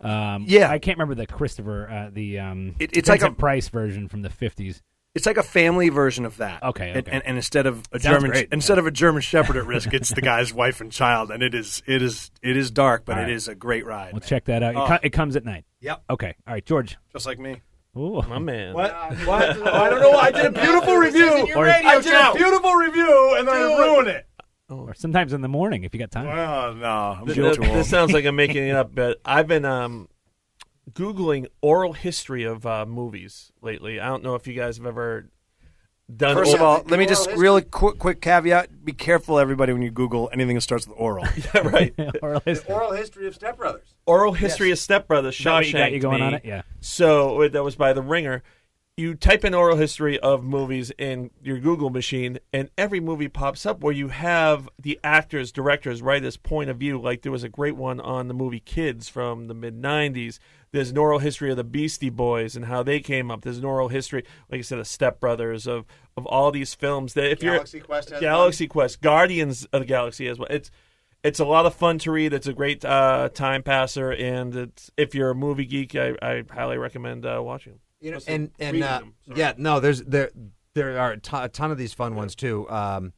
Um, 0.00 0.46
Yeah. 0.48 0.68
I 0.68 0.80
can't 0.80 0.98
remember 0.98 1.14
the 1.14 1.26
Christopher 1.28 1.88
uh, 1.88 2.10
the 2.12 2.40
um, 2.40 2.74
It- 2.80 2.96
it's 2.96 3.08
like 3.08 3.22
a- 3.22 3.30
Price 3.30 3.68
version 3.68 4.08
from 4.08 4.22
the 4.22 4.30
fifties. 4.30 4.82
It's 5.14 5.26
like 5.26 5.36
a 5.36 5.42
family 5.42 5.90
version 5.90 6.24
of 6.24 6.38
that. 6.38 6.62
Okay, 6.62 6.88
And, 6.88 6.98
okay. 7.00 7.10
and, 7.10 7.26
and 7.26 7.36
instead 7.36 7.66
of 7.66 7.82
a 7.92 8.00
Sounds 8.00 8.02
German 8.16 8.30
great, 8.30 8.48
instead 8.50 8.78
of 8.78 8.86
a 8.86 8.90
German 8.90 9.20
Shepherd 9.20 9.56
at 9.58 9.66
risk, 9.66 9.92
it's 9.92 10.08
the 10.14 10.22
guy's 10.22 10.54
wife 10.54 10.80
and 10.80 10.90
child, 10.90 11.30
and 11.30 11.42
it 11.42 11.54
is 11.54 11.82
it 11.86 12.00
is 12.00 12.30
it 12.42 12.56
is 12.56 12.70
dark, 12.70 13.04
but 13.04 13.16
All 13.16 13.18
it 13.22 13.26
right. 13.26 13.32
is 13.32 13.46
a 13.46 13.54
great 13.54 13.84
ride. 13.84 14.12
We'll 14.14 14.20
man. 14.20 14.28
check 14.28 14.44
that 14.46 14.62
out. 14.62 14.74
It, 14.74 14.78
Oh. 14.78 14.86
co- 14.86 14.98
it 15.02 15.10
comes 15.10 15.36
at 15.36 15.44
night. 15.44 15.64
Yep. 15.80 16.02
Okay. 16.10 16.34
All 16.46 16.54
right, 16.54 16.64
George. 16.64 16.96
Just 17.12 17.26
like 17.26 17.38
me. 17.38 17.60
Ooh. 17.94 18.22
My 18.26 18.38
man. 18.38 18.72
What? 18.72 18.90
What? 19.26 19.42
I 19.66 19.90
don't 19.90 20.00
know. 20.00 20.12
I 20.12 20.30
did 20.30 20.46
a 20.46 20.50
beautiful 20.62 20.96
review. 20.96 21.52
Or- 21.54 21.68
I 21.68 22.00
did 22.00 22.14
a 22.14 22.32
beautiful 22.34 22.72
review, 22.74 23.34
and 23.38 23.46
then 23.46 23.54
I 23.54 23.60
ruined 23.78 24.08
it. 24.08 24.26
Or 24.70 24.94
sometimes 24.94 25.34
in 25.34 25.42
the 25.42 25.48
morning 25.48 25.84
if 25.84 25.92
you 25.92 26.00
got 26.00 26.10
time. 26.10 26.26
Well, 26.28 26.74
no, 26.74 26.86
I'm 27.20 27.26
Th- 27.26 27.36
guilty. 27.36 27.60
th- 27.60 27.72
this 27.74 27.90
sounds 27.90 28.12
like 28.14 28.24
I'm 28.24 28.36
making 28.36 28.66
it 28.66 28.74
up, 28.74 28.94
but 28.94 29.20
I've 29.26 29.46
been 29.46 29.66
um, 29.66 30.08
googling 30.90 31.46
oral 31.60 31.92
history 31.92 32.44
of 32.44 32.66
uh, 32.66 32.86
movies 32.86 33.52
lately. 33.60 34.00
I 34.00 34.08
don't 34.08 34.22
know 34.22 34.34
if 34.34 34.46
you 34.46 34.54
guys 34.54 34.76
have 34.78 34.86
ever 34.86 35.30
done. 36.14 36.34
First 36.34 36.54
of 36.54 36.62
all, 36.62 36.82
let 36.86 36.98
me 36.98 37.06
just 37.06 37.30
really 37.32 37.62
quick 37.62 37.98
quick 37.98 38.20
caveat: 38.20 38.84
be 38.84 38.92
careful, 38.92 39.38
everybody, 39.38 39.72
when 39.72 39.82
you 39.82 39.90
Google 39.90 40.28
anything 40.32 40.54
that 40.54 40.62
starts 40.62 40.86
with 40.86 40.96
oral. 40.98 41.26
yeah, 41.54 41.60
right. 41.60 41.94
Oral 42.22 42.42
history. 42.44 42.74
Oral 42.74 42.92
history 42.92 43.26
of 43.26 43.34
Step 43.34 43.56
Brothers. 43.56 43.94
Oral 44.06 44.32
history 44.32 44.70
of 44.70 44.78
Step 44.78 45.06
Brothers. 45.06 45.38
Is 45.38 45.44
that 45.44 45.66
you 45.66 45.72
got 45.72 45.78
Shawshank 45.78 45.92
you 45.92 46.00
going 46.00 46.20
me. 46.20 46.26
on 46.26 46.34
it? 46.34 46.44
Yeah. 46.44 46.62
So 46.80 47.42
uh, 47.42 47.48
that 47.48 47.62
was 47.62 47.76
by 47.76 47.92
The 47.92 48.02
Ringer. 48.02 48.42
You 48.98 49.14
type 49.14 49.42
in 49.42 49.54
oral 49.54 49.78
history 49.78 50.20
of 50.20 50.44
movies 50.44 50.92
in 50.98 51.30
your 51.42 51.58
Google 51.58 51.88
machine, 51.88 52.38
and 52.52 52.68
every 52.76 53.00
movie 53.00 53.28
pops 53.28 53.64
up 53.64 53.80
where 53.80 53.94
you 53.94 54.08
have 54.08 54.68
the 54.78 55.00
actors, 55.02 55.50
directors, 55.50 56.02
writers' 56.02 56.36
point 56.36 56.68
of 56.68 56.76
view. 56.76 57.00
Like 57.00 57.22
there 57.22 57.32
was 57.32 57.42
a 57.42 57.48
great 57.48 57.74
one 57.74 58.00
on 58.00 58.28
the 58.28 58.34
movie 58.34 58.60
Kids 58.60 59.08
from 59.08 59.46
the 59.46 59.54
mid 59.54 59.80
'90s. 59.80 60.38
There's 60.72 60.90
an 60.90 60.98
oral 60.98 61.20
history 61.20 61.50
of 61.50 61.56
the 61.56 61.64
Beastie 61.64 62.10
Boys 62.10 62.54
and 62.54 62.66
how 62.66 62.82
they 62.82 63.00
came 63.00 63.30
up. 63.30 63.40
There's 63.40 63.56
an 63.56 63.64
oral 63.64 63.88
history, 63.88 64.24
like 64.50 64.58
I 64.58 64.62
said, 64.62 64.78
of 64.78 64.86
Step 64.86 65.20
Brothers, 65.20 65.66
of 65.66 65.86
of 66.14 66.26
all 66.26 66.50
these 66.50 66.74
films 66.74 67.14
that 67.14 67.30
if 67.30 67.40
Galaxy 67.40 67.78
you're 67.78 67.86
Quest 67.86 68.10
has 68.10 68.20
Galaxy 68.20 68.66
Quest, 68.66 69.00
Guardians 69.00 69.64
of 69.72 69.80
the 69.80 69.86
Galaxy 69.86 70.28
as 70.28 70.38
well. 70.38 70.48
It's 70.50 70.70
it's 71.24 71.40
a 71.40 71.46
lot 71.46 71.64
of 71.64 71.74
fun 71.74 71.96
to 72.00 72.10
read. 72.10 72.34
It's 72.34 72.46
a 72.46 72.52
great 72.52 72.84
uh, 72.84 73.30
time 73.30 73.62
passer, 73.62 74.12
and 74.12 74.54
it's 74.54 74.90
if 74.98 75.14
you're 75.14 75.30
a 75.30 75.34
movie 75.34 75.64
geek, 75.64 75.96
I, 75.96 76.14
I 76.20 76.44
highly 76.50 76.76
recommend 76.76 77.24
uh, 77.24 77.40
watching. 77.42 77.78
You 78.02 78.10
know, 78.10 78.18
and 78.26 78.50
and 78.58 78.82
uh, 78.82 78.98
them, 78.98 79.14
yeah, 79.34 79.52
no, 79.56 79.80
there's 79.80 80.02
there 80.02 80.30
there 80.74 80.98
are 80.98 81.12
a 81.12 81.16
ton, 81.18 81.44
a 81.44 81.48
ton 81.48 81.70
of 81.70 81.78
these 81.78 81.94
fun 81.94 82.14
ones 82.16 82.34
too. 82.34 82.68
Um, 82.68 83.12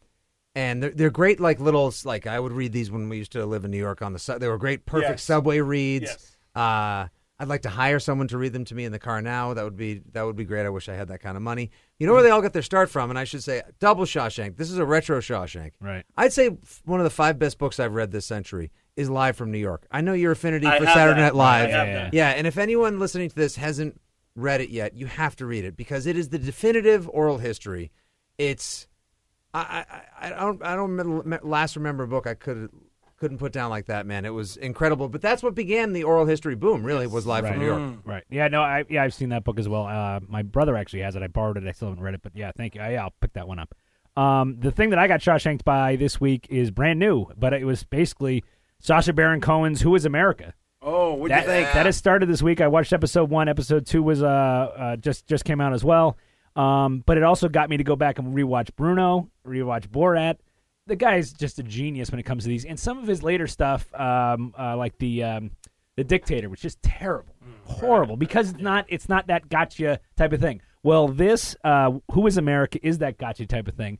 and 0.54 0.82
they're, 0.82 0.90
they're 0.90 1.10
great, 1.10 1.40
like 1.40 1.58
little 1.58 1.92
like 2.04 2.26
I 2.26 2.38
would 2.38 2.52
read 2.52 2.72
these 2.72 2.90
when 2.90 3.08
we 3.08 3.16
used 3.16 3.32
to 3.32 3.44
live 3.46 3.64
in 3.64 3.70
New 3.70 3.78
York 3.78 4.02
on 4.02 4.12
the 4.12 4.18
sub. 4.18 4.40
They 4.40 4.46
were 4.48 4.58
great, 4.58 4.86
perfect 4.86 5.10
Yes. 5.14 5.22
subway 5.22 5.60
reads. 5.60 6.04
Yes. 6.10 6.36
Uh, 6.54 7.08
I'd 7.36 7.48
like 7.48 7.62
to 7.62 7.68
hire 7.68 7.98
someone 7.98 8.28
to 8.28 8.38
read 8.38 8.52
them 8.52 8.64
to 8.66 8.74
me 8.76 8.84
in 8.84 8.92
the 8.92 9.00
car 9.00 9.20
now. 9.20 9.54
That 9.54 9.64
would 9.64 9.76
be 9.76 10.02
that 10.12 10.22
would 10.22 10.36
be 10.36 10.44
great. 10.44 10.64
I 10.66 10.68
wish 10.68 10.88
I 10.88 10.94
had 10.94 11.08
that 11.08 11.20
kind 11.20 11.36
of 11.36 11.42
money. 11.42 11.70
You 11.98 12.06
know 12.06 12.12
where 12.12 12.22
they 12.22 12.30
all 12.30 12.40
got 12.42 12.52
their 12.52 12.62
start 12.62 12.90
from, 12.90 13.10
and 13.10 13.18
I 13.18 13.24
should 13.24 13.42
say 13.42 13.62
double 13.80 14.04
Shawshank. 14.04 14.56
This 14.56 14.70
is 14.70 14.78
a 14.78 14.84
retro 14.84 15.18
Shawshank. 15.18 15.72
Right. 15.80 16.04
I'd 16.16 16.32
say 16.32 16.50
one 16.84 17.00
of 17.00 17.04
the 17.04 17.10
five 17.10 17.38
best 17.38 17.58
books 17.58 17.80
I've 17.80 17.94
read 17.94 18.12
this 18.12 18.26
century 18.26 18.70
is 18.96 19.10
Live 19.10 19.36
from 19.36 19.50
New 19.50 19.58
York. 19.58 19.86
I 19.90 20.02
know 20.02 20.12
your 20.12 20.30
affinity 20.30 20.68
I 20.68 20.78
for 20.78 20.86
Saturday 20.86 21.20
that. 21.20 21.32
Night 21.32 21.34
Live. 21.34 21.70
That. 21.70 22.14
Yeah, 22.14 22.28
and 22.30 22.46
if 22.46 22.56
anyone 22.58 23.00
listening 23.00 23.28
to 23.30 23.34
this 23.34 23.56
hasn't 23.56 24.00
read 24.36 24.60
it 24.60 24.70
yet, 24.70 24.96
you 24.96 25.06
have 25.06 25.36
to 25.36 25.46
read 25.46 25.64
it 25.64 25.76
because 25.76 26.06
it 26.06 26.16
is 26.16 26.28
the 26.28 26.38
definitive 26.38 27.08
oral 27.08 27.38
history. 27.38 27.90
It's 28.38 28.86
I 29.52 29.84
I, 29.88 30.26
I 30.26 30.30
don't 30.30 30.62
I 30.64 30.74
don't 30.74 30.96
remember, 30.96 31.40
last 31.42 31.76
remember 31.76 32.04
a 32.04 32.08
book 32.08 32.26
I 32.26 32.34
could 32.34 32.70
couldn't 33.16 33.38
put 33.38 33.52
down 33.52 33.70
like 33.70 33.86
that, 33.86 34.06
man. 34.06 34.24
It 34.24 34.30
was 34.30 34.56
incredible. 34.56 35.08
But 35.08 35.22
that's 35.22 35.42
what 35.42 35.54
began 35.54 35.92
the 35.92 36.04
oral 36.04 36.26
history 36.26 36.56
boom. 36.56 36.84
Really, 36.84 37.06
was 37.06 37.26
Live 37.26 37.46
from 37.46 37.58
New 37.58 37.66
York. 37.66 37.98
Right. 38.04 38.24
Yeah. 38.28 38.48
No. 38.48 38.62
I 38.62 38.84
yeah. 38.88 39.02
I've 39.02 39.14
seen 39.14 39.30
that 39.30 39.44
book 39.44 39.58
as 39.58 39.68
well. 39.68 39.86
Uh, 39.86 40.20
my 40.26 40.42
brother 40.42 40.76
actually 40.76 41.02
has 41.02 41.16
it. 41.16 41.22
I 41.22 41.28
borrowed 41.28 41.56
it. 41.56 41.66
I 41.66 41.72
still 41.72 41.88
haven't 41.88 42.02
read 42.02 42.14
it, 42.14 42.22
but 42.22 42.32
yeah. 42.34 42.52
Thank 42.56 42.74
you. 42.74 42.80
I, 42.80 42.92
yeah, 42.92 43.04
I'll 43.04 43.14
pick 43.20 43.32
that 43.34 43.48
one 43.48 43.58
up. 43.58 43.74
Um, 44.16 44.56
the 44.60 44.70
thing 44.70 44.90
that 44.90 44.98
I 44.98 45.08
got 45.08 45.20
Shawshanked 45.20 45.64
by 45.64 45.96
this 45.96 46.20
week 46.20 46.46
is 46.50 46.70
brand 46.70 46.98
new, 46.98 47.26
but 47.36 47.52
it 47.52 47.64
was 47.64 47.82
basically 47.84 48.44
Sacha 48.80 49.12
Baron 49.12 49.40
Cohen's 49.40 49.80
"Who 49.80 49.94
Is 49.94 50.04
America." 50.04 50.54
Oh, 50.86 51.14
what'd 51.14 51.34
that, 51.34 51.44
you 51.44 51.46
think? 51.46 51.72
That 51.72 51.86
has 51.86 51.96
started 51.96 52.28
this 52.28 52.42
week. 52.42 52.60
I 52.60 52.68
watched 52.68 52.92
episode 52.92 53.30
one. 53.30 53.48
Episode 53.48 53.86
two 53.86 54.02
was 54.02 54.22
uh, 54.22 54.26
uh 54.26 54.96
just 54.96 55.26
just 55.26 55.44
came 55.46 55.60
out 55.60 55.72
as 55.72 55.82
well. 55.82 56.18
Um, 56.56 57.02
but 57.06 57.16
it 57.16 57.22
also 57.22 57.48
got 57.48 57.70
me 57.70 57.78
to 57.78 57.84
go 57.84 57.96
back 57.96 58.18
and 58.18 58.36
rewatch 58.36 58.68
Bruno, 58.76 59.30
rewatch 59.46 59.88
Borat. 59.88 60.36
The 60.86 60.94
guy's 60.94 61.32
just 61.32 61.58
a 61.58 61.62
genius 61.62 62.10
when 62.10 62.20
it 62.20 62.24
comes 62.24 62.42
to 62.42 62.50
these, 62.50 62.66
and 62.66 62.78
some 62.78 62.98
of 62.98 63.06
his 63.06 63.22
later 63.22 63.46
stuff, 63.46 63.92
um, 63.94 64.54
uh, 64.58 64.76
like 64.76 64.98
the 64.98 65.24
um, 65.24 65.50
the 65.96 66.04
Dictator, 66.04 66.50
was 66.50 66.60
just 66.60 66.82
terrible, 66.82 67.34
horrible 67.64 68.18
because 68.18 68.50
it's 68.50 68.60
not 68.60 68.84
it's 68.90 69.08
not 69.08 69.28
that 69.28 69.48
gotcha 69.48 70.00
type 70.18 70.34
of 70.34 70.40
thing. 70.40 70.60
Well, 70.82 71.08
this 71.08 71.56
uh, 71.64 71.92
Who 72.12 72.26
Is 72.26 72.36
America 72.36 72.78
is 72.86 72.98
that 72.98 73.16
gotcha 73.16 73.46
type 73.46 73.68
of 73.68 73.74
thing 73.74 73.98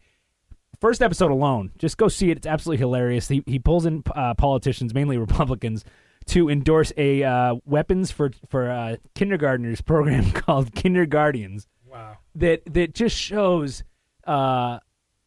first 0.80 1.01
episode 1.01 1.30
alone, 1.30 1.72
just 1.78 1.97
go 1.97 2.09
see 2.09 2.30
it. 2.30 2.37
It's 2.37 2.47
absolutely 2.47 2.78
hilarious. 2.78 3.26
He 3.26 3.43
he 3.47 3.59
pulls 3.59 3.87
in 3.87 4.03
uh, 4.14 4.35
politicians, 4.35 4.93
mainly 4.93 5.16
Republicans, 5.16 5.82
to 6.27 6.49
endorse 6.49 6.93
a 6.97 7.22
uh, 7.22 7.55
weapons 7.64 8.11
for 8.11 8.31
for 8.49 8.70
uh, 8.70 8.97
kindergartners 9.14 9.81
program 9.81 10.31
called 10.33 10.72
Kinderguardians. 10.72 11.66
Wow. 11.87 12.16
That 12.35 12.62
that 12.72 12.95
just 12.95 13.16
shows 13.16 13.85
uh, 14.27 14.79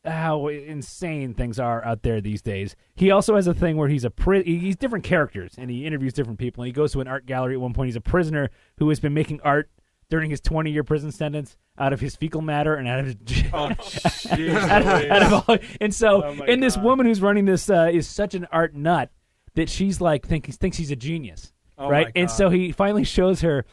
how 0.05 0.47
insane 0.47 1.33
things 1.33 1.59
are 1.59 1.83
out 1.85 2.01
there 2.03 2.21
these 2.21 2.41
days. 2.41 2.75
He 2.95 3.11
also 3.11 3.35
has 3.35 3.47
a 3.47 3.53
thing 3.53 3.77
where 3.77 3.89
he's 3.89 4.03
a 4.05 4.09
pri- 4.09 4.43
he's 4.43 4.75
different 4.75 5.03
characters 5.05 5.53
and 5.57 5.69
he 5.69 5.85
interviews 5.85 6.13
different 6.13 6.39
people. 6.39 6.63
And 6.63 6.67
he 6.67 6.73
goes 6.73 6.91
to 6.93 7.01
an 7.01 7.07
art 7.07 7.25
gallery 7.25 7.53
at 7.55 7.61
one 7.61 7.73
point. 7.73 7.87
He's 7.87 7.95
a 7.95 8.01
prisoner 8.01 8.49
who 8.77 8.89
has 8.89 8.99
been 8.99 9.13
making 9.13 9.41
art 9.41 9.69
during 10.09 10.29
his 10.31 10.39
20 10.41 10.71
year 10.71 10.83
prison 10.85 11.11
sentence 11.11 11.57
out 11.77 11.91
of 11.93 11.99
his 11.99 12.15
fecal 12.15 12.41
matter 12.41 12.75
and 12.75 12.87
out 12.87 12.99
of 13.01 13.05
his 13.05 13.15
Oh, 13.53 13.65
out 13.65 14.81
of- 14.81 15.11
out 15.11 15.23
of 15.23 15.33
all- 15.49 15.57
and 15.81 15.93
so 15.93 16.23
Oh, 16.23 16.43
and 16.47 16.63
this 16.63 16.77
woman 16.77 17.05
who's 17.05 17.21
running 17.21 17.45
this 17.45 17.69
uh, 17.69 17.89
is 17.91 18.07
such 18.07 18.33
an 18.33 18.45
art 18.51 18.73
nut 18.73 19.11
that 19.57 19.67
she's 19.69 19.99
like 19.99 20.25
think, 20.25 20.45
thinks 20.55 20.77
he's 20.77 20.89
a 20.91 20.95
genius 20.95 21.51
Oh, 21.77 21.89
right 21.89 22.11
and 22.15 22.31
so 22.31 22.49
he 22.49 22.71
finally 22.71 23.03
shows 23.03 23.41
her 23.41 23.63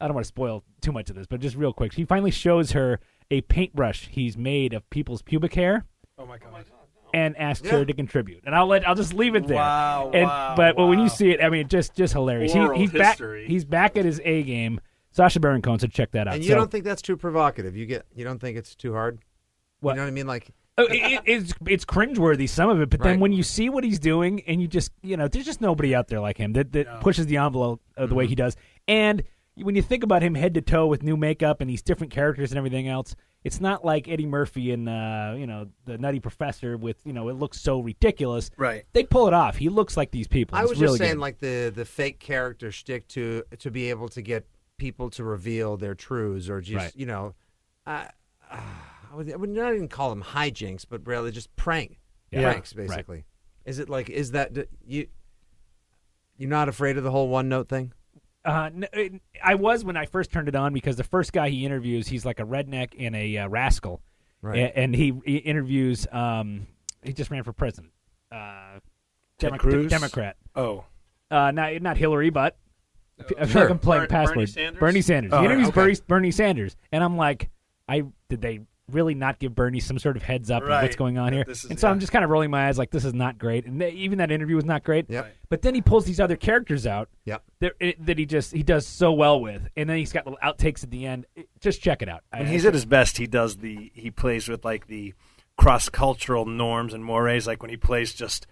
i 0.00 0.06
don't 0.08 0.14
want 0.14 0.24
to 0.24 0.28
spoil 0.28 0.64
too 0.80 0.90
much 0.90 1.10
of 1.10 1.14
this 1.16 1.26
but 1.28 1.38
just 1.40 1.54
real 1.54 1.72
quick 1.72 1.92
he 1.94 2.04
finally 2.04 2.32
shows 2.32 2.72
her 2.72 2.98
a 3.30 3.40
paintbrush 3.42 4.08
he's 4.10 4.36
made 4.36 4.72
of 4.72 4.88
people's 4.90 5.22
pubic 5.22 5.54
hair 5.54 5.84
Oh 6.18 6.26
my 6.26 6.38
god. 6.38 6.64
and 7.14 7.36
asks 7.36 7.68
her 7.68 7.84
to 7.84 7.92
contribute 7.92 8.42
and 8.46 8.54
i'll 8.56 8.66
let 8.66 8.88
i'll 8.88 8.96
just 8.96 9.14
leave 9.14 9.36
it 9.36 9.46
there 9.46 9.58
Wow, 9.58 10.10
and 10.12 10.24
wow, 10.24 10.54
but 10.56 10.76
when 10.76 10.98
you 10.98 11.08
see 11.08 11.30
it 11.30 11.40
i 11.40 11.48
mean 11.50 11.68
just 11.68 11.94
just 11.94 12.14
hilarious 12.14 12.52
he, 12.52 12.58
Oral 12.58 12.80
he's 12.80 12.90
back 12.90 13.20
he's 13.46 13.64
back 13.64 13.96
at 13.96 14.04
his 14.04 14.20
a 14.24 14.42
game 14.42 14.80
sacha 15.12 15.38
baron 15.38 15.62
cohen 15.62 15.78
so 15.78 15.86
check 15.86 16.10
that 16.12 16.26
out 16.26 16.34
And 16.34 16.42
you 16.42 16.50
So- 16.50 16.56
don't 16.56 16.70
think 16.70 16.84
that's 16.84 17.02
too 17.02 17.16
provocative? 17.16 17.76
You 17.76 17.86
get 17.86 18.06
you 18.14 18.24
don't 18.24 18.40
think 18.40 18.56
it's 18.56 18.74
too 18.74 18.92
hard? 18.92 19.20
What? 19.80 19.92
You 19.92 19.96
know 19.96 20.02
what 20.02 20.08
I 20.08 20.12
mean? 20.12 20.26
Like 20.26 20.50
Oh, 20.78 20.84
it, 20.84 20.92
it- 20.94 21.22
it's 21.26 21.52
it's 21.66 21.84
cringeworthy 21.84 22.48
some 22.48 22.70
of 22.70 22.80
it, 22.80 22.88
but 22.90 23.00
then 23.02 23.12
Right. 23.12 23.20
when 23.20 23.32
you 23.32 23.42
see 23.42 23.68
what 23.68 23.84
he's 23.84 23.98
doing, 23.98 24.40
and 24.46 24.60
you 24.60 24.68
just 24.68 24.90
you 25.02 25.16
know, 25.16 25.28
there's 25.28 25.44
just 25.44 25.60
nobody 25.60 25.94
out 25.94 26.08
there 26.08 26.20
like 26.20 26.38
him 26.38 26.52
that 26.54 26.72
that 26.72 27.00
pushes 27.00 27.26
the 27.26 27.36
envelope 27.36 27.82
uh, 27.96 28.06
the 28.06 28.14
way 28.14 28.26
he 28.26 28.34
does. 28.34 28.56
And 28.88 29.22
when 29.54 29.74
you 29.76 29.82
think 29.82 30.02
about 30.02 30.22
him 30.22 30.34
head 30.34 30.54
to 30.54 30.62
toe 30.62 30.86
with 30.86 31.02
new 31.02 31.16
makeup 31.16 31.60
and 31.60 31.68
these 31.68 31.82
different 31.82 32.10
characters 32.10 32.50
and 32.52 32.56
everything 32.58 32.88
else, 32.88 33.14
it's 33.44 33.60
not 33.60 33.84
like 33.84 34.08
Eddie 34.08 34.24
Murphy 34.24 34.70
and 34.72 34.88
uh, 34.88 35.34
you 35.36 35.46
know 35.46 35.68
the 35.84 35.98
Nutty 35.98 36.20
Professor 36.20 36.78
with 36.78 36.96
you 37.04 37.12
know 37.12 37.28
it 37.28 37.34
looks 37.34 37.60
so 37.60 37.80
ridiculous. 37.80 38.50
Right. 38.56 38.84
They 38.94 39.04
pull 39.04 39.26
it 39.28 39.34
off. 39.34 39.56
He 39.58 39.68
looks 39.68 39.94
like 39.94 40.10
these 40.10 40.26
people. 40.26 40.56
I 40.56 40.62
was 40.64 40.80
really 40.80 40.92
just 40.96 40.98
saying, 41.00 41.16
good. 41.16 41.20
like 41.20 41.38
the 41.40 41.70
the 41.74 41.84
fake 41.84 42.18
character 42.18 42.72
shtick 42.72 43.08
to 43.08 43.42
to 43.58 43.70
be 43.70 43.90
able 43.90 44.08
to 44.08 44.22
get 44.22 44.46
people 44.78 45.10
to 45.10 45.22
reveal 45.22 45.76
their 45.76 45.94
truths, 45.94 46.48
or 46.48 46.62
just 46.62 46.76
Right. 46.76 46.96
you 46.96 47.04
know, 47.04 47.34
uh, 47.86 48.06
uh, 48.50 48.56
I, 49.12 49.16
would, 49.16 49.32
I 49.32 49.36
would 49.36 49.50
not 49.50 49.74
even 49.74 49.88
call 49.88 50.08
them 50.10 50.22
hijinks, 50.22 50.86
but 50.88 51.06
really 51.06 51.30
just 51.30 51.54
prank 51.56 51.98
Yeah. 52.30 52.50
pranks, 52.50 52.74
Right. 52.74 52.88
basically. 52.88 53.24
Is 53.66 53.78
it 53.78 53.88
like 53.90 54.08
is 54.10 54.30
that 54.32 54.54
d- 54.54 54.64
you? 54.86 55.06
You're 56.38 56.50
not 56.50 56.68
afraid 56.68 56.96
of 56.96 57.04
the 57.04 57.10
whole 57.10 57.28
one 57.28 57.48
note 57.48 57.68
thing? 57.68 57.92
Uh, 58.44 58.70
n- 58.74 58.86
it- 58.92 59.22
I 59.44 59.54
was 59.54 59.84
when 59.84 59.96
I 59.96 60.06
first 60.06 60.32
turned 60.32 60.48
it 60.48 60.56
on 60.56 60.72
because 60.72 60.96
the 60.96 61.04
first 61.04 61.32
guy 61.32 61.48
he 61.50 61.64
interviews, 61.64 62.08
he's 62.08 62.24
like 62.24 62.40
a 62.40 62.44
redneck 62.44 62.94
and 62.98 63.14
a 63.14 63.36
uh, 63.38 63.48
rascal, 63.48 64.00
Right. 64.40 64.58
A- 64.58 64.78
and 64.78 64.94
he, 64.94 65.12
he 65.24 65.36
interviews. 65.36 66.06
Um, 66.10 66.66
he 67.04 67.12
just 67.12 67.30
ran 67.30 67.44
for 67.44 67.52
president. 67.52 67.92
Uh, 68.32 68.80
Ted 69.38 69.50
Demo- 69.50 69.58
Cruz? 69.58 69.90
Democrat. 69.90 70.36
Oh. 70.56 70.84
Uh, 71.30 71.50
not 71.52 71.80
not 71.82 71.96
Hillary, 71.96 72.30
but 72.30 72.56
I 73.20 73.22
feel 73.22 73.46
Sure. 73.46 73.60
like 73.62 73.70
I'm 73.70 73.78
playing 73.78 74.02
Ber- 74.04 74.08
Bernie 74.08 74.26
password. 74.26 74.48
Sanders? 74.48 74.80
Bernie 74.80 75.02
Sanders. 75.02 75.32
Oh, 75.32 75.38
he 75.40 75.44
interviews 75.44 75.68
okay. 75.68 75.74
Bernie, 75.74 75.96
Bernie 76.08 76.30
Sanders, 76.32 76.76
and 76.90 77.04
I'm 77.04 77.16
like, 77.16 77.50
I 77.88 78.02
did 78.28 78.40
they 78.40 78.60
really 78.90 79.14
not 79.14 79.38
give 79.38 79.54
Bernie 79.54 79.80
some 79.80 79.98
sort 79.98 80.16
of 80.16 80.22
heads 80.22 80.50
up 80.50 80.62
on 80.62 80.68
what's 80.68 80.96
going 80.96 81.16
on 81.18 81.32
here? 81.32 81.44
And 81.46 81.56
so 81.56 81.86
yeah. 81.86 81.90
I'm 81.90 82.00
just 82.00 82.12
kind 82.12 82.24
of 82.24 82.30
rolling 82.30 82.50
my 82.50 82.68
eyes, 82.68 82.78
like 82.78 82.90
this 82.90 83.04
is 83.04 83.14
not 83.14 83.38
great. 83.38 83.64
And 83.64 83.80
th- 83.80 83.94
even 83.94 84.18
that 84.18 84.30
interview 84.30 84.56
was 84.56 84.64
not 84.64 84.82
great. 84.84 85.08
Yep. 85.08 85.34
But 85.48 85.62
then 85.62 85.74
he 85.74 85.80
pulls 85.80 86.04
these 86.04 86.20
other 86.20 86.36
characters 86.36 86.86
out 86.86 87.08
Yep. 87.24 87.42
that, 87.60 87.72
it, 87.80 88.06
that 88.06 88.18
he 88.18 88.26
just 88.26 88.52
he 88.52 88.62
does 88.62 88.86
so 88.86 89.12
well 89.12 89.40
with, 89.40 89.68
and 89.76 89.88
then 89.88 89.96
he's 89.98 90.12
got 90.12 90.26
little 90.26 90.38
outtakes 90.42 90.82
at 90.82 90.90
the 90.90 91.06
end. 91.06 91.26
It- 91.36 91.48
just 91.60 91.80
check 91.80 92.02
it 92.02 92.08
out. 92.08 92.22
When 92.30 92.46
I- 92.46 92.50
he's 92.50 92.66
at 92.66 92.74
his 92.74 92.84
best, 92.84 93.18
he 93.18 93.26
does 93.26 93.56
the 93.58 93.90
he 93.94 94.10
plays 94.10 94.48
with 94.48 94.64
like 94.64 94.86
the 94.88 95.14
cross 95.56 95.88
cultural 95.88 96.44
norms 96.44 96.92
and 96.94 97.04
mores. 97.04 97.46
Like 97.46 97.62
when 97.62 97.70
he 97.70 97.76
plays 97.76 98.12
just 98.12 98.46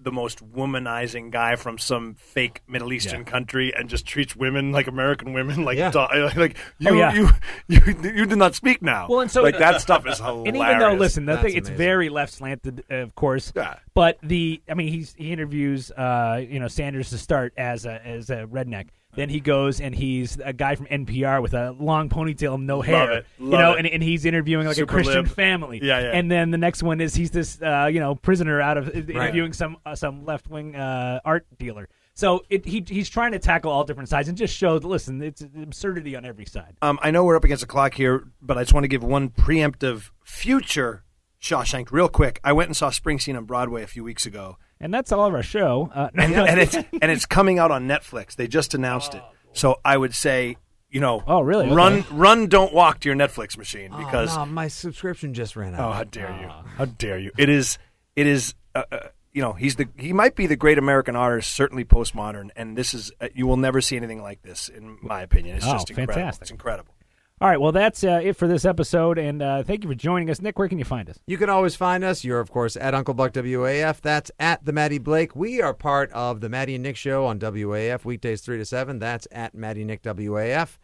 the 0.00 0.12
most 0.12 0.44
womanizing 0.52 1.30
guy 1.30 1.56
from 1.56 1.76
some 1.76 2.14
fake 2.14 2.60
Middle 2.68 2.92
Eastern 2.92 3.20
Yeah. 3.20 3.26
country 3.26 3.72
and 3.74 3.88
just 3.88 4.06
treats 4.06 4.36
women 4.36 4.70
like 4.70 4.86
American 4.86 5.32
women, 5.32 5.64
like 5.64 5.76
Yeah. 5.76 5.90
do- 5.90 6.06
like 6.40 6.56
you, 6.78 6.90
Oh, 6.90 6.94
yeah. 6.94 7.12
you 7.12 7.28
you 7.66 7.80
you 8.14 8.26
do 8.26 8.36
not 8.36 8.54
speak 8.54 8.80
now. 8.80 9.06
Well, 9.08 9.20
and 9.20 9.30
so- 9.30 9.42
like 9.42 9.58
that 9.58 9.80
stuff 9.80 10.06
is 10.06 10.18
hilarious. 10.18 10.46
And 10.48 10.56
even 10.56 10.78
though, 10.78 10.92
listen, 10.94 11.26
the 11.26 11.32
That's 11.32 11.42
thing 11.48 11.56
it's 11.56 11.68
very 11.68 12.08
left 12.08 12.32
slanted, 12.32 12.84
of 12.90 13.14
course. 13.16 13.52
Yeah. 13.56 13.76
But 13.94 14.18
the, 14.22 14.62
I 14.70 14.74
mean, 14.74 14.88
he's 14.92 15.14
he 15.18 15.32
interviews, 15.32 15.90
uh, 15.90 16.44
you 16.48 16.60
know, 16.60 16.68
Sanders 16.68 17.10
to 17.10 17.18
start 17.18 17.52
as 17.56 17.84
a 17.84 18.00
as 18.06 18.30
a 18.30 18.46
redneck. 18.46 18.88
Then 19.18 19.28
he 19.28 19.40
goes 19.40 19.80
and 19.80 19.92
he's 19.92 20.38
a 20.44 20.52
guy 20.52 20.76
from 20.76 20.86
NPR 20.86 21.42
with 21.42 21.52
a 21.52 21.72
long 21.72 22.08
ponytail 22.08 22.54
and 22.54 22.68
no 22.68 22.82
hair. 22.82 23.10
it. 23.10 23.26
you 23.40 23.48
know, 23.48 23.72
it. 23.72 23.78
and, 23.78 23.86
and 23.88 24.00
he's 24.00 24.24
interviewing 24.24 24.66
like 24.66 24.76
Super 24.76 24.92
a 24.92 25.02
Christian 25.02 25.24
lib. 25.24 25.34
family. 25.34 25.80
Yeah, 25.82 25.98
yeah. 26.00 26.10
And 26.12 26.30
then 26.30 26.52
the 26.52 26.58
next 26.58 26.84
one 26.84 27.00
is 27.00 27.16
he's 27.16 27.32
this, 27.32 27.60
uh, 27.60 27.90
you 27.92 27.98
know, 27.98 28.14
prisoner 28.14 28.60
out 28.60 28.78
of 28.78 28.88
interviewing 28.90 29.52
some 29.52 29.76
uh, 29.84 29.96
some 29.96 30.24
left 30.24 30.48
wing 30.48 30.76
uh, 30.76 31.18
art 31.24 31.46
dealer. 31.58 31.88
So 32.14 32.44
it, 32.48 32.64
he 32.64 32.84
he's 32.86 33.08
trying 33.08 33.32
to 33.32 33.40
tackle 33.40 33.72
all 33.72 33.82
different 33.82 34.08
sides 34.08 34.28
and 34.28 34.38
just 34.38 34.56
show 34.56 34.78
that 34.78 34.86
listen, 34.86 35.20
it's 35.20 35.40
absurdity 35.40 36.14
on 36.14 36.24
every 36.24 36.46
side. 36.46 36.76
Um, 36.80 37.00
I 37.02 37.10
know 37.10 37.24
we're 37.24 37.36
up 37.36 37.44
against 37.44 37.62
the 37.62 37.66
clock 37.66 37.94
here, 37.94 38.28
but 38.40 38.56
I 38.56 38.62
just 38.62 38.72
want 38.72 38.84
to 38.84 38.88
give 38.88 39.02
one 39.02 39.30
preemptive 39.30 40.10
future 40.22 41.02
Shawshank 41.40 41.90
real 41.90 42.08
quick. 42.08 42.40
I 42.42 42.52
went 42.52 42.68
and 42.68 42.76
saw 42.76 42.90
Springsteen 42.90 43.36
on 43.36 43.44
Broadway 43.44 43.82
a 43.82 43.86
few 43.86 44.04
weeks 44.04 44.26
ago, 44.26 44.58
And 44.80 44.92
that's 44.94 45.10
all 45.12 45.26
of 45.26 45.34
our 45.34 45.42
show. 45.42 45.90
Uh, 45.94 46.08
and, 46.14 46.34
and 46.34 46.60
it's 46.60 46.74
and 46.74 47.10
it's 47.12 47.26
coming 47.26 47.58
out 47.58 47.70
on 47.70 47.86
Netflix. 47.88 48.36
They 48.36 48.46
just 48.48 48.74
announced 48.74 49.14
it, 49.14 49.22
so 49.52 49.80
I 49.84 49.96
would 49.96 50.14
say, 50.14 50.56
you 50.90 51.00
know, 51.00 51.22
Oh, 51.26 51.40
really? 51.40 51.66
Okay. 51.66 51.74
Run, 51.74 52.04
run, 52.12 52.46
don't 52.46 52.72
walk 52.72 53.00
to 53.00 53.08
your 53.08 53.16
Netflix 53.16 53.58
machine 53.58 53.90
because 53.96 54.36
oh, 54.36 54.44
no, 54.44 54.50
my 54.52 54.68
subscription 54.68 55.34
just 55.34 55.56
ran 55.56 55.74
out. 55.74 55.80
oh, 55.88 55.92
how 55.92 56.04
dare 56.04 56.30
you, 56.40 56.48
how 56.76 56.84
dare 56.84 57.18
you? 57.18 57.32
It 57.36 57.48
is, 57.48 57.78
it 58.16 58.26
is. 58.26 58.54
Uh, 58.74 58.84
uh, 58.92 58.98
you 59.32 59.42
know, 59.42 59.52
he's 59.52 59.76
the 59.76 59.86
he 59.96 60.12
might 60.12 60.34
be 60.36 60.46
the 60.46 60.56
great 60.56 60.78
American 60.78 61.14
artist, 61.14 61.52
certainly 61.52 61.84
postmodern, 61.84 62.48
and 62.56 62.76
this 62.76 62.94
is 62.94 63.12
uh, 63.20 63.28
you 63.34 63.46
will 63.46 63.56
never 63.58 63.80
see 63.80 63.96
anything 63.96 64.22
like 64.22 64.42
this, 64.42 64.68
in 64.68 64.98
my 65.02 65.20
opinion. 65.22 65.56
It's 65.56 65.66
Oh, 65.66 65.72
just 65.72 65.90
incredible. 65.90 66.14
fantastic. 66.14 66.42
It's 66.42 66.50
incredible. 66.50 66.94
All 67.40 67.48
right, 67.48 67.60
well, 67.60 67.70
that's 67.70 68.02
uh, 68.02 68.20
it 68.20 68.32
for 68.32 68.48
this 68.48 68.64
episode, 68.64 69.16
and 69.16 69.40
uh, 69.40 69.62
thank 69.62 69.84
you 69.84 69.88
for 69.88 69.94
joining 69.94 70.28
us. 70.28 70.42
Nick, 70.42 70.58
where 70.58 70.66
can 70.66 70.80
you 70.80 70.84
find 70.84 71.08
us? 71.08 71.20
You 71.28 71.38
can 71.38 71.48
always 71.48 71.76
find 71.76 72.02
us. 72.02 72.24
You're, 72.24 72.40
of 72.40 72.50
course, 72.50 72.76
at 72.76 72.94
Uncle 72.94 73.14
Buck 73.14 73.32
WAF. 73.32 74.00
That's 74.00 74.32
at 74.40 74.64
the 74.64 74.72
Matty 74.72 74.98
Blake. 74.98 75.36
We 75.36 75.62
are 75.62 75.72
part 75.72 76.10
of 76.10 76.40
the 76.40 76.48
Matty 76.48 76.74
and 76.74 76.82
Nick 76.82 76.96
Show 76.96 77.26
on 77.26 77.38
WAF, 77.38 78.04
weekdays 78.04 78.40
3 78.40 78.58
to 78.58 78.64
7. 78.64 78.98
That's 78.98 79.28
at 79.30 79.54
Matty 79.54 79.84
Nick 79.84 80.02
WAF. 80.02 80.78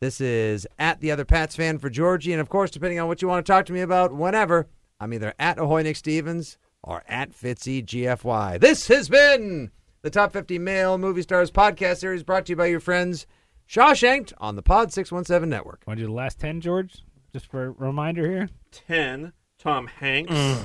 This 0.00 0.18
is 0.18 0.66
at 0.78 1.00
the 1.00 1.10
other 1.10 1.26
Pats 1.26 1.54
fan 1.54 1.76
for 1.78 1.90
Georgie. 1.90 2.32
And, 2.32 2.40
of 2.40 2.48
course, 2.48 2.70
depending 2.70 2.98
on 2.98 3.06
what 3.06 3.20
you 3.20 3.28
want 3.28 3.44
to 3.44 3.52
talk 3.52 3.66
to 3.66 3.74
me 3.74 3.82
about, 3.82 4.14
whenever, 4.14 4.66
I'm 4.98 5.12
either 5.12 5.34
at 5.38 5.58
Ahoy 5.58 5.82
Nick 5.82 5.96
Stevens 5.96 6.56
or 6.82 7.04
at 7.06 7.32
Fitzy 7.32 7.84
GFY. 7.84 8.60
This 8.60 8.88
has 8.88 9.10
been 9.10 9.72
the 10.00 10.08
Top 10.08 10.32
50 10.32 10.58
Male 10.58 10.96
Movie 10.96 11.20
Stars 11.20 11.50
podcast 11.50 11.98
series 11.98 12.22
brought 12.22 12.46
to 12.46 12.52
you 12.52 12.56
by 12.56 12.66
your 12.66 12.80
friends 12.80 13.26
Shawshanked 13.68 14.32
on 14.38 14.56
the 14.56 14.62
Pod 14.62 14.92
617 14.92 15.48
Network. 15.48 15.82
Want 15.86 15.98
to 15.98 16.04
do 16.04 16.06
the 16.08 16.12
last 16.14 16.38
10, 16.40 16.60
George? 16.60 17.02
Just 17.32 17.46
for 17.50 17.64
a 17.66 17.70
reminder 17.72 18.26
here. 18.28 18.48
10, 18.72 19.32
Tom 19.58 19.86
Hanks, 19.88 20.64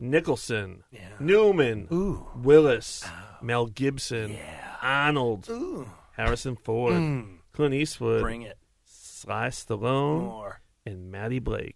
Nicholson, 0.00 0.82
Newman, 1.20 2.24
Willis, 2.34 3.04
Mel 3.42 3.66
Gibson, 3.66 4.38
Arnold, 4.80 5.50
Harrison 6.16 6.56
Ford, 6.56 6.94
Clint 7.52 7.74
Eastwood, 7.74 8.22
Bring 8.22 8.42
it. 8.42 8.56
Sly 8.86 9.48
Stallone, 9.48 10.22
More. 10.22 10.60
and 10.86 11.12
Matty 11.12 11.38
Blake. 11.38 11.74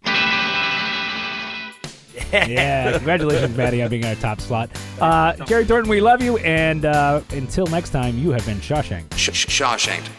Yeah, 2.33 2.91
congratulations, 2.97 3.55
Matty, 3.55 3.83
on 3.83 3.89
being 3.89 4.01
in 4.03 4.09
our 4.09 4.15
top 4.15 4.41
slot. 4.41 4.71
Uh, 4.99 5.33
Jerry 5.45 5.65
Thornton, 5.65 5.89
we 5.89 6.01
love 6.01 6.21
you, 6.23 6.37
and 6.39 6.83
uh, 6.85 7.21
until 7.31 7.67
next 7.67 7.91
time, 7.91 8.17
you 8.17 8.31
have 8.31 8.43
been 8.47 8.57
Shawshank. 8.57 9.13
Sh- 9.15 9.29
sh- 9.33 9.45
Shawshanked. 9.61 10.09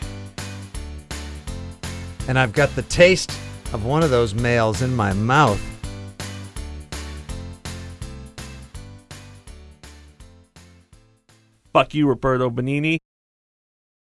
And 2.29 2.39
I've 2.39 2.53
got 2.53 2.75
the 2.77 2.83
taste 2.83 3.31
of 3.73 3.85
one 3.85 4.03
of 4.03 4.11
those 4.11 4.35
males 4.35 4.83
in 4.83 4.95
my 4.95 5.13
mouth. 5.15 5.61
Fuck 11.73 11.95
you, 11.95 12.07
Roberto 12.07 12.51
Benigni. 12.51 12.99